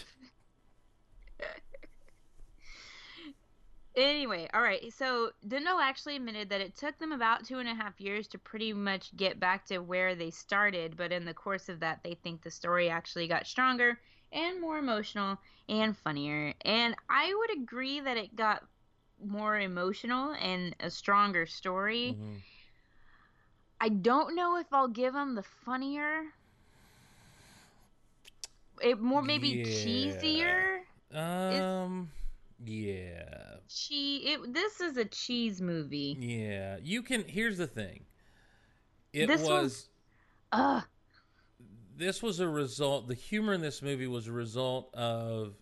anyway, 3.96 4.48
all 4.54 4.62
right. 4.62 4.90
So 4.92 5.32
Dindal 5.46 5.82
actually 5.82 6.16
admitted 6.16 6.48
that 6.48 6.62
it 6.62 6.76
took 6.76 6.98
them 6.98 7.12
about 7.12 7.44
two 7.44 7.58
and 7.58 7.68
a 7.68 7.74
half 7.74 8.00
years 8.00 8.26
to 8.28 8.38
pretty 8.38 8.72
much 8.72 9.14
get 9.16 9.38
back 9.38 9.66
to 9.66 9.80
where 9.80 10.14
they 10.14 10.30
started, 10.30 10.96
but 10.96 11.12
in 11.12 11.26
the 11.26 11.34
course 11.34 11.68
of 11.68 11.80
that, 11.80 12.00
they 12.02 12.14
think 12.14 12.42
the 12.42 12.50
story 12.50 12.88
actually 12.88 13.28
got 13.28 13.46
stronger 13.46 14.00
and 14.32 14.60
more 14.60 14.78
emotional 14.78 15.38
and 15.68 15.96
funnier. 15.96 16.54
And 16.62 16.96
I 17.10 17.34
would 17.34 17.62
agree 17.62 18.00
that 18.00 18.16
it 18.16 18.34
got 18.34 18.64
more 19.24 19.58
emotional 19.58 20.34
and 20.40 20.74
a 20.80 20.90
stronger 20.90 21.46
story. 21.46 22.16
Mm-hmm. 22.18 22.36
I 23.80 23.88
don't 23.90 24.34
know 24.34 24.56
if 24.58 24.66
I'll 24.72 24.88
give 24.88 25.12
them 25.12 25.34
the 25.34 25.42
funnier. 25.42 26.22
It 28.82 29.00
more 29.00 29.22
maybe 29.22 29.48
Yeah. 29.48 29.64
cheesier. 29.64 30.80
Um, 31.12 32.10
yeah, 32.64 33.56
Che- 33.68 34.16
it, 34.24 34.52
this 34.52 34.80
is 34.80 34.96
a 34.96 35.04
cheese 35.04 35.60
movie. 35.60 36.16
yeah. 36.18 36.78
You 36.82 37.02
can. 37.02 37.24
Here's 37.26 37.58
the 37.58 37.66
thing. 37.66 38.04
It 39.12 39.26
This 39.28 39.42
was. 39.42 39.88
was-. 40.52 40.82
This 41.96 42.22
was 42.22 42.40
a 42.40 42.48
result. 42.48 43.08
The 43.08 43.14
humor 43.14 43.54
in 43.54 43.62
this 43.62 43.80
movie 43.80 44.06
was 44.06 44.26
a 44.26 44.32
result 44.32 44.94
of 44.94 45.54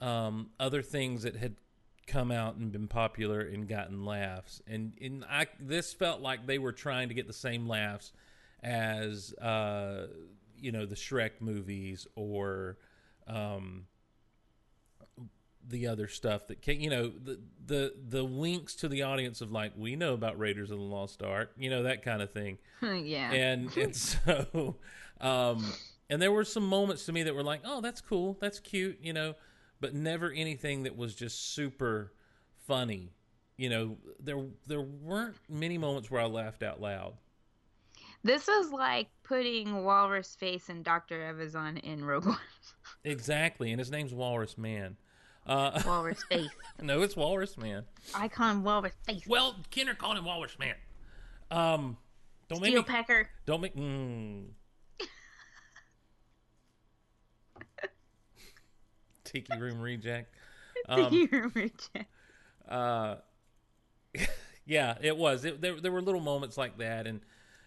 um, 0.00 0.50
other 0.58 0.80
things 0.80 1.24
that 1.24 1.36
had 1.36 1.56
come 2.10 2.32
out 2.32 2.56
and 2.56 2.72
been 2.72 2.88
popular 2.88 3.40
and 3.40 3.68
gotten 3.68 4.04
laughs. 4.04 4.60
And 4.66 4.92
and 5.00 5.24
I 5.30 5.46
this 5.60 5.92
felt 5.92 6.20
like 6.20 6.46
they 6.46 6.58
were 6.58 6.72
trying 6.72 7.08
to 7.08 7.14
get 7.14 7.26
the 7.26 7.32
same 7.32 7.68
laughs 7.68 8.12
as 8.62 9.32
uh, 9.34 10.06
you 10.58 10.72
know 10.72 10.86
the 10.86 10.94
Shrek 10.94 11.40
movies 11.40 12.06
or 12.16 12.78
um, 13.26 13.86
the 15.66 15.86
other 15.86 16.08
stuff 16.08 16.48
that 16.48 16.62
came, 16.62 16.80
you 16.80 16.90
know 16.90 17.08
the 17.08 17.40
the 17.64 17.94
the 18.08 18.24
winks 18.24 18.74
to 18.76 18.88
the 18.88 19.02
audience 19.02 19.40
of 19.40 19.52
like 19.52 19.72
we 19.76 19.96
know 19.96 20.14
about 20.14 20.38
Raiders 20.38 20.70
of 20.70 20.78
the 20.78 20.84
Lost 20.84 21.22
Ark, 21.22 21.52
you 21.56 21.70
know 21.70 21.84
that 21.84 22.02
kind 22.02 22.22
of 22.22 22.32
thing. 22.32 22.58
yeah. 22.82 23.32
And 23.32 23.74
and 23.76 23.94
so 23.96 24.76
um 25.20 25.72
and 26.10 26.20
there 26.20 26.32
were 26.32 26.44
some 26.44 26.66
moments 26.66 27.06
to 27.06 27.12
me 27.12 27.22
that 27.22 27.34
were 27.34 27.44
like, 27.44 27.60
"Oh, 27.64 27.80
that's 27.80 28.00
cool. 28.00 28.36
That's 28.40 28.58
cute," 28.58 28.98
you 29.00 29.12
know, 29.12 29.34
but 29.80 29.94
never 29.94 30.30
anything 30.30 30.84
that 30.84 30.96
was 30.96 31.14
just 31.14 31.54
super 31.54 32.12
funny. 32.66 33.12
You 33.56 33.68
know, 33.68 33.96
there 34.18 34.42
there 34.66 34.80
weren't 34.80 35.36
many 35.48 35.78
moments 35.78 36.10
where 36.10 36.22
I 36.22 36.26
laughed 36.26 36.62
out 36.62 36.80
loud. 36.80 37.14
This 38.22 38.46
was 38.46 38.70
like 38.70 39.08
putting 39.22 39.82
Walrus 39.84 40.34
Face 40.34 40.68
and 40.68 40.84
Dr. 40.84 41.20
Evazan 41.20 41.80
in 41.80 42.04
Rogue 42.04 42.26
One. 42.26 42.38
Exactly, 43.04 43.70
and 43.70 43.78
his 43.78 43.90
name's 43.90 44.12
Walrus 44.12 44.58
Man. 44.58 44.96
Uh, 45.46 45.80
Walrus 45.86 46.22
Face. 46.24 46.50
no, 46.82 47.00
it's 47.00 47.16
Walrus 47.16 47.56
Man. 47.56 47.84
I 48.14 48.28
call 48.28 48.50
him 48.50 48.62
Walrus 48.62 48.92
Face. 49.06 49.26
Well, 49.26 49.56
Kenner 49.70 49.94
called 49.94 50.18
him 50.18 50.24
Walrus 50.26 50.58
Man. 50.58 50.74
Um, 51.50 51.96
don't 52.48 52.60
make 52.60 52.70
Steel 52.72 52.82
me, 52.82 52.88
Pecker. 52.88 53.30
Don't 53.46 53.62
make. 53.62 53.74
Mm. 53.74 54.48
Tiki 59.30 59.58
Room 59.58 59.80
Reject. 59.80 60.34
Um, 60.88 61.10
Tiki 61.10 61.26
Room 61.26 61.52
Reject. 61.54 62.06
Uh, 62.66 63.16
yeah, 64.64 64.94
it 65.02 65.14
was. 65.14 65.44
It, 65.44 65.60
there, 65.60 65.78
there 65.78 65.92
were 65.92 66.00
little 66.00 66.22
moments 66.22 66.56
like 66.56 66.78
that, 66.78 67.06
and, 67.06 67.20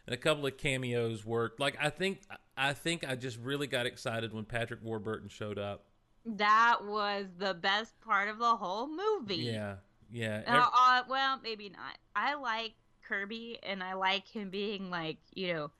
and 0.07 0.13
a 0.13 0.17
couple 0.17 0.47
of 0.47 0.57
cameos 0.57 1.23
worked. 1.23 1.59
Like 1.59 1.77
I 1.79 1.89
think, 1.89 2.21
I 2.57 2.73
think 2.73 3.07
I 3.07 3.15
just 3.15 3.37
really 3.37 3.67
got 3.67 3.85
excited 3.85 4.33
when 4.33 4.45
Patrick 4.45 4.79
Warburton 4.81 5.29
showed 5.29 5.59
up. 5.59 5.85
That 6.25 6.77
was 6.83 7.27
the 7.37 7.53
best 7.53 7.99
part 8.01 8.29
of 8.29 8.39
the 8.39 8.55
whole 8.55 8.87
movie. 8.87 9.35
Yeah, 9.35 9.75
yeah. 10.11 10.41
Uh, 10.47 10.65
uh, 10.75 11.03
well, 11.07 11.39
maybe 11.43 11.69
not. 11.69 11.97
I 12.15 12.33
like 12.33 12.73
Kirby, 13.07 13.59
and 13.61 13.83
I 13.83 13.93
like 13.93 14.27
him 14.27 14.49
being 14.49 14.89
like, 14.89 15.17
you 15.35 15.53
know, 15.53 15.71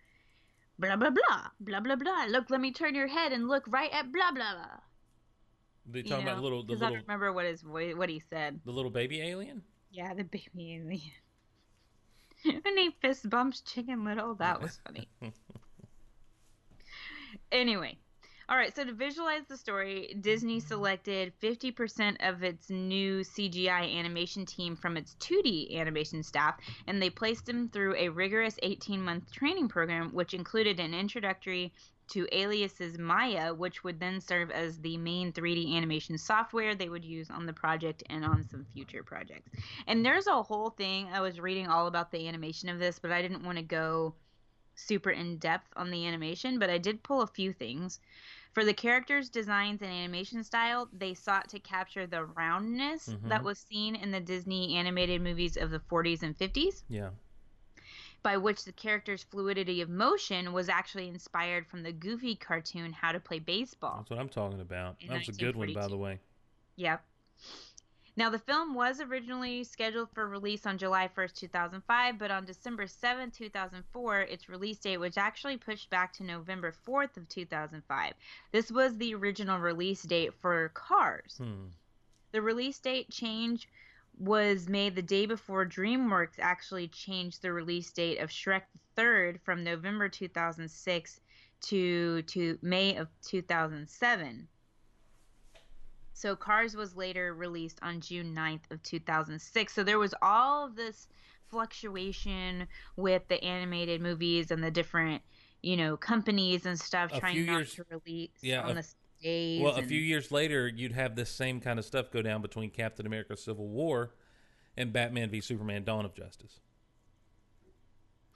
blah 0.78 0.98
blah 0.98 1.10
blah, 1.10 1.48
blah 1.60 1.80
blah 1.80 1.96
blah. 1.96 2.26
Look, 2.30 2.52
let 2.52 2.62
me 2.62 2.72
turn 2.72 2.94
your 2.94 3.08
head 3.08 3.32
and 3.32 3.48
look 3.48 3.64
right 3.68 3.92
at 3.92 4.12
blah 4.12 4.32
blah 4.32 4.54
blah. 4.54 4.80
They 5.86 6.02
talking 6.04 6.24
about 6.24 6.36
know? 6.36 6.36
the 6.38 6.42
little, 6.44 6.64
the 6.64 6.74
'Cause 6.74 6.82
I 6.82 6.90
don't 6.90 7.02
remember 7.02 7.34
what 7.34 7.46
his 7.46 7.62
voice, 7.62 7.96
what 7.96 8.10
he 8.10 8.20
said. 8.30 8.60
the 8.66 8.72
little 8.72 8.92
baby 8.92 9.22
alien. 9.22 9.64
Yeah, 9.92 10.14
the 10.14 10.24
baby 10.24 10.74
alien. 10.76 11.12
and 12.46 12.78
he 12.78 12.92
fist 13.02 13.30
bumps 13.30 13.62
Chicken 13.62 14.04
Little. 14.04 14.36
That 14.36 14.62
was 14.62 14.80
funny. 14.86 15.08
anyway, 17.52 17.98
all 18.50 18.58
right. 18.58 18.76
So 18.76 18.84
to 18.84 18.94
visualize 18.94 19.44
the 19.48 19.58
story, 19.58 20.16
Disney 20.20 20.60
selected 20.60 21.34
50% 21.42 22.18
of 22.28 22.44
its 22.44 22.70
new 22.70 23.22
CGI 23.22 23.98
animation 23.98 24.46
team 24.46 24.76
from 24.76 24.98
its 24.98 25.16
2D 25.20 25.76
animation 25.80 26.24
staff, 26.24 26.56
and 26.88 27.02
they 27.02 27.10
placed 27.10 27.46
them 27.46 27.70
through 27.70 27.96
a 27.96 28.10
rigorous 28.10 28.58
18-month 28.64 29.32
training 29.32 29.70
program, 29.70 30.10
which 30.14 30.34
included 30.34 30.80
an 30.80 30.94
introductory 30.94 31.74
to 32.10 32.28
Alias's 32.32 32.98
Maya, 32.98 33.54
which 33.54 33.84
would 33.84 34.00
then 34.00 34.20
serve 34.20 34.52
as 34.52 34.80
the 34.80 34.98
main 34.98 35.32
3D 35.32 35.76
animation 35.76 36.18
software 36.18 36.76
they 36.76 36.90
would 36.90 37.06
use 37.06 37.30
on 37.30 37.46
the 37.46 37.54
project 37.54 38.04
and 38.10 38.26
on 38.26 38.44
some 38.44 38.66
future 38.74 39.04
projects. 39.04 39.52
And 39.88 40.06
there's 40.06 40.28
a 40.28 40.44
whole 40.44 40.70
thing 40.70 41.08
I 41.12 41.22
was 41.22 41.40
reading 41.40 41.68
all 41.68 41.88
about 41.88 42.12
the 42.12 42.28
animation 42.28 42.70
of 42.70 42.80
this, 42.80 43.00
but 43.00 43.12
I 43.12 43.22
didn't 43.22 43.44
want 43.44 43.58
to 43.58 43.64
go 43.64 44.16
super 44.76 45.12
in 45.12 45.38
depth 45.38 45.68
on 45.76 45.92
the 45.92 46.06
animation, 46.08 46.60
but 46.60 46.70
I 46.70 46.78
did 46.78 47.04
pull 47.04 47.22
a 47.22 47.28
few 47.28 47.54
things. 47.54 48.00
For 48.54 48.64
the 48.66 48.74
characters' 48.74 49.30
designs 49.30 49.82
and 49.82 49.92
animation 49.92 50.44
style, 50.44 50.90
they 50.94 51.14
sought 51.14 51.50
to 51.50 51.60
capture 51.60 52.06
the 52.06 52.26
roundness 52.26 53.08
Mhm. 53.08 53.30
that 53.30 53.44
was 53.44 53.60
seen 53.60 53.96
in 53.96 54.12
the 54.12 54.20
Disney 54.20 54.76
animated 54.76 55.22
movies 55.22 55.58
of 55.58 55.72
the 55.72 55.80
40s 55.80 56.22
and 56.24 56.38
50s 56.38 56.84
Yeah. 56.88 57.12
By 58.24 58.38
which 58.38 58.64
the 58.64 58.72
character's 58.72 59.24
fluidity 59.24 59.82
of 59.82 59.90
motion 59.90 60.54
was 60.54 60.70
actually 60.70 61.10
inspired 61.10 61.68
from 61.68 61.84
the 61.84 61.92
Goofy 61.92 62.36
cartoon 62.36 62.94
How 62.94 63.12
to 63.12 63.20
Play 63.20 63.40
Baseball. 63.40 63.98
That's 63.98 64.10
what 64.10 64.20
I'm 64.20 64.30
talking 64.30 64.62
about. 64.62 64.96
That 65.08 65.20
was 65.20 65.30
a 65.30 65.34
good 65.34 65.56
one, 65.56 65.74
by 65.74 65.88
the 65.88 65.98
way. 65.98 66.20
Yep. 66.78 67.04
Now, 68.16 68.30
the 68.30 68.40
film 68.40 68.76
was 68.76 69.02
originally 69.02 69.64
scheduled 69.64 70.10
for 70.14 70.28
release 70.28 70.68
on 70.68 70.78
July 70.78 71.10
1st, 71.18 71.34
2005, 71.36 72.20
but 72.20 72.30
on 72.30 72.46
December 72.46 72.86
7th, 72.86 73.34
2004, 73.36 74.22
its 74.22 74.48
release 74.48 74.78
date 74.78 74.98
was 74.98 75.18
actually 75.18 75.58
pushed 75.58 75.90
back 75.90 76.14
to 76.14 76.24
November 76.24 76.74
4th 76.88 77.18
of 77.18 77.28
2005. 77.28 78.14
This 78.52 78.72
was 78.72 78.96
the 78.98 79.16
original 79.16 79.58
release 79.58 80.04
date 80.04 80.34
for 80.42 80.70
Cars. 80.76 81.38
Hmm. 81.40 81.70
The 82.34 82.42
release 82.42 82.78
date 82.78 83.10
change 83.10 83.68
was 84.18 84.70
made 84.70 84.96
the 84.96 85.02
day 85.02 85.26
before 85.26 85.66
DreamWorks 85.66 86.40
actually 86.40 86.88
changed 86.88 87.42
the 87.42 87.52
release 87.52 87.92
date 87.92 88.20
of 88.20 88.30
Shrek 88.30 88.64
the 88.96 89.02
3rd 89.02 89.40
from 89.42 89.64
November 89.64 90.08
2006 90.10 91.20
to 91.62 92.22
to 92.24 92.58
May 92.62 92.96
of 92.98 93.08
2007. 93.26 94.48
So 96.14 96.36
Cars 96.36 96.76
was 96.76 96.96
later 96.96 97.34
released 97.34 97.80
on 97.82 98.00
June 98.00 98.36
9th 98.36 98.70
of 98.72 98.82
2006. 98.84 99.74
So 99.74 99.84
there 99.84 100.00
was 100.00 100.14
all 100.22 100.66
of 100.66 100.76
this 100.76 101.08
fluctuation 101.50 102.68
with 102.96 103.28
the 103.28 103.44
animated 103.44 104.02
movies 104.02 104.52
and 104.52 104.64
the 104.64 104.72
different, 104.72 105.22
you 105.62 105.76
know, 105.76 105.98
companies 105.98 106.66
and 106.66 106.80
stuff 106.80 107.12
A 107.14 107.20
trying 107.20 107.46
not 107.46 107.54
years- 107.60 107.74
to 107.76 107.86
release 107.90 108.32
yeah, 108.42 108.62
on 108.64 108.72
a- 108.72 108.82
the 108.82 108.88
days. 109.24 109.62
Well, 109.62 109.76
a 109.76 109.84
few 109.84 110.00
years 110.00 110.32
later, 110.32 110.68
you'd 110.68 110.92
have 110.92 111.16
this 111.16 111.30
same 111.30 111.60
kind 111.60 111.80
of 111.80 111.86
stuff 111.86 112.12
go 112.12 112.22
down 112.22 112.42
between 112.42 112.70
Captain 112.70 113.06
America: 113.06 113.36
Civil 113.36 113.68
War 113.68 114.14
and 114.78 114.94
Batman 114.94 115.30
v 115.30 115.42
Superman: 115.42 115.84
Dawn 115.84 116.06
of 116.06 116.14
Justice. 116.14 116.60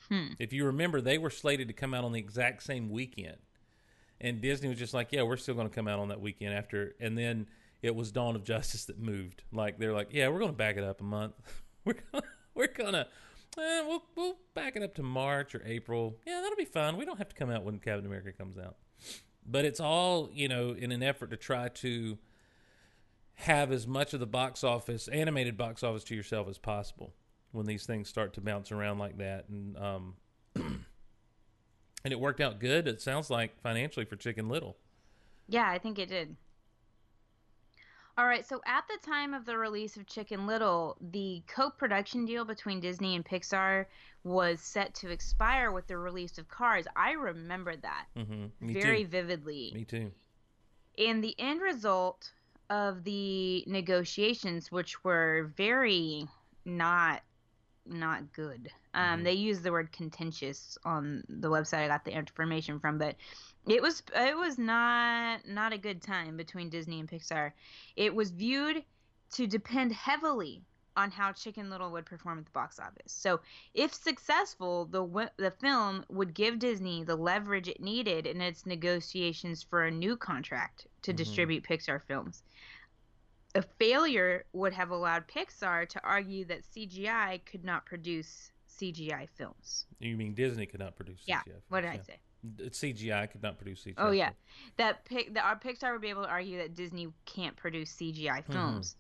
Hmm. 0.10 0.28
If 0.40 0.54
you 0.54 0.66
remember, 0.66 1.02
they 1.02 1.18
were 1.18 1.30
slated 1.30 1.68
to 1.68 1.74
come 1.74 1.94
out 1.94 2.04
on 2.04 2.14
the 2.14 2.20
exact 2.20 2.64
same 2.64 2.90
weekend, 2.90 3.38
and 4.22 4.42
Disney 4.42 4.70
was 4.70 4.80
just 4.80 4.94
like, 4.94 5.12
"Yeah, 5.12 5.24
we're 5.24 5.38
still 5.38 5.56
going 5.56 5.70
to 5.70 5.76
come 5.76 5.88
out 5.88 6.00
on 6.00 6.08
that 6.08 6.22
weekend 6.22 6.54
after." 6.54 6.96
And 7.00 7.18
then 7.18 7.48
it 7.82 7.96
was 7.96 8.12
Dawn 8.12 8.36
of 8.36 8.44
Justice 8.44 8.86
that 8.86 9.00
moved. 9.00 9.44
Like 9.52 9.78
they're 9.78 9.94
like, 9.94 10.10
"Yeah, 10.12 10.30
we're 10.30 10.40
going 10.40 10.52
to 10.52 10.58
back 10.58 10.78
it 10.78 10.84
up 10.84 11.02
a 11.02 11.04
month. 11.04 11.34
we're 11.86 11.96
gonna, 12.12 12.24
we're 12.56 12.68
gonna." 12.68 13.08
Eh, 13.58 13.82
we'll 13.88 14.04
we'll 14.16 14.38
back 14.54 14.76
it 14.76 14.84
up 14.84 14.94
to 14.96 15.04
March 15.04 15.56
or 15.56 15.64
April. 15.66 16.16
Yeah, 16.26 16.42
that'll 16.42 16.58
be 16.58 16.66
fine. 16.66 16.96
We 16.96 17.06
don't 17.06 17.18
have 17.18 17.30
to 17.30 17.36
come 17.36 17.50
out 17.50 17.64
when 17.64 17.80
Captain 17.80 18.06
America 18.06 18.32
comes 18.32 18.58
out. 18.58 18.76
But 19.48 19.66
it's 19.66 19.80
all, 19.80 20.30
you 20.34 20.48
know, 20.48 20.72
in 20.72 20.92
an 20.92 21.02
effort 21.02 21.30
to 21.30 21.38
try 21.38 21.70
to 21.70 22.18
have 23.36 23.72
as 23.72 23.88
much 23.88 24.14
of 24.14 24.20
the 24.20 24.28
box 24.28 24.64
office, 24.64 25.08
animated 25.08 25.58
box 25.58 25.84
office 25.84 26.04
to 26.06 26.16
yourself 26.16 26.48
as 26.50 26.58
possible 26.58 27.14
when 27.52 27.66
these 27.66 27.86
things 27.86 28.10
start 28.10 28.34
to 28.34 28.42
bounce 28.42 28.72
around 28.72 28.98
like 28.98 29.18
that. 29.18 29.48
And 29.48 29.78
um 29.78 30.16
and 30.56 30.84
it 32.04 32.20
worked 32.20 32.42
out 32.42 32.60
good, 32.60 32.88
it 32.88 33.02
sounds 33.02 33.30
like 33.30 33.62
financially 33.62 34.06
for 34.06 34.16
Chicken 34.16 34.50
Little. 34.50 34.78
Yeah, 35.48 35.70
I 35.70 35.78
think 35.78 35.98
it 36.00 36.10
did. 36.10 36.36
All 38.18 38.26
right, 38.26 38.48
so 38.48 38.60
at 38.66 38.84
the 38.88 38.98
time 39.08 39.36
of 39.36 39.46
the 39.46 39.58
release 39.58 39.96
of 39.96 40.08
Chicken 40.08 40.48
Little, 40.48 40.98
the 41.12 41.44
co 41.48 41.70
production 41.70 42.26
deal 42.26 42.46
between 42.46 42.80
Disney 42.80 43.16
and 43.16 43.24
Pixar 43.24 43.86
was 44.24 44.60
set 44.60 44.96
to 44.96 45.12
expire 45.12 45.72
with 45.72 45.86
the 45.86 45.98
release 45.98 46.40
of 46.40 46.48
Cars. 46.48 46.86
I 46.96 47.12
remember 47.12 47.76
that 47.76 48.06
Mm-hmm. 48.18 48.74
very 48.74 49.04
vividly. 49.04 49.72
Me 49.76 49.86
too. 49.86 50.12
And 50.98 51.24
the 51.24 51.36
end 51.40 51.62
result 51.62 52.32
of 52.72 53.04
the 53.04 53.64
negotiations, 53.68 54.72
which 54.72 55.04
were 55.04 55.52
very 55.56 56.28
not 56.66 57.22
not 57.86 58.34
good. 58.34 58.70
Um, 58.94 59.24
They 59.24 59.34
used 59.34 59.64
the 59.64 59.72
word 59.72 59.92
contentious 59.92 60.78
on 60.84 61.24
the 61.30 61.50
website 61.50 61.84
I 61.86 61.88
got 61.88 62.04
the 62.04 62.12
information 62.12 62.80
from, 62.80 62.98
but 62.98 63.16
it 63.68 63.82
was 63.82 64.04
it 64.16 64.38
was 64.38 64.58
not 64.58 65.46
not 65.48 65.74
a 65.74 65.78
good 65.78 66.02
time 66.02 66.38
between 66.38 66.70
Disney 66.70 67.00
and 67.00 67.10
Pixar. 67.10 67.54
It 67.96 68.14
was 68.16 68.32
viewed 68.32 68.84
to 69.34 69.48
depend 69.48 69.92
heavily 69.94 70.64
on 70.96 71.12
how 71.12 71.32
Chicken 71.32 71.70
Little 71.70 71.92
would 71.92 72.06
perform 72.08 72.40
at 72.40 72.46
the 72.46 72.52
box 72.52 72.80
office. 72.80 73.14
So, 73.14 73.42
if 73.74 73.94
successful, 73.94 74.86
the 74.86 75.32
the 75.38 75.52
film 75.52 76.06
would 76.10 76.34
give 76.34 76.60
Disney 76.60 77.04
the 77.04 77.16
leverage 77.16 77.68
it 77.68 77.82
needed 77.82 78.26
in 78.26 78.42
its 78.42 78.66
negotiations 78.66 79.64
for 79.64 79.84
a 79.84 79.92
new 79.92 80.18
contract 80.18 80.88
to 81.04 81.14
Mhm. 81.14 81.18
distribute 81.18 81.64
Pixar 81.64 82.02
films. 82.02 82.44
A 83.56 83.62
failure 83.62 84.46
would 84.54 84.74
have 84.74 84.92
allowed 84.92 85.28
Pixar 85.28 85.88
to 85.90 86.04
argue 86.04 86.46
that 86.46 86.64
CGI 86.66 87.40
could 87.46 87.64
not 87.66 87.86
produce 87.86 88.52
CGI 88.68 89.28
films. 89.28 89.86
You 90.00 90.16
mean 90.16 90.34
Disney 90.36 90.66
could 90.68 90.80
not 90.80 90.96
produce 90.96 91.24
Yeah, 91.26 91.42
CGI? 91.44 91.62
what 91.70 91.82
did 91.82 91.90
I 91.90 91.94
films, 91.94 92.08
say? 92.08 92.20
Yeah. 92.58 92.68
CGI 92.68 93.32
could 93.32 93.44
not 93.44 93.58
produce 93.58 93.84
CGI. 93.84 93.94
Oh 93.98 94.12
yeah, 94.12 94.32
that 94.78 95.06
pic 95.06 95.34
that 95.34 95.44
our 95.44 95.60
Pixar 95.60 95.92
would 95.94 96.02
be 96.02 96.10
able 96.10 96.24
to 96.24 96.30
argue 96.30 96.58
that 96.60 96.76
Disney 96.76 97.08
can't 97.26 97.56
produce 97.56 97.96
CGI 97.96 98.44
Mm-hmm. 98.44 98.54
films. 98.54 98.96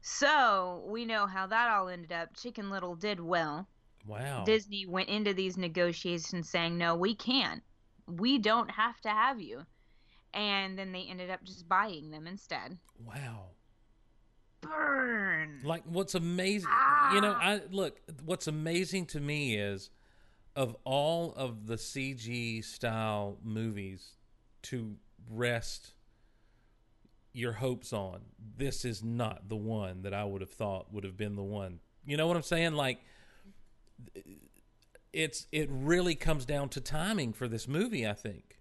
So 0.00 0.84
we 0.88 1.04
know 1.04 1.26
how 1.26 1.46
that 1.46 1.70
all 1.70 1.88
ended 1.88 2.12
up. 2.12 2.36
Chicken 2.36 2.70
Little 2.70 2.96
did 2.96 3.20
well. 3.20 3.68
Wow. 4.06 4.42
Disney 4.44 4.84
went 4.84 5.08
into 5.08 5.32
these 5.32 5.56
negotiations 5.56 6.50
saying, 6.50 6.76
"No, 6.76 6.96
we 6.96 7.14
can't. 7.14 7.62
We 8.08 8.38
don't 8.38 8.70
have 8.70 9.00
to 9.02 9.08
have 9.10 9.40
you." 9.40 9.64
And 10.34 10.78
then 10.78 10.92
they 10.92 11.02
ended 11.08 11.30
up 11.30 11.44
just 11.44 11.68
buying 11.68 12.10
them 12.10 12.26
instead. 12.26 12.78
Wow. 12.98 13.50
Burn. 14.60 15.60
Like 15.64 15.82
what's 15.86 16.14
amazing, 16.14 16.70
you 17.14 17.20
know, 17.20 17.32
I 17.32 17.62
look. 17.70 18.00
What's 18.24 18.46
amazing 18.46 19.06
to 19.06 19.20
me 19.20 19.56
is, 19.56 19.90
of 20.54 20.76
all 20.84 21.32
of 21.36 21.66
the 21.66 21.76
CG 21.76 22.64
style 22.64 23.38
movies 23.42 24.16
to 24.62 24.96
rest 25.30 25.94
your 27.32 27.52
hopes 27.52 27.92
on, 27.92 28.20
this 28.56 28.84
is 28.84 29.02
not 29.02 29.48
the 29.48 29.56
one 29.56 30.02
that 30.02 30.12
I 30.12 30.24
would 30.24 30.40
have 30.40 30.50
thought 30.50 30.92
would 30.92 31.04
have 31.04 31.16
been 31.16 31.36
the 31.36 31.42
one. 31.42 31.80
You 32.04 32.16
know 32.16 32.26
what 32.26 32.36
I'm 32.36 32.42
saying? 32.42 32.74
Like, 32.74 33.00
it's 35.12 35.46
it 35.52 35.68
really 35.70 36.14
comes 36.14 36.44
down 36.44 36.68
to 36.70 36.80
timing 36.80 37.32
for 37.32 37.48
this 37.48 37.68
movie. 37.68 38.06
I 38.06 38.14
think, 38.14 38.58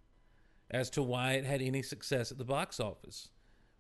as 0.70 0.90
to 0.92 1.02
why 1.02 1.34
it 1.34 1.46
had 1.46 1.62
any 1.62 1.82
success 1.82 2.32
at 2.32 2.38
the 2.38 2.46
box 2.46 2.80
office. 2.80 3.30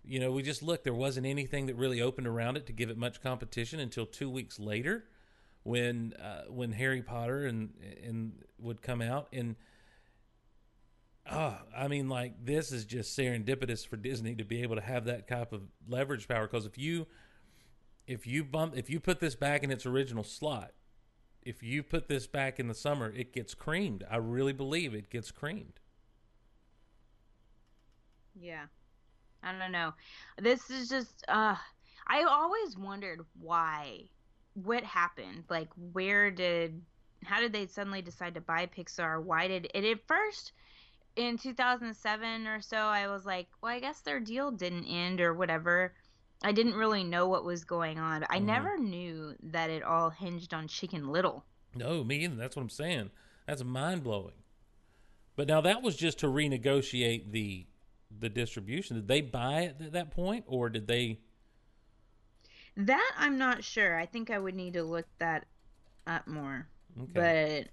You 0.03 0.19
know, 0.19 0.31
we 0.31 0.41
just 0.41 0.63
looked. 0.63 0.83
There 0.83 0.93
wasn't 0.93 1.27
anything 1.27 1.67
that 1.67 1.75
really 1.75 2.01
opened 2.01 2.27
around 2.27 2.57
it 2.57 2.65
to 2.65 2.73
give 2.73 2.89
it 2.89 2.97
much 2.97 3.21
competition 3.21 3.79
until 3.79 4.05
two 4.05 4.29
weeks 4.29 4.59
later, 4.59 5.05
when 5.63 6.13
uh, 6.13 6.43
when 6.49 6.71
Harry 6.71 7.01
Potter 7.01 7.45
and 7.45 7.73
and 8.03 8.33
would 8.59 8.81
come 8.81 9.01
out. 9.01 9.27
And 9.31 9.55
oh, 11.29 11.57
I 11.75 11.87
mean, 11.87 12.09
like 12.09 12.45
this 12.45 12.71
is 12.71 12.85
just 12.85 13.17
serendipitous 13.17 13.85
for 13.85 13.97
Disney 13.97 14.35
to 14.35 14.43
be 14.43 14.61
able 14.63 14.75
to 14.75 14.81
have 14.81 15.05
that 15.05 15.27
type 15.27 15.53
of 15.53 15.61
leverage 15.87 16.27
power. 16.27 16.47
Because 16.47 16.65
if 16.65 16.77
you 16.77 17.07
if 18.07 18.25
you 18.25 18.43
bump 18.43 18.75
if 18.75 18.89
you 18.89 18.99
put 18.99 19.19
this 19.19 19.35
back 19.35 19.63
in 19.63 19.71
its 19.71 19.85
original 19.85 20.23
slot, 20.23 20.71
if 21.41 21.63
you 21.63 21.83
put 21.83 22.07
this 22.07 22.27
back 22.27 22.59
in 22.59 22.67
the 22.67 22.73
summer, 22.73 23.11
it 23.11 23.33
gets 23.33 23.53
creamed. 23.53 24.03
I 24.09 24.17
really 24.17 24.53
believe 24.53 24.93
it 24.93 25.09
gets 25.09 25.31
creamed. 25.31 25.79
Yeah. 28.39 28.65
I 29.43 29.57
don't 29.57 29.71
know. 29.71 29.93
This 30.39 30.69
is 30.69 30.89
just 30.89 31.23
uh 31.27 31.55
I 32.07 32.23
always 32.23 32.77
wondered 32.77 33.21
why 33.39 34.09
what 34.53 34.83
happened? 34.83 35.45
Like 35.49 35.69
where 35.93 36.31
did 36.31 36.81
how 37.23 37.39
did 37.39 37.53
they 37.53 37.67
suddenly 37.67 38.01
decide 38.01 38.33
to 38.35 38.41
buy 38.41 38.65
Pixar? 38.67 39.21
Why 39.23 39.47
did 39.47 39.69
it 39.73 39.85
at 39.85 40.07
first 40.07 40.53
in 41.15 41.37
2007 41.37 42.47
or 42.47 42.61
so 42.61 42.77
I 42.77 43.07
was 43.07 43.25
like, 43.25 43.47
well, 43.61 43.71
I 43.73 43.79
guess 43.79 43.99
their 44.01 44.19
deal 44.19 44.51
didn't 44.51 44.85
end 44.85 45.21
or 45.21 45.33
whatever. 45.33 45.93
I 46.43 46.51
didn't 46.51 46.73
really 46.73 47.03
know 47.03 47.27
what 47.27 47.45
was 47.45 47.63
going 47.63 47.99
on. 47.99 48.25
I 48.29 48.39
Mhm. 48.39 48.45
never 48.45 48.77
knew 48.77 49.35
that 49.43 49.69
it 49.69 49.83
all 49.83 50.09
hinged 50.09 50.53
on 50.53 50.67
Chicken 50.67 51.09
Little. 51.09 51.45
No, 51.75 52.03
me 52.03 52.23
either. 52.23 52.35
That's 52.35 52.55
what 52.55 52.63
I'm 52.63 52.69
saying. 52.69 53.11
That's 53.45 53.63
mind 53.63 54.03
blowing. 54.03 54.33
But 55.35 55.47
now 55.47 55.61
that 55.61 55.81
was 55.81 55.95
just 55.95 56.19
to 56.19 56.27
renegotiate 56.27 57.31
the 57.31 57.67
the 58.19 58.27
distribution. 58.29 58.97
Did 58.97 59.07
they 59.07 59.21
buy 59.21 59.61
it 59.61 59.77
at 59.81 59.93
that 59.93 60.11
point, 60.11 60.43
or 60.47 60.69
did 60.69 60.85
they? 60.87 61.21
That 62.77 63.11
I'm 63.17 63.37
not 63.37 63.63
sure. 63.63 63.97
I 63.97 64.05
think 64.05 64.29
I 64.29 64.39
would 64.39 64.55
need 64.55 64.73
to 64.73 64.83
look 64.83 65.05
that 65.19 65.45
up 66.07 66.27
more. 66.27 66.67
Okay. 66.99 67.11
But 67.13 67.67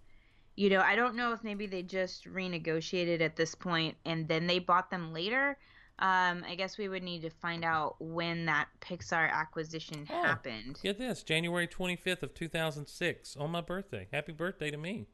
you 0.56 0.70
know, 0.70 0.80
I 0.80 0.96
don't 0.96 1.14
know 1.14 1.32
if 1.32 1.44
maybe 1.44 1.66
they 1.66 1.82
just 1.82 2.24
renegotiated 2.26 3.20
at 3.20 3.36
this 3.36 3.54
point 3.54 3.96
and 4.04 4.26
then 4.26 4.46
they 4.48 4.58
bought 4.58 4.90
them 4.90 5.12
later. 5.12 5.56
Um, 6.00 6.44
I 6.46 6.54
guess 6.56 6.78
we 6.78 6.88
would 6.88 7.02
need 7.02 7.22
to 7.22 7.30
find 7.30 7.64
out 7.64 7.96
when 8.00 8.46
that 8.46 8.68
Pixar 8.80 9.30
acquisition 9.32 10.06
Oh, 10.10 10.22
happened. 10.22 10.78
Get 10.82 10.98
this, 10.98 11.22
January 11.24 11.66
25th 11.66 12.22
of 12.22 12.34
2006, 12.34 13.36
on 13.36 13.50
my 13.50 13.60
birthday. 13.60 14.06
Happy 14.12 14.32
birthday 14.32 14.70
to 14.70 14.76
me. 14.76 15.06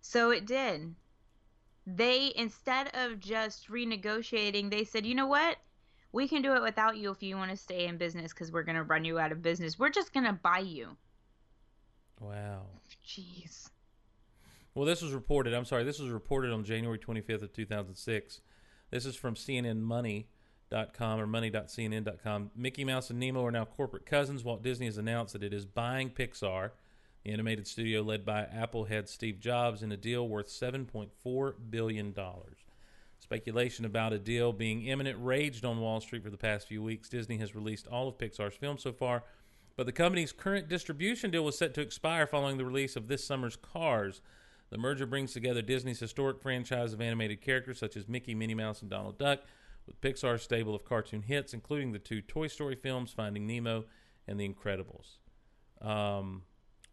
So 0.00 0.30
it 0.30 0.46
did. 0.46 0.94
They 1.86 2.32
instead 2.36 2.90
of 2.94 3.18
just 3.18 3.68
renegotiating, 3.68 4.70
they 4.70 4.84
said, 4.84 5.04
"You 5.06 5.14
know 5.14 5.26
what? 5.26 5.56
We 6.12 6.28
can 6.28 6.42
do 6.42 6.54
it 6.54 6.62
without 6.62 6.96
you 6.96 7.10
if 7.10 7.22
you 7.22 7.36
want 7.36 7.50
to 7.50 7.56
stay 7.56 7.86
in 7.86 7.96
business 7.96 8.32
because 8.32 8.50
we're 8.50 8.64
going 8.64 8.76
to 8.76 8.82
run 8.82 9.04
you 9.04 9.18
out 9.18 9.32
of 9.32 9.42
business. 9.42 9.78
We're 9.78 9.90
just 9.90 10.12
going 10.12 10.26
to 10.26 10.32
buy 10.32 10.58
you." 10.58 10.96
Wow. 12.20 12.66
Jeez. 13.06 13.70
Well, 14.74 14.84
this 14.84 15.02
was 15.02 15.12
reported. 15.12 15.54
I'm 15.54 15.64
sorry. 15.64 15.84
This 15.84 15.98
was 15.98 16.10
reported 16.10 16.52
on 16.52 16.64
January 16.64 16.98
25th 16.98 17.42
of 17.42 17.52
2006. 17.52 18.40
This 18.90 19.06
is 19.06 19.16
from 19.16 19.34
CNNMoney.com 19.34 21.20
or 21.20 21.26
money.cnn.com. 21.26 22.50
Mickey 22.54 22.84
Mouse 22.84 23.10
and 23.10 23.18
Nemo 23.18 23.44
are 23.44 23.50
now 23.50 23.64
corporate 23.64 24.06
cousins. 24.06 24.44
Walt 24.44 24.62
Disney 24.62 24.86
has 24.86 24.98
announced 24.98 25.32
that 25.32 25.42
it 25.42 25.52
is 25.52 25.66
buying 25.66 26.10
Pixar, 26.10 26.70
the 27.24 27.32
animated 27.32 27.66
studio 27.66 28.02
led 28.02 28.24
by 28.24 28.42
Apple 28.42 28.84
head 28.84 29.08
Steve 29.08 29.40
Jobs, 29.40 29.82
in 29.82 29.90
a 29.92 29.96
deal 29.96 30.28
worth 30.28 30.48
$7.4 30.48 31.54
billion. 31.70 32.14
Speculation 33.20 33.84
about 33.84 34.14
a 34.14 34.18
deal 34.18 34.52
being 34.52 34.86
imminent 34.86 35.18
raged 35.20 35.64
on 35.64 35.78
Wall 35.78 36.00
Street 36.00 36.24
for 36.24 36.30
the 36.30 36.38
past 36.38 36.66
few 36.66 36.82
weeks. 36.82 37.08
Disney 37.08 37.36
has 37.36 37.54
released 37.54 37.86
all 37.86 38.08
of 38.08 38.16
Pixar's 38.16 38.56
films 38.56 38.82
so 38.82 38.92
far, 38.92 39.24
but 39.76 39.84
the 39.84 39.92
company's 39.92 40.32
current 40.32 40.68
distribution 40.68 41.30
deal 41.30 41.44
was 41.44 41.56
set 41.56 41.74
to 41.74 41.82
expire 41.82 42.26
following 42.26 42.56
the 42.56 42.64
release 42.64 42.96
of 42.96 43.08
this 43.08 43.22
summer's 43.22 43.56
Cars. 43.56 44.22
The 44.70 44.78
merger 44.78 45.04
brings 45.04 45.32
together 45.32 45.60
Disney's 45.60 46.00
historic 46.00 46.40
franchise 46.40 46.92
of 46.94 47.00
animated 47.00 47.42
characters 47.42 47.78
such 47.78 47.96
as 47.96 48.08
Mickey, 48.08 48.34
Minnie 48.34 48.54
Mouse, 48.54 48.80
and 48.80 48.90
Donald 48.90 49.18
Duck 49.18 49.40
with 49.86 50.00
Pixar's 50.00 50.42
stable 50.42 50.74
of 50.74 50.84
cartoon 50.84 51.22
hits, 51.22 51.52
including 51.52 51.92
the 51.92 51.98
two 51.98 52.22
Toy 52.22 52.46
Story 52.46 52.74
films, 52.74 53.12
Finding 53.12 53.46
Nemo 53.46 53.84
and 54.26 54.40
The 54.40 54.48
Incredibles. 54.48 55.18
Um, 55.82 56.42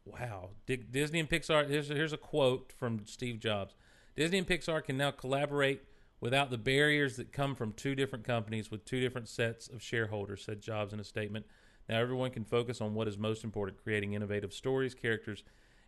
wow. 0.05 0.49
Di- 0.65 0.75
Disney 0.77 1.19
and 1.19 1.29
Pixar, 1.29 1.69
here's, 1.69 1.87
here's 1.87 2.13
a 2.13 2.17
quote 2.17 2.73
from 2.77 3.05
Steve 3.05 3.39
Jobs 3.39 3.75
Disney 4.15 4.39
and 4.39 4.47
Pixar 4.47 4.83
can 4.83 4.97
now 4.97 5.11
collaborate 5.11 5.83
without 6.19 6.49
the 6.49 6.57
barriers 6.57 7.15
that 7.17 7.31
come 7.31 7.55
from 7.55 7.73
two 7.73 7.95
different 7.95 8.25
companies 8.25 8.71
with 8.71 8.85
two 8.85 8.99
different 8.99 9.27
sets 9.27 9.67
of 9.67 9.81
shareholders, 9.81 10.43
said 10.43 10.61
Jobs 10.61 10.93
in 10.93 10.99
a 10.99 11.03
statement. 11.03 11.45
Now 11.87 11.99
everyone 11.99 12.31
can 12.31 12.43
focus 12.43 12.81
on 12.81 12.93
what 12.93 13.07
is 13.07 13.17
most 13.17 13.43
important 13.43 13.81
creating 13.81 14.13
innovative 14.13 14.53
stories, 14.53 14.93
characters, 14.93 15.43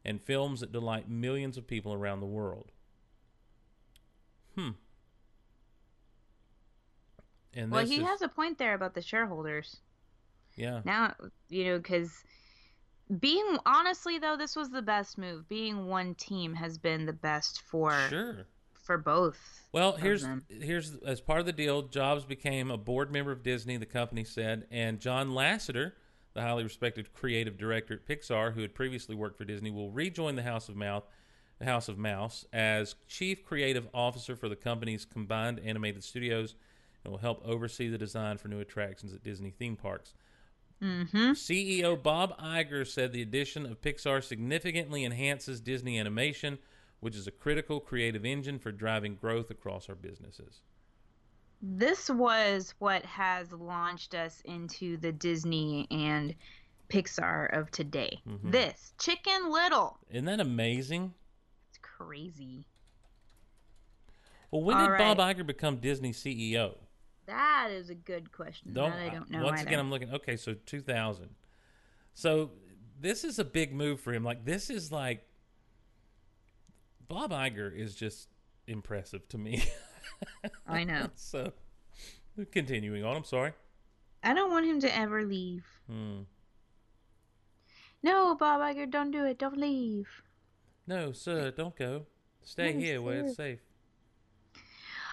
and 0.05 0.21
films 0.21 0.61
that 0.61 0.71
delight 0.71 1.09
millions 1.09 1.57
of 1.57 1.67
people 1.67 1.93
around 1.93 2.19
the 2.21 2.25
world. 2.25 2.71
Hmm. 4.55 4.69
And 7.53 7.71
well, 7.71 7.85
he 7.85 7.97
is- 7.99 8.05
has 8.05 8.21
a 8.21 8.27
point 8.27 8.57
there 8.57 8.73
about 8.75 8.93
the 8.93 9.01
shareholders. 9.01 9.77
yeah. 10.55 10.81
Now, 10.85 11.15
you 11.49 11.65
know, 11.65 11.77
because 11.77 12.23
being 13.19 13.57
honestly 13.65 14.19
though, 14.19 14.37
this 14.37 14.55
was 14.55 14.69
the 14.69 14.81
best 14.81 15.17
move. 15.17 15.49
Being 15.49 15.87
one 15.87 16.13
team 16.15 16.53
has 16.53 16.77
been 16.77 17.05
the 17.05 17.13
best 17.13 17.61
for 17.63 17.91
Sure. 18.09 18.45
For 18.89 18.97
both. 18.97 19.37
Well, 19.71 19.97
here's 19.97 20.23
them. 20.23 20.43
here's 20.49 20.95
as 21.05 21.21
part 21.21 21.39
of 21.39 21.45
the 21.45 21.53
deal, 21.53 21.83
Jobs 21.83 22.25
became 22.25 22.71
a 22.71 22.77
board 22.77 23.11
member 23.11 23.31
of 23.31 23.43
Disney, 23.43 23.77
the 23.77 23.85
company 23.85 24.23
said, 24.23 24.65
and 24.71 24.99
John 24.99 25.29
Lasseter, 25.29 25.91
the 26.33 26.41
highly 26.41 26.63
respected 26.63 27.13
creative 27.13 27.55
director 27.55 27.93
at 27.93 28.07
Pixar, 28.07 28.55
who 28.55 28.61
had 28.61 28.73
previously 28.73 29.13
worked 29.13 29.37
for 29.37 29.45
Disney, 29.45 29.69
will 29.69 29.91
rejoin 29.91 30.35
the 30.35 30.41
House 30.41 30.69
of 30.69 30.75
Mouth, 30.75 31.03
the 31.59 31.65
House 31.65 31.87
of 31.87 31.99
Mouse, 31.99 32.47
as 32.51 32.95
chief 33.07 33.45
creative 33.45 33.87
officer 33.93 34.35
for 34.35 34.49
the 34.49 34.55
company's 34.55 35.05
combined 35.05 35.61
animated 35.63 36.03
studios, 36.03 36.55
and 37.03 37.11
will 37.11 37.19
help 37.19 37.45
oversee 37.45 37.89
the 37.89 37.97
design 37.99 38.39
for 38.39 38.47
new 38.47 38.59
attractions 38.59 39.13
at 39.13 39.21
Disney 39.21 39.51
theme 39.51 39.75
parks. 39.75 40.15
Mm-hmm. 40.81 41.33
CEO 41.33 42.01
Bob 42.01 42.35
Iger 42.39 42.87
said 42.87 43.13
the 43.13 43.21
addition 43.21 43.67
of 43.67 43.81
Pixar 43.81 44.23
significantly 44.23 45.05
enhances 45.05 45.61
Disney 45.61 45.99
animation, 45.99 46.57
which 46.99 47.15
is 47.15 47.27
a 47.27 47.31
critical 47.31 47.79
creative 47.79 48.25
engine 48.25 48.59
for 48.59 48.71
driving 48.71 49.15
growth 49.15 49.49
across 49.49 49.89
our 49.89 49.95
businesses. 49.95 50.61
This 51.61 52.09
was 52.09 52.73
what 52.79 53.03
has 53.05 53.51
launched 53.51 54.15
us 54.15 54.41
into 54.45 54.97
the 54.97 55.11
Disney 55.11 55.87
and 55.91 56.35
Pixar 56.89 57.55
of 57.57 57.69
today. 57.71 58.21
Mhm. 58.27 58.51
This 58.51 58.93
Chicken 58.97 59.51
Little. 59.51 59.99
Isn't 60.09 60.25
that 60.25 60.39
amazing? 60.39 61.13
It's 61.69 61.77
crazy. 61.81 62.65
Well, 64.51 64.63
when 64.63 64.77
All 64.77 64.87
did 64.87 64.97
Bob 64.97 65.19
right. 65.19 65.37
Iger 65.37 65.45
become 65.45 65.77
Disney 65.77 66.11
CEO? 66.11 66.77
That 67.27 67.69
is 67.71 67.89
a 67.91 67.95
good 67.95 68.31
question. 68.31 68.73
Don't, 68.73 68.91
I 68.93 69.09
don't 69.09 69.29
know. 69.29 69.43
once 69.43 69.59
either. 69.59 69.67
again, 69.69 69.79
I'm 69.79 69.91
looking. 69.91 70.11
Okay, 70.11 70.35
so 70.35 70.55
2000. 70.65 71.35
So 72.15 72.51
this 72.99 73.23
is 73.23 73.37
a 73.37 73.45
big 73.45 73.71
move 73.73 74.01
for 74.01 74.11
him. 74.13 74.23
Like 74.23 74.45
this 74.45 74.69
is 74.71 74.91
like 74.91 75.23
Bob 77.09 77.31
Iger 77.31 77.75
is 77.75 77.95
just 77.95 78.29
impressive 78.67 79.27
to 79.29 79.37
me. 79.37 79.63
I 80.67 80.83
know. 80.83 81.07
so 81.15 81.51
continuing 82.51 83.03
on. 83.03 83.17
I'm 83.17 83.23
sorry. 83.23 83.53
I 84.23 84.33
don't 84.33 84.51
want 84.51 84.65
him 84.65 84.79
to 84.81 84.97
ever 84.97 85.25
leave. 85.25 85.65
Hmm. 85.89 86.21
No, 88.03 88.35
Bob 88.35 88.61
Iger, 88.61 88.89
don't 88.89 89.11
do 89.11 89.25
it. 89.25 89.37
Don't 89.37 89.57
leave. 89.57 90.07
No, 90.87 91.11
sir, 91.11 91.51
don't 91.51 91.75
go. 91.75 92.05
Stay 92.43 92.73
No, 92.73 92.79
here 92.79 93.01
where 93.01 93.25
it's 93.25 93.35
safe. 93.35 93.59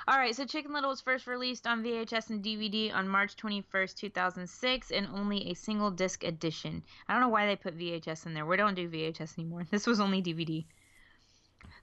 All 0.08 0.16
right, 0.16 0.36
so 0.36 0.44
Chicken 0.44 0.72
Little 0.72 0.90
was 0.90 1.00
first 1.00 1.26
released 1.26 1.66
on 1.66 1.82
VHS 1.82 2.30
and 2.30 2.44
DVD 2.44 2.94
on 2.94 3.08
March 3.08 3.36
21st, 3.36 3.96
2006, 3.96 4.90
in 4.92 5.06
only 5.06 5.50
a 5.50 5.54
single 5.54 5.90
disc 5.90 6.22
edition. 6.22 6.84
I 7.08 7.12
don't 7.12 7.22
know 7.22 7.28
why 7.28 7.46
they 7.46 7.56
put 7.56 7.76
VHS 7.76 8.26
in 8.26 8.34
there. 8.34 8.46
We 8.46 8.56
don't 8.56 8.76
do 8.76 8.88
VHS 8.88 9.36
anymore. 9.36 9.66
This 9.70 9.86
was 9.86 9.98
only 9.98 10.22
DVD. 10.22 10.64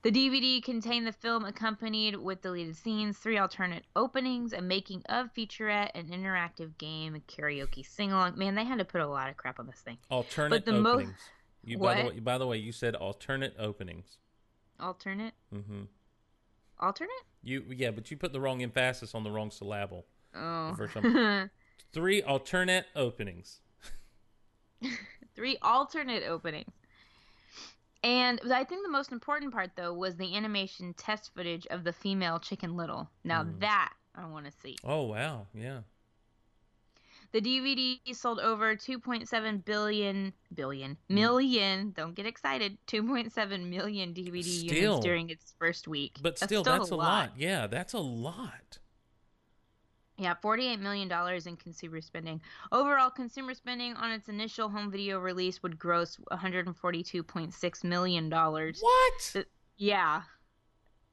The 0.04 0.12
DVD 0.12 0.62
contained 0.62 1.08
the 1.08 1.14
film 1.14 1.46
accompanied 1.46 2.18
with 2.18 2.42
deleted 2.42 2.76
scenes, 2.76 3.18
three 3.18 3.38
alternate 3.38 3.86
openings, 3.96 4.52
a 4.52 4.62
making 4.62 5.02
of 5.08 5.34
featurette, 5.34 5.92
an 5.96 6.08
interactive 6.10 6.78
game, 6.78 7.16
a 7.16 7.20
karaoke 7.20 7.86
sing 7.86 8.12
along. 8.12 8.38
Man, 8.38 8.54
they 8.56 8.66
had 8.66 8.80
to 8.80 8.86
put 8.86 9.00
a 9.00 9.08
lot 9.08 9.30
of 9.30 9.38
crap 9.38 9.60
on 9.60 9.68
this 9.68 9.80
thing. 9.80 9.98
Alternate 10.12 10.66
the 10.66 10.74
mo- 10.74 10.92
openings. 10.96 11.18
you 11.64 11.78
by 11.78 11.96
the 11.96 12.04
What? 12.04 12.14
way, 12.16 12.20
by 12.20 12.38
the 12.38 12.46
way, 12.46 12.58
you 12.58 12.74
said 12.74 12.96
alternate 12.96 13.56
openings. 13.58 14.18
Alternate? 14.78 15.34
Mm-hmm. 15.56 15.84
Alternate? 16.80 17.12
You 17.42 17.64
yeah, 17.70 17.92
but 17.92 18.12
you 18.12 18.18
put 18.18 18.34
the 18.34 18.42
wrong 18.42 18.62
emphasis 18.62 19.16
on 19.16 19.24
the 19.24 19.32
wrong 19.32 19.52
syllable. 19.52 20.06
Oh. 20.36 20.74
For 20.76 20.90
some 20.90 21.50
three 21.94 22.22
alternate 22.22 22.88
openings. 22.94 23.62
three 25.36 25.58
alternate 25.62 26.24
openings. 26.24 26.74
And 28.04 28.42
I 28.52 28.66
think 28.66 28.84
the 28.84 28.92
most 28.92 29.12
important 29.14 29.54
part, 29.54 29.72
though, 29.78 29.94
was 29.94 30.18
the 30.18 30.36
animation 30.36 30.94
test 30.94 31.32
footage 31.34 31.66
of 31.68 31.84
the 31.86 31.94
female 31.94 32.38
Chicken 32.40 32.76
Little. 32.76 33.10
Now 33.24 33.44
Hmm. 33.44 33.60
that 33.60 33.94
I 34.14 34.26
want 34.26 34.46
to 34.46 34.52
see. 34.52 34.76
Oh 34.84 35.04
wow, 35.04 35.48
yeah. 35.54 35.82
The 37.32 37.42
DVD 37.42 38.14
sold 38.14 38.40
over 38.40 38.76
2.7 38.76 39.66
billion 39.66 40.34
billion 40.54 40.98
Hmm. 41.08 41.16
million. 41.16 41.92
Don't 41.92 42.14
get 42.14 42.26
excited. 42.28 42.78
2.7 42.88 43.70
million 43.70 44.14
DVD 44.14 44.44
Still. 44.44 44.76
units 44.76 45.04
during 45.04 45.30
its 45.30 45.54
first 45.58 45.88
week. 45.88 46.20
But 46.22 46.38
still, 46.38 46.62
still 46.62 46.64
that's 46.64 46.92
a 46.92 46.96
lot. 46.96 47.32
Yeah, 47.38 47.68
that's 47.68 47.94
a 47.94 48.00
lot. 48.00 48.78
Yeah, 50.18 50.36
$48 50.44 50.80
million 50.80 51.12
in 51.46 51.58
consumer 51.58 52.00
spending. 52.02 52.40
Overall, 52.72 53.10
consumer 53.10 53.54
spending 53.56 53.96
on 53.96 54.12
its 54.12 54.30
initial 54.30 54.70
home 54.70 54.92
video 54.92 55.20
release 55.20 55.64
would 55.64 55.80
gross 55.80 56.18
$142.6 56.32 57.84
million. 57.84 58.30
What? 58.30 59.46
Yeah. 59.78 60.22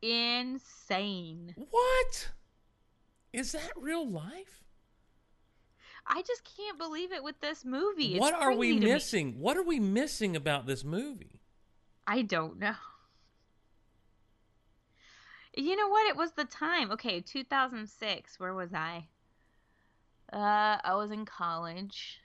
Insane. 0.03 1.55
What? 1.57 2.31
Is 3.33 3.53
that 3.53 3.71
real 3.77 4.09
life? 4.09 4.63
I 6.07 6.23
just 6.23 6.43
can't 6.57 6.79
believe 6.79 7.13
it 7.13 7.23
with 7.23 7.41
this 7.41 7.65
movie. 7.65 8.15
It's 8.15 8.21
what 8.21 8.35
are 8.35 8.53
we 8.53 8.79
missing? 8.79 9.39
What 9.39 9.57
are 9.57 9.63
we 9.63 9.81
missing 9.81 10.37
about 10.37 10.67
this 10.67 10.85
movie? 10.85 11.41
I 12.07 12.23
don't 12.23 12.59
know. 12.59 12.75
You 15.57 15.77
know 15.77 15.89
what? 15.89 16.07
It 16.07 16.17
was 16.17 16.33
the 16.33 16.45
time. 16.45 16.91
Okay, 16.93 17.21
2006. 17.21 18.39
Where 18.39 18.55
was 18.55 18.73
I? 18.73 19.07
Uh, 20.33 20.79
I 20.85 20.95
was 20.95 21.11
in 21.11 21.25
college. 21.25 22.21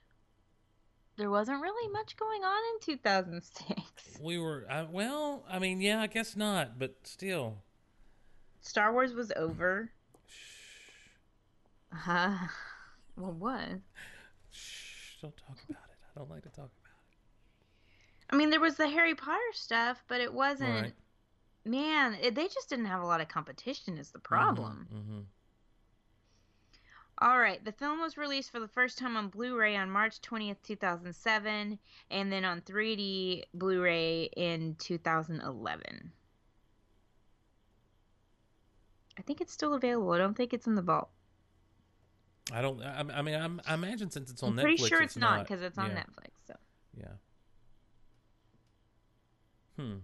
There 1.18 1.32
wasn't 1.32 1.62
really 1.62 1.92
much 1.92 2.18
going 2.18 2.44
on 2.44 2.58
in 2.74 2.80
2006. 2.82 3.82
We 4.22 4.38
were 4.38 4.66
uh, 4.70 4.86
well. 4.92 5.46
I 5.50 5.60
mean, 5.60 5.82
yeah, 5.82 6.02
I 6.02 6.08
guess 6.08 6.36
not, 6.36 6.78
but 6.78 6.96
still. 7.04 7.64
Star 8.62 8.92
Wars 8.92 9.14
was 9.14 9.32
over. 9.36 9.92
Shh. 10.28 10.42
Uh, 12.08 12.38
well, 13.16 13.32
what? 13.32 13.80
Shh, 14.52 15.22
don't 15.22 15.36
talk 15.38 15.58
about 15.70 15.84
it. 15.90 15.98
I 16.14 16.20
don't 16.20 16.30
like 16.30 16.44
to 16.44 16.50
talk 16.50 16.66
about 16.66 16.92
it. 17.10 18.30
I 18.30 18.36
mean, 18.36 18.50
there 18.50 18.60
was 18.60 18.76
the 18.76 18.90
Harry 18.90 19.16
Potter 19.16 19.40
stuff, 19.54 20.04
but 20.10 20.20
it 20.20 20.26
it. 20.26 20.34
wasn't. 20.34 20.82
Right. 20.82 20.94
Man, 21.66 22.16
it, 22.22 22.36
they 22.36 22.48
just 22.48 22.70
didn't 22.70 22.86
have 22.86 23.02
a 23.02 23.06
lot 23.06 23.22
of 23.22 23.28
competition. 23.28 23.98
Is 23.98 24.12
the 24.12 24.20
problem? 24.20 24.88
Mm-hmm. 24.94 25.20
All 27.20 27.40
right, 27.40 27.64
the 27.64 27.72
film 27.72 28.02
was 28.02 28.18
released 28.18 28.52
for 28.52 28.60
the 28.60 28.68
first 28.68 28.98
time 28.98 29.16
on 29.16 29.30
Blu-ray 29.30 29.78
on 29.78 29.90
March 29.90 30.22
20th, 30.22 30.58
2007, 30.64 31.80
and 32.12 32.32
then 32.32 32.44
on 32.44 32.60
3D 32.62 33.44
Blu-ray 33.54 34.30
in 34.36 34.76
2011. 34.80 36.12
I 39.18 39.22
think 39.22 39.40
it's 39.40 39.54
still 39.54 39.76
available. 39.76 40.12
I 40.12 40.18
don't 40.18 40.36
think 40.36 40.54
it's 40.54 40.68
in 40.68 40.76
the 40.76 40.82
vault. 40.82 41.10
I 42.52 42.62
don't. 42.62 42.82
I, 42.82 43.04
I 43.14 43.22
mean, 43.22 43.36
I'm, 43.36 43.62
I 43.66 43.74
imagine 43.74 44.12
since 44.12 44.30
it's 44.30 44.44
on 44.44 44.50
I'm 44.50 44.58
Netflix, 44.58 44.62
pretty 44.62 44.86
sure 44.86 45.02
it's, 45.02 45.16
not 45.16 45.44
because 45.44 45.62
it's 45.62 45.78
on 45.78 45.92
yeah, 45.92 46.04
Netflix. 46.04 46.32
So 46.46 46.54
Yeah. 46.98 47.14
Hmm. 49.78 49.96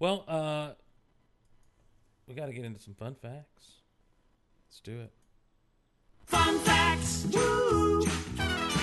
Well, 0.00 0.24
uh, 0.26 0.70
we 2.26 2.34
got 2.34 2.46
to 2.46 2.52
get 2.54 2.64
into 2.64 2.80
some 2.80 2.94
fun 2.94 3.14
facts. 3.14 3.82
Let's 4.66 4.80
do 4.80 4.98
it. 5.00 5.12
Fun 6.24 6.58
facts. 6.60 7.26
Woo! 7.30 8.00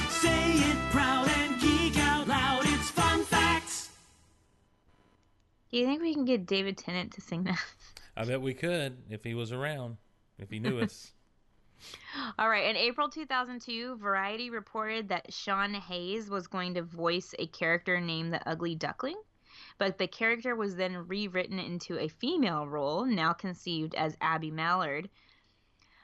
Say 0.10 0.54
it 0.60 0.78
proud 0.92 1.28
and 1.28 1.60
geek 1.60 1.98
out 1.98 2.28
loud. 2.28 2.62
It's 2.66 2.92
fun 2.92 3.24
facts. 3.24 3.90
Do 5.72 5.80
you 5.80 5.88
think 5.88 6.04
we 6.04 6.14
can 6.14 6.26
get 6.26 6.46
David 6.46 6.78
Tennant 6.78 7.12
to 7.14 7.22
sing 7.22 7.46
that? 7.46 7.60
I 8.16 8.24
bet 8.24 8.40
we 8.40 8.54
could 8.54 8.98
if 9.10 9.24
he 9.24 9.34
was 9.34 9.52
around, 9.52 9.98
if 10.38 10.52
he 10.52 10.60
knew 10.60 10.80
us. 10.82 11.14
All 12.38 12.48
right. 12.48 12.70
In 12.70 12.76
April 12.76 13.10
2002, 13.10 13.98
Variety 13.98 14.52
reported 14.52 15.10
that 15.10 15.34
Sean 15.34 15.74
Hayes 15.74 16.30
was 16.30 16.46
going 16.46 16.76
to 16.76 16.84
voice 16.84 17.34
a 17.40 17.48
character 17.48 18.00
named 18.00 18.34
the 18.34 18.48
Ugly 18.48 18.76
Duckling, 18.76 19.20
but 19.78 19.98
the 19.98 20.08
character 20.08 20.56
was 20.56 20.76
then 20.76 21.08
rewritten 21.08 21.60
into 21.60 21.98
a 22.00 22.08
female 22.08 22.68
role, 22.68 23.06
now 23.06 23.34
conceived 23.34 23.94
as 23.96 24.18
Abby 24.22 24.52
Mallard. 24.52 25.10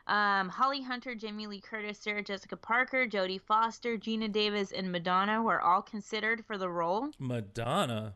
Um, 0.05 0.49
Holly 0.49 0.81
Hunter, 0.81 1.15
Jamie 1.15 1.47
Lee 1.47 1.61
Curtis, 1.61 1.97
Sarah 1.97 2.23
Jessica 2.23 2.57
Parker, 2.57 3.07
Jodie 3.07 3.39
Foster, 3.39 3.97
Geena 3.97 4.29
Davis, 4.31 4.73
and 4.73 4.91
Madonna 4.91 5.41
were 5.41 5.61
all 5.61 5.81
considered 5.81 6.43
for 6.45 6.57
the 6.57 6.69
role, 6.69 7.09
Madonna, 7.19 8.15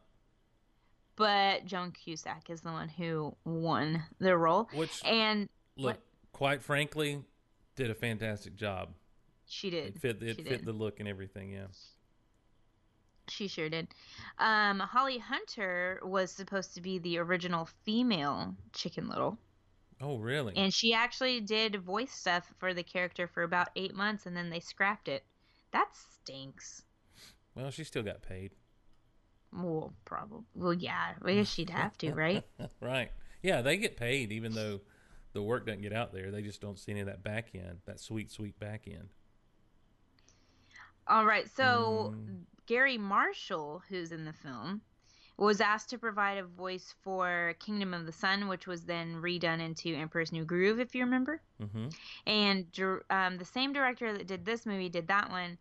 but 1.15 1.65
Joan 1.65 1.91
Cusack 1.91 2.49
is 2.49 2.61
the 2.61 2.71
one 2.71 2.89
who 2.89 3.35
won 3.45 4.03
the 4.19 4.35
role. 4.37 4.67
Which- 4.73 5.01
and 5.05 5.47
look, 5.77 5.95
what? 5.95 6.01
quite 6.33 6.61
frankly, 6.61 7.23
did 7.75 7.89
a 7.89 7.95
fantastic 7.95 8.55
job. 8.55 8.89
she 9.47 9.69
did. 9.69 9.95
It 9.95 9.99
fit, 10.01 10.21
it 10.21 10.35
She 10.35 10.43
fit 10.43 10.49
did. 10.59 10.65
the 10.65 10.73
look 10.73 10.99
and 10.99 11.07
everything. 11.07 11.51
Yeah. 11.51 11.67
She 13.29 13.47
sure 13.47 13.69
did. 13.69 13.87
Um, 14.39 14.79
Holly 14.79 15.17
Hunter 15.17 15.99
was 16.03 16.31
supposed 16.31 16.73
to 16.75 16.81
be 16.81 16.99
the 16.99 17.17
original 17.19 17.67
female 17.83 18.55
Chicken 18.73 19.07
Little. 19.09 19.37
Oh, 19.99 20.17
really? 20.17 20.53
And 20.55 20.73
she 20.73 20.93
actually 20.93 21.41
did 21.41 21.75
voice 21.81 22.11
stuff 22.11 22.53
for 22.59 22.73
the 22.73 22.83
character 22.83 23.27
for 23.27 23.43
about 23.43 23.69
eight 23.75 23.95
months 23.95 24.25
and 24.25 24.37
then 24.37 24.49
they 24.49 24.59
scrapped 24.59 25.07
it. 25.07 25.23
That 25.71 25.89
stinks. 25.95 26.83
well, 27.55 27.71
she 27.71 27.83
still 27.83 28.03
got 28.03 28.21
paid. 28.21 28.51
Well, 29.51 29.93
probably. 30.05 30.43
Well, 30.55 30.73
yeah. 30.73 31.13
I 31.23 31.33
guess 31.35 31.49
she'd 31.49 31.69
have 31.71 31.97
to, 31.99 32.13
right? 32.13 32.43
right. 32.81 33.11
Yeah, 33.41 33.61
they 33.61 33.77
get 33.77 33.97
paid 33.97 34.31
even 34.31 34.53
though 34.53 34.81
the 35.33 35.41
work 35.41 35.65
doesn't 35.65 35.81
get 35.81 35.93
out 35.93 36.13
there. 36.13 36.31
They 36.31 36.41
just 36.41 36.61
don't 36.61 36.77
see 36.77 36.91
any 36.91 37.01
of 37.01 37.07
that 37.07 37.23
back 37.23 37.49
end, 37.55 37.79
that 37.85 37.99
sweet, 37.99 38.31
sweet 38.31 38.59
back 38.59 38.83
end. 38.87 39.09
All 41.07 41.25
right. 41.25 41.49
So 41.55 42.13
Mm. 42.15 42.43
Garry 42.67 42.97
Marshall, 42.97 43.81
who's 43.89 44.11
in 44.11 44.25
the 44.25 44.33
film, 44.33 44.81
was 45.37 45.61
asked 45.61 45.89
to 45.91 45.97
provide 45.97 46.37
a 46.37 46.43
voice 46.43 46.93
for 47.03 47.55
Kingdom 47.59 47.93
of 47.93 48.05
the 48.05 48.11
Sun, 48.11 48.47
which 48.47 48.67
was 48.67 48.83
then 48.83 49.21
redone 49.21 49.61
into 49.61 49.95
Emperor's 49.95 50.31
New 50.31 50.43
Groove, 50.43 50.79
if 50.79 50.95
you 50.95 51.03
remember. 51.03 51.41
Mm-hmm. 51.61 51.87
And 52.25 52.65
um, 53.09 53.37
the 53.37 53.45
same 53.45 53.71
director 53.71 54.17
that 54.17 54.27
did 54.27 54.45
this 54.45 54.65
movie 54.65 54.89
did 54.89 55.07
that 55.07 55.29
one. 55.29 55.57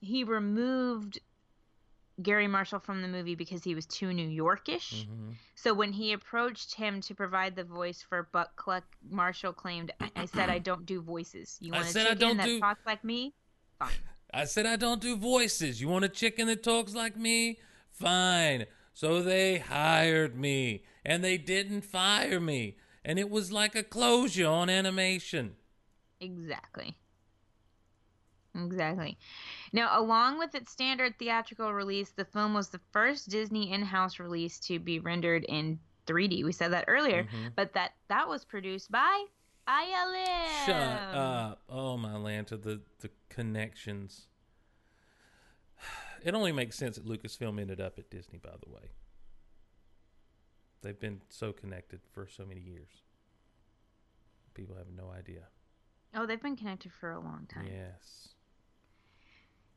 He 0.00 0.24
removed 0.24 1.18
Garry 2.22 2.46
Marshall 2.46 2.80
from 2.80 3.00
the 3.02 3.08
movie 3.08 3.34
because 3.34 3.64
he 3.64 3.74
was 3.74 3.86
too 3.86 4.12
New 4.12 4.28
Yorkish. 4.28 5.06
Mm-hmm. 5.06 5.30
So 5.54 5.72
when 5.72 5.92
he 5.92 6.12
approached 6.12 6.74
him 6.74 7.00
to 7.02 7.14
provide 7.14 7.56
the 7.56 7.64
voice 7.64 8.04
for 8.06 8.28
Buck 8.32 8.54
Cluck, 8.56 8.84
Marshall 9.08 9.52
claimed, 9.52 9.92
"I, 10.00 10.10
I 10.14 10.26
said 10.26 10.50
I 10.50 10.58
don't 10.58 10.84
do 10.84 11.00
voices. 11.00 11.56
You 11.60 11.72
want 11.72 11.96
I 11.96 12.14
don't 12.14 12.36
that 12.36 12.46
do- 12.46 12.60
talks 12.60 12.84
like 12.86 13.02
me? 13.02 13.34
Fine." 13.78 13.90
I 14.32 14.44
said 14.44 14.66
I 14.66 14.76
don't 14.76 15.00
do 15.00 15.16
voices. 15.16 15.80
You 15.80 15.88
want 15.88 16.04
a 16.04 16.08
chicken 16.08 16.46
that 16.48 16.62
talks 16.62 16.94
like 16.94 17.16
me? 17.16 17.58
Fine. 17.90 18.66
So 18.92 19.22
they 19.22 19.58
hired 19.58 20.36
me, 20.36 20.84
and 21.04 21.22
they 21.22 21.38
didn't 21.38 21.82
fire 21.82 22.40
me, 22.40 22.76
and 23.04 23.18
it 23.18 23.30
was 23.30 23.52
like 23.52 23.74
a 23.74 23.82
closure 23.82 24.46
on 24.48 24.68
animation. 24.68 25.56
Exactly. 26.20 26.96
Exactly. 28.54 29.16
Now, 29.72 30.00
along 30.00 30.38
with 30.38 30.54
its 30.54 30.72
standard 30.72 31.16
theatrical 31.18 31.72
release, 31.72 32.10
the 32.10 32.24
film 32.24 32.54
was 32.54 32.70
the 32.70 32.80
first 32.92 33.28
Disney 33.28 33.70
in-house 33.72 34.18
release 34.18 34.58
to 34.60 34.78
be 34.80 34.98
rendered 34.98 35.44
in 35.44 35.78
3D. 36.06 36.42
We 36.42 36.52
said 36.52 36.72
that 36.72 36.86
earlier, 36.88 37.24
Mhm. 37.24 37.54
but 37.54 37.72
that 37.74 37.92
that 38.08 38.26
was 38.26 38.44
produced 38.44 38.90
by 38.90 39.26
ILM. 39.68 40.66
Shut 40.66 40.74
up. 41.14 41.62
Oh 41.68 41.96
my 41.96 42.14
Lanta, 42.14 42.60
the 42.60 42.80
the 43.00 43.10
connections. 43.38 44.26
It 46.24 46.34
only 46.34 46.50
makes 46.50 46.76
sense 46.76 46.96
that 46.96 47.06
Lucasfilm 47.06 47.60
ended 47.60 47.80
up 47.80 47.96
at 47.96 48.10
Disney, 48.10 48.38
by 48.38 48.50
the 48.60 48.68
way. 48.68 48.90
They've 50.82 50.98
been 50.98 51.20
so 51.28 51.52
connected 51.52 52.00
for 52.12 52.26
so 52.26 52.44
many 52.44 52.60
years. 52.60 52.88
People 54.54 54.74
have 54.74 54.88
no 54.90 55.12
idea. 55.16 55.42
Oh, 56.16 56.26
they've 56.26 56.42
been 56.42 56.56
connected 56.56 56.92
for 56.92 57.12
a 57.12 57.20
long 57.20 57.46
time. 57.48 57.68
Yes. 57.72 58.30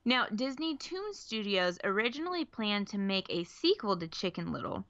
Now, 0.06 0.26
Disney 0.34 0.76
Toon 0.78 1.14
Studios 1.14 1.78
originally 1.84 2.46
planned 2.46 2.88
to 2.88 2.98
make 2.98 3.28
a 3.30 3.44
sequel 3.44 3.96
to 3.98 4.08
Chicken 4.08 4.52
Little, 4.52 4.88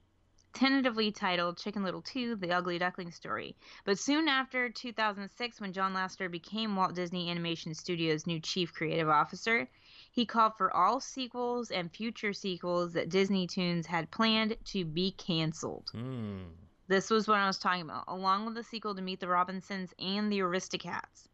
tentatively 0.52 1.10
titled 1.10 1.58
Chicken 1.58 1.82
Little 1.82 2.02
2 2.02 2.36
The 2.36 2.52
Ugly 2.52 2.78
Duckling 2.78 3.10
Story. 3.10 3.56
But 3.84 3.98
soon 3.98 4.28
after 4.28 4.68
2006, 4.68 5.60
when 5.60 5.72
John 5.72 5.94
Lasseter 5.94 6.30
became 6.30 6.76
Walt 6.76 6.94
Disney 6.94 7.30
Animation 7.30 7.74
Studios' 7.74 8.26
new 8.26 8.40
chief 8.40 8.72
creative 8.72 9.08
officer, 9.08 9.68
he 10.10 10.26
called 10.26 10.52
for 10.56 10.74
all 10.74 11.00
sequels 11.00 11.70
and 11.70 11.90
future 11.90 12.32
sequels 12.32 12.92
that 12.92 13.08
Disney 13.08 13.46
Toons 13.46 13.86
had 13.86 14.10
planned 14.10 14.56
to 14.66 14.84
be 14.84 15.12
canceled. 15.12 15.90
Hmm. 15.92 16.42
This 16.88 17.08
was 17.10 17.26
what 17.26 17.38
I 17.38 17.46
was 17.46 17.58
talking 17.58 17.82
about, 17.82 18.04
along 18.08 18.44
with 18.44 18.54
the 18.54 18.62
sequel 18.62 18.94
to 18.94 19.02
Meet 19.02 19.20
the 19.20 19.28
Robinsons 19.28 19.94
and 19.98 20.30
the 20.30 20.40
Aristocats. 20.40 21.28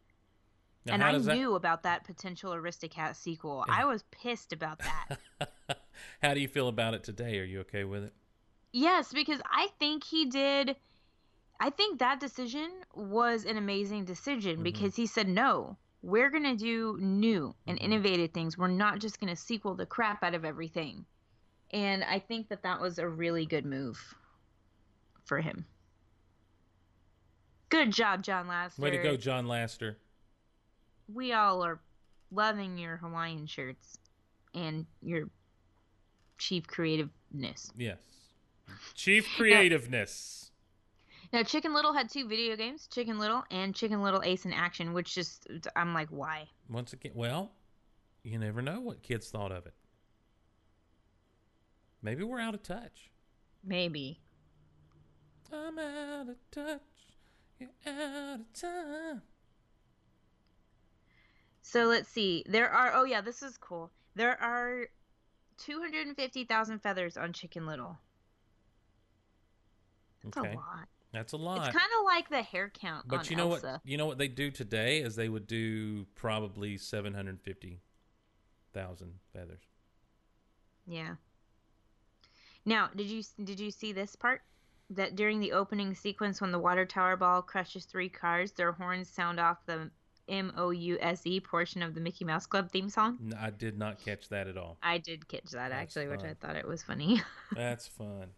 Now, 0.87 0.95
and 0.95 1.05
I 1.05 1.19
that- 1.19 1.35
knew 1.37 1.55
about 1.55 1.83
that 1.83 2.05
potential 2.05 2.53
Aristocat 2.53 3.17
sequel. 3.17 3.65
I 3.69 3.85
was 3.85 4.05
pissed 4.11 4.53
about 4.53 4.81
that. 4.81 5.19
How 6.23 6.35
do 6.35 6.41
you 6.41 6.49
feel 6.49 6.69
about 6.69 6.95
it 6.95 7.05
today? 7.05 7.39
Are 7.39 7.45
you 7.45 7.61
okay 7.61 7.85
with 7.85 8.05
it? 8.05 8.13
Yes, 8.73 9.13
because 9.13 9.41
I 9.51 9.69
think 9.79 10.05
he 10.05 10.27
did. 10.27 10.77
I 11.61 11.71
think 11.71 11.99
that 11.99 12.21
decision 12.21 12.71
was 12.95 13.45
an 13.45 13.57
amazing 13.57 14.05
decision 14.05 14.55
Mm-hmm. 14.57 14.63
because 14.63 14.95
he 14.97 15.07
said, 15.07 15.27
no, 15.29 15.77
we're 16.03 16.31
going 16.31 16.45
to 16.45 16.57
do 16.57 16.97
new 17.01 17.55
and 17.67 17.77
Mm-hmm. 17.79 17.85
innovative 17.93 18.31
things. 18.33 18.57
We're 18.59 18.69
not 18.69 19.01
just 19.01 19.19
going 19.21 19.35
to 19.35 19.41
sequel 19.41 19.75
the 19.75 19.87
crap 19.87 20.23
out 20.23 20.35
of 20.35 20.45
everything. 20.45 21.05
And 21.73 22.05
I 22.05 22.19
think 22.21 22.49
that 22.49 22.63
that 22.63 22.81
was 22.81 22.99
a 22.99 23.09
really 23.09 23.45
good 23.47 23.67
move 23.67 23.99
for 25.25 25.41
him. 25.41 25.67
Good 27.69 27.93
job, 27.93 28.23
John 28.23 28.47
Lasseter. 28.47 28.79
Way 28.79 28.91
to 28.91 29.03
go, 29.03 29.17
John 29.17 29.47
Lasseter. 29.47 29.97
we 31.13 31.33
all 31.33 31.63
are 31.63 31.79
loving 32.31 32.79
your 32.79 32.97
Hawaiian 32.99 33.47
shirts 33.47 33.99
and 34.55 34.87
your 35.03 35.29
chief 36.39 36.67
creativeness. 36.67 37.71
Yes. 37.77 37.99
Chief 38.95 39.29
creativeness. 39.37 40.51
Now, 41.33 41.43
Chicken 41.43 41.75
Little 41.75 41.93
had 41.93 42.09
two 42.09 42.27
video 42.27 42.57
games, 42.57 42.87
Chicken 42.87 43.19
Little 43.19 43.45
and 43.51 43.75
Chicken 43.75 44.03
Little 44.03 44.23
Ace 44.25 44.47
in 44.47 44.53
Action, 44.53 44.95
which 44.95 45.15
just 45.15 45.47
I'm 45.77 45.93
like, 45.93 46.09
why? 46.09 46.49
Once 46.71 46.93
again, 46.95 47.13
well, 47.15 47.53
you 48.23 48.39
never 48.39 48.63
know 48.63 48.81
what 48.81 49.03
kids 49.03 49.29
thought 49.29 49.53
of 49.53 49.67
it. 49.67 49.75
Maybe 52.03 52.23
we're 52.23 52.41
out 52.41 52.55
of 52.55 52.63
touch. 52.63 53.11
Maybe. 53.65 54.21
I'm 55.53 55.79
out 55.79 56.29
of 56.29 56.37
touch. 56.51 56.81
You're 57.59 57.71
out 57.87 58.41
of 58.41 58.53
time. 58.53 59.23
So 61.63 61.85
let's 61.85 62.09
see. 62.09 62.45
There 62.49 62.71
are 62.71 62.95
oh 62.95 63.05
yeah, 63.05 63.21
this 63.21 63.43
is 63.43 63.59
cool. 63.59 63.91
There 64.15 64.41
are 64.41 64.87
250,000 65.59 66.79
feathers 66.79 67.17
on 67.17 67.33
Chicken 67.33 67.67
Little. 67.67 67.99
That's 70.35 70.39
Okay. 70.47 70.53
a 70.55 70.57
lot. 70.57 70.89
That's 71.13 71.33
a 71.33 71.37
lot. 71.39 71.59
It's 71.69 71.77
kind 71.77 71.91
of 71.99 72.05
like 72.05 72.29
the 72.29 72.43
hair 72.43 72.71
count 72.75 73.07
on 73.11 73.19
but 73.19 73.31
you 73.31 73.37
know 73.37 73.53
Elsa. 73.53 73.67
what? 73.73 73.81
You 73.85 73.97
know 73.97 74.07
what 74.07 74.19
they 74.19 74.29
do 74.29 74.51
today 74.51 74.99
is 75.01 75.17
they 75.17 75.29
would 75.29 75.47
do 75.47 76.05
probably 76.15 76.77
seven 76.77 77.15
hundred 77.15 77.41
fifty 77.41 77.81
thousand 78.75 79.15
feathers. 79.33 79.63
Yeah. 80.87 81.15
Now, 82.65 82.91
did 82.95 83.07
you 83.07 83.23
did 83.43 83.59
you 83.61 83.71
see 83.71 83.93
this 83.93 84.17
part? 84.17 84.43
That 84.91 85.17
during 85.17 85.41
the 85.41 85.53
opening 85.53 85.95
sequence, 85.95 86.41
when 86.41 86.51
the 86.51 86.59
water 86.59 86.87
tower 86.87 87.15
ball 87.17 87.43
crushes 87.43 87.85
three 87.85 88.09
cars, 88.09 88.53
their 88.53 88.73
horns 88.73 89.09
sound 89.11 89.39
off 89.39 89.59
the 89.67 89.91
M 90.29 90.53
O 90.57 90.71
U 90.71 90.99
S 91.01 91.27
E 91.27 91.41
portion 91.41 91.83
of 91.83 91.95
the 91.95 92.01
Mickey 92.01 92.25
Mouse 92.25 92.47
Club 92.47 92.71
theme 92.71 92.89
song. 92.89 93.33
I 93.39 93.51
did 93.51 93.79
not 93.79 93.99
catch 94.03 94.29
that 94.31 94.47
at 94.47 94.57
all. 94.59 94.79
I 94.83 94.99
did 94.99 95.29
catch 95.29 95.51
that 95.53 95.73
actually, 95.73 96.09
which 96.09 96.23
I 96.23 96.35
thought 96.35 96.57
it 96.57 96.67
was 96.67 96.83
funny. 96.83 97.23
That's 97.55 97.87
fun. 97.87 98.29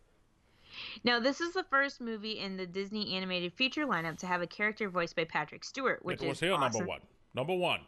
Now, 1.05 1.21
this 1.21 1.41
is 1.41 1.55
the 1.55 1.65
first 1.65 2.01
movie 2.01 2.39
in 2.39 2.57
the 2.57 2.67
Disney 2.67 3.15
animated 3.17 3.53
feature 3.55 3.87
lineup 3.87 4.19
to 4.19 4.27
have 4.27 4.43
a 4.43 4.47
character 4.47 4.89
voiced 4.89 5.17
by 5.17 5.25
Patrick 5.25 5.65
Stewart, 5.65 6.05
which 6.05 6.21
was 6.21 6.37
is 6.37 6.41
here 6.41 6.53
awesome. 6.53 6.73
number 6.73 6.87
one. 6.87 7.01
Number 7.35 7.55
one. 7.55 7.81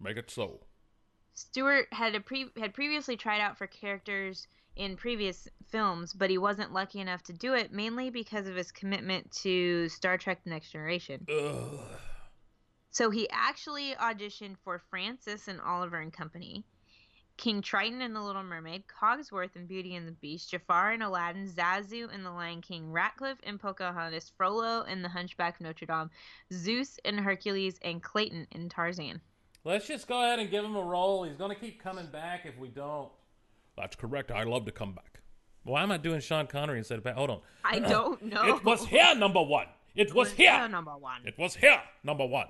Make 0.00 0.16
it 0.16 0.30
so. 0.30 0.60
Stewart 1.34 1.86
had 1.92 2.14
a 2.14 2.20
pre- 2.20 2.50
had 2.56 2.74
previously 2.74 3.16
tried 3.16 3.40
out 3.40 3.58
for 3.58 3.66
characters 3.66 4.46
in 4.76 4.96
previous 4.96 5.48
films, 5.68 6.12
but 6.12 6.30
he 6.30 6.38
wasn't 6.38 6.72
lucky 6.72 7.00
enough 7.00 7.22
to 7.24 7.32
do 7.32 7.54
it 7.54 7.72
mainly 7.72 8.10
because 8.10 8.46
of 8.46 8.56
his 8.56 8.72
commitment 8.72 9.30
to 9.42 9.88
Star 9.88 10.18
Trek: 10.18 10.44
The 10.44 10.50
Next 10.50 10.70
Generation. 10.70 11.26
Ugh. 11.30 11.80
So 12.90 13.10
he 13.10 13.28
actually 13.30 13.94
auditioned 13.94 14.56
for 14.64 14.82
Francis 14.88 15.48
and 15.48 15.60
Oliver 15.60 16.00
and 16.00 16.12
Company, 16.12 16.64
King 17.36 17.60
Triton 17.60 18.00
and 18.00 18.16
the 18.16 18.20
Little 18.20 18.42
Mermaid, 18.42 18.84
Cogsworth 18.86 19.56
and 19.56 19.68
Beauty 19.68 19.94
and 19.94 20.08
the 20.08 20.12
Beast, 20.12 20.50
Jafar 20.50 20.92
and 20.92 21.02
Aladdin, 21.02 21.46
Zazu 21.48 22.12
and 22.12 22.24
the 22.24 22.30
Lion 22.30 22.62
King, 22.62 22.90
Ratcliffe 22.90 23.38
and 23.42 23.60
Pocahontas, 23.60 24.32
Frollo 24.36 24.84
and 24.88 25.04
the 25.04 25.08
Hunchback 25.08 25.56
of 25.56 25.60
Notre 25.62 25.86
Dame, 25.86 26.10
Zeus 26.52 26.98
and 27.04 27.20
Hercules, 27.20 27.78
and 27.82 28.02
Clayton 28.02 28.46
in 28.52 28.68
Tarzan. 28.68 29.20
Let's 29.64 29.86
just 29.86 30.06
go 30.06 30.22
ahead 30.22 30.38
and 30.38 30.50
give 30.50 30.64
him 30.64 30.76
a 30.76 30.82
role. 30.82 31.24
He's 31.24 31.36
going 31.36 31.50
to 31.50 31.60
keep 31.60 31.82
coming 31.82 32.06
back 32.06 32.46
if 32.46 32.56
we 32.56 32.68
don't. 32.68 33.10
That's 33.76 33.96
correct. 33.96 34.30
I 34.30 34.44
love 34.44 34.64
to 34.66 34.72
come 34.72 34.92
back. 34.92 35.20
Why 35.64 35.82
am 35.82 35.90
I 35.90 35.96
doing 35.98 36.20
Sean 36.20 36.46
Connery 36.46 36.78
instead 36.78 36.98
of 36.98 37.04
Pat? 37.04 37.16
Hold 37.16 37.30
on. 37.30 37.40
I 37.64 37.78
uh, 37.78 37.88
don't 37.88 38.22
know. 38.22 38.42
It 38.56 38.64
was 38.64 38.86
here, 38.86 39.14
number 39.14 39.42
one. 39.42 39.66
It 39.94 40.14
was 40.14 40.30
here. 40.32 40.68
number 40.68 40.96
one. 40.96 41.22
It 41.24 41.36
was 41.36 41.56
here, 41.56 41.82
number 42.04 42.24
one. 42.24 42.48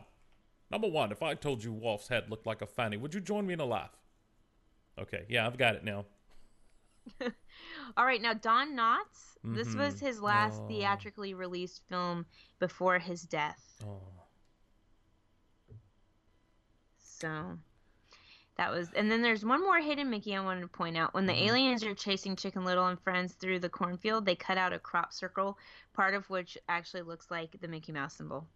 Number 0.71 0.89
one, 0.89 1.13
if 1.13 1.23
I 1.23 1.35
told 1.35 1.65
you 1.65 1.73
Wolf's 1.73 2.09
head 2.09 2.29
looked 2.29 2.47
like 2.47 2.61
a 2.61 2.67
fanny, 2.67 2.97
would 2.97 3.15
you 3.15 3.21
join 3.21 3.47
me 3.47 3.55
in 3.55 3.61
a 3.61 3.65
laugh? 3.65 3.97
Okay, 4.99 5.27
yeah, 5.29 5.47
I've 5.47 5.59
got 5.59 5.75
it 5.75 5.85
now. 5.85 6.05
All 7.97 8.05
right, 8.05 8.21
now 8.21 8.33
Don 8.35 8.75
Knotts. 8.77 9.37
This 9.45 9.75
was 9.75 9.95
Mhm. 9.97 10.01
his 10.01 10.21
last 10.21 10.61
Oh. 10.63 10.67
theatrically 10.69 11.35
released 11.35 11.83
film 11.89 12.27
before 12.59 12.99
his 12.99 13.23
death. 13.23 13.81
Oh. 13.87 14.03
So 16.99 17.59
that 18.57 18.71
was, 18.71 18.93
and 18.95 19.11
then 19.11 19.23
there's 19.23 19.45
one 19.45 19.61
more 19.63 19.81
hidden 19.81 20.11
Mickey 20.11 20.35
I 20.35 20.41
wanted 20.41 20.63
to 20.63 20.69
point 20.69 20.97
out. 20.97 21.15
When 21.15 21.27
the 21.27 21.33
Mhm. 21.33 21.49
aliens 21.49 21.85
are 21.85 21.95
chasing 21.95 22.37
Chicken 22.37 22.65
Little 22.65 22.87
and 22.87 23.01
friends 23.01 23.35
through 23.35 23.61
the 23.61 23.69
cornfield, 23.69 24.25
they 24.25 24.37
cut 24.37 24.59
out 24.59 24.73
a 24.73 24.79
crop 24.79 25.13
circle, 25.13 25.59
part 25.93 26.15
of 26.15 26.29
which 26.31 26.59
actually 26.69 27.03
looks 27.03 27.31
like 27.31 27.61
the 27.61 27.69
Mickey 27.69 27.93
Mouse 27.93 28.15
symbol. 28.15 28.49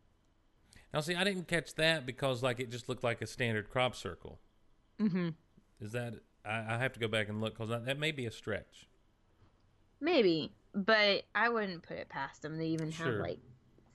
Now, 0.93 1.01
see, 1.01 1.15
I 1.15 1.23
didn't 1.25 1.47
catch 1.47 1.75
that 1.77 2.05
because 2.05 2.43
like 2.43 2.59
it 2.61 2.71
just 2.71 2.89
looked 2.89 3.05
like 3.05 3.23
a 3.23 3.27
standard 3.27 3.71
crop 3.71 3.95
circle. 3.95 4.41
Mm-hmm. 4.99 5.31
Is 5.81 5.93
that? 5.93 6.15
I, 6.45 6.75
I 6.75 6.79
have 6.79 6.93
to 6.95 7.01
go 7.01 7.09
back 7.09 7.29
and 7.29 7.41
look 7.41 7.55
because 7.55 7.71
that, 7.71 7.87
that 7.87 7.99
may 7.99 8.12
be 8.12 8.27
a 8.27 8.31
stretch. 8.31 8.87
Maybe, 10.01 10.53
but 10.75 11.25
I 11.35 11.49
wouldn't 11.49 11.83
put 11.83 11.99
it 11.99 12.09
past 12.09 12.43
them. 12.43 12.57
They 12.57 12.69
even 12.69 12.91
have 12.93 13.15
like 13.15 13.39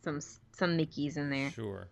some 0.03 0.19
some 0.51 0.77
Mickeys 0.77 1.17
in 1.17 1.29
there. 1.29 1.49
Sure. 1.51 1.89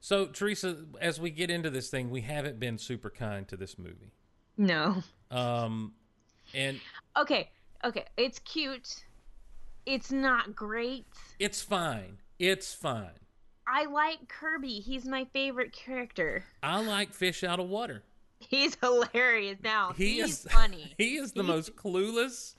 So, 0.00 0.26
Teresa, 0.26 0.84
as 1.00 1.20
we 1.20 1.30
get 1.30 1.50
into 1.50 1.70
this 1.70 1.90
thing, 1.90 2.10
we 2.10 2.20
haven't 2.20 2.60
been 2.60 2.78
super 2.78 3.10
kind 3.10 3.48
to 3.48 3.56
this 3.56 3.76
movie. 3.78 4.12
No. 4.56 5.02
Um, 5.30 5.94
and 6.54 6.80
Okay. 7.16 7.50
Okay. 7.84 8.04
It's 8.16 8.38
cute. 8.38 9.04
It's 9.86 10.12
not 10.12 10.54
great. 10.54 11.06
it's 11.38 11.62
fine. 11.62 12.18
It's 12.38 12.72
fine. 12.74 13.18
I 13.66 13.86
like 13.86 14.28
Kirby. 14.28 14.80
He's 14.80 15.04
my 15.04 15.26
favorite 15.32 15.72
character. 15.72 16.44
I 16.62 16.80
like 16.82 17.12
fish 17.12 17.42
out 17.42 17.58
of 17.58 17.68
water. 17.68 18.02
He's 18.38 18.76
hilarious 18.76 19.58
now. 19.62 19.92
He 19.92 20.14
He's 20.14 20.44
is 20.44 20.46
funny. 20.50 20.94
He 20.96 21.16
is 21.16 21.32
the 21.32 21.42
most 21.42 21.76
clueless 21.76 22.54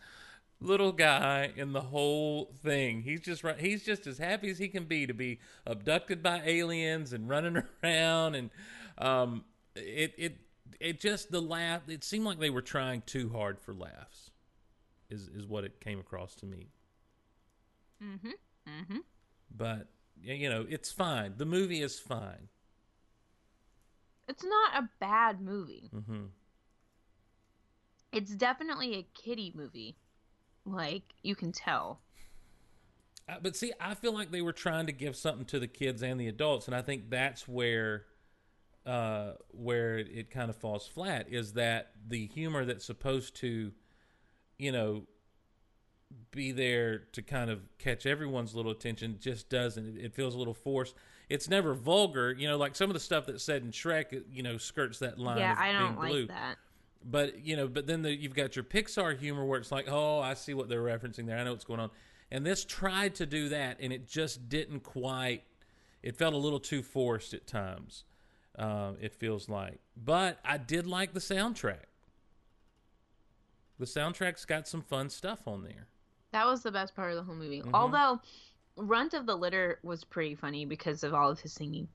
little 0.61 0.91
guy 0.91 1.51
in 1.55 1.71
the 1.73 1.81
whole 1.81 2.51
thing. 2.61 3.01
He's 3.01 3.21
just. 3.21 3.43
He's 3.59 3.83
just 3.83 4.07
as 4.07 4.17
happy 4.17 4.49
as 4.49 4.57
he 4.57 4.67
can 4.67 4.85
be 4.85 5.07
to 5.07 5.13
be 5.13 5.39
abducted 5.65 6.21
by 6.21 6.41
aliens 6.45 7.13
and 7.13 7.29
running 7.29 7.63
around 7.83 8.35
and 8.35 8.49
um 8.97 9.45
it 9.75 10.13
it 10.17 10.37
it 10.79 10.99
just 10.99 11.31
the 11.31 11.41
laugh. 11.41 11.87
It 11.87 12.03
seemed 12.03 12.25
like 12.25 12.39
they 12.39 12.49
were 12.49 12.61
trying 12.61 13.03
too 13.05 13.29
hard 13.29 13.59
for 13.59 13.73
laughs. 13.73 14.31
Is 15.09 15.27
is 15.29 15.47
what 15.47 15.63
it 15.63 15.79
came 15.79 15.99
across 15.99 16.35
to 16.35 16.45
me. 16.45 16.67
Mm-hmm. 18.03 18.29
Mm-hmm. 18.67 18.97
But 19.55 19.87
you 20.21 20.49
know, 20.49 20.65
it's 20.69 20.91
fine. 20.91 21.33
The 21.37 21.45
movie 21.45 21.81
is 21.81 21.99
fine. 21.99 22.49
It's 24.29 24.43
not 24.43 24.83
a 24.83 24.89
bad 24.99 25.41
movie. 25.41 25.89
hmm 25.91 26.25
It's 28.13 28.35
definitely 28.35 28.95
a 28.95 29.03
kiddie 29.19 29.51
movie. 29.55 29.97
Like 30.65 31.03
you 31.23 31.35
can 31.35 31.51
tell. 31.51 31.99
Uh, 33.27 33.35
but 33.41 33.55
see, 33.55 33.73
I 33.79 33.95
feel 33.95 34.13
like 34.13 34.31
they 34.31 34.41
were 34.41 34.53
trying 34.53 34.85
to 34.85 34.91
give 34.91 35.15
something 35.15 35.45
to 35.47 35.59
the 35.59 35.67
kids 35.67 36.01
and 36.03 36.19
the 36.19 36.27
adults, 36.27 36.67
and 36.67 36.75
I 36.75 36.81
think 36.81 37.09
that's 37.09 37.47
where 37.47 38.05
uh, 38.85 39.33
where 39.49 39.97
it, 39.97 40.07
it 40.11 40.31
kind 40.31 40.49
of 40.49 40.55
falls 40.55 40.87
flat. 40.87 41.27
Is 41.29 41.53
that 41.53 41.91
the 42.07 42.27
humor 42.27 42.65
that's 42.65 42.85
supposed 42.85 43.35
to, 43.37 43.71
you 44.57 44.71
know, 44.71 45.03
be 46.31 46.51
there 46.51 46.99
to 47.13 47.21
kind 47.21 47.49
of 47.49 47.59
catch 47.77 48.05
everyone's 48.05 48.55
little 48.55 48.71
attention 48.71 49.17
just 49.19 49.49
doesn't. 49.49 49.97
It, 49.97 50.13
feels 50.13 50.35
a 50.35 50.37
little 50.37 50.53
forced. 50.53 50.95
It's 51.29 51.47
never 51.47 51.73
vulgar, 51.73 52.31
you 52.31 52.47
know, 52.47 52.57
like 52.57 52.75
some 52.75 52.89
of 52.89 52.93
the 52.93 52.99
stuff 52.99 53.25
that's 53.27 53.43
said 53.43 53.63
in 53.63 53.71
Shrek, 53.71 54.23
you 54.31 54.43
know, 54.43 54.57
skirts 54.57 54.99
that 54.99 55.19
line. 55.19 55.37
yeah, 55.37 55.55
I 55.57 55.71
don't 55.71 55.97
like 55.97 56.09
blue. 56.09 56.27
that. 56.27 56.57
But 57.03 57.45
you 57.45 57.55
know, 57.55 57.67
but 57.67 57.87
then 57.87 58.01
the, 58.01 58.13
you've 58.13 58.35
got 58.35 58.55
your 58.55 58.63
Pixar 58.63 59.17
humor 59.17 59.45
where 59.45 59.59
it's 59.59 59.71
like, 59.71 59.87
oh, 59.89 60.19
I 60.19 60.33
see 60.33 60.53
what 60.53 60.67
they're 60.67 60.83
referencing 60.83 61.27
there. 61.27 61.37
I 61.37 61.43
know 61.43 61.51
what's 61.51 61.63
going 61.65 61.79
on. 61.79 61.91
And 62.31 62.45
this 62.45 62.65
tried 62.65 63.15
to 63.15 63.25
do 63.25 63.49
that, 63.49 63.77
and 63.79 63.93
it 63.93 64.07
just 64.07 64.49
didn't 64.49 64.81
quite. 64.81 65.43
It 66.03 66.17
felt 66.17 66.33
a 66.33 66.37
little 66.37 66.59
too 66.59 66.83
forced 66.83 67.33
at 67.33 67.47
times. 67.47 68.03
Um, 68.57 68.97
it 68.99 69.13
feels 69.13 69.47
like, 69.47 69.79
but 69.95 70.39
I 70.43 70.57
did 70.57 70.85
like 70.85 71.13
the 71.13 71.19
soundtrack. 71.19 71.85
The 73.79 73.85
soundtrack's 73.85 74.43
got 74.43 74.67
some 74.67 74.81
fun 74.81 75.09
stuff 75.09 75.47
on 75.47 75.63
there. 75.63 75.87
That 76.31 76.45
was 76.45 76.61
the 76.61 76.71
best 76.71 76.95
part 76.95 77.11
of 77.11 77.17
the 77.17 77.23
whole 77.23 77.35
movie. 77.35 77.61
Mhm. 77.61 77.71
Although 77.73 78.21
Runt 78.75 79.13
of 79.13 79.25
the 79.25 79.35
Litter 79.35 79.79
was 79.83 80.03
pretty 80.03 80.35
funny 80.35 80.65
because 80.65 81.03
of 81.03 81.13
all 81.13 81.29
of 81.29 81.39
his 81.39 81.53
singing. 81.53 81.87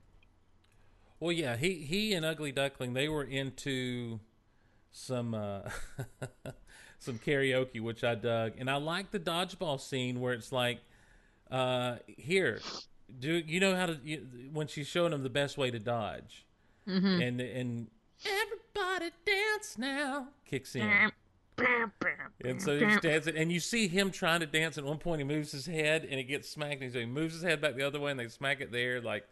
Well, 1.20 1.32
yeah, 1.32 1.56
he 1.56 1.74
he 1.76 2.12
and 2.14 2.26
Ugly 2.26 2.52
Duckling 2.52 2.92
they 2.92 3.08
were 3.08 3.24
into 3.24 4.20
some 4.90 5.34
uh, 5.34 5.70
some 6.98 7.18
karaoke, 7.18 7.80
which 7.80 8.04
I 8.04 8.14
dug, 8.14 8.54
and 8.58 8.68
I 8.70 8.76
like 8.76 9.10
the 9.10 9.20
dodgeball 9.20 9.80
scene 9.80 10.20
where 10.20 10.32
it's 10.34 10.52
like, 10.52 10.80
uh, 11.50 11.96
here, 12.06 12.60
do 13.18 13.32
you 13.46 13.60
know 13.60 13.74
how 13.76 13.86
to 13.86 13.98
you, 14.04 14.26
when 14.52 14.66
she's 14.66 14.86
showing 14.86 15.12
him 15.12 15.22
the 15.22 15.30
best 15.30 15.56
way 15.56 15.70
to 15.70 15.78
dodge, 15.78 16.44
Mhm. 16.86 17.26
and 17.26 17.40
and 17.40 17.90
everybody 18.26 19.10
dance 19.24 19.78
now 19.78 20.28
kicks 20.44 20.74
in. 20.74 21.10
And 22.44 22.60
so 22.60 22.78
he's 22.78 23.00
dancing, 23.00 23.36
and 23.36 23.50
you 23.52 23.60
see 23.60 23.88
him 23.88 24.10
trying 24.10 24.40
to 24.40 24.46
dance. 24.46 24.76
At 24.78 24.84
one 24.84 24.98
point, 24.98 25.20
he 25.20 25.24
moves 25.24 25.52
his 25.52 25.66
head, 25.66 26.06
and 26.08 26.18
it 26.18 26.24
gets 26.24 26.48
smacked. 26.48 26.82
And 26.82 26.92
so 26.92 26.98
he 26.98 27.06
moves 27.06 27.34
his 27.34 27.42
head 27.42 27.60
back 27.60 27.76
the 27.76 27.86
other 27.86 28.00
way, 28.00 28.10
and 28.10 28.20
they 28.20 28.28
smack 28.28 28.60
it 28.60 28.72
there. 28.72 29.00
Like 29.00 29.24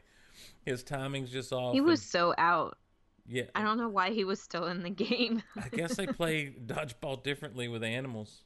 his 0.65 0.83
timing's 0.83 1.31
just 1.31 1.53
off. 1.53 1.75
He 1.75 1.81
was 1.81 2.01
and- 2.01 2.09
so 2.09 2.35
out. 2.39 2.79
yeah. 3.27 3.45
I 3.55 3.63
don't 3.63 3.79
know 3.79 3.89
why 3.89 4.11
he 4.11 4.25
was 4.25 4.41
still 4.41 4.67
in 4.67 4.83
the 4.83 4.91
game. 4.91 5.43
I 5.63 5.69
guess 5.69 5.97
they 5.97 6.07
play 6.07 6.55
dodgeball 6.65 7.23
differently 7.23 7.69
with 7.69 7.83
animals. 7.83 8.45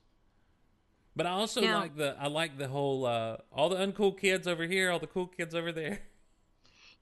But 1.15 1.27
I 1.27 1.31
also 1.31 1.61
Now- 1.61 1.81
like 1.81 1.97
the 1.97 2.17
I 2.19 2.29
like 2.29 2.59
the 2.59 2.69
whole 2.69 3.07
uh, 3.07 3.37
all 3.53 3.69
the 3.69 3.77
uncool 3.77 4.19
kids 4.19 4.47
over 4.47 4.65
here, 4.65 4.91
all 4.91 4.99
the 4.99 5.07
cool 5.07 5.27
kids 5.27 5.55
over 5.55 5.73
there. 5.73 6.01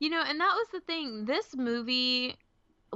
You 0.00 0.10
know, 0.10 0.22
and 0.26 0.40
that 0.40 0.54
was 0.54 0.66
the 0.72 0.80
thing. 0.80 1.24
This 1.24 1.54
movie, 1.56 2.34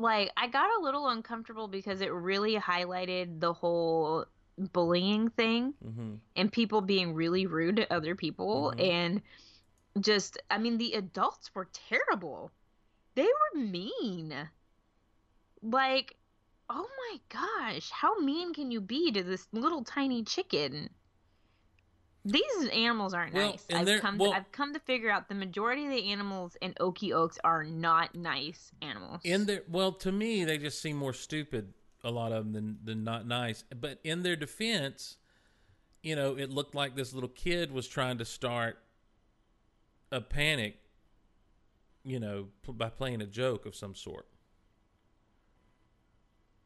like, 0.00 0.30
I 0.36 0.48
got 0.48 0.70
a 0.78 0.82
little 0.82 1.08
uncomfortable 1.08 1.68
because 1.68 2.00
it 2.00 2.12
really 2.12 2.56
highlighted 2.56 3.40
the 3.40 3.52
whole 3.52 4.26
bullying 4.72 5.30
thing 5.30 5.74
Mm-hmm. 5.84 6.14
and 6.36 6.52
people 6.52 6.80
being 6.80 7.14
really 7.14 7.46
rude 7.46 7.76
to 7.76 7.92
other 7.92 8.14
people. 8.14 8.72
Mhm. 8.76 8.90
And 8.90 9.22
just, 10.00 10.38
I 10.50 10.58
mean, 10.58 10.78
the 10.78 10.94
adults 10.94 11.54
were 11.54 11.68
terrible. 11.72 12.50
They 13.14 13.24
were 13.26 13.60
mean. 13.60 14.34
Like, 15.62 16.16
oh 16.70 16.86
my 17.10 17.20
gosh, 17.28 17.90
how 17.90 18.18
mean 18.18 18.54
can 18.54 18.70
you 18.70 18.80
be 18.80 19.10
to 19.12 19.22
this 19.22 19.46
little 19.52 19.84
tiny 19.84 20.22
chicken? 20.24 20.90
These 22.24 22.68
animals 22.72 23.14
aren't 23.14 23.32
Well, 23.32 23.50
nice. 23.50 23.66
I've 23.72 24.00
come 24.00 24.18
well- 24.18 24.32
to, 24.32 24.36
I've 24.36 24.52
come 24.52 24.74
to 24.74 24.80
figure 24.80 25.10
out 25.10 25.28
the 25.28 25.34
majority 25.34 25.84
of 25.84 25.90
the 25.90 26.10
animals 26.10 26.56
in 26.60 26.74
Oakey 26.80 27.12
Oaks 27.12 27.38
are 27.44 27.64
not 27.64 28.14
nice 28.14 28.72
animals. 28.82 29.20
In 29.24 29.46
their 29.46 29.62
well, 29.68 29.92
to 29.92 30.12
me, 30.12 30.44
they 30.44 30.58
just 30.58 30.80
seem 30.82 30.96
more 30.96 31.12
stupid. 31.12 31.72
A 32.04 32.10
lot 32.10 32.32
of 32.32 32.44
them 32.44 32.52
than 32.52 32.78
than 32.84 33.04
not 33.04 33.26
nice. 33.26 33.64
But 33.74 33.98
in 34.04 34.22
their 34.22 34.36
defense, 34.36 35.16
you 36.02 36.14
know, 36.16 36.36
it 36.36 36.50
looked 36.50 36.74
like 36.74 36.94
this 36.96 37.12
little 37.12 37.28
kid 37.28 37.72
was 37.72 37.88
trying 37.88 38.18
to 38.18 38.24
start 38.24 38.78
a 40.12 40.20
panic. 40.20 40.76
You 42.04 42.20
know, 42.20 42.48
p- 42.64 42.72
by 42.72 42.88
playing 42.90 43.20
a 43.20 43.26
joke 43.26 43.66
of 43.66 43.74
some 43.74 43.94
sort. 43.94 44.26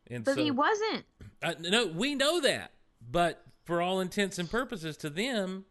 And 0.08 0.24
but 0.24 0.34
so, 0.34 0.44
he 0.44 0.50
wasn't. 0.50 1.04
Uh, 1.42 1.54
no, 1.60 1.86
we 1.86 2.14
know 2.14 2.40
that, 2.40 2.72
but 3.00 3.44
for 3.64 3.80
all 3.80 4.00
intents 4.00 4.38
and 4.38 4.50
purposes, 4.50 4.96
to 4.98 5.10
them, 5.10 5.64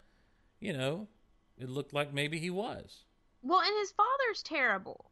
you 0.59 0.73
know, 0.73 1.07
it 1.57 1.69
looked 1.69 1.93
like 1.93 2.13
maybe 2.13 2.39
he 2.39 2.49
was. 2.49 3.03
Well, 3.43 3.59
and 3.59 3.77
his 3.79 3.91
father's 3.91 4.43
terrible. 4.43 5.11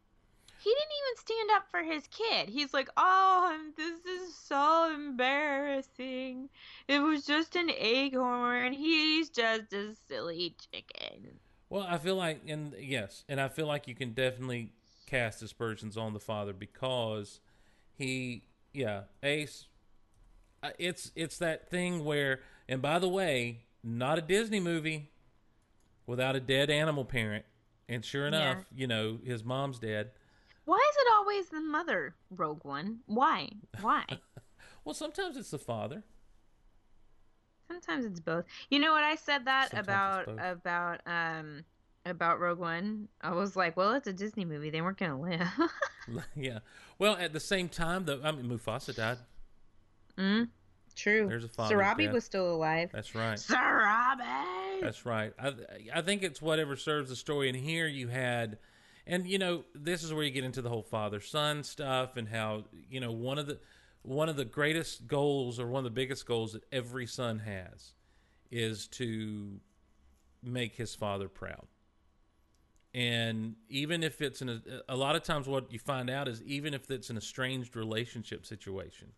He 0.62 0.70
didn't 0.70 0.92
even 1.02 1.16
stand 1.16 1.50
up 1.52 1.70
for 1.70 1.82
his 1.82 2.06
kid. 2.08 2.50
He's 2.50 2.74
like, 2.74 2.90
"Oh, 2.96 3.58
this 3.76 4.04
is 4.04 4.34
so 4.34 4.92
embarrassing. 4.94 6.50
It 6.86 6.98
was 6.98 7.24
just 7.24 7.56
an 7.56 7.70
acorn. 7.70 8.74
He's 8.74 9.30
just 9.30 9.72
a 9.72 9.94
silly 10.06 10.54
chicken." 10.70 11.40
Well, 11.70 11.86
I 11.88 11.96
feel 11.96 12.16
like, 12.16 12.42
and 12.46 12.74
yes, 12.78 13.24
and 13.28 13.40
I 13.40 13.48
feel 13.48 13.66
like 13.66 13.88
you 13.88 13.94
can 13.94 14.12
definitely 14.12 14.72
cast 15.06 15.42
aspersions 15.42 15.96
on 15.96 16.12
the 16.12 16.20
father 16.20 16.52
because 16.52 17.40
he, 17.96 18.42
yeah, 18.74 19.02
Ace. 19.22 19.66
It's 20.78 21.10
it's 21.16 21.38
that 21.38 21.70
thing 21.70 22.04
where, 22.04 22.40
and 22.70 22.80
by 22.80 22.98
the 22.98 23.08
way, 23.08 23.64
not 23.84 24.16
a 24.16 24.22
Disney 24.22 24.60
movie 24.60 25.10
without 26.06 26.36
a 26.36 26.40
dead 26.40 26.70
animal 26.70 27.04
parent. 27.04 27.44
And 27.88 28.04
sure 28.04 28.28
enough, 28.28 28.64
you 28.74 28.86
know, 28.86 29.18
his 29.24 29.44
mom's 29.44 29.80
dead. 29.80 30.12
Why 30.64 30.76
is 30.76 30.96
it 30.96 31.12
always 31.12 31.48
the 31.48 31.60
mother, 31.60 32.14
Rogue 32.30 32.64
One? 32.64 33.00
Why? 33.06 33.50
Why? 33.82 34.04
Well, 34.82 34.94
sometimes 34.94 35.36
it's 35.36 35.50
the 35.50 35.58
father. 35.58 36.02
Sometimes 37.68 38.06
it's 38.06 38.18
both. 38.18 38.46
You 38.70 38.78
know 38.78 38.92
what 38.92 39.04
I 39.04 39.14
said 39.14 39.44
that 39.44 39.70
Sometimes 39.70 40.26
about 40.26 40.38
about 40.38 41.00
um 41.04 41.64
about 42.06 42.40
Rogue 42.40 42.58
One? 42.58 43.08
I 43.20 43.32
was 43.32 43.56
like, 43.56 43.76
well, 43.76 43.92
it's 43.92 44.06
a 44.06 44.12
Disney 44.14 44.46
movie. 44.46 44.70
They 44.70 44.80
weren't 44.80 44.96
gonna 44.96 45.20
live. 45.20 45.46
yeah. 46.34 46.60
Well, 46.98 47.14
at 47.16 47.34
the 47.34 47.40
same 47.40 47.68
time, 47.68 48.06
though, 48.06 48.20
I 48.24 48.32
mean, 48.32 48.46
Mufasa 48.46 48.96
died. 48.96 49.18
mm, 50.18 50.48
true. 51.00 51.26
There's 51.28 51.44
a 51.44 51.48
father 51.48 51.76
Sarabi 51.76 52.12
was 52.12 52.24
still 52.24 52.52
alive. 52.52 52.90
That's 52.92 53.14
right. 53.14 53.38
Sarabi. 53.38 54.80
That's 54.80 55.04
right. 55.06 55.32
I 55.38 55.54
I 55.94 56.02
think 56.02 56.22
it's 56.22 56.40
whatever 56.40 56.76
serves 56.76 57.10
the 57.10 57.16
story. 57.16 57.48
And 57.48 57.56
here 57.56 57.86
you 57.86 58.08
had, 58.08 58.58
and 59.06 59.26
you 59.26 59.38
know, 59.38 59.64
this 59.74 60.02
is 60.02 60.12
where 60.12 60.22
you 60.22 60.30
get 60.30 60.44
into 60.44 60.62
the 60.62 60.68
whole 60.68 60.82
father 60.82 61.20
son 61.20 61.64
stuff 61.64 62.16
and 62.16 62.28
how 62.28 62.64
you 62.88 63.00
know 63.00 63.12
one 63.12 63.38
of 63.38 63.46
the 63.46 63.58
one 64.02 64.28
of 64.28 64.36
the 64.36 64.44
greatest 64.44 65.06
goals 65.06 65.60
or 65.60 65.66
one 65.66 65.80
of 65.80 65.84
the 65.84 65.90
biggest 65.90 66.26
goals 66.26 66.52
that 66.52 66.62
every 66.72 67.06
son 67.06 67.40
has 67.40 67.92
is 68.50 68.86
to 68.88 69.60
make 70.42 70.76
his 70.76 70.94
father 70.94 71.28
proud. 71.28 71.66
And 72.92 73.54
even 73.68 74.02
if 74.02 74.20
it's 74.20 74.42
in 74.42 74.48
a, 74.48 74.60
a 74.88 74.96
lot 74.96 75.14
of 75.14 75.22
times, 75.22 75.46
what 75.46 75.72
you 75.72 75.78
find 75.78 76.10
out 76.10 76.26
is 76.26 76.42
even 76.42 76.74
if 76.74 76.90
it's 76.90 77.10
an 77.10 77.16
estranged 77.16 77.76
relationship 77.76 78.44
situation, 78.44 79.12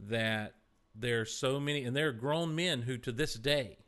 that 0.00 0.54
there 0.98 1.20
are 1.20 1.26
so 1.26 1.60
many, 1.60 1.84
and 1.84 1.94
there 1.94 2.08
are 2.08 2.12
grown 2.12 2.54
men 2.54 2.82
who 2.82 2.96
to 2.98 3.12
this 3.12 3.34
day 3.34 3.78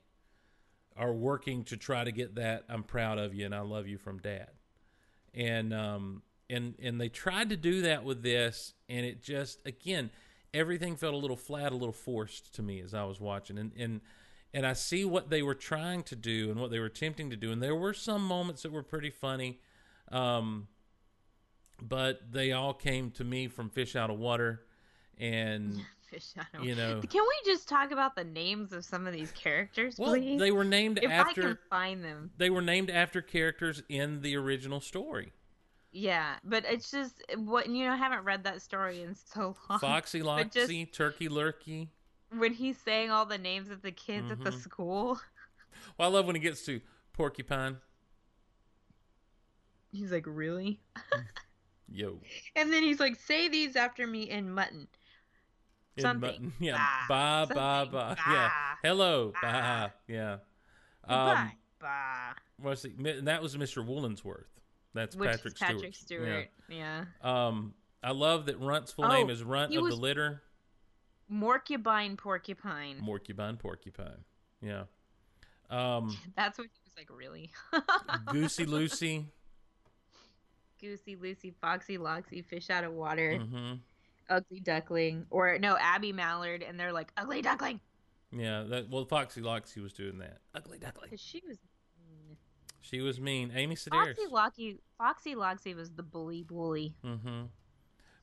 are 0.99 1.13
working 1.13 1.63
to 1.65 1.77
try 1.77 2.03
to 2.05 2.11
get 2.11 2.35
that 2.35 2.65
I'm 2.69 2.83
proud 2.83 3.19
of 3.19 3.33
you 3.33 3.47
and 3.47 3.55
I 3.55 3.61
love 3.61 3.87
you 3.87 3.99
from 3.99 4.19
dad. 4.19 4.51
And 5.33 5.73
um 5.73 6.23
and 6.51 6.75
and 6.83 7.01
they 7.01 7.09
tried 7.09 7.51
to 7.51 7.57
do 7.57 7.83
that 7.83 8.05
with 8.05 8.23
this 8.23 8.75
and 8.89 9.07
it 9.07 9.23
just 9.23 9.65
again 9.65 10.11
everything 10.53 10.97
felt 10.97 11.15
a 11.15 11.19
little 11.19 11.37
flat, 11.37 11.73
a 11.73 11.77
little 11.77 11.93
forced 11.93 12.55
to 12.57 12.63
me 12.63 12.81
as 12.81 12.95
I 12.95 13.05
was 13.05 13.21
watching. 13.21 13.59
And 13.59 13.73
and 13.79 14.01
and 14.53 14.67
I 14.67 14.73
see 14.73 15.05
what 15.05 15.31
they 15.31 15.43
were 15.43 15.55
trying 15.55 16.03
to 16.05 16.17
do 16.17 16.51
and 16.51 16.61
what 16.61 16.71
they 16.71 16.81
were 16.81 16.87
attempting 16.87 17.31
to 17.31 17.37
do. 17.37 17.53
And 17.53 17.63
there 17.63 17.77
were 17.77 17.95
some 17.95 18.25
moments 18.25 18.63
that 18.63 18.73
were 18.73 18.83
pretty 18.83 19.11
funny 19.11 19.61
um 20.11 20.67
but 21.81 22.33
they 22.33 22.51
all 22.51 22.75
came 22.75 23.13
to 23.13 23.23
me 23.23 23.47
from 23.47 23.71
fish 23.71 23.95
out 23.95 24.11
of 24.11 24.19
water. 24.19 24.65
And 25.17 25.81
Fish 26.11 26.33
out 26.39 26.47
of- 26.55 26.65
you 26.65 26.75
know 26.75 27.01
Can 27.03 27.23
we 27.23 27.53
just 27.53 27.69
talk 27.69 27.91
about 27.91 28.15
the 28.17 28.25
names 28.25 28.73
of 28.73 28.85
some 28.85 29.07
of 29.07 29.13
these 29.13 29.31
characters, 29.33 29.99
Well, 29.99 30.11
please? 30.15 30.39
they 30.41 30.51
were 30.51 30.65
named 30.65 30.99
if 31.03 31.11
after- 31.11 31.41
I 31.43 31.45
can 31.47 31.59
find 31.69 32.03
them. 32.05 32.33
they 32.37 32.51
were 32.51 32.63
named 32.63 32.91
after 32.91 33.21
characters 33.21 33.83
in 33.89 34.23
the 34.23 34.37
original 34.37 34.81
story. 34.81 35.33
Yeah, 35.91 36.39
but 36.45 36.65
it's 36.67 36.91
just 36.91 37.23
what 37.37 37.67
you 37.69 37.85
know. 37.87 37.93
I 37.93 37.97
haven't 37.97 38.25
read 38.25 38.45
that 38.45 38.61
story 38.63 39.01
in 39.03 39.15
so 39.15 39.57
long. 39.69 39.79
Foxy 39.79 40.21
But 40.23 40.53
just 40.53 40.71
Loxy, 40.71 40.91
Turkey 40.93 41.29
Lurkey. 41.29 41.89
when 42.31 42.53
he's 42.53 42.79
saying 42.79 43.11
all 43.11 43.25
the 43.27 43.39
names 43.39 43.71
of 43.71 43.83
the 43.83 43.93
kids 43.93 44.31
at 44.31 44.41
the 44.43 44.51
Mhm. 44.51 44.61
school, 44.61 45.21
Well, 45.99 46.09
I 46.09 46.13
love 46.13 46.27
when 46.27 46.37
he 46.37 46.41
gets 46.41 46.63
to 46.67 46.81
Porcupine. 47.13 47.81
he's 49.91 50.13
like, 50.13 50.25
"Really?" 50.27 50.81
Yo. 51.91 52.21
And 52.55 52.71
then 52.73 52.83
he's 52.83 53.01
like, 53.01 53.17
"Say 53.17 53.49
these 53.49 53.75
after 53.77 54.07
me 54.07 54.29
in 54.29 54.53
mutton." 54.53 54.89
In 55.99 56.03
Something. 56.03 56.53
Yeah. 56.61 56.77
Bah. 57.09 57.47
Ba 57.47 57.55
ba 57.55 57.89
ba. 57.91 58.17
Yeah. 58.31 58.51
Hello. 58.83 59.33
Ba. 59.43 59.93
Yeah. 60.07 60.37
Bah. 61.07 61.49
what's 62.61 62.83
the, 62.83 62.93
mi- 62.97 63.21
that 63.23 63.43
was 63.43 63.57
Mr. 63.57 63.87
Woolensworth. 63.87 64.45
That's 64.95 65.15
Which 65.17 65.31
Patrick 65.31 65.55
is 65.55 65.61
Patrick 65.61 65.95
Stewart. 65.95 66.25
Stewart. 66.25 66.49
Yeah. 66.69 67.05
Yeah. 67.23 67.47
Um, 67.47 67.75
I 68.03 68.13
love 68.13 68.47
that 68.47 68.59
Runt's 68.61 68.93
full 68.93 69.05
Oh, 69.05 69.09
name 69.09 69.31
is 69.31 69.43
Runt 69.43 69.75
of 69.77 69.85
the 69.89 69.97
Litter. 69.97 70.43
Morkubine 71.31 72.17
porcupine. 72.17 73.01
Morkubine 73.03 73.59
Porcupine. 73.59 74.25
Yeah. 74.61 74.85
Um, 75.71 76.17
That's 76.37 76.59
what 76.59 76.69
he 76.73 76.81
was 76.85 76.95
like. 76.97 77.09
Really? 77.15 77.51
Goosey 78.33 78.67
Loosey. 78.67 79.27
Goosey, 80.81 81.17
Loosey, 81.17 81.53
Foxy, 81.61 81.99
Loxy, 81.99 82.45
fish 82.45 82.71
out 82.71 82.85
of 82.85 82.93
water, 82.93 83.37
hmm 83.39 83.73
ugly 84.29 84.61
duckling, 84.61 85.27
or 85.31 85.59
no, 85.59 85.77
Abby 85.79 86.13
Mallard, 86.13 86.63
and 86.63 86.79
they're 86.79 86.93
like 86.93 87.13
ugly 87.17 87.43
duckling 87.43 87.81
Yeah. 88.33 88.65
That, 88.65 88.91
well, 88.91 89.05
Foxy 89.05 89.41
Loxy 89.41 89.83
was 89.83 89.93
doing 89.93 90.19
that. 90.19 90.39
Ugly 90.55 90.79
duckling. 90.79 91.11
she 91.17 91.43
was 91.47 91.59
She 92.81 93.01
was 93.01 93.21
mean. 93.21 93.53
Amy 93.55 93.75
Sedaris. 93.75 94.17
Foxy 94.17 94.27
Loxy. 94.31 94.79
Foxy 94.99 95.35
Loxy 95.35 95.75
was 95.75 95.91
the 95.91 96.03
bully 96.03 96.43
bully. 96.43 96.95
Mm-hmm. 97.05 97.45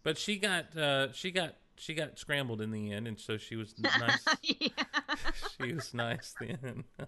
But 0.04 0.18
she 0.18 0.38
got 0.38 0.78
uh, 0.78 1.12
she 1.14 1.32
got 1.32 1.56
she 1.78 1.94
got 1.94 2.18
scrambled 2.20 2.62
in 2.62 2.72
the 2.72 2.92
end, 2.92 3.08
and 3.08 3.20
so 3.20 3.38
she 3.38 3.56
was 3.56 3.74
nice. 3.80 4.24
she 4.44 5.74
was 5.74 5.94
nice 5.94 6.36
then. 6.40 6.84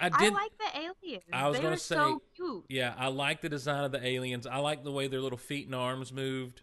I 0.00 0.10
did. 0.10 0.32
I, 0.32 0.36
like 0.36 0.52
the 0.58 0.78
aliens. 0.78 1.24
I 1.32 1.48
was 1.48 1.56
they 1.56 1.62
gonna 1.62 1.74
were 1.74 1.78
say, 1.78 1.94
so 1.96 2.22
cute. 2.36 2.64
yeah, 2.68 2.94
I 2.96 3.08
like 3.08 3.40
the 3.40 3.48
design 3.48 3.82
of 3.82 3.90
the 3.90 4.06
aliens. 4.06 4.46
I 4.46 4.58
like 4.58 4.84
the 4.84 4.92
way 4.92 5.08
their 5.08 5.20
little 5.20 5.38
feet 5.38 5.66
and 5.66 5.74
arms 5.74 6.12
moved 6.12 6.62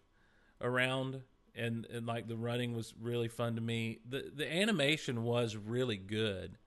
around, 0.61 1.21
and, 1.55 1.85
and 1.87 2.05
like 2.05 2.27
the 2.27 2.35
running 2.37 2.75
was 2.75 2.93
really 2.99 3.27
fun 3.27 3.55
to 3.55 3.61
me. 3.61 3.99
the 4.07 4.31
The 4.35 4.51
animation 4.51 5.23
was 5.23 5.55
really 5.55 5.97
good. 5.97 6.57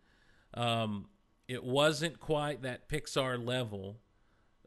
Um, 0.55 1.09
it 1.47 1.65
wasn't 1.65 2.21
quite 2.21 2.63
that 2.63 2.89
Pixar 2.89 3.45
level 3.45 3.99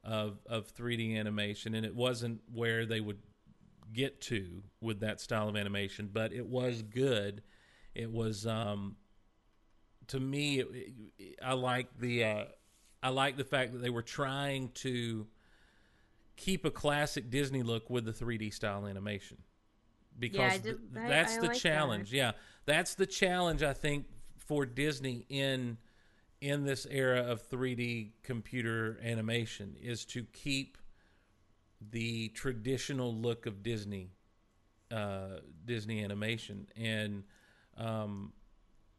of 0.04 0.40
of 0.48 0.74
3D 0.74 1.16
animation, 1.18 1.74
and 1.76 1.86
it 1.86 1.96
wasn't 1.96 2.42
where 2.54 2.86
they 2.86 3.02
would 3.02 3.20
get 3.94 4.22
to 4.22 4.64
with 4.80 5.00
that 5.02 5.20
style 5.20 5.50
of 5.50 5.56
animation, 5.56 6.10
but 6.12 6.34
it 6.34 6.48
was 6.48 6.82
good. 6.82 7.44
It 7.94 8.12
was 8.12 8.48
um, 8.48 8.96
to 10.08 10.20
me, 10.20 10.60
it, 10.60 10.68
it- 11.18 11.40
I 11.44 11.54
like 11.54 11.88
the 12.00 12.24
uh, 12.24 12.46
I 13.04 13.10
like 13.10 13.38
the 13.38 13.44
fact 13.44 13.74
that 13.74 13.80
they 13.82 13.90
were 13.90 14.02
trying 14.02 14.70
to 14.76 15.28
keep 16.42 16.66
a 16.66 16.72
classic 16.72 17.30
Disney 17.30 17.62
look 17.64 17.90
with 17.90 18.06
the 18.06 18.12
3D 18.14 18.54
style 18.54 18.86
animation 18.88 19.38
because 20.18 20.40
I 20.54 20.58
th- 20.58 20.64
did- 20.64 20.98
I- 20.98 21.08
that's 21.10 21.34
I 21.34 21.36
the 21.38 21.42
like 21.48 21.54
that. 21.54 21.60
challenge. 21.60 22.14
Yeah, 22.14 22.32
that's 22.66 22.96
the 22.96 23.06
challenge 23.06 23.64
I 23.64 23.74
think 23.74 24.06
for 24.38 24.66
Disney 24.66 25.26
in 25.30 25.78
in 26.42 26.64
this 26.66 26.88
era 26.90 27.22
of 27.22 27.48
3D 27.50 28.14
computer 28.24 29.00
animation 29.04 29.76
is 29.80 30.06
to 30.06 30.24
keep 30.34 30.78
the 31.92 32.30
traditional 32.30 33.14
look 33.16 33.46
of 33.46 33.62
Disney 33.64 34.12
uh, 34.92 35.40
Disney 35.66 36.04
animation 36.04 36.68
and 36.76 37.24
um, 37.78 38.34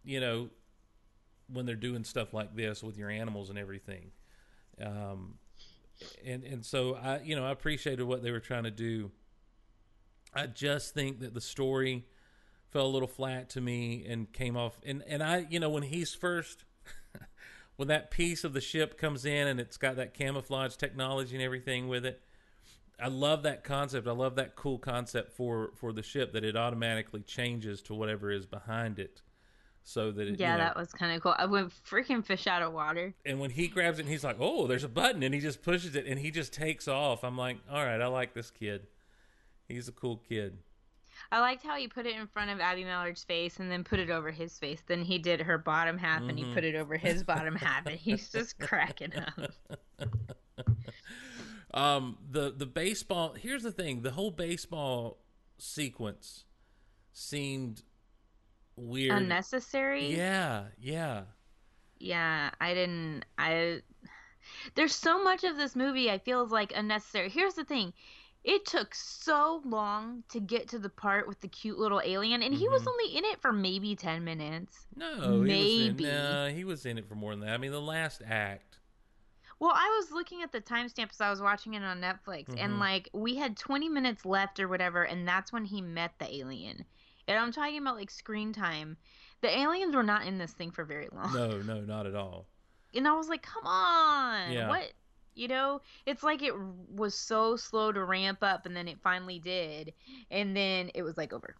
you 0.04 0.20
know 0.20 0.48
when 1.52 1.66
they're 1.66 1.74
doing 1.74 2.02
stuff 2.04 2.32
like 2.32 2.54
this 2.56 2.82
with 2.82 2.96
your 2.96 3.10
animals 3.10 3.50
and 3.50 3.58
everything 3.58 4.10
um, 4.80 5.34
and 6.24 6.44
and 6.44 6.64
so 6.64 6.94
I 6.94 7.20
you 7.20 7.36
know 7.36 7.44
I 7.44 7.50
appreciated 7.50 8.04
what 8.04 8.22
they 8.22 8.30
were 8.30 8.40
trying 8.40 8.64
to 8.64 8.70
do 8.70 9.10
I 10.34 10.46
just 10.46 10.94
think 10.94 11.20
that 11.20 11.34
the 11.34 11.40
story 11.40 12.06
fell 12.70 12.86
a 12.86 12.88
little 12.88 13.08
flat 13.08 13.50
to 13.50 13.60
me 13.60 14.04
and 14.08 14.32
came 14.32 14.56
off 14.56 14.78
and 14.84 15.02
and 15.06 15.22
I 15.22 15.46
you 15.50 15.60
know 15.60 15.70
when 15.70 15.84
he's 15.84 16.14
first 16.14 16.64
when 17.76 17.88
that 17.88 18.10
piece 18.10 18.44
of 18.44 18.52
the 18.52 18.60
ship 18.60 18.98
comes 18.98 19.24
in 19.24 19.46
and 19.46 19.60
it's 19.60 19.76
got 19.76 19.96
that 19.96 20.14
camouflage 20.14 20.76
technology 20.76 21.34
and 21.34 21.44
everything 21.44 21.88
with 21.88 22.04
it 22.04 22.22
I 23.02 23.08
love 23.08 23.42
that 23.42 23.64
concept. 23.64 24.06
I 24.06 24.12
love 24.12 24.36
that 24.36 24.54
cool 24.54 24.78
concept 24.78 25.32
for 25.32 25.72
for 25.74 25.92
the 25.92 26.04
ship 26.04 26.32
that 26.32 26.44
it 26.44 26.56
automatically 26.56 27.22
changes 27.22 27.82
to 27.82 27.94
whatever 27.94 28.30
is 28.30 28.46
behind 28.46 29.00
it, 29.00 29.22
so 29.84 30.10
that 30.12 30.28
it, 30.28 30.38
Yeah, 30.38 30.52
you 30.52 30.58
know, 30.58 30.64
that 30.64 30.76
was 30.76 30.92
kind 30.92 31.14
of 31.14 31.22
cool. 31.22 31.34
I 31.38 31.46
went 31.46 31.72
freaking 31.88 32.24
fish 32.24 32.46
out 32.46 32.62
of 32.62 32.72
water. 32.72 33.14
And 33.26 33.40
when 33.40 33.50
he 33.50 33.68
grabs 33.68 33.98
it, 33.98 34.02
and 34.02 34.10
he's 34.10 34.24
like, 34.24 34.36
"Oh, 34.40 34.66
there's 34.66 34.84
a 34.84 34.88
button," 34.88 35.22
and 35.22 35.34
he 35.34 35.40
just 35.40 35.62
pushes 35.62 35.94
it, 35.96 36.06
and 36.06 36.18
he 36.18 36.30
just 36.30 36.52
takes 36.52 36.86
off. 36.88 37.24
I'm 37.24 37.36
like, 37.36 37.58
"All 37.70 37.84
right, 37.84 38.00
I 38.00 38.06
like 38.06 38.34
this 38.34 38.50
kid. 38.50 38.86
He's 39.68 39.88
a 39.88 39.92
cool 39.92 40.16
kid." 40.28 40.58
I 41.30 41.40
liked 41.40 41.62
how 41.62 41.76
he 41.76 41.88
put 41.88 42.06
it 42.06 42.16
in 42.16 42.26
front 42.26 42.50
of 42.50 42.58
Abby 42.60 42.84
Mallard's 42.84 43.22
face 43.22 43.58
and 43.60 43.70
then 43.70 43.84
put 43.84 43.98
it 43.98 44.10
over 44.10 44.30
his 44.30 44.58
face. 44.58 44.82
Then 44.86 45.02
he 45.02 45.18
did 45.18 45.40
her 45.42 45.56
bottom 45.58 45.96
half 45.98 46.22
and 46.22 46.38
he 46.38 46.44
Mhm. 46.44 46.54
put 46.54 46.64
it 46.64 46.74
over 46.74 46.96
his 46.96 47.22
bottom 47.24 47.54
half, 47.54 47.86
and 47.86 47.96
he's 47.98 48.30
just 48.30 48.58
cracking 48.58 49.12
up. 49.16 49.52
Um, 51.74 52.18
the 52.30 52.52
the 52.54 52.66
baseball. 52.66 53.32
Here's 53.32 53.62
the 53.62 53.72
thing: 53.72 54.02
the 54.02 54.10
whole 54.10 54.30
baseball 54.30 55.18
sequence 55.56 56.44
seemed 57.14 57.82
weird, 58.76 59.12
Unnecessary. 59.12 60.14
Yeah, 60.16 60.64
yeah. 60.80 61.22
Yeah, 61.98 62.50
I 62.60 62.74
didn't. 62.74 63.24
I 63.38 63.82
There's 64.74 64.94
so 64.94 65.22
much 65.22 65.44
of 65.44 65.56
this 65.56 65.76
movie 65.76 66.10
I 66.10 66.18
feel 66.18 66.44
is 66.44 66.50
like 66.50 66.72
unnecessary. 66.74 67.28
Here's 67.30 67.54
the 67.54 67.64
thing. 67.64 67.92
It 68.42 68.66
took 68.66 68.92
so 68.92 69.62
long 69.64 70.24
to 70.30 70.40
get 70.40 70.68
to 70.70 70.80
the 70.80 70.88
part 70.88 71.28
with 71.28 71.40
the 71.40 71.46
cute 71.48 71.78
little 71.78 72.00
alien, 72.04 72.42
and 72.42 72.52
he 72.52 72.68
was 72.68 72.82
Mhm. 72.82 72.88
only 72.88 73.16
in 73.16 73.24
it 73.24 73.40
for 73.40 73.52
maybe 73.52 73.94
10 73.94 74.24
minutes. 74.24 74.88
No, 74.96 75.36
maybe. 75.38 75.60
He 75.60 75.90
was 75.92 76.00
in, 76.00 76.06
no, 76.08 76.48
he 76.48 76.64
was 76.64 76.84
in 76.86 76.98
it 76.98 77.06
for 77.06 77.14
more 77.14 77.30
than 77.30 77.40
that. 77.40 77.50
I 77.50 77.56
mean, 77.58 77.70
the 77.70 77.80
last 77.80 78.20
act. 78.26 78.80
Well, 79.60 79.70
I 79.72 79.88
was 80.00 80.10
looking 80.10 80.42
at 80.42 80.50
the 80.50 80.60
timestamps. 80.60 81.20
I 81.20 81.30
was 81.30 81.40
watching 81.40 81.74
it 81.74 81.84
on 81.84 82.00
Netflix, 82.00 82.46
Mhm. 82.46 82.58
and 82.58 82.78
like 82.80 83.08
we 83.12 83.36
had 83.36 83.56
20 83.56 83.88
minutes 83.88 84.24
left 84.26 84.58
or 84.58 84.66
whatever, 84.66 85.04
and 85.04 85.26
that's 85.28 85.52
when 85.52 85.66
he 85.66 85.80
met 85.80 86.18
the 86.18 86.34
alien. 86.34 86.84
And 87.32 87.40
I'm 87.40 87.52
talking 87.52 87.78
about 87.78 87.96
like 87.96 88.10
screen 88.10 88.52
time. 88.52 88.96
The 89.40 89.58
aliens 89.58 89.94
were 89.94 90.02
not 90.02 90.26
in 90.26 90.38
this 90.38 90.52
thing 90.52 90.70
for 90.70 90.84
very 90.84 91.08
long. 91.12 91.32
No, 91.34 91.58
no, 91.62 91.80
not 91.80 92.06
at 92.06 92.14
all. 92.14 92.46
And 92.94 93.08
I 93.08 93.14
was 93.14 93.28
like, 93.28 93.42
come 93.42 93.66
on. 93.66 94.52
Yeah. 94.52 94.68
What? 94.68 94.92
You 95.34 95.48
know, 95.48 95.80
it's 96.04 96.22
like 96.22 96.42
it 96.42 96.52
was 96.94 97.14
so 97.14 97.56
slow 97.56 97.90
to 97.90 98.04
ramp 98.04 98.40
up, 98.42 98.66
and 98.66 98.76
then 98.76 98.86
it 98.86 98.98
finally 99.02 99.38
did. 99.38 99.94
And 100.30 100.54
then 100.54 100.90
it 100.94 101.02
was 101.02 101.16
like 101.16 101.32
over. 101.32 101.56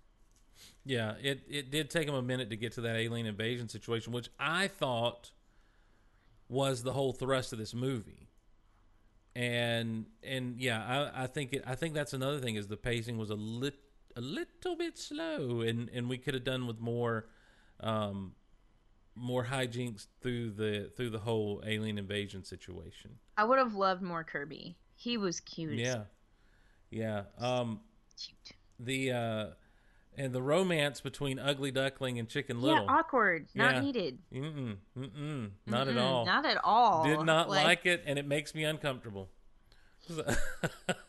Yeah, 0.84 1.14
it, 1.22 1.40
it 1.48 1.70
did 1.70 1.88
take 1.88 2.06
him 2.06 2.14
a 2.14 2.22
minute 2.22 2.50
to 2.50 2.56
get 2.56 2.72
to 2.72 2.82
that 2.82 2.96
alien 2.96 3.26
invasion 3.26 3.70
situation, 3.70 4.12
which 4.12 4.28
I 4.38 4.68
thought 4.68 5.30
was 6.48 6.82
the 6.82 6.92
whole 6.92 7.14
thrust 7.14 7.54
of 7.54 7.58
this 7.58 7.72
movie. 7.72 8.28
And 9.34 10.04
and 10.22 10.60
yeah, 10.60 11.10
I, 11.14 11.24
I 11.24 11.26
think 11.26 11.54
it 11.54 11.64
I 11.66 11.74
think 11.74 11.94
that's 11.94 12.12
another 12.12 12.38
thing 12.38 12.56
is 12.56 12.68
the 12.68 12.76
pacing 12.76 13.16
was 13.16 13.30
a 13.30 13.34
lit 13.34 13.76
a 14.16 14.20
little 14.20 14.76
bit 14.76 14.98
slow 14.98 15.60
and, 15.60 15.89
and 15.93 16.09
we 16.09 16.18
could 16.18 16.34
have 16.34 16.44
done 16.44 16.66
with 16.66 16.80
more 16.80 17.26
um 17.80 18.34
more 19.14 19.44
hijinks 19.44 20.06
through 20.22 20.51
the 20.51 20.90
through 20.97 21.10
the 21.10 21.18
whole 21.18 21.62
alien 21.66 21.98
invasion 21.98 22.44
situation. 22.44 23.18
I 23.36 23.44
would 23.44 23.59
have 23.59 23.74
loved 23.74 24.02
more 24.02 24.24
Kirby. 24.24 24.76
He 24.94 25.16
was 25.16 25.40
cute. 25.40 25.78
Yeah. 25.78 26.05
Yeah. 26.90 27.24
Um 27.39 27.80
cute. 28.16 28.56
the 28.78 29.12
uh 29.12 29.47
and 30.16 30.32
the 30.34 30.43
romance 30.43 31.01
between 31.01 31.39
Ugly 31.39 31.70
Duckling 31.70 32.18
and 32.18 32.28
Chicken 32.28 32.60
Little. 32.60 32.84
Yeah, 32.84 32.93
awkward. 32.93 33.48
Not 33.55 33.74
Yeah. 33.76 33.80
needed. 33.80 34.18
Mm-mm, 34.32 34.76
mm-mm, 34.98 35.51
not 35.66 35.89
at 35.89 35.94
Mm-mm, 35.94 36.02
all. 36.02 36.26
Not 36.26 36.44
at 36.44 36.59
all. 36.62 37.05
Did 37.05 37.20
not 37.24 37.48
like, 37.48 37.86
it, 37.86 38.02
and 38.06 38.18
it 38.18 38.26
makes 38.26 38.55
me 38.55 38.64
uncomfortable. 38.64 39.30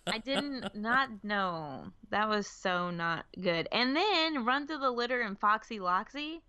I 0.07 0.17
didn't 0.19 0.75
not 0.75 1.23
know. 1.23 1.85
That 2.09 2.29
was 2.29 2.47
so 2.47 2.91
not 2.91 3.25
good. 3.41 3.67
And 3.71 3.95
then 3.95 4.45
Runt 4.45 4.69
of 4.69 4.81
the 4.81 4.91
Litter 4.91 5.21
and 5.21 5.39
Foxy 5.39 5.79
Loxy, 5.79 6.41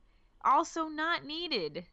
also 0.45 0.89
not 0.89 1.25
needed. 1.25 1.85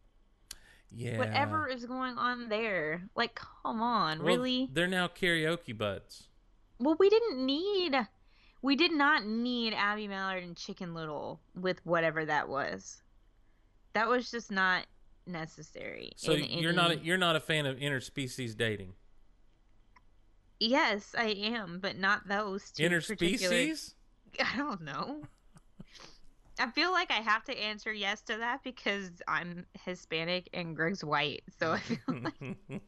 yeah. 0.94 1.18
Whatever 1.18 1.68
is 1.68 1.86
going 1.86 2.18
on 2.18 2.50
there. 2.50 3.04
Like, 3.16 3.40
come 3.64 3.82
on, 3.82 4.20
Well, 4.20 4.28
really? 4.28 4.70
They're 4.72 4.88
now 4.88 5.08
karaoke 5.08 5.78
buds. 5.78 6.28
Well, 6.80 6.96
we 7.00 7.10
didn't 7.10 7.46
need. 7.46 7.96
We 8.62 8.76
did 8.76 8.92
not 8.92 9.26
need 9.26 9.74
Abby 9.74 10.08
Mallard 10.08 10.44
and 10.44 10.56
Chicken 10.58 10.94
Little 10.94 11.40
with 11.56 11.84
whatever 11.86 12.26
that 12.26 12.50
was. 12.50 13.02
That 13.94 14.08
was 14.08 14.30
just 14.32 14.52
not 14.52 14.86
necessary. 15.26 16.14
So 16.16 16.34
you're 16.34 16.74
not 16.74 16.92
a, 16.92 16.98
you're 16.98 17.18
not 17.18 17.36
a 17.36 17.40
fan 17.40 17.66
of 17.66 17.78
interspecies 17.78 18.56
dating. 18.56 18.94
Yes, 20.62 21.16
I 21.18 21.30
am, 21.30 21.80
but 21.82 21.98
not 21.98 22.28
those 22.28 22.70
two. 22.70 22.84
Interspecies? 22.88 23.96
I 24.40 24.56
don't 24.58 24.82
know. 24.82 25.24
I 26.60 26.70
feel 26.70 26.92
like 26.92 27.10
I 27.10 27.16
have 27.16 27.44
to 27.46 27.60
answer 27.60 27.92
yes 27.92 28.22
to 28.22 28.38
that 28.38 28.64
because 28.64 29.10
I'm 29.28 29.66
Hispanic 29.86 30.50
and 30.54 30.76
Greg's 30.76 31.04
white. 31.04 31.42
So 31.60 31.72
I 31.72 31.80
feel 31.80 31.98
like 32.08 32.84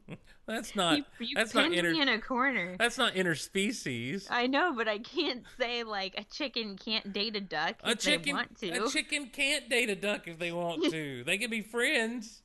That's 0.46 0.76
not. 0.76 0.98
you, 1.18 1.26
you 1.26 1.34
that's 1.34 1.52
not 1.52 1.72
inter. 1.72 1.90
me 1.90 2.00
in 2.00 2.08
a 2.08 2.20
corner. 2.20 2.76
That's 2.78 2.96
not 2.96 3.14
interspecies. 3.14 4.28
I 4.30 4.46
know, 4.46 4.72
but 4.76 4.86
I 4.86 4.98
can't 4.98 5.42
say 5.58 5.82
like 5.82 6.14
a 6.16 6.22
chicken 6.22 6.76
can't 6.76 7.12
date 7.12 7.34
a 7.34 7.40
duck 7.40 7.74
A 7.82 7.90
if 7.90 8.02
they 8.02 8.12
chicken. 8.12 8.36
want 8.36 8.56
to. 8.60 8.68
A 8.84 8.88
chicken 8.88 9.30
can't 9.32 9.68
date 9.68 9.90
a 9.90 9.96
duck 9.96 10.28
if 10.28 10.38
they 10.38 10.52
want 10.52 10.84
to. 10.92 11.24
they 11.24 11.38
can 11.38 11.50
be 11.50 11.62
friends. 11.62 12.42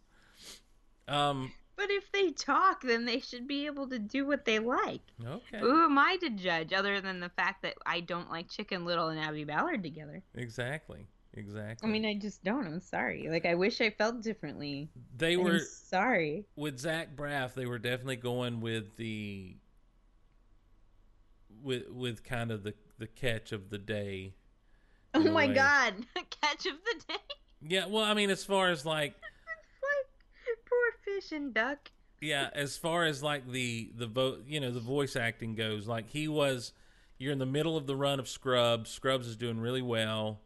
Um. 1.08 1.52
But 1.80 1.92
if 1.92 2.12
they 2.12 2.32
talk, 2.32 2.82
then 2.82 3.06
they 3.06 3.22
should 3.22 3.48
be 3.48 3.66
able 3.66 3.88
to 3.88 3.98
do 3.98 4.26
what 4.26 4.44
they 4.44 4.60
like. 4.60 5.00
Okay. 5.26 5.60
Who 5.60 5.82
am 5.86 5.98
I 5.98 6.18
to 6.18 6.30
judge, 6.30 6.74
other 6.74 7.00
than 7.00 7.22
the 7.22 7.30
fact 7.30 7.62
that 7.62 7.76
I 7.86 8.02
don't 8.02 8.30
like 8.30 8.50
Chicken 8.50 8.84
Little 8.84 9.08
and 9.08 9.18
Abby 9.18 9.46
Mallard 9.46 9.82
together? 9.82 10.22
Exactly. 10.36 11.08
Exactly. 11.36 11.88
I 11.88 11.90
mean, 11.90 12.06
I 12.06 12.16
just 12.16 12.44
don't. 12.44 12.68
I'm 12.68 12.82
sorry. 12.82 13.30
Like, 13.30 13.46
I 13.46 13.56
wish 13.56 13.80
I 13.80 13.92
felt 13.92 14.22
differently. 14.22 14.90
They 15.16 15.36
I'm 15.36 15.44
were 15.46 15.60
sorry. 15.60 16.44
with 16.58 16.80
Zach 16.80 17.16
Braff. 17.16 17.54
They 17.54 17.66
were 17.66 17.80
definitely 17.80 18.18
going 18.18 18.60
with 18.60 18.98
the 18.98 19.56
with 21.64 21.88
with 21.88 22.26
kind 22.26 22.52
of 22.52 22.64
the 22.64 22.74
the 22.98 23.08
catch 23.08 23.54
of 23.54 23.70
the 23.70 23.78
day. 23.78 24.34
Oh 25.14 25.24
my 25.32 25.48
way. 25.48 25.54
God, 25.54 25.94
catch 26.42 26.66
of 26.66 26.76
the 26.84 27.02
day. 27.08 27.36
Yeah, 27.62 27.86
well, 27.88 28.04
I 28.04 28.14
mean, 28.14 28.30
as 28.30 28.44
far 28.44 28.70
as 28.70 28.86
like, 28.86 29.16
Duck. 31.54 31.92
yeah, 32.22 32.50
as 32.54 32.78
far 32.78 33.06
as 33.06 33.22
like 33.24 33.50
the 33.52 33.92
the 33.96 34.08
vo- 34.08 34.40
you 34.46 34.60
know, 34.60 34.72
the 34.72 34.80
voice 34.80 35.16
acting 35.16 35.56
goes, 35.56 35.88
like 35.88 36.10
he 36.10 36.28
was. 36.28 36.74
You're 37.18 37.34
in 37.34 37.40
the 37.40 37.46
middle 37.46 37.76
of 37.76 37.86
the 37.86 37.98
run 37.98 38.18
of 38.20 38.30
Scrubs. 38.30 38.90
Scrubs 38.90 39.28
is 39.28 39.36
doing 39.36 39.60
really 39.60 39.82
well. 39.82 40.40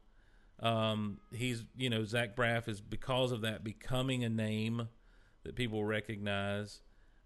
Um, 0.60 1.20
he's 1.32 1.64
you 1.78 1.90
know 1.90 2.04
Zach 2.04 2.36
Braff 2.36 2.68
is 2.68 2.82
because 2.82 3.32
of 3.32 3.42
that 3.42 3.64
becoming 3.64 4.24
a 4.24 4.30
name 4.30 4.88
that 5.44 5.56
people 5.56 5.86
recognize. 5.86 6.82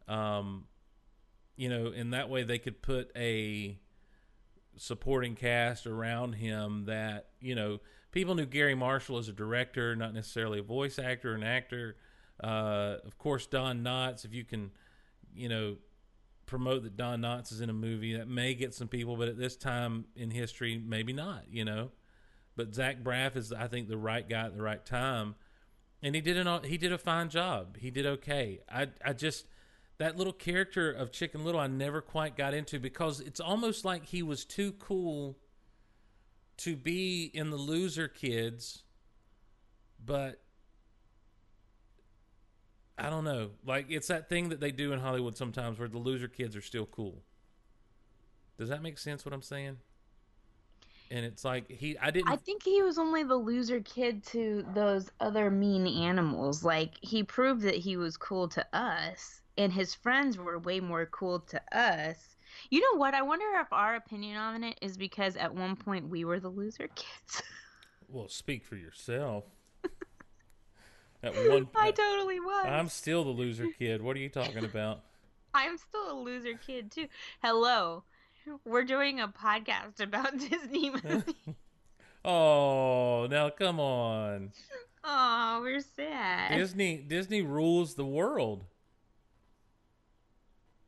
Um, 0.07 0.65
you 1.55 1.69
know, 1.69 1.87
in 1.87 2.09
that 2.09 2.29
way 2.29 2.43
they 2.43 2.59
could 2.59 2.81
put 2.81 3.09
a 3.15 3.79
supporting 4.75 5.35
cast 5.35 5.87
around 5.87 6.33
him 6.33 6.85
that 6.85 7.29
you 7.39 7.55
know 7.55 7.79
people 8.11 8.35
knew 8.35 8.45
Garry 8.45 8.75
Marshall 8.75 9.17
as 9.17 9.29
a 9.29 9.33
director, 9.33 9.95
not 9.95 10.13
necessarily 10.13 10.59
a 10.59 10.63
voice 10.63 10.99
actor, 10.99 11.33
an 11.33 11.43
actor. 11.43 11.95
Uh, 12.43 12.97
of 13.05 13.17
course, 13.17 13.47
Don 13.47 13.83
Knotts. 13.83 14.25
If 14.25 14.33
you 14.33 14.43
can, 14.43 14.71
you 15.33 15.49
know, 15.49 15.77
promote 16.45 16.83
that 16.83 16.95
Don 16.95 17.21
Knotts 17.21 17.51
is 17.51 17.61
in 17.61 17.69
a 17.69 17.73
movie, 17.73 18.15
that 18.15 18.27
may 18.27 18.53
get 18.53 18.73
some 18.73 18.87
people, 18.87 19.17
but 19.17 19.27
at 19.27 19.37
this 19.37 19.55
time 19.55 20.05
in 20.15 20.31
history, 20.31 20.81
maybe 20.83 21.13
not. 21.13 21.43
You 21.49 21.65
know, 21.65 21.91
but 22.55 22.73
Zach 22.73 23.03
Braff 23.03 23.35
is, 23.35 23.51
I 23.51 23.67
think, 23.67 23.87
the 23.87 23.97
right 23.97 24.27
guy 24.27 24.45
at 24.45 24.55
the 24.55 24.61
right 24.61 24.85
time, 24.85 25.35
and 26.01 26.15
he 26.15 26.21
did 26.21 26.37
an 26.37 26.63
he 26.63 26.77
did 26.77 26.91
a 26.91 26.97
fine 26.97 27.29
job. 27.29 27.77
He 27.77 27.91
did 27.91 28.05
okay. 28.05 28.59
I 28.69 28.87
I 29.03 29.13
just 29.13 29.47
that 29.97 30.15
little 30.15 30.33
character 30.33 30.91
of 30.91 31.11
Chicken 31.11 31.43
Little, 31.43 31.59
I 31.59 31.67
never 31.67 32.01
quite 32.01 32.37
got 32.37 32.53
into 32.53 32.79
because 32.79 33.19
it's 33.19 33.39
almost 33.39 33.83
like 33.83 34.05
he 34.05 34.21
was 34.21 34.45
too 34.45 34.73
cool 34.73 35.37
to 36.57 36.75
be 36.75 37.31
in 37.33 37.49
the 37.49 37.57
Loser 37.57 38.07
Kids, 38.07 38.83
but 40.03 40.41
I 42.97 43.09
don't 43.09 43.23
know. 43.23 43.51
Like 43.65 43.87
it's 43.89 44.07
that 44.07 44.29
thing 44.29 44.49
that 44.49 44.59
they 44.59 44.71
do 44.71 44.91
in 44.91 44.99
Hollywood 44.99 45.37
sometimes 45.37 45.77
where 45.79 45.87
the 45.87 45.99
Loser 45.99 46.27
Kids 46.27 46.55
are 46.55 46.61
still 46.61 46.85
cool. 46.85 47.21
Does 48.57 48.69
that 48.69 48.81
make 48.81 48.97
sense? 48.97 49.23
What 49.23 49.33
I'm 49.33 49.41
saying? 49.41 49.77
And 51.09 51.23
it's 51.23 51.45
like 51.45 51.69
he, 51.69 51.97
I 51.99 52.11
didn't. 52.11 52.29
I 52.29 52.35
think 52.35 52.63
he 52.63 52.81
was 52.81 52.97
only 52.97 53.23
the 53.23 53.35
loser 53.35 53.79
kid 53.79 54.25
to 54.25 54.65
those 54.73 55.09
other 55.21 55.49
mean 55.49 55.87
animals. 55.87 56.63
Like 56.65 56.95
he 56.99 57.23
proved 57.23 57.61
that 57.61 57.75
he 57.75 57.95
was 57.95 58.17
cool 58.17 58.49
to 58.49 58.65
us, 58.73 59.41
and 59.57 59.71
his 59.71 59.95
friends 59.95 60.37
were 60.37 60.59
way 60.59 60.81
more 60.81 61.05
cool 61.05 61.39
to 61.39 61.61
us. 61.71 62.35
You 62.69 62.81
know 62.81 62.99
what? 62.99 63.13
I 63.13 63.21
wonder 63.21 63.45
if 63.61 63.71
our 63.71 63.95
opinion 63.95 64.35
on 64.37 64.63
it 64.63 64.77
is 64.81 64.97
because 64.97 65.37
at 65.37 65.53
one 65.53 65.75
point 65.77 66.09
we 66.09 66.25
were 66.25 66.39
the 66.39 66.49
loser 66.49 66.89
kids. 66.95 67.43
Well, 68.09 68.29
speak 68.29 68.63
for 68.63 68.77
yourself. 68.77 69.43
At 71.23 71.33
one, 71.49 71.67
I 71.75 71.91
totally 71.91 72.39
was. 72.39 72.65
I'm 72.67 72.89
still 72.89 73.23
the 73.23 73.31
loser 73.31 73.67
kid. 73.77 74.01
What 74.01 74.15
are 74.15 74.19
you 74.19 74.29
talking 74.29 74.63
about? 74.63 75.01
I'm 75.53 75.77
still 75.77 76.11
a 76.11 76.17
loser 76.19 76.53
kid 76.53 76.91
too. 76.91 77.07
Hello. 77.41 78.03
We're 78.63 78.83
doing 78.83 79.19
a 79.19 79.27
podcast 79.27 79.99
about 79.99 80.37
Disney 80.37 80.89
movies. 80.91 81.23
Oh, 82.23 83.27
now 83.29 83.49
come 83.49 83.79
on. 83.79 84.51
oh, 85.03 85.59
we're 85.61 85.81
sad. 85.81 86.55
Disney 86.55 86.97
Disney 86.97 87.41
rules 87.41 87.95
the 87.95 88.05
world. 88.05 88.65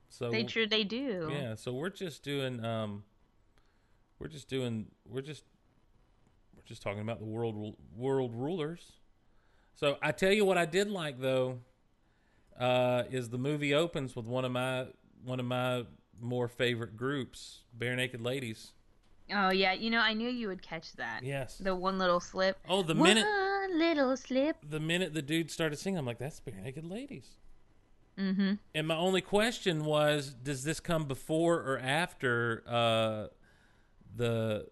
So 0.10 0.30
They 0.32 0.46
sure 0.48 0.68
they 0.68 0.84
do. 0.84 1.30
Yeah, 1.32 1.56
so 1.56 1.74
we're 1.74 1.90
just 1.90 2.24
doing 2.24 2.64
um 2.64 3.04
we're 4.20 4.28
just 4.28 4.50
doing 4.50 4.88
we're 5.06 5.22
just 5.22 5.44
we're 6.56 6.64
just 6.64 6.82
talking 6.82 7.02
about 7.02 7.20
the 7.20 7.26
world 7.26 7.76
world 7.96 8.34
rulers. 8.36 8.99
So 9.80 9.98
I 10.02 10.12
tell 10.12 10.34
you 10.34 10.44
what 10.44 10.58
I 10.58 10.66
did 10.66 10.92
like 10.92 11.22
though 11.22 11.60
uh 12.60 13.04
is 13.10 13.30
the 13.30 13.38
movie 13.38 13.74
opens 13.74 14.14
with 14.14 14.26
one 14.26 14.44
of 14.44 14.52
my 14.52 14.88
one 15.24 15.40
of 15.40 15.46
my 15.46 15.86
more 16.20 16.50
favorite 16.50 16.98
groups, 16.98 17.62
Barenaked 17.78 18.22
Ladies. 18.22 18.74
Oh 19.34 19.52
yeah, 19.52 19.72
you 19.72 19.90
know 19.90 20.00
I 20.00 20.14
knew 20.14 20.30
you 20.30 20.50
would 20.50 20.62
catch 20.62 20.92
that. 20.98 21.24
Yes. 21.24 21.60
The 21.60 21.74
one 21.74 21.98
little 21.98 22.20
slip. 22.20 22.58
Oh, 22.68 22.84
the 22.84 22.94
minute 22.94 23.24
one 23.24 23.80
little 23.80 24.18
slip. 24.18 24.58
the 24.70 24.82
minute 24.82 25.14
the 25.14 25.22
dude 25.22 25.50
started 25.50 25.80
singing, 25.80 25.98
I'm 25.98 26.06
like, 26.06 26.20
that's 26.20 26.42
Barenaked 26.42 26.90
Ladies. 26.92 27.38
Mm-hmm. 28.18 28.56
And 28.76 28.86
my 28.86 28.98
only 28.98 29.22
question 29.22 29.86
was, 29.86 30.34
does 30.34 30.66
this 30.66 30.82
come 30.82 31.06
before 31.06 31.56
or 31.56 31.80
after 31.80 32.66
uh, 32.68 33.28
the 34.14 34.68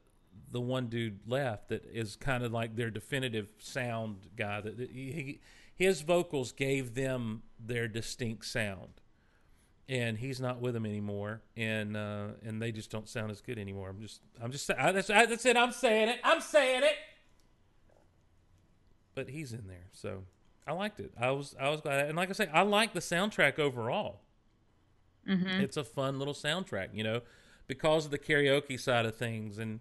the 0.51 0.61
one 0.61 0.87
dude 0.87 1.19
left 1.27 1.69
that 1.69 1.85
is 1.85 2.15
kind 2.15 2.43
of 2.43 2.51
like 2.51 2.75
their 2.75 2.89
definitive 2.89 3.47
sound 3.59 4.27
guy 4.35 4.61
that 4.61 4.77
that 4.77 4.91
he, 4.91 5.39
his 5.75 6.01
vocals 6.01 6.51
gave 6.51 6.95
them 6.95 7.43
their 7.59 7.87
distinct 7.87 8.45
sound. 8.45 9.01
And 9.89 10.17
he's 10.17 10.41
not 10.41 10.59
with 10.59 10.73
them 10.73 10.85
anymore, 10.85 11.43
and 11.55 11.95
uh, 11.95 12.27
and 12.45 12.61
they 12.61 12.73
just 12.73 12.91
don't 12.91 13.07
sound 13.07 13.31
as 13.31 13.39
good 13.39 13.57
anymore. 13.57 13.87
I'm 13.89 14.01
just, 14.01 14.19
I'm 14.43 14.51
just, 14.51 14.69
I, 14.69 14.91
that's, 14.91 15.09
I, 15.09 15.25
that's 15.25 15.45
it. 15.45 15.55
I'm 15.55 15.71
saying 15.71 16.09
it. 16.09 16.19
I'm 16.25 16.41
saying 16.41 16.83
it. 16.83 16.95
But 19.15 19.29
he's 19.29 19.53
in 19.53 19.65
there, 19.67 19.87
so 19.93 20.25
I 20.67 20.73
liked 20.73 20.99
it. 20.99 21.13
I 21.17 21.31
was, 21.31 21.55
I 21.57 21.69
was 21.69 21.79
glad, 21.79 22.05
and 22.07 22.17
like 22.17 22.29
I 22.29 22.33
say, 22.33 22.49
I 22.53 22.63
like 22.63 22.93
the 22.93 22.99
soundtrack 22.99 23.59
overall. 23.59 24.19
Mhm. 25.25 25.61
It's 25.61 25.77
a 25.77 25.85
fun 25.85 26.19
little 26.19 26.33
soundtrack, 26.33 26.89
you 26.93 27.03
know, 27.05 27.21
because 27.67 28.03
of 28.03 28.11
the 28.11 28.19
karaoke 28.19 28.77
side 28.77 29.05
of 29.05 29.15
things 29.15 29.57
and 29.57 29.79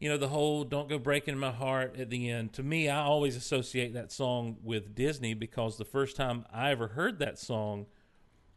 you 0.00 0.08
know 0.08 0.16
the 0.16 0.28
whole 0.28 0.64
"Don't 0.64 0.88
Go 0.88 0.98
Breaking 0.98 1.38
My 1.38 1.52
Heart" 1.52 1.96
at 1.98 2.10
the 2.10 2.30
end. 2.30 2.54
To 2.54 2.62
me, 2.62 2.88
I 2.88 3.02
always 3.02 3.36
associate 3.36 3.94
that 3.94 4.10
song 4.10 4.56
with 4.62 4.94
Disney 4.94 5.34
because 5.34 5.76
the 5.76 5.84
first 5.84 6.16
time 6.16 6.46
I 6.52 6.70
ever 6.70 6.88
heard 6.88 7.18
that 7.20 7.38
song 7.38 7.86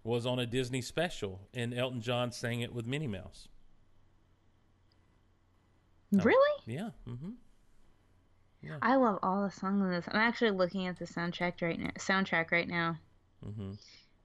was 0.03 0.25
on 0.25 0.39
a 0.39 0.45
Disney 0.45 0.81
special, 0.81 1.41
and 1.53 1.73
Elton 1.73 2.01
John 2.01 2.31
sang 2.31 2.61
it 2.61 2.73
with 2.73 2.87
Minnie 2.87 3.07
Mouse. 3.07 3.49
Really? 6.11 6.61
Yeah. 6.65 6.89
Mm-hmm. 7.07 7.31
Yeah. 8.61 8.77
I 8.81 8.95
love 8.95 9.19
all 9.23 9.43
the 9.43 9.51
songs 9.51 9.81
in 9.83 9.89
this. 9.89 10.05
I'm 10.07 10.19
actually 10.19 10.51
looking 10.51 10.87
at 10.87 10.97
the 10.97 11.05
soundtrack 11.05 11.61
right 11.61 11.79
now. 11.79 11.89
Soundtrack 11.97 12.51
right 12.51 12.67
now. 12.67 12.97
Mm-hmm. 13.45 13.71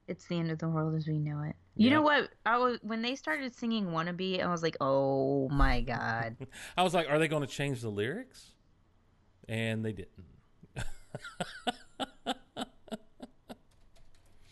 It's 0.08 0.24
the 0.26 0.38
end 0.38 0.50
of 0.50 0.58
the 0.58 0.68
world 0.68 0.94
as 0.94 1.06
we 1.06 1.18
know 1.18 1.42
it. 1.42 1.54
You 1.76 1.90
Yeah. 1.90 1.96
know 1.96 2.02
what? 2.02 2.30
I 2.46 2.56
was 2.56 2.78
when 2.82 3.02
they 3.02 3.14
started 3.14 3.54
singing 3.54 3.86
"Wannabe," 3.88 4.42
I 4.42 4.48
was 4.48 4.62
like, 4.62 4.76
"Oh 4.80 5.48
my 5.50 5.82
god!" 5.82 6.36
I 6.76 6.82
was 6.82 6.94
like, 6.94 7.08
are 7.08 7.18
they 7.18 7.28
going 7.28 7.42
to 7.42 7.46
change 7.46 7.82
the 7.82 7.90
lyrics? 7.90 8.52
And 9.48 9.84
they 9.84 9.92
didn't. 9.92 10.24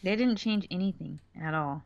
they 0.02 0.14
didn't 0.16 0.36
change 0.36 0.66
anything 0.70 1.20
at 1.40 1.54
all. 1.54 1.82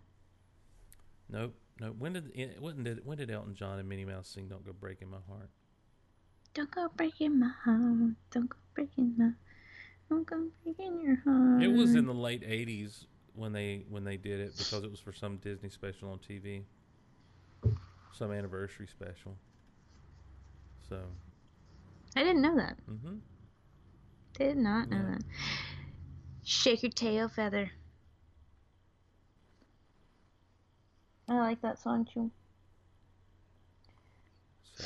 Nope. 1.29 1.55
Nope. 1.81 1.97
When 1.99 2.13
did 2.13 2.33
eh, 2.37 2.49
when 2.59 2.83
did 2.85 3.07
when 3.07 3.17
did 3.19 3.31
Elton 3.31 3.55
John 3.55 3.79
and 3.79 3.89
Minnie 3.89 4.05
Mouse 4.05 4.29
sing 4.29 4.49
"Don't 4.49 4.65
Go 4.65 4.73
Breaking 4.73 5.11
My 5.11 5.19
Heart"? 5.29 5.49
Don't 6.53 6.71
go 6.71 6.89
breaking 6.97 7.39
my 7.39 7.53
heart. 7.65 8.15
Don't 8.33 8.49
go 8.51 8.57
breaking 8.75 9.15
my. 9.17 9.31
Don't 10.09 10.27
go 10.27 10.49
breaking 10.65 11.01
your 11.01 11.17
heart. 11.25 11.63
It 11.63 11.69
was 11.69 11.95
in 11.95 12.07
the 12.07 12.15
late 12.15 12.43
'80s 12.43 13.07
when 13.35 13.52
they 13.52 13.85
when 13.89 14.05
they 14.05 14.16
did 14.16 14.40
it 14.40 14.57
because 14.57 14.85
it 14.85 14.90
was 14.90 15.01
for 15.01 15.12
some 15.12 15.36
Disney 15.39 15.69
special 15.69 16.11
on 16.11 16.19
TV, 16.19 16.62
some 18.12 18.32
anniversary 18.32 18.86
special. 18.86 19.36
So, 20.89 20.98
I 22.16 22.24
didn't 22.24 22.43
know 22.43 22.57
that. 22.57 22.77
Mm-hmm. 22.90 23.16
Did 24.35 24.57
not 24.57 24.89
know 24.90 24.97
Yeah. 24.97 25.15
that. 25.15 25.23
Shake 26.43 26.82
your 26.82 26.90
tail 26.93 27.28
feather. 27.28 27.70
I 31.28 31.35
like 31.39 31.61
that 31.62 31.78
song 31.78 32.05
too. 32.12 32.31
so, 34.77 34.85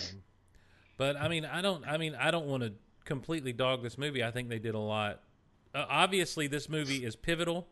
but 0.97 1.17
I 1.17 1.29
mean, 1.29 1.45
I 1.45 1.63
don't. 1.63 1.87
I 1.87 1.97
mean, 1.97 2.15
I 2.15 2.31
don't 2.31 2.47
want 2.47 2.63
to 2.63 2.73
completely 3.05 3.53
dog 3.53 3.83
this 3.83 3.97
movie. 3.99 4.23
I 4.23 4.31
think 4.31 4.49
they 4.49 4.59
did 4.59 4.75
a 4.75 4.79
lot. 4.79 5.23
Uh, 5.75 5.87
obviously, 5.89 6.47
this 6.47 6.69
movie 6.69 7.05
is 7.05 7.17
pivotal, 7.17 7.67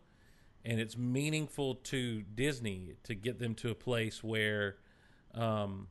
and 0.65 0.81
it's 0.81 0.97
meaningful 0.97 1.77
to 1.77 2.23
Disney 2.23 2.95
to 3.05 3.15
get 3.15 3.39
them 3.39 3.55
to 3.57 3.71
a 3.71 3.75
place 3.75 4.23
where, 4.23 4.77
um, 5.35 5.89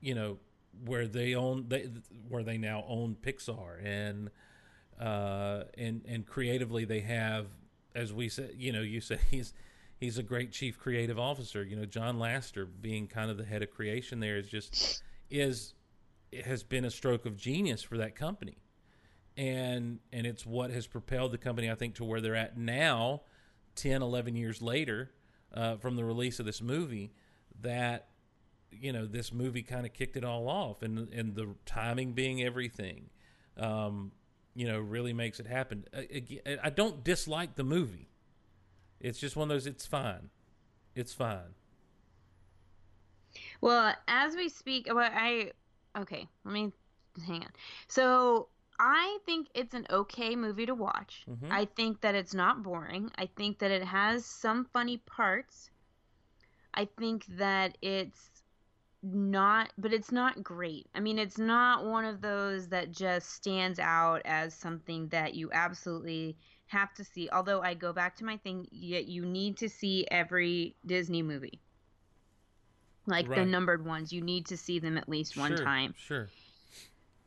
you 0.00 0.14
know, 0.14 0.38
where 0.84 1.06
they 1.06 1.34
own 1.34 1.66
they 1.68 1.90
where 2.28 2.42
they 2.42 2.58
now 2.58 2.84
own 2.88 3.16
Pixar 3.20 3.84
and 3.84 4.30
uh, 5.00 5.64
and 5.76 6.02
and 6.06 6.26
creatively 6.26 6.84
they 6.84 7.00
have, 7.00 7.46
as 7.94 8.12
we 8.12 8.28
said, 8.28 8.54
you 8.56 8.72
know, 8.72 8.82
you 8.82 9.00
said 9.00 9.20
he's 9.30 9.52
he's 9.98 10.18
a 10.18 10.22
great 10.22 10.52
chief 10.52 10.78
creative 10.78 11.18
officer. 11.18 11.64
You 11.64 11.76
know, 11.76 11.86
John 11.86 12.18
Lasseter 12.18 12.66
being 12.80 13.06
kind 13.06 13.30
of 13.30 13.36
the 13.36 13.44
head 13.44 13.62
of 13.62 13.70
creation 13.70 14.20
there 14.20 14.36
is 14.36 14.48
just 14.48 15.02
is 15.28 15.74
has 16.44 16.62
been 16.62 16.84
a 16.84 16.90
stroke 16.90 17.26
of 17.26 17.36
genius 17.36 17.82
for 17.82 17.98
that 17.98 18.14
company. 18.14 18.58
And 19.40 20.00
and 20.12 20.26
it's 20.26 20.44
what 20.44 20.70
has 20.70 20.86
propelled 20.86 21.32
the 21.32 21.38
company 21.38 21.70
I 21.70 21.74
think 21.74 21.94
to 21.94 22.04
where 22.04 22.20
they're 22.20 22.36
at 22.36 22.58
now 22.58 23.22
10 23.76 24.02
11 24.02 24.36
years 24.36 24.60
later 24.60 25.10
uh, 25.54 25.76
from 25.76 25.96
the 25.96 26.04
release 26.04 26.38
of 26.40 26.46
this 26.46 26.60
movie 26.60 27.12
that 27.62 28.08
you 28.70 28.92
know 28.92 29.06
this 29.06 29.32
movie 29.32 29.62
kind 29.62 29.86
of 29.86 29.92
kicked 29.92 30.16
it 30.16 30.24
all 30.24 30.48
off 30.48 30.82
and 30.82 31.12
and 31.12 31.34
the 31.34 31.54
timing 31.64 32.12
being 32.12 32.42
everything 32.42 33.08
um, 33.56 34.12
you 34.54 34.66
know 34.66 34.78
really 34.78 35.12
makes 35.12 35.40
it 35.40 35.46
happen 35.46 35.84
ag- 35.94 36.42
I 36.62 36.70
don't 36.70 37.02
dislike 37.02 37.54
the 37.54 37.64
movie 37.64 38.10
it's 39.00 39.18
just 39.18 39.36
one 39.36 39.50
of 39.50 39.54
those 39.54 39.66
it's 39.66 39.86
fine 39.86 40.28
it's 40.94 41.14
fine 41.14 41.54
Well, 43.60 43.94
as 44.08 44.34
we 44.36 44.48
speak, 44.48 44.86
well, 44.92 44.98
I 45.12 45.52
okay. 45.96 46.26
Let 46.44 46.52
me 46.52 46.72
hang 47.26 47.42
on. 47.42 47.50
So 47.88 48.48
I 48.82 49.18
think 49.26 49.48
it's 49.54 49.74
an 49.74 49.86
okay 49.90 50.34
movie 50.34 50.64
to 50.64 50.74
watch. 50.74 51.26
Mhm. 51.28 51.48
I 51.50 51.66
think 51.66 52.00
that 52.00 52.14
it's 52.14 52.32
not 52.32 52.62
boring. 52.62 53.12
I 53.16 53.26
think 53.26 53.58
that 53.58 53.70
it 53.70 53.84
has 53.84 54.24
some 54.24 54.64
funny 54.64 54.96
parts. 54.96 55.70
I 56.72 56.86
think 56.86 57.26
that 57.26 57.76
it's 57.82 58.42
not, 59.02 59.70
but 59.76 59.92
it's 59.92 60.10
not 60.10 60.42
great. 60.42 60.88
I 60.94 61.00
mean, 61.00 61.18
it's 61.18 61.36
not 61.36 61.84
one 61.84 62.06
of 62.06 62.22
those 62.22 62.68
that 62.68 62.90
just 62.90 63.30
stands 63.30 63.78
out 63.78 64.22
as 64.24 64.54
something 64.54 65.08
that 65.08 65.34
you 65.34 65.50
absolutely 65.52 66.38
have 66.68 66.94
to 66.94 67.04
see. 67.04 67.28
Although 67.28 67.60
I 67.60 67.74
go 67.74 67.92
back 67.92 68.16
to 68.16 68.24
my 68.24 68.38
thing, 68.38 68.66
yet 68.70 69.06
you 69.06 69.26
need 69.26 69.58
to 69.58 69.68
see 69.68 70.06
every 70.10 70.74
Disney 70.86 71.22
movie 71.22 71.60
like 73.06 73.34
the 73.34 73.44
numbered 73.44 73.84
ones 73.84 74.12
you 74.12 74.22
need 74.22 74.46
to 74.46 74.56
see 74.56 74.78
them 74.78 74.96
at 74.96 75.08
least 75.08 75.36
one 75.36 75.56
Sure, 75.56 75.64
time 75.64 75.94
sure 75.98 76.28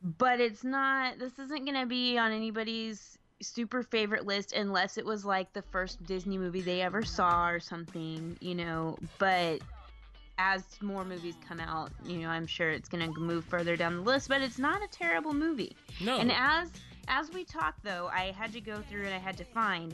but 0.04 0.40
it's 0.40 0.64
not 0.64 1.18
this 1.20 1.40
isn't 1.40 1.66
going 1.66 1.80
to 1.80 1.86
be 1.86 2.18
on 2.18 2.32
anybody's 2.32 3.18
super 3.42 3.84
favorite 3.84 4.26
list 4.26 4.54
unless 4.54 4.98
it 4.98 5.06
was 5.06 5.26
like 5.26 5.52
the 5.54 5.62
first 5.62 6.04
disney 6.06 6.38
movie 6.38 6.62
they 6.62 6.82
ever 6.82 7.04
saw 7.04 7.48
or 7.50 7.60
something 7.60 8.38
you 8.42 8.56
know 8.56 8.98
but 9.18 9.60
as 10.38 10.64
more 10.82 11.04
movies 11.06 11.36
come 11.48 11.60
out 11.60 11.92
you 12.06 12.18
know 12.18 12.28
i'm 12.30 12.48
sure 12.48 12.72
it's 12.72 12.90
going 12.90 13.14
to 13.14 13.20
move 13.20 13.44
further 13.46 13.76
down 13.76 13.96
the 13.98 14.02
list 14.02 14.30
but 14.30 14.42
it's 14.42 14.58
not 14.60 14.82
a 14.82 14.88
terrible 14.88 15.34
movie 15.34 15.76
No. 16.02 16.20
and 16.20 16.32
as 16.32 16.72
as 17.08 17.32
we 17.32 17.44
talk 17.44 17.76
though 17.84 18.10
i 18.14 18.32
had 18.32 18.52
to 18.54 18.62
go 18.62 18.82
through 18.82 19.06
and 19.06 19.14
i 19.14 19.20
had 19.20 19.38
to 19.38 19.44
find 19.46 19.94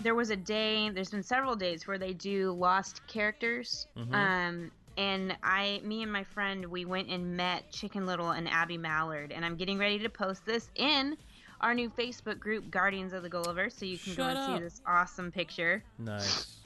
there 0.00 0.14
was 0.14 0.30
a 0.30 0.36
day 0.36 0.90
there's 0.90 1.10
been 1.10 1.22
several 1.22 1.56
days 1.56 1.86
where 1.86 1.98
they 1.98 2.12
do 2.12 2.52
lost 2.52 3.00
characters 3.06 3.86
Mhm. 3.96 4.14
um 4.14 4.70
and 4.96 5.36
i 5.42 5.80
me 5.84 6.02
and 6.02 6.12
my 6.12 6.24
friend 6.24 6.64
we 6.66 6.84
went 6.84 7.08
and 7.08 7.36
met 7.36 7.70
chicken 7.70 8.06
little 8.06 8.30
and 8.30 8.48
abby 8.48 8.78
mallard 8.78 9.32
and 9.32 9.44
i'm 9.44 9.56
getting 9.56 9.78
ready 9.78 9.98
to 9.98 10.08
post 10.08 10.44
this 10.46 10.70
in 10.74 11.16
our 11.60 11.74
new 11.74 11.90
facebook 11.90 12.38
group 12.38 12.70
guardians 12.70 13.12
of 13.12 13.22
the 13.22 13.28
gulliver 13.28 13.68
so 13.70 13.84
you 13.84 13.98
can 13.98 14.14
go 14.14 14.24
and 14.24 14.38
up. 14.38 14.56
see 14.56 14.62
this 14.64 14.80
awesome 14.86 15.30
picture 15.30 15.82
Nice. 15.98 16.56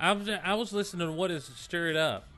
I 0.00 0.12
was 0.12 0.28
I 0.28 0.54
was 0.54 0.72
listening 0.72 1.08
to 1.08 1.12
what 1.12 1.32
is 1.32 1.44
stir 1.56 1.88
it 1.88 1.96
up. 1.96 2.28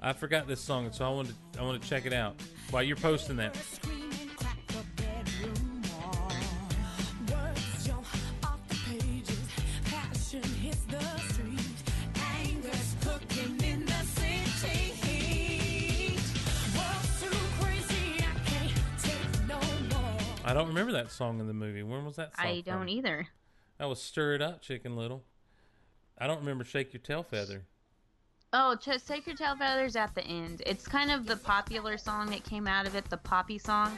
I 0.00 0.12
forgot 0.12 0.46
this 0.46 0.60
song, 0.60 0.92
so 0.92 1.04
I 1.04 1.08
wanted 1.08 1.34
I 1.58 1.62
want 1.62 1.82
to 1.82 1.88
check 1.88 2.06
it 2.06 2.12
out 2.12 2.40
while 2.70 2.82
you're 2.82 2.96
posting 2.96 3.36
that. 3.36 3.56
I 20.50 20.52
don't 20.52 20.66
remember 20.66 20.90
that 20.92 21.12
song 21.12 21.38
in 21.38 21.46
the 21.46 21.54
movie. 21.54 21.84
When 21.84 22.04
was 22.04 22.16
that 22.16 22.34
song? 22.34 22.44
i 22.44 22.60
don't 22.60 22.80
from? 22.80 22.88
either 22.88 23.28
That 23.78 23.88
was 23.88 24.02
stir 24.02 24.34
it 24.34 24.42
up, 24.42 24.60
Chicken 24.60 24.96
Little. 24.96 25.22
I 26.18 26.26
don't 26.26 26.40
remember 26.40 26.64
shake 26.64 26.92
your 26.92 27.00
tail 27.00 27.22
feather. 27.22 27.66
oh 28.52 28.76
just 28.82 29.06
take 29.06 29.28
your 29.28 29.36
tail 29.36 29.54
feathers 29.54 29.94
at 29.94 30.12
the 30.16 30.24
end 30.24 30.60
it's 30.66 30.88
kind 30.88 31.12
of 31.12 31.24
the 31.24 31.36
popular 31.36 31.96
song 31.96 32.28
that 32.30 32.42
came 32.42 32.66
out 32.66 32.84
of 32.84 32.96
it 32.96 33.08
the 33.10 33.16
poppy 33.16 33.58
song 33.58 33.96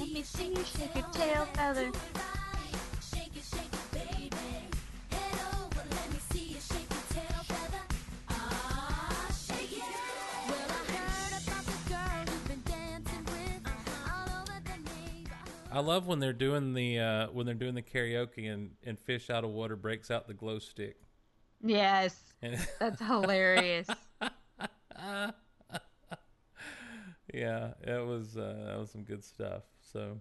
let 0.00 0.12
me 0.12 0.22
see 0.24 0.48
you 0.48 0.64
shake 0.64 0.94
your 0.96 1.08
tail 1.12 1.44
feather 1.54 1.92
I 15.72 15.80
love 15.80 16.06
when 16.06 16.18
they're 16.18 16.32
doing 16.32 16.74
the 16.74 16.98
uh, 16.98 17.26
when 17.28 17.46
they're 17.46 17.54
doing 17.54 17.74
the 17.74 17.82
karaoke 17.82 18.52
and 18.52 18.72
and 18.84 18.98
fish 18.98 19.30
out 19.30 19.42
of 19.44 19.50
water 19.50 19.74
breaks 19.76 20.10
out 20.10 20.26
the 20.28 20.34
glow 20.34 20.58
stick. 20.58 20.96
Yes, 21.64 22.16
And- 22.42 22.58
that's 22.80 23.00
hilarious. 23.00 23.86
yeah, 27.32 27.70
it 27.82 28.06
was 28.06 28.36
uh, 28.36 28.64
that 28.66 28.78
was 28.78 28.90
some 28.90 29.02
good 29.04 29.24
stuff. 29.24 29.62
So, 29.92 30.18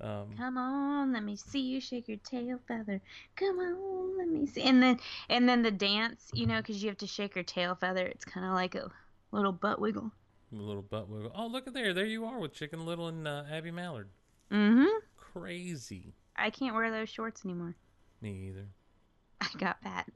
um, 0.00 0.28
Come 0.36 0.56
on, 0.58 1.12
let 1.12 1.22
me 1.24 1.36
see 1.36 1.60
you 1.60 1.80
shake 1.80 2.08
your 2.08 2.18
tail 2.18 2.58
feather. 2.66 3.00
Come 3.36 3.58
on, 3.58 4.18
let 4.18 4.28
me 4.28 4.46
see. 4.46 4.62
And 4.62 4.82
then 4.82 4.98
and 5.28 5.48
then 5.48 5.62
the 5.62 5.70
dance, 5.70 6.30
you 6.32 6.46
know, 6.46 6.58
because 6.58 6.82
you 6.82 6.88
have 6.88 6.98
to 6.98 7.06
shake 7.06 7.34
your 7.34 7.44
tail 7.44 7.74
feather. 7.74 8.06
It's 8.06 8.24
kind 8.24 8.46
of 8.46 8.52
like 8.52 8.74
a 8.74 8.90
little 9.32 9.52
butt 9.52 9.80
wiggle. 9.80 10.10
a 10.52 10.56
little 10.56 10.82
butt 10.82 11.08
wiggle. 11.08 11.32
Oh, 11.34 11.46
look 11.46 11.66
at 11.66 11.74
there! 11.74 11.92
There 11.92 12.06
you 12.06 12.24
are 12.24 12.38
with 12.38 12.54
Chicken 12.54 12.86
Little 12.86 13.08
and 13.08 13.26
uh, 13.28 13.42
Abby 13.50 13.70
Mallard. 13.70 14.08
Mm-hmm. 14.52 14.86
Crazy. 15.16 16.14
I 16.36 16.50
can't 16.50 16.74
wear 16.74 16.90
those 16.90 17.08
shorts 17.08 17.44
anymore. 17.44 17.74
Me 18.20 18.48
either. 18.48 18.66
I 19.40 19.48
got 19.58 19.80
fat. 19.82 20.06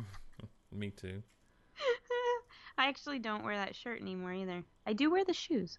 Me 0.72 0.90
too. 0.90 1.22
I 2.78 2.86
actually 2.86 3.18
don't 3.18 3.44
wear 3.44 3.56
that 3.56 3.76
shirt 3.76 4.00
anymore 4.00 4.32
either. 4.32 4.64
I 4.86 4.94
do 4.94 5.10
wear 5.10 5.24
the 5.24 5.34
shoes. 5.34 5.78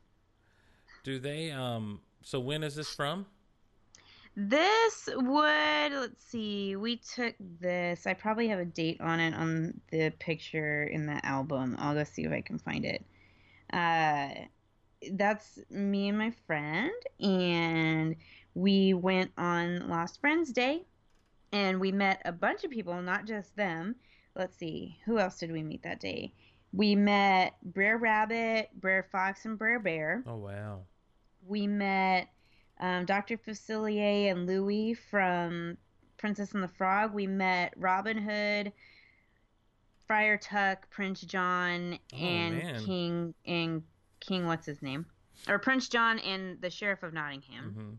Do 1.04 1.20
they? 1.20 1.52
Um. 1.52 2.00
So 2.22 2.40
when 2.40 2.64
is 2.64 2.76
this 2.76 2.94
from? 2.94 3.26
This 4.36 5.10
would 5.14 5.92
let's 5.92 6.24
see. 6.24 6.76
We 6.76 6.98
took 6.98 7.36
this. 7.60 8.06
I 8.06 8.14
probably 8.14 8.48
have 8.50 8.60
a 8.60 8.66
date 8.66 9.02
on 9.02 9.20
it 9.20 9.34
on 9.34 9.82
the 9.92 10.12
picture 10.20 10.84
in 10.84 11.06
the 11.06 11.26
album. 11.26 11.76
I'll 11.80 11.96
go 11.96 12.04
see 12.04 12.24
if 12.24 12.32
I 12.32 12.42
can 12.42 12.60
find 12.60 12.86
it. 12.86 13.04
Uh, 13.74 14.46
that's 15.14 15.60
me 15.70 16.10
and 16.10 16.18
my 16.18 16.32
friend, 16.48 16.92
and 17.20 18.16
we 18.54 18.94
went 18.94 19.32
on 19.38 19.88
Lost 19.90 20.20
Friends 20.22 20.52
Day, 20.52 20.84
and 21.52 21.80
we 21.80 21.92
met 21.92 22.22
a 22.26 22.32
bunch 22.32 22.64
of 22.64 22.72
people, 22.72 23.02
not 23.02 23.26
just 23.26 23.56
them. 23.56 23.96
Let's 24.36 24.58
see, 24.58 24.98
who 25.06 25.20
else 25.20 25.38
did 25.40 25.52
we 25.52 25.64
meet 25.64 25.84
that 25.84 26.00
day? 26.00 26.34
We 26.74 26.96
met 26.96 27.56
Brer 27.64 27.98
Rabbit, 27.98 28.70
Brer 28.80 29.04
Fox, 29.12 29.46
and 29.46 29.58
Brer 29.58 29.80
Bear 29.80 30.24
Oh 30.26 30.38
wow. 30.38 30.82
we 31.46 31.68
met 31.68 32.30
um, 32.80 33.06
Dr. 33.06 33.38
Facilier 33.38 34.32
and 34.32 34.48
Louie 34.48 34.94
from 34.94 35.78
Princess 36.18 36.54
and 36.54 36.64
the 36.64 36.68
Frog. 36.70 37.14
We 37.14 37.28
met 37.28 37.74
Robin 37.76 38.18
Hood, 38.18 38.72
Friar 40.08 40.38
Tuck, 40.38 40.90
Prince 40.90 41.22
John, 41.22 42.00
Oh, 42.14 42.18
and 42.18 42.58
man. 42.58 42.86
King 42.86 43.34
and 43.46 43.84
King. 44.22 44.46
What's 44.48 44.66
his 44.66 44.82
name? 44.82 45.06
Or 45.50 45.60
Prince 45.60 45.90
John 45.90 46.20
and 46.20 46.62
the 46.62 46.70
Sheriff 46.70 47.04
of 47.04 47.14
Nottingham. 47.14 47.74
hmm 47.74 47.94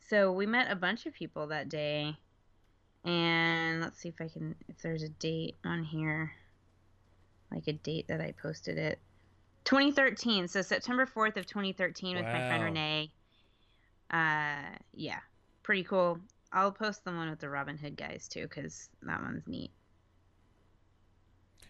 So 0.00 0.32
we 0.32 0.46
met 0.46 0.70
a 0.70 0.76
bunch 0.76 1.06
of 1.06 1.14
people 1.14 1.46
that 1.48 1.68
day, 1.68 2.16
and 3.04 3.80
let's 3.80 3.98
see 4.00 4.08
if 4.08 4.20
I 4.20 4.28
can 4.28 4.54
if 4.68 4.80
there's 4.82 5.02
a 5.02 5.08
date 5.08 5.56
on 5.64 5.84
here, 5.84 6.32
like 7.52 7.68
a 7.68 7.72
date 7.72 8.08
that 8.08 8.20
I 8.20 8.32
posted 8.32 8.78
it. 8.78 8.98
2013, 9.64 10.48
so 10.48 10.60
September 10.60 11.06
4th 11.06 11.36
of 11.36 11.46
2013 11.46 12.16
with 12.16 12.24
my 12.24 12.30
friend 12.48 12.64
Renee. 12.64 13.12
Uh, 14.10 14.76
yeah, 14.92 15.20
pretty 15.62 15.84
cool. 15.84 16.18
I'll 16.52 16.72
post 16.72 17.04
the 17.04 17.12
one 17.12 17.30
with 17.30 17.38
the 17.38 17.48
Robin 17.48 17.78
Hood 17.78 17.96
guys 17.96 18.28
too, 18.28 18.42
because 18.42 18.88
that 19.02 19.22
one's 19.22 19.46
neat. 19.46 19.70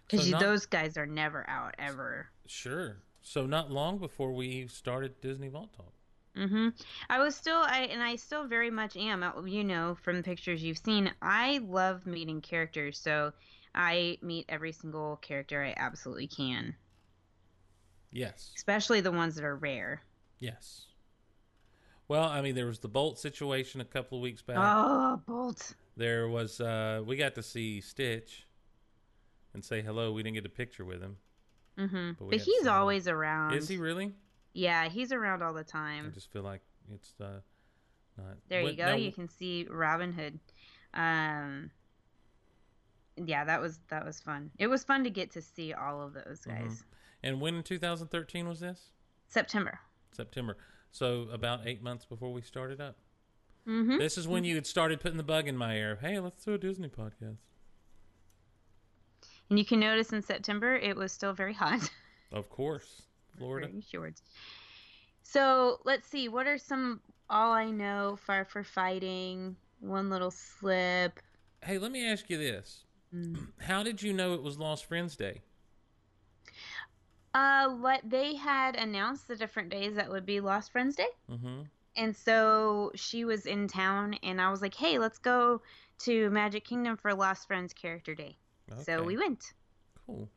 Because 0.09 0.29
So 0.31 0.39
those 0.39 0.67
guys 0.67 0.97
are 0.97 1.07
never 1.07 1.49
out 1.49 1.75
ever. 1.79 2.29
Sure. 2.47 2.97
So 3.23 3.47
not 3.47 3.71
long 3.71 3.97
before 3.97 4.33
we 4.35 4.67
started 4.69 5.21
Disney 5.23 5.49
Vault 5.49 5.73
Talk. 5.73 5.95
hmm 6.37 6.69
I 7.09 7.19
was 7.21 7.35
still, 7.35 7.57
I 7.63 7.89
and 7.91 8.03
I 8.03 8.17
still 8.17 8.47
very 8.47 8.71
much 8.71 8.97
am. 8.99 9.23
uh, 9.23 9.43
You 9.45 9.65
know, 9.65 9.95
from 10.03 10.17
the 10.19 10.23
pictures 10.23 10.63
you've 10.63 10.77
seen, 10.79 11.11
I 11.23 11.57
love 11.59 12.07
meeting 12.07 12.41
characters. 12.43 12.99
So 12.99 13.33
I 13.75 14.19
meet 14.21 14.45
every 14.49 14.73
single 14.73 15.17
character 15.17 15.63
I 15.65 15.73
absolutely 15.77 16.27
can, 16.29 16.77
Yes. 18.13 18.55
especially 18.57 19.03
the 19.03 19.13
ones 19.13 19.35
that 19.35 19.45
are 19.45 19.55
rare. 19.57 20.03
Yes. 20.39 20.87
Well, 22.09 22.25
I 22.29 22.43
mean, 22.43 22.55
there 22.55 22.67
was 22.67 22.79
the 22.81 22.89
Bolt 22.89 23.19
situation 23.19 23.81
a 23.81 23.85
couple 23.85 24.19
of 24.19 24.23
weeks 24.23 24.43
back. 24.43 24.77
Oh, 24.77 25.21
Bolt. 25.27 25.75
There 25.97 26.29
was 26.29 26.61
uh 26.61 27.03
we 27.05 27.17
got 27.17 27.35
to 27.37 27.43
see 27.43 27.81
Stitch 27.81 28.47
and 29.55 29.65
say 29.65 29.83
hello. 29.83 30.13
We 30.13 30.23
didn't 30.23 30.35
get 30.35 30.47
a 30.47 30.49
picture 30.51 30.85
with 30.85 31.01
him. 31.01 31.17
Hmm 31.77 32.11
But 32.13 32.19
But, 32.19 32.25
we 32.29 32.37
got 32.39 32.45
to 32.45 32.51
he's 32.51 32.63
him. 32.67 32.73
always 32.73 33.09
around. 33.09 33.55
Is 33.55 33.69
he 33.69 33.77
really? 33.77 34.13
Yeah, 34.55 34.89
he's 34.89 35.13
around 35.13 35.43
all 35.43 35.53
the 35.55 35.65
time. 35.65 36.07
I 36.07 36.11
just 36.11 36.31
feel 36.33 36.43
like 36.43 36.61
it's 36.95 37.15
uh 37.21 37.41
not 38.19 38.37
There 38.49 38.61
you 38.63 38.75
go. 38.77 38.85
now, 38.87 38.95
you 38.97 39.11
can 39.13 39.29
see 39.29 39.67
Robin 39.71 40.13
Hood. 40.13 40.39
Um, 40.95 41.71
yeah, 43.17 43.45
that 43.45 43.61
was 43.61 43.79
that 43.89 44.05
was 44.05 44.21
fun. 44.21 44.51
It 44.59 44.67
was 44.67 44.85
fun 44.85 45.05
to 45.05 45.11
get 45.11 45.31
to 45.33 45.43
see 45.43 45.73
all 45.73 46.03
of 46.03 46.15
those 46.15 46.41
Mhm. 46.47 46.49
guys. 46.63 46.85
And 47.23 47.41
when 47.41 47.55
in 47.55 47.63
2013 47.63 48.49
was 48.49 48.61
this? 48.61 48.91
September. 49.29 49.79
September. 50.13 50.57
So 50.91 51.23
about 51.33 51.67
8 51.67 51.83
months 51.83 52.05
before 52.05 52.33
we 52.33 52.43
started 52.43 52.81
up. 52.81 52.97
Mm-hmm. 53.67 53.99
This 53.99 54.19
is 54.19 54.27
when 54.27 54.45
you 54.45 54.57
had 54.57 54.67
started 54.67 55.01
putting 55.01 55.17
the 55.19 55.23
bug 55.23 55.47
in 55.47 55.57
my 55.57 55.77
ear. 55.77 55.97
Hey, 56.01 56.19
let's 56.19 56.45
do 56.45 56.53
a 56.55 56.59
Disney 56.59 56.89
podcast. 56.89 57.39
And 59.51 59.59
you 59.59 59.65
can 59.65 59.81
notice 59.81 60.13
in 60.13 60.23
September 60.23 60.77
it 60.77 60.97
was 60.97 61.13
still 61.13 61.33
very 61.33 61.55
hot. 61.55 61.89
Of 62.33 62.49
course. 62.49 63.03
Florida. 63.37 63.69
So 65.23 65.81
let's 65.85 66.09
see. 66.09 66.29
What 66.29 66.47
are 66.47 66.57
some 66.57 67.01
all 67.29 67.53
I 67.53 67.71
know 67.71 68.19
far 68.25 68.47
for 68.47 68.65
fighting? 68.65 69.57
One 69.81 70.09
little 70.09 70.31
slip. 70.31 71.21
Hey, 71.63 71.77
let 71.77 71.93
me 71.93 72.07
ask 72.07 72.31
you 72.31 72.39
this. 72.39 72.85
Mm. 73.15 73.49
How 73.61 73.83
did 73.83 74.03
you 74.03 74.13
know 74.13 74.35
it 74.35 74.43
was 74.43 74.59
Lost 74.59 74.87
Friends 74.87 75.17
Day? 75.17 75.43
Uh, 77.35 77.71
what 77.71 78.01
they 78.05 78.35
had 78.35 78.77
announced 78.77 79.27
the 79.27 79.37
different 79.37 79.71
days 79.71 79.95
that 79.95 80.11
would 80.11 80.27
be 80.27 80.41
Lost 80.41 80.71
Friends 80.71 80.97
Day. 80.97 81.09
Mm-hmm. 81.31 81.63
And 81.97 82.17
so 82.17 82.93
she 82.95 83.25
was 83.25 83.47
in 83.47 83.69
town, 83.69 84.15
and 84.23 84.41
I 84.41 84.51
was 84.51 84.63
like, 84.63 84.75
hey, 84.75 84.99
let's 84.99 85.19
go 85.19 85.63
to 86.01 86.31
Magic 86.31 86.65
Kingdom 86.65 86.97
for 86.97 87.15
Lost 87.15 87.47
Friends 87.47 87.73
Character 87.73 88.15
Day. 88.15 88.37
So 88.85 89.03
we 89.03 89.17
went. 89.17 89.53
Cool. 90.07 90.29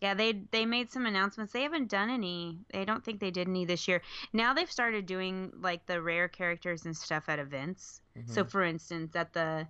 Yeah, 0.00 0.14
they 0.14 0.32
they 0.50 0.66
made 0.66 0.90
some 0.90 1.06
announcements. 1.06 1.52
They 1.52 1.62
haven't 1.62 1.88
done 1.88 2.10
any. 2.10 2.58
I 2.74 2.84
don't 2.84 3.02
think 3.04 3.18
they 3.20 3.30
did 3.30 3.48
any 3.48 3.64
this 3.64 3.88
year. 3.88 4.02
Now 4.32 4.52
they've 4.54 4.70
started 4.70 5.06
doing 5.06 5.52
like 5.60 5.86
the 5.86 6.02
rare 6.02 6.28
characters 6.28 6.84
and 6.84 6.94
stuff 6.96 7.28
at 7.28 7.38
events. 7.38 8.00
So 8.26 8.44
Mhm. 8.44 8.50
for 8.50 8.62
instance, 8.62 9.16
at 9.16 9.32
the 9.32 9.66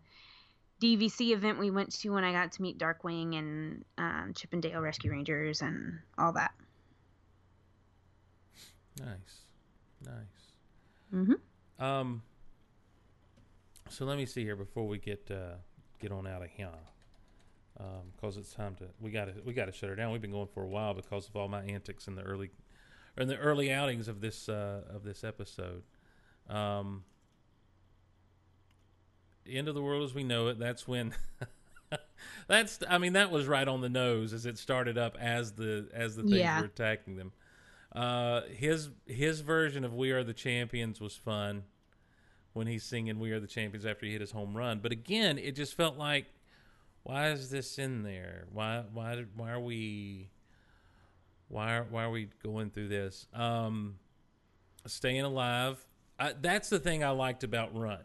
DVC 0.80 1.32
event 1.32 1.58
we 1.58 1.70
went 1.70 1.92
to 2.00 2.10
when 2.10 2.24
I 2.24 2.32
got 2.32 2.52
to 2.52 2.62
meet 2.62 2.76
Darkwing 2.78 3.38
and 3.38 3.84
um, 3.98 4.32
Chip 4.34 4.52
and 4.52 4.60
Dale 4.62 4.80
Rescue 4.80 5.10
Rangers 5.12 5.62
and 5.62 6.00
all 6.18 6.32
that. 6.32 6.52
Nice. 8.98 9.42
Nice. 10.04 10.52
Mm-hmm. 11.14 11.82
Um. 11.84 12.22
So 13.88 14.04
let 14.04 14.16
me 14.18 14.26
see 14.26 14.42
here 14.42 14.56
before 14.56 14.86
we 14.88 14.98
get 14.98 15.30
uh, 15.30 15.56
get 16.00 16.10
on 16.12 16.26
out 16.26 16.42
of 16.42 16.48
here, 16.50 16.70
because 18.14 18.36
it's 18.36 18.52
time 18.54 18.74
to 18.76 18.84
we 19.00 19.10
got 19.10 19.26
to 19.26 19.34
we 19.44 19.52
got 19.52 19.66
to 19.66 19.72
shut 19.72 19.88
her 19.90 19.96
down. 19.96 20.12
We've 20.12 20.20
been 20.22 20.30
going 20.32 20.48
for 20.48 20.62
a 20.62 20.68
while 20.68 20.94
because 20.94 21.28
of 21.28 21.36
all 21.36 21.48
my 21.48 21.62
antics 21.62 22.08
in 22.08 22.14
the 22.14 22.22
early 22.22 22.50
or 23.16 23.22
in 23.22 23.28
the 23.28 23.36
early 23.38 23.72
outings 23.72 24.08
of 24.08 24.20
this 24.20 24.48
uh, 24.48 24.82
of 24.88 25.04
this 25.04 25.22
episode. 25.24 25.82
Um, 26.48 27.04
the 29.44 29.56
end 29.58 29.68
of 29.68 29.74
the 29.74 29.82
world 29.82 30.04
as 30.04 30.14
we 30.14 30.24
know 30.24 30.48
it. 30.48 30.58
That's 30.58 30.86
when. 30.88 31.14
that's 32.48 32.80
I 32.88 32.98
mean 32.98 33.12
that 33.12 33.30
was 33.30 33.46
right 33.46 33.66
on 33.66 33.80
the 33.80 33.88
nose 33.88 34.32
as 34.32 34.46
it 34.46 34.58
started 34.58 34.98
up 34.98 35.16
as 35.20 35.52
the 35.52 35.88
as 35.92 36.16
the 36.16 36.22
things 36.22 36.36
Yeah. 36.36 36.58
were 36.60 36.66
attacking 36.66 37.16
them. 37.16 37.32
Uh, 37.94 38.42
his 38.50 38.90
his 39.06 39.40
version 39.40 39.84
of 39.84 39.94
"We 39.94 40.10
Are 40.10 40.24
the 40.24 40.34
Champions" 40.34 41.00
was 41.00 41.14
fun 41.16 41.64
when 42.52 42.66
he's 42.66 42.82
singing 42.84 43.18
"We 43.20 43.30
Are 43.32 43.40
the 43.40 43.46
Champions" 43.46 43.86
after 43.86 44.04
he 44.06 44.12
hit 44.12 44.20
his 44.20 44.32
home 44.32 44.56
run. 44.56 44.80
But 44.80 44.92
again, 44.92 45.38
it 45.38 45.52
just 45.52 45.74
felt 45.74 45.96
like, 45.96 46.26
why 47.06 47.28
is 47.28 47.50
this 47.50 47.78
in 47.78 48.02
there? 48.02 48.46
Why 48.52 48.82
why 48.92 49.24
why 49.36 49.52
are 49.52 49.60
we 49.60 50.28
why 51.48 51.76
are, 51.76 51.86
why 51.88 52.02
are 52.02 52.10
we 52.10 52.28
going 52.42 52.70
through 52.70 52.88
this? 52.88 53.28
Um, 53.32 54.00
staying 54.86 55.22
alive. 55.22 55.78
I, 56.18 56.32
that's 56.40 56.68
the 56.68 56.80
thing 56.80 57.04
I 57.04 57.10
liked 57.10 57.44
about 57.44 57.76
Run. 57.78 58.00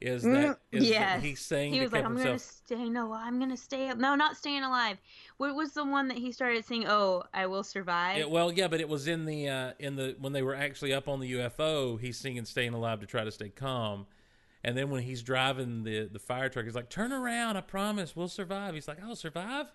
Is 0.00 0.22
that, 0.22 0.60
is 0.70 0.84
that 0.84 0.94
yeah, 0.94 1.18
he's 1.18 1.40
saying 1.40 1.72
he 1.72 1.80
was 1.80 1.90
like, 1.90 2.04
"I'm 2.04 2.16
gonna 2.16 2.38
stay 2.38 2.88
no, 2.88 3.12
I'm 3.12 3.40
gonna 3.40 3.56
stay. 3.56 3.92
No, 3.94 4.14
not 4.14 4.36
staying 4.36 4.62
alive. 4.62 4.98
What 5.38 5.56
was 5.56 5.72
the 5.72 5.84
one 5.84 6.06
that 6.06 6.16
he 6.16 6.30
started 6.30 6.64
saying? 6.64 6.86
Oh, 6.86 7.24
I 7.34 7.46
will 7.46 7.64
survive. 7.64 8.28
Well, 8.28 8.52
yeah, 8.52 8.68
but 8.68 8.80
it 8.80 8.88
was 8.88 9.08
in 9.08 9.24
the 9.24 9.48
uh, 9.48 9.72
in 9.80 9.96
the 9.96 10.14
when 10.20 10.32
they 10.32 10.42
were 10.42 10.54
actually 10.54 10.92
up 10.92 11.08
on 11.08 11.18
the 11.18 11.32
UFO. 11.32 11.98
He's 11.98 12.16
singing 12.16 12.44
"Staying 12.44 12.74
Alive" 12.74 13.00
to 13.00 13.06
try 13.06 13.24
to 13.24 13.32
stay 13.32 13.48
calm, 13.48 14.06
and 14.64 14.76
then 14.76 14.90
when 14.90 15.02
he's 15.02 15.22
driving 15.22 15.84
the 15.84 16.08
the 16.12 16.18
fire 16.18 16.48
truck, 16.48 16.64
he's 16.64 16.74
like, 16.74 16.90
"Turn 16.90 17.12
around! 17.12 17.56
I 17.56 17.60
promise, 17.62 18.14
we'll 18.16 18.28
survive." 18.28 18.74
He's 18.74 18.88
like, 18.88 19.02
"I'll 19.02 19.16
survive," 19.16 19.66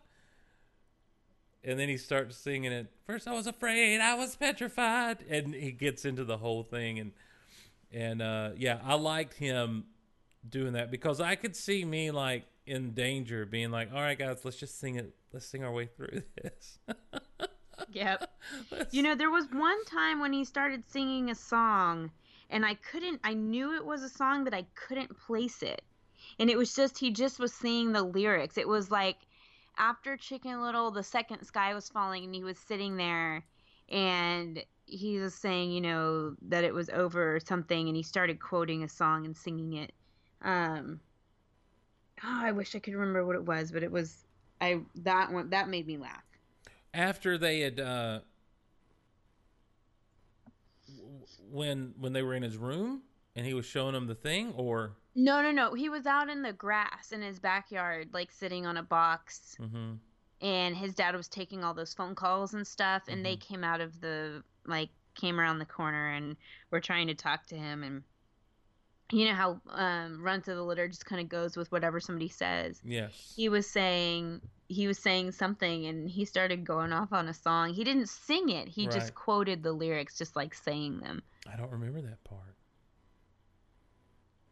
and 1.64 1.80
then 1.80 1.89
he 1.89 1.97
starts 1.97 2.35
singing 2.38 2.72
it. 2.72 2.91
First, 3.05 3.27
I 3.27 3.34
was 3.34 3.47
afraid, 3.47 3.99
I 4.01 4.15
was 4.15 4.35
petrified, 4.35 5.23
and 5.30 5.53
he 5.53 5.72
gets 5.72 6.05
into 6.05 6.23
the 6.26 6.38
whole 6.38 6.64
thing, 6.64 6.99
and 6.99 7.11
And 7.91 8.22
uh, 8.22 8.51
yeah, 8.57 8.80
I 8.84 8.95
liked 8.95 9.35
him 9.35 9.85
doing 10.47 10.73
that 10.73 10.91
because 10.91 11.22
I 11.22 11.35
could 11.35 11.55
see 11.55 11.85
me 11.85 12.11
like 12.11 12.45
in 12.65 12.91
danger, 12.93 13.45
being 13.45 13.72
like, 13.72 13.93
"All 13.93 14.01
right, 14.01 14.18
guys, 14.18 14.43
let's 14.43 14.57
just 14.57 14.80
sing 14.80 14.95
it. 14.95 15.14
Let's 15.31 15.45
sing 15.45 15.64
our 15.64 15.72
way 15.72 15.85
through 15.88 16.23
this." 16.41 16.80
Yep. 17.91 18.30
you 18.91 19.03
know, 19.03 19.15
there 19.15 19.30
was 19.31 19.45
one 19.51 19.84
time 19.85 20.19
when 20.19 20.34
he 20.34 20.45
started 20.45 20.84
singing 20.89 21.30
a 21.30 21.35
song, 21.35 22.11
and 22.54 22.64
I 22.66 22.76
couldn't. 22.76 23.20
I 23.24 23.34
knew 23.34 23.76
it 23.76 23.84
was 23.84 24.04
a 24.04 24.10
song, 24.10 24.44
but 24.44 24.54
I 24.54 24.66
couldn't 24.76 25.18
place 25.18 25.64
it. 25.64 25.82
And 26.40 26.50
it 26.50 26.58
was 26.58 26.74
just 26.74 26.98
he 26.98 27.12
just 27.12 27.40
was 27.40 27.54
singing 27.54 27.92
the 27.92 28.04
lyrics. 28.04 28.58
It 28.58 28.68
was 28.68 28.92
like 28.92 29.18
after 29.78 30.16
Chicken 30.16 30.62
Little, 30.62 30.92
the 30.92 31.04
second 31.04 31.44
sky 31.44 31.74
was 31.74 31.90
falling, 31.90 32.24
and 32.24 32.34
he 32.34 32.44
was 32.44 32.60
sitting 32.60 32.96
there, 32.96 33.44
and 33.90 34.64
he 34.86 35.20
was 35.20 35.34
saying, 35.34 35.72
you 35.72 35.82
know, 35.82 36.36
that 36.44 36.64
it 36.64 36.74
was 36.74 36.90
over 36.90 37.36
or 37.36 37.40
something, 37.40 37.88
and 37.88 37.98
he 37.98 38.04
started 38.04 38.40
quoting 38.40 38.84
a 38.84 38.90
song 38.90 39.26
and 39.26 39.36
singing 39.36 39.74
it. 39.74 39.92
Um, 40.44 41.00
oh, 42.24 42.40
I 42.46 42.52
wish 42.52 42.76
I 42.76 42.80
could 42.80 42.94
remember 42.94 43.26
what 43.26 43.36
it 43.36 43.46
was, 43.46 43.72
but 43.72 43.82
it 43.82 43.92
was 43.92 44.26
I 44.62 44.82
that 44.96 45.32
one 45.32 45.50
that 45.50 45.70
made 45.70 45.88
me 45.88 45.98
laugh. 45.98 46.24
After 46.94 47.36
they 47.40 47.62
had 47.62 47.80
uh, 47.80 48.20
w- 50.88 51.26
when 51.54 51.94
when 52.00 52.14
they 52.14 52.24
were 52.24 52.34
in 52.34 52.44
his 52.44 52.58
room 52.58 53.02
and 53.36 53.46
he 53.46 53.54
was 53.54 53.66
showing 53.66 53.94
them 53.94 54.08
the 54.08 54.16
thing, 54.16 54.54
or 54.58 54.98
No, 55.16 55.42
no, 55.42 55.52
no. 55.52 55.74
He 55.74 55.90
was 55.90 56.06
out 56.06 56.30
in 56.30 56.42
the 56.42 56.54
grass 56.54 57.12
in 57.12 57.22
his 57.22 57.40
backyard, 57.40 58.10
like 58.14 58.32
sitting 58.32 58.66
on 58.66 58.78
a 58.78 58.84
box, 58.84 59.56
mm-hmm. 59.62 59.94
and 60.42 60.76
his 60.76 60.94
dad 60.96 61.16
was 61.16 61.28
taking 61.28 61.64
all 61.64 61.74
those 61.74 61.94
phone 61.94 62.16
calls 62.16 62.54
and 62.54 62.66
stuff, 62.66 63.04
and 63.08 63.18
Mm-hmm. 63.18 63.24
they 63.24 63.36
came 63.38 63.64
out 63.64 63.82
of 63.82 64.02
the 64.02 64.44
like 64.66 64.90
came 65.16 65.40
around 65.40 65.60
the 65.60 65.66
corner 65.66 66.10
and 66.10 66.36
were 66.72 66.80
trying 66.80 67.08
to 67.08 67.14
talk 67.14 67.46
to 67.46 67.56
him 67.56 67.84
and 67.84 68.02
you 69.12 69.26
know 69.26 69.34
how 69.36 69.62
um 69.70 70.24
Runt 70.24 70.48
of 70.48 70.56
the 70.56 70.64
Litter 70.64 70.88
just 70.88 71.06
kind 71.06 71.22
of 71.22 71.30
goes 71.30 71.56
with 71.56 71.72
whatever 71.72 72.00
somebody 72.00 72.30
says 72.30 72.82
yes, 72.84 73.12
he 73.36 73.48
was 73.48 73.70
saying 73.70 74.42
he 74.70 74.88
was 74.88 74.98
saying 74.98 75.34
something 75.34 75.86
and 75.86 76.10
he 76.10 76.26
started 76.26 76.66
going 76.66 76.92
off 76.94 77.14
on 77.14 77.28
a 77.28 77.34
song 77.34 77.74
he 77.74 77.84
didn't 77.84 78.10
sing 78.10 78.50
it 78.50 78.68
he 78.68 78.86
Right. 78.88 78.94
just 78.96 79.14
quoted 79.14 79.62
the 79.62 79.72
lyrics 79.72 80.18
just 80.18 80.36
like 80.36 80.56
saying 80.56 81.00
them 81.02 81.22
I 81.52 81.56
don't 81.56 81.72
remember 81.72 82.02
that 82.02 82.24
part. 82.24 82.56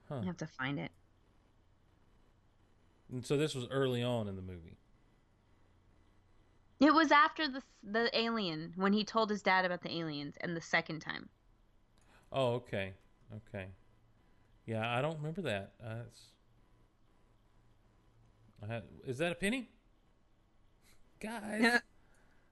Huh. 0.09 0.19
i 0.23 0.25
have 0.25 0.37
to 0.37 0.47
find 0.47 0.77
it 0.77 0.91
And 3.11 3.25
so 3.25 3.37
this 3.37 3.53
was 3.53 3.67
early 3.69 4.01
on 4.01 4.27
in 4.27 4.35
the 4.35 4.41
movie. 4.41 4.77
It 6.79 6.93
was 6.93 7.11
after 7.11 7.47
the 7.47 7.61
the 7.83 8.09
alien 8.17 8.73
when 8.75 8.93
he 8.93 9.03
told 9.03 9.29
his 9.29 9.41
dad 9.41 9.65
about 9.65 9.81
the 9.81 9.91
aliens, 9.91 10.35
and 10.41 10.55
the 10.55 10.61
second 10.61 11.01
time. 11.01 11.29
Oh, 12.31 12.53
okay, 12.53 12.93
okay. 13.35 13.67
Yeah, 14.65 14.89
I 14.89 15.01
don't 15.01 15.17
remember 15.17 15.41
that. 15.41 15.73
Uh, 15.83 16.03
it's, 16.07 16.21
I 18.67 18.81
is 19.05 19.17
that 19.17 19.31
a 19.31 19.35
penny? 19.35 19.69
Guys, 21.19 21.81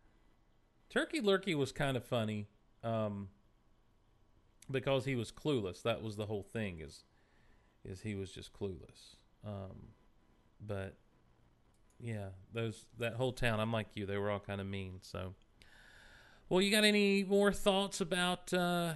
Turkey 0.90 1.22
Lurkey 1.22 1.56
was 1.56 1.72
kind 1.72 1.95
of 1.95 2.03
funny, 2.03 2.48
um, 2.84 3.30
because 4.70 5.06
he 5.06 5.16
was 5.16 5.32
clueless. 5.32 5.82
That 5.84 6.02
was 6.02 6.16
the 6.16 6.26
whole 6.26 6.44
thing. 6.44 6.80
Is 6.80 7.04
is 7.86 8.02
he 8.02 8.16
was 8.16 8.32
just 8.32 8.54
clueless. 8.54 9.16
Um, 9.46 9.94
but 10.66 10.96
yeah, 12.00 12.30
those 12.54 12.86
that 12.98 13.14
whole 13.14 13.32
town. 13.34 13.60
I'm 13.60 13.72
like 13.72 13.88
you. 13.96 14.06
They 14.06 14.18
were 14.18 14.30
all 14.30 14.40
kind 14.40 14.62
of 14.62 14.68
mean. 14.68 15.00
So, 15.02 15.34
well, 16.50 16.62
you 16.62 16.72
got 16.72 16.84
any 16.84 17.24
more 17.24 17.52
thoughts 17.52 18.02
about 18.02 18.54
uh, 18.54 18.94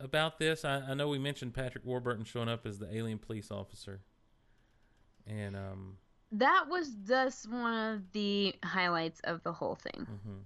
about 0.00 0.38
this? 0.38 0.64
I, 0.64 0.76
I 0.88 0.94
know 0.94 1.08
we 1.08 1.18
mentioned 1.18 1.54
Patrick 1.54 1.84
Warburton 1.84 2.24
showing 2.24 2.48
up 2.48 2.66
as 2.66 2.78
the 2.78 2.94
alien 2.94 3.18
police 3.18 3.50
officer, 3.50 4.00
and 5.26 5.56
um, 5.56 5.96
That 6.32 6.66
was 6.68 6.90
just 7.06 7.50
one 7.50 7.94
of 7.94 8.12
the 8.12 8.54
highlights 8.64 9.20
of 9.24 9.42
the 9.42 9.52
whole 9.52 9.74
thing 9.76 10.06
Mm 10.10 10.30
mhm. 10.30 10.38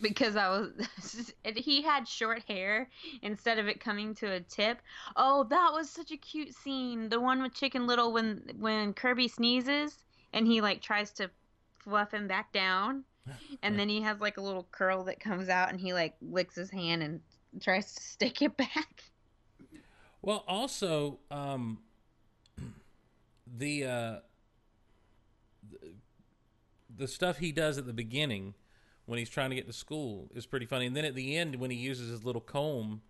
Because 0.00 0.36
I 0.36 0.48
was 0.48 1.32
he 1.56 1.82
had 1.82 2.06
short 2.08 2.42
hair 2.48 2.88
instead 3.22 3.58
of 3.58 3.68
it 3.68 3.80
coming 3.80 4.14
to 4.16 4.32
a 4.32 4.40
tip. 4.40 4.78
Oh, 5.16 5.44
that 5.44 5.72
was 5.72 5.90
such 5.90 6.10
a 6.10 6.16
cute 6.16 6.54
scene. 6.54 7.08
The 7.08 7.20
one 7.20 7.42
with 7.42 7.54
Chicken 7.54 7.86
Little 7.86 8.12
when 8.12 8.42
when 8.58 8.92
Kirby 8.94 9.28
sneezes 9.28 10.04
and 10.32 10.46
he 10.46 10.60
like 10.60 10.80
tries 10.80 11.12
to 11.12 11.30
fluff 11.78 12.12
him 12.12 12.28
back 12.28 12.52
down, 12.52 13.04
and 13.62 13.78
then 13.78 13.88
he 13.88 14.00
has 14.02 14.20
like 14.20 14.36
a 14.36 14.42
little 14.42 14.66
curl 14.70 15.04
that 15.04 15.20
comes 15.20 15.48
out 15.48 15.70
and 15.70 15.80
he 15.80 15.92
like 15.92 16.14
licks 16.20 16.54
his 16.54 16.70
hand 16.70 17.02
and 17.02 17.20
tries 17.60 17.94
to 17.94 18.02
stick 18.02 18.42
it 18.42 18.56
back. 18.56 19.04
Well, 20.22 20.44
also, 20.46 21.18
um, 21.30 21.78
the, 23.58 23.84
uh, 23.84 24.16
the 25.70 25.94
the 26.94 27.08
stuff 27.08 27.38
he 27.38 27.50
does 27.52 27.78
at 27.78 27.86
the 27.86 27.94
beginning 27.94 28.54
when 29.06 29.18
he's 29.18 29.30
trying 29.30 29.50
to 29.50 29.56
get 29.56 29.66
to 29.66 29.72
school 29.72 30.30
is 30.34 30.46
pretty 30.46 30.66
funny, 30.66 30.86
and 30.86 30.96
then 30.96 31.04
at 31.04 31.14
the 31.14 31.36
end 31.36 31.56
when 31.56 31.70
he 31.70 31.76
uses 31.76 32.10
his 32.10 32.24
little 32.24 32.40
comb 32.40 33.02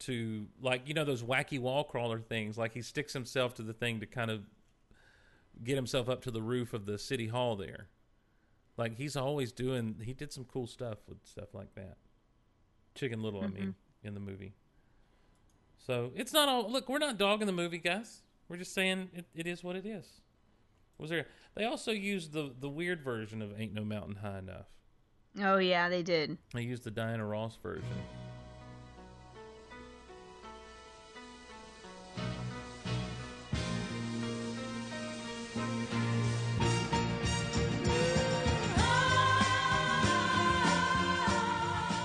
to 0.00 0.46
like 0.60 0.88
you 0.88 0.94
know 0.94 1.04
those 1.04 1.22
wacky 1.22 1.60
wall 1.60 1.84
crawler 1.84 2.20
things, 2.20 2.58
like 2.58 2.72
he 2.72 2.82
sticks 2.82 3.12
himself 3.12 3.54
to 3.54 3.62
the 3.62 3.72
thing 3.72 4.00
to 4.00 4.06
kind 4.06 4.30
of 4.30 4.42
get 5.62 5.76
himself 5.76 6.08
up 6.08 6.22
to 6.22 6.30
the 6.30 6.42
roof 6.42 6.72
of 6.72 6.86
the 6.86 6.98
city 6.98 7.28
hall 7.28 7.56
there. 7.56 7.88
Like 8.76 8.96
he's 8.96 9.16
always 9.16 9.52
doing. 9.52 9.96
He 10.02 10.14
did 10.14 10.32
some 10.32 10.44
cool 10.44 10.66
stuff 10.66 10.98
with 11.08 11.18
stuff 11.24 11.54
like 11.54 11.74
that. 11.74 11.96
Chicken 12.94 13.22
Little, 13.22 13.42
I 13.42 13.46
mean, 13.46 13.62
mm-hmm. 13.62 14.06
in 14.06 14.14
the 14.14 14.20
movie. 14.20 14.54
So 15.86 16.12
it's 16.14 16.32
not 16.32 16.48
all. 16.48 16.70
Look, 16.70 16.88
we're 16.88 16.98
not 16.98 17.18
dogging 17.18 17.46
the 17.46 17.52
movie, 17.52 17.78
guys. 17.78 18.22
We're 18.48 18.56
just 18.56 18.74
saying 18.74 19.10
it, 19.14 19.26
it 19.34 19.46
is 19.46 19.62
what 19.62 19.76
it 19.76 19.86
is. 19.86 20.20
Was 20.98 21.10
there? 21.10 21.26
They 21.54 21.64
also 21.64 21.90
used 21.90 22.32
the 22.32 22.52
the 22.58 22.68
weird 22.68 23.02
version 23.02 23.42
of 23.42 23.58
"Ain't 23.58 23.74
No 23.74 23.84
Mountain 23.84 24.16
High 24.16 24.38
Enough." 24.38 24.66
Oh 25.40 25.56
yeah, 25.58 25.88
they 25.88 26.02
did. 26.02 26.36
They 26.52 26.62
used 26.62 26.84
the 26.84 26.90
Diana 26.90 27.24
Ross 27.24 27.56
version. 27.62 27.84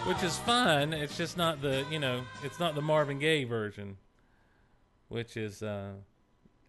Which 0.06 0.24
is 0.24 0.38
fun. 0.38 0.94
It's 0.94 1.18
just 1.18 1.36
not 1.36 1.62
the 1.62 1.86
you 1.92 2.00
know, 2.00 2.22
it's 2.42 2.62
not 2.62 2.76
the 2.76 2.82
Marvin 2.82 3.20
Gaye 3.20 3.44
version, 3.44 3.98
which 5.10 5.36
is 5.36 5.62
uh 5.62 5.92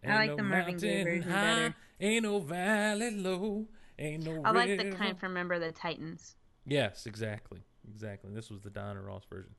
I 0.05 0.15
like 0.15 0.35
the 0.35 0.43
Marvin 0.43 0.75
Gaye 0.77 1.03
version 1.05 1.31
high, 1.31 1.55
better. 1.55 1.75
Ain't 2.01 2.23
no 2.23 2.39
valley 2.39 3.11
low, 3.11 3.65
ain't 3.97 4.25
no 4.25 4.41
I 4.43 4.51
like 4.51 4.77
the 4.77 4.91
kind 4.91 5.17
from 5.17 5.29
Remember 5.29 5.57
the 5.57 5.71
Titans. 5.71 6.35
Yes, 6.69 7.05
exactly, 7.05 7.59
exactly. 7.93 8.31
This 8.33 8.49
was 8.49 8.61
the 8.61 8.69
Diana 8.69 9.01
Ross 9.01 9.23
version. 9.29 9.53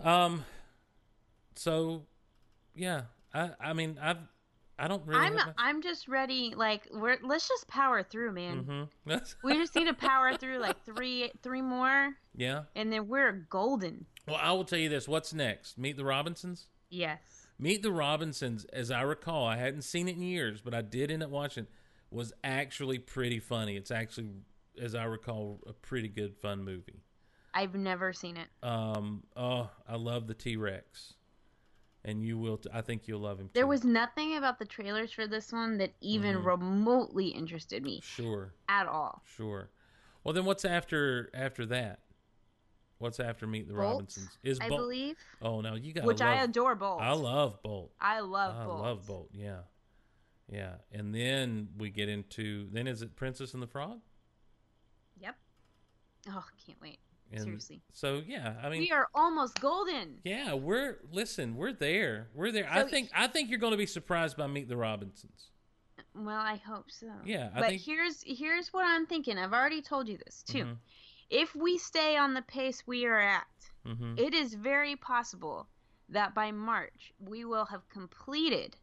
Um, 0.00 0.44
so 1.54 2.02
yeah, 2.74 3.02
I 3.34 3.50
I 3.60 3.72
mean 3.72 3.98
I've 4.00 4.18
I 4.78 4.88
don't 4.88 5.06
really. 5.06 5.24
I'm 5.24 5.36
have 5.36 5.54
I'm 5.56 5.82
just 5.82 6.06
ready. 6.06 6.54
Like 6.56 6.88
we're 6.92 7.18
let's 7.22 7.48
just 7.48 7.66
power 7.68 8.02
through, 8.02 8.32
man. 8.32 8.88
Mm-hmm. 9.08 9.16
We 9.44 9.54
just 9.54 9.74
need 9.74 9.86
to 9.86 9.94
power 9.94 10.36
through 10.36 10.58
like 10.58 10.84
three 10.84 11.30
three 11.42 11.62
more, 11.62 12.14
yeah. 12.36 12.62
and 12.74 12.92
then 12.92 13.08
we're 13.08 13.32
golden. 13.48 14.06
Well, 14.26 14.38
I 14.40 14.52
will 14.52 14.64
tell 14.64 14.78
you 14.78 14.88
this. 14.88 15.08
What's 15.08 15.32
next? 15.32 15.78
Meet 15.78 15.96
the 15.96 16.04
Robinsons. 16.04 16.66
Yes. 16.90 17.46
Meet 17.58 17.82
the 17.82 17.92
Robinsons, 17.92 18.66
as 18.66 18.90
I 18.90 19.00
recall, 19.02 19.46
I 19.46 19.56
hadn't 19.56 19.82
seen 19.82 20.08
it 20.08 20.16
in 20.16 20.22
years, 20.22 20.60
but 20.60 20.74
I 20.74 20.82
did 20.82 21.10
end 21.10 21.22
up 21.22 21.30
watching. 21.30 21.66
Was 22.10 22.32
actually 22.44 22.98
pretty 22.98 23.40
funny. 23.40 23.76
It's 23.76 23.90
actually, 23.90 24.28
as 24.80 24.94
I 24.94 25.04
recall, 25.04 25.60
a 25.66 25.72
pretty 25.72 26.08
good 26.08 26.36
fun 26.36 26.64
movie. 26.64 27.02
I've 27.54 27.74
never 27.74 28.12
seen 28.12 28.36
it. 28.36 28.48
Um, 28.62 29.22
oh, 29.36 29.70
I 29.88 29.96
love 29.96 30.26
the 30.26 30.34
T 30.34 30.56
Rex, 30.56 31.14
and 32.04 32.22
you 32.22 32.36
will. 32.38 32.58
T- 32.58 32.68
I 32.72 32.82
think 32.82 33.08
you'll 33.08 33.20
love 33.20 33.38
him. 33.40 33.46
Too. 33.46 33.52
There 33.54 33.66
was 33.66 33.82
nothing 33.84 34.36
about 34.36 34.58
the 34.58 34.66
trailers 34.66 35.10
for 35.12 35.26
this 35.26 35.52
one 35.52 35.78
that 35.78 35.94
even 36.00 36.36
Mhm. 36.36 36.44
remotely 36.44 37.28
interested 37.28 37.82
me 37.82 38.00
sure, 38.02 38.52
at 38.68 38.86
all. 38.86 39.22
sure. 39.24 39.70
Well, 40.22 40.34
then 40.34 40.44
what's 40.44 40.64
after 40.66 41.30
after 41.32 41.64
that? 41.66 42.00
What's 42.98 43.20
after 43.20 43.46
Meet 43.46 43.68
the 43.68 43.74
Bolt, 43.74 43.92
Robinsons? 43.92 44.38
Is 44.42 44.58
I 44.60 44.68
Bolt? 44.68 44.80
believe. 44.80 45.16
Oh 45.40 45.60
no, 45.60 45.74
you 45.76 45.92
got 45.94 46.04
Which 46.04 46.20
I 46.20 46.42
adore 46.42 46.74
Bolt. 46.74 47.00
I 47.00 47.12
love 47.12 47.62
Bolt. 47.62 47.92
I 48.00 48.20
love 48.20 48.56
I 48.56 48.64
Bolt. 48.64 48.80
love 48.82 49.06
Bolt. 49.06 49.30
Yeah, 49.32 49.60
yeah. 50.50 50.76
And 50.92 51.14
then 51.14 51.68
we 51.78 51.90
get 51.90 52.08
into 52.10 52.68
then 52.70 52.86
is 52.86 53.00
it 53.02 53.14
Princess 53.16 53.54
and 53.54 53.62
the 53.62 53.66
Frog? 53.66 54.00
Oh, 56.28 56.44
can't 56.66 56.80
wait. 56.80 56.98
And 57.32 57.42
Seriously. 57.42 57.82
So 57.92 58.22
yeah, 58.26 58.54
I 58.62 58.68
mean, 58.68 58.80
we 58.80 58.92
are 58.92 59.08
almost 59.14 59.60
golden. 59.60 60.18
yeah, 60.24 60.54
we're 60.54 60.98
listen, 61.10 61.56
we're 61.56 61.72
there, 61.72 62.28
we're 62.34 62.52
there. 62.52 62.68
So 62.72 62.80
I 62.80 62.84
think 62.84 63.10
I 63.14 63.26
think 63.26 63.50
you're 63.50 63.58
going 63.58 63.72
to 63.72 63.76
be 63.76 63.86
surprised 63.86 64.36
by 64.36 64.46
Meet 64.46 64.68
the 64.68 64.76
Robinsons. 64.76 65.48
Well, 66.14 66.38
I 66.38 66.56
hope 66.56 66.90
so. 66.90 67.08
Yeah, 67.24 67.50
I 67.54 67.60
but 67.60 67.68
think- 67.70 67.82
here's 67.82 68.22
here's 68.24 68.72
what 68.72 68.86
I'm 68.86 69.06
thinking. 69.06 69.38
I've 69.38 69.52
already 69.52 69.82
told 69.82 70.08
you 70.08 70.18
this 70.24 70.44
too. 70.44 70.64
Mhm. 70.64 70.76
If 71.30 71.54
we 71.56 71.78
stay 71.78 72.16
on 72.16 72.32
the 72.34 72.42
pace 72.42 72.84
we 72.86 73.04
are 73.06 73.18
at, 73.18 73.46
Mhm. 73.84 74.18
it 74.20 74.32
is 74.32 74.54
very 74.54 74.94
possible 74.94 75.66
that 76.08 76.32
by 76.32 76.52
March 76.52 77.12
we 77.18 77.44
will 77.44 77.64
have 77.64 77.88
completed 77.88 78.76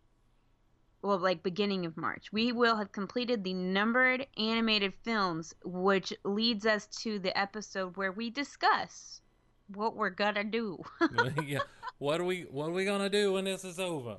well, 1.03 1.17
like 1.17 1.43
beginning 1.43 1.85
of 1.85 1.97
March, 1.97 2.31
we 2.31 2.51
will 2.51 2.77
have 2.77 2.91
completed 2.91 3.43
the 3.43 3.53
numbered 3.53 4.25
animated 4.37 4.93
films, 5.03 5.53
which 5.65 6.13
leads 6.23 6.65
us 6.65 6.87
to 7.01 7.19
the 7.19 7.37
episode 7.37 7.97
where 7.97 8.13
we 8.13 8.29
discuss 8.29 9.21
what 9.67 9.95
we're 9.95 10.09
gonna 10.09 10.43
do. 10.43 10.81
yeah. 11.45 11.59
What 11.99 12.21
are 12.21 12.23
we 12.23 12.43
What 12.43 12.69
are 12.69 12.73
we 12.73 12.85
gonna 12.85 13.09
do 13.09 13.33
when 13.33 13.45
this 13.45 13.65
is 13.65 13.79
over? 13.79 14.17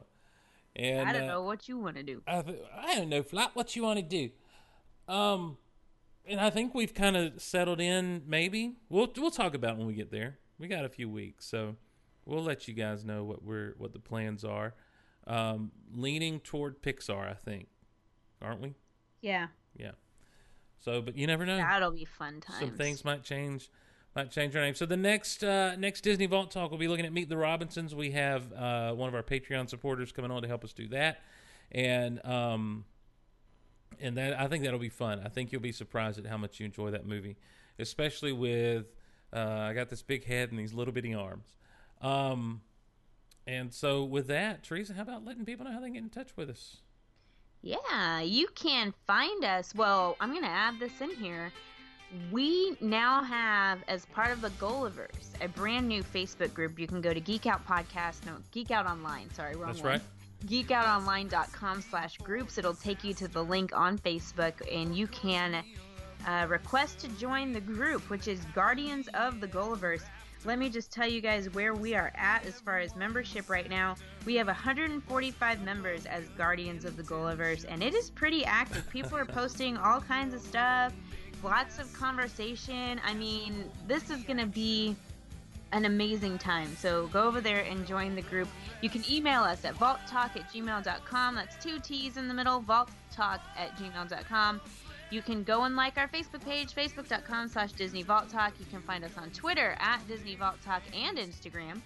And 0.77 1.09
I 1.09 1.13
don't 1.13 1.23
uh, 1.23 1.27
know 1.27 1.43
what 1.43 1.69
you 1.69 1.79
want 1.79 1.97
to 1.97 2.03
do. 2.03 2.23
I, 2.27 2.43
th- 2.43 2.63
I 2.77 2.97
don't 2.97 3.09
know, 3.09 3.23
Flap. 3.23 3.53
What 3.55 3.75
you 3.77 3.83
want 3.83 3.99
to 4.01 4.05
do? 4.05 4.31
Um, 5.07 5.57
and 6.27 6.41
I 6.41 6.51
think 6.51 6.75
we've 6.75 6.95
kind 6.95 7.17
of 7.17 7.41
settled 7.41 7.81
in. 7.81 8.23
Maybe 8.27 8.75
we'll 8.89 9.11
we'll 9.17 9.31
talk 9.31 9.55
about 9.55 9.79
when 9.79 9.87
we 9.87 9.95
get 9.95 10.11
there. 10.11 10.39
We 10.59 10.69
got 10.69 10.85
a 10.85 10.89
few 10.89 11.09
weeks, 11.09 11.47
so 11.47 11.77
we'll 12.27 12.43
let 12.43 12.69
you 12.69 12.75
guys 12.75 13.05
know 13.05 13.25
what 13.25 13.43
we're 13.43 13.75
what 13.79 13.93
the 13.93 13.99
plans 13.99 14.45
are. 14.45 14.75
Um, 15.27 15.73
leaning 15.95 16.41
toward 16.41 16.83
Pixar, 16.83 17.31
I 17.31 17.35
think, 17.35 17.69
aren't 18.43 18.61
we? 18.61 18.75
Yeah, 19.21 19.49
Yeah. 19.79 19.93
So, 20.81 21.01
but 21.01 21.17
you 21.17 21.27
never 21.27 21.47
know. 21.47 21.57
that'll 21.57 21.93
be 21.93 22.05
fun 22.05 22.43
times. 22.43 22.61
Some 22.61 22.73
things 22.73 23.07
might 23.07 23.23
change, 23.23 23.71
might 24.15 24.31
change 24.31 24.55
our 24.55 24.61
name. 24.61 24.75
So 24.75 24.85
the 24.85 24.99
next 24.99 25.43
uh, 25.43 25.77
next 25.77 26.03
Disney 26.03 26.27
Vault 26.27 26.51
Talk, 26.51 26.71
we'll 26.71 26.79
be 26.79 26.89
looking 26.89 27.07
at 27.07 27.13
Meet 27.13 27.31
the 27.31 27.39
Robinsons. 27.39 27.95
We 27.95 28.11
have 28.11 28.53
uh, 28.53 28.93
one 28.93 29.09
of 29.09 29.15
our 29.15 29.23
Patreon 29.23 29.71
supporters 29.71 30.13
coming 30.13 30.31
on 30.31 30.43
to 30.43 30.49
help 30.49 30.63
us 30.63 30.75
do 30.75 30.89
that, 30.89 31.23
and 31.73 32.23
um, 32.27 32.85
and 33.99 34.19
that 34.19 34.39
I 34.39 34.47
think 34.47 34.65
that'll 34.65 34.79
be 34.79 34.91
fun. 34.91 35.23
I 35.25 35.31
think 35.31 35.53
you'll 35.53 35.63
be 35.63 35.73
surprised 35.73 36.19
at 36.19 36.27
how 36.27 36.37
much 36.37 36.61
you 36.61 36.67
enjoy 36.67 36.91
that 36.91 37.07
movie, 37.07 37.37
especially 37.79 38.33
with 38.33 38.85
uh, 39.33 39.39
I 39.39 39.73
got 39.73 39.89
this 39.89 40.03
big 40.03 40.27
head 40.27 40.51
and 40.51 40.59
these 40.59 40.75
little 40.75 40.93
bitty 40.93 41.15
arms. 41.15 41.47
Um, 42.03 42.61
and 43.47 43.73
so 43.73 44.05
with 44.05 44.27
that, 44.29 44.63
Teresa, 44.63 44.95
how 44.95 45.03
about 45.03 45.25
letting 45.25 45.45
people 45.45 45.65
know 45.65 45.73
how 45.73 45.81
they 45.81 45.87
can 45.87 45.95
get 45.95 46.03
in 46.03 46.11
touch 46.11 46.37
with 46.37 46.49
us? 46.51 46.79
Yeah, 47.63 48.21
you 48.21 48.49
can 48.55 48.93
find 49.07 49.45
us. 49.45 49.75
Well, 49.75 50.17
I'm 50.21 50.31
going 50.31 50.43
to 50.43 50.49
add 50.49 50.79
this 50.79 51.01
in 51.01 51.11
here. 51.11 51.51
We 52.31 52.77
now 52.81 53.23
have, 53.25 53.79
as 53.89 54.05
part 54.07 54.31
of 54.31 54.41
the 54.41 54.51
Gulliverse, 54.51 55.31
a 55.41 55.49
brand 55.49 55.89
new 55.89 56.03
Facebook 56.03 56.53
group. 56.55 56.79
You 56.79 56.87
can 56.87 57.01
go 57.01 57.13
to 57.15 57.21
Geek 57.21 57.47
Out 57.47 57.67
Podcast, 57.67 58.25
no, 58.27 58.33
Geek 58.53 58.71
Out 58.71 58.87
Online. 58.87 59.33
Sorry, 59.33 59.57
wrong 59.57 59.69
That's 59.73 59.83
one. 59.83 59.93
right. 59.93 60.03
geekoutonline.com 60.47 61.83
slash 61.83 62.19
groups 62.19 62.59
it'll 62.59 62.75
take 62.75 63.03
you 63.03 63.15
to 63.15 63.27
the 63.29 63.43
link 63.43 63.71
on 63.75 63.99
facebook 63.99 64.53
and 64.71 64.95
you 64.95 65.07
can 65.07 65.65
uh, 66.27 66.47
request 66.51 66.99
to 66.99 67.09
join 67.17 67.51
the 67.53 67.61
group 67.61 68.03
which 68.11 68.29
is 68.29 68.41
guardians 68.55 69.09
of 69.15 69.41
the 69.41 69.49
gulliverse 69.49 70.03
let 70.45 70.59
me 70.59 70.69
just 70.69 70.93
tell 70.93 71.09
you 71.09 71.21
guys 71.21 71.49
where 71.51 71.75
we 71.75 71.95
are 71.95 72.13
at 72.15 72.45
as 72.47 72.61
far 72.61 72.79
as 72.79 72.95
membership 72.97 73.49
right 73.49 73.69
now 73.69 73.95
we 74.27 74.35
have 74.35 74.47
145 74.47 75.63
members 75.63 76.07
as 76.07 76.29
guardians 76.31 76.85
of 76.85 76.97
the 76.97 77.03
gulliverse 77.03 77.65
and 77.69 77.83
it 77.83 77.95
is 77.95 78.11
pretty 78.11 78.45
active 78.45 78.89
people 78.91 79.17
are 79.17 79.25
posting 79.25 79.77
all 79.77 80.01
kinds 80.01 80.35
of 80.35 80.41
stuff 80.41 80.93
lots 81.43 81.79
of 81.79 81.93
conversation 81.93 83.01
i 83.05 83.15
mean 83.15 83.71
this 83.87 84.11
is 84.11 84.23
gonna 84.23 84.47
be 84.47 84.97
an 85.75 85.85
amazing 85.87 86.39
time. 86.39 86.75
So 86.77 87.09
go 87.09 87.25
over 87.25 87.41
there 87.41 87.63
and 87.63 87.85
join 87.87 88.15
the 88.15 88.23
group. 88.23 88.49
You 88.81 88.89
can 88.89 89.05
email 89.11 89.43
us 89.43 89.65
at 89.65 89.75
vaulttalk 89.75 90.37
at 90.37 90.51
gmail.com. 90.53 91.35
That's 91.35 91.63
two 91.63 91.81
T's 91.81 92.17
in 92.17 92.29
the 92.29 92.35
middle, 92.35 92.63
vaulttalk 92.63 93.41
at 93.57 93.77
gmail.com. 93.77 94.61
You 95.15 95.23
can 95.23 95.45
go 95.45 95.63
and 95.63 95.77
like 95.77 95.97
our 95.97 96.09
Facebook 96.09 96.45
page, 96.45 96.75
facebook.com 96.75 97.47
slash 97.47 97.71
Disney 97.71 98.03
Vault 98.03 98.29
Talk. 98.29 98.53
You 98.59 98.67
can 98.67 98.83
find 98.83 99.05
us 99.05 99.13
on 99.17 99.31
Twitter 99.31 99.77
at 99.79 100.01
Disney 100.09 100.35
Vault 100.35 100.57
Talk 100.65 100.83
and 100.93 101.19
Instagram. 101.19 101.81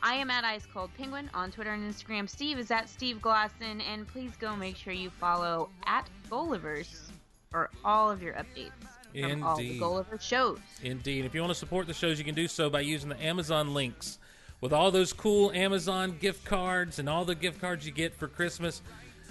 I 0.00 0.12
am 0.16 0.28
at 0.28 0.44
Ice 0.44 0.66
Cold 0.66 0.90
Penguin 0.94 1.30
on 1.32 1.50
Twitter 1.50 1.72
and 1.72 1.90
Instagram. 1.90 2.28
Steve 2.28 2.58
is 2.58 2.70
at 2.70 2.90
Steve 2.90 3.22
Glosson. 3.22 3.80
And 3.90 4.06
please 4.06 4.32
go 4.38 4.54
make 4.54 4.76
sure 4.76 4.92
you 4.92 5.08
follow 5.08 5.70
at 5.86 6.10
Gullivers 6.28 7.08
for 7.50 7.70
all 7.86 8.10
of 8.10 8.22
your 8.22 8.34
updates 8.34 8.72
from 9.18 9.42
all 9.42 9.56
the 9.56 9.62
Indeed. 9.62 9.80
Gulliver 9.80 10.18
shows. 10.18 10.58
Indeed. 10.82 11.24
If 11.24 11.34
you 11.34 11.40
want 11.40 11.54
to 11.54 11.58
support 11.58 11.86
the 11.86 11.94
shows, 11.94 12.18
you 12.18 12.24
can 12.26 12.34
do 12.34 12.48
so 12.48 12.68
by 12.68 12.80
using 12.80 13.08
the 13.08 13.24
Amazon 13.24 13.72
links. 13.72 14.18
With 14.60 14.74
all 14.74 14.90
those 14.90 15.14
cool 15.14 15.52
Amazon 15.52 16.18
gift 16.20 16.44
cards 16.44 16.98
and 16.98 17.08
all 17.08 17.24
the 17.24 17.34
gift 17.34 17.62
cards 17.62 17.86
you 17.86 17.92
get 17.92 18.14
for 18.14 18.28
Christmas, 18.28 18.82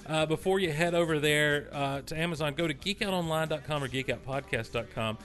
uh, 0.07 0.25
before 0.25 0.59
you 0.59 0.71
head 0.71 0.93
over 0.93 1.19
there 1.19 1.67
uh, 1.71 2.01
to 2.01 2.17
Amazon, 2.17 2.53
go 2.53 2.67
to 2.67 2.73
geekoutonline.com 2.73 3.83
or 3.83 3.87
geekoutpodcast.com. 3.87 5.17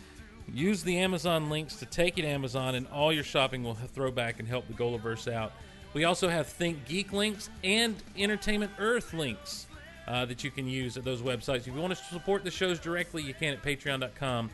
Use 0.53 0.83
the 0.83 0.99
Amazon 0.99 1.49
links 1.49 1.77
to 1.77 1.87
take 1.87 2.17
you 2.17 2.25
to 2.25 2.29
Amazon, 2.29 2.75
and 2.75 2.87
all 2.89 3.13
your 3.13 3.25
shopping 3.25 3.63
will 3.63 3.75
throw 3.75 4.11
back 4.11 4.41
and 4.41 4.49
help 4.49 4.67
the 4.67 4.75
Gulliverse 4.75 5.33
out. 5.33 5.53
We 5.95 6.05
also 6.05 6.29
have 6.29 6.47
Think 6.47 6.85
Geek 6.87 7.13
links 7.13 7.51
and 7.63 7.95
Entertainment 8.17 8.73
Earth 8.79 9.13
links 9.13 9.67
uh, 10.09 10.25
that 10.25 10.43
you 10.43 10.51
can 10.51 10.67
use 10.67 10.97
at 10.97 11.05
those 11.05 11.23
websites. 11.23 11.59
If 11.59 11.69
you 11.69 11.75
want 11.75 11.97
to 11.97 12.05
support 12.05 12.45
the 12.45 12.51
shows 12.51 12.79
directly, 12.79 13.23
you 13.23 13.35
can 13.35 13.53
at 13.53 13.63
patreon.com 13.63 14.51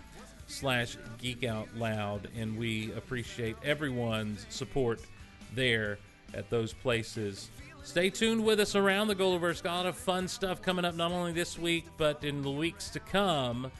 slash 0.48 0.96
geek 1.18 1.44
out 1.44 1.68
loud 1.76 2.28
and 2.34 2.58
we 2.58 2.90
appreciate 2.94 3.54
everyone's 3.62 4.46
support 4.48 5.00
there 5.54 5.98
at 6.34 6.48
those 6.48 6.72
places 6.72 7.50
stay 7.88 8.10
tuned 8.10 8.44
with 8.44 8.60
us 8.60 8.74
around 8.76 9.08
the 9.08 9.14
Gulliverse. 9.14 9.62
Got 9.62 9.72
a 9.72 9.76
lot 9.76 9.86
of 9.86 9.96
fun 9.96 10.28
stuff 10.28 10.60
coming 10.60 10.84
up 10.84 10.94
not 10.94 11.10
only 11.10 11.32
this 11.32 11.58
week 11.58 11.86
but 11.96 12.22
in 12.22 12.42
the 12.42 12.50
weeks 12.50 12.90
to 12.90 13.00
come 13.00 13.70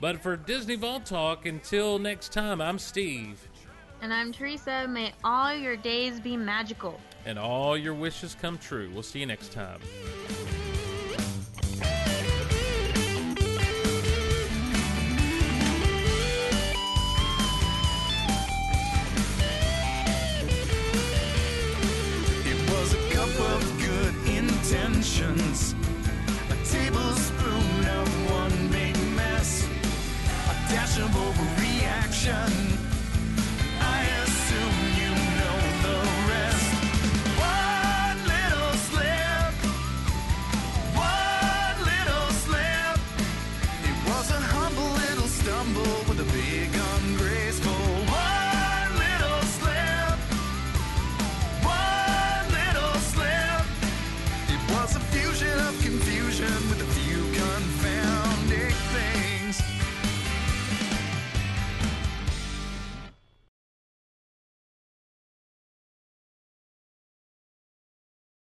but 0.00 0.20
for 0.22 0.36
disney 0.36 0.76
vault 0.76 1.04
talk 1.06 1.46
until 1.46 1.98
next 1.98 2.32
time 2.32 2.60
i'm 2.60 2.78
steve 2.78 3.48
And 4.02 4.12
I'm 4.14 4.32
Teresa. 4.32 4.86
May 4.88 5.12
all 5.24 5.54
your 5.54 5.76
days 5.76 6.20
be 6.20 6.36
magical. 6.36 6.98
and 7.26 7.38
all 7.38 7.76
your 7.76 7.94
wishes 7.94 8.36
come 8.40 8.58
true 8.58 8.90
we'll 8.92 9.02
see 9.02 9.20
you 9.20 9.26
next 9.26 9.52
time 9.52 9.80
intentions. 24.70 25.74
A 26.48 26.54
tablespoon 26.64 27.88
of 27.88 28.30
one 28.30 28.68
big 28.68 28.96
mess. 29.16 29.66
A 29.66 30.54
dash 30.70 30.96
of 30.98 31.10
overreaction. 31.10 32.78
I 33.80 34.04
assume. 34.22 34.79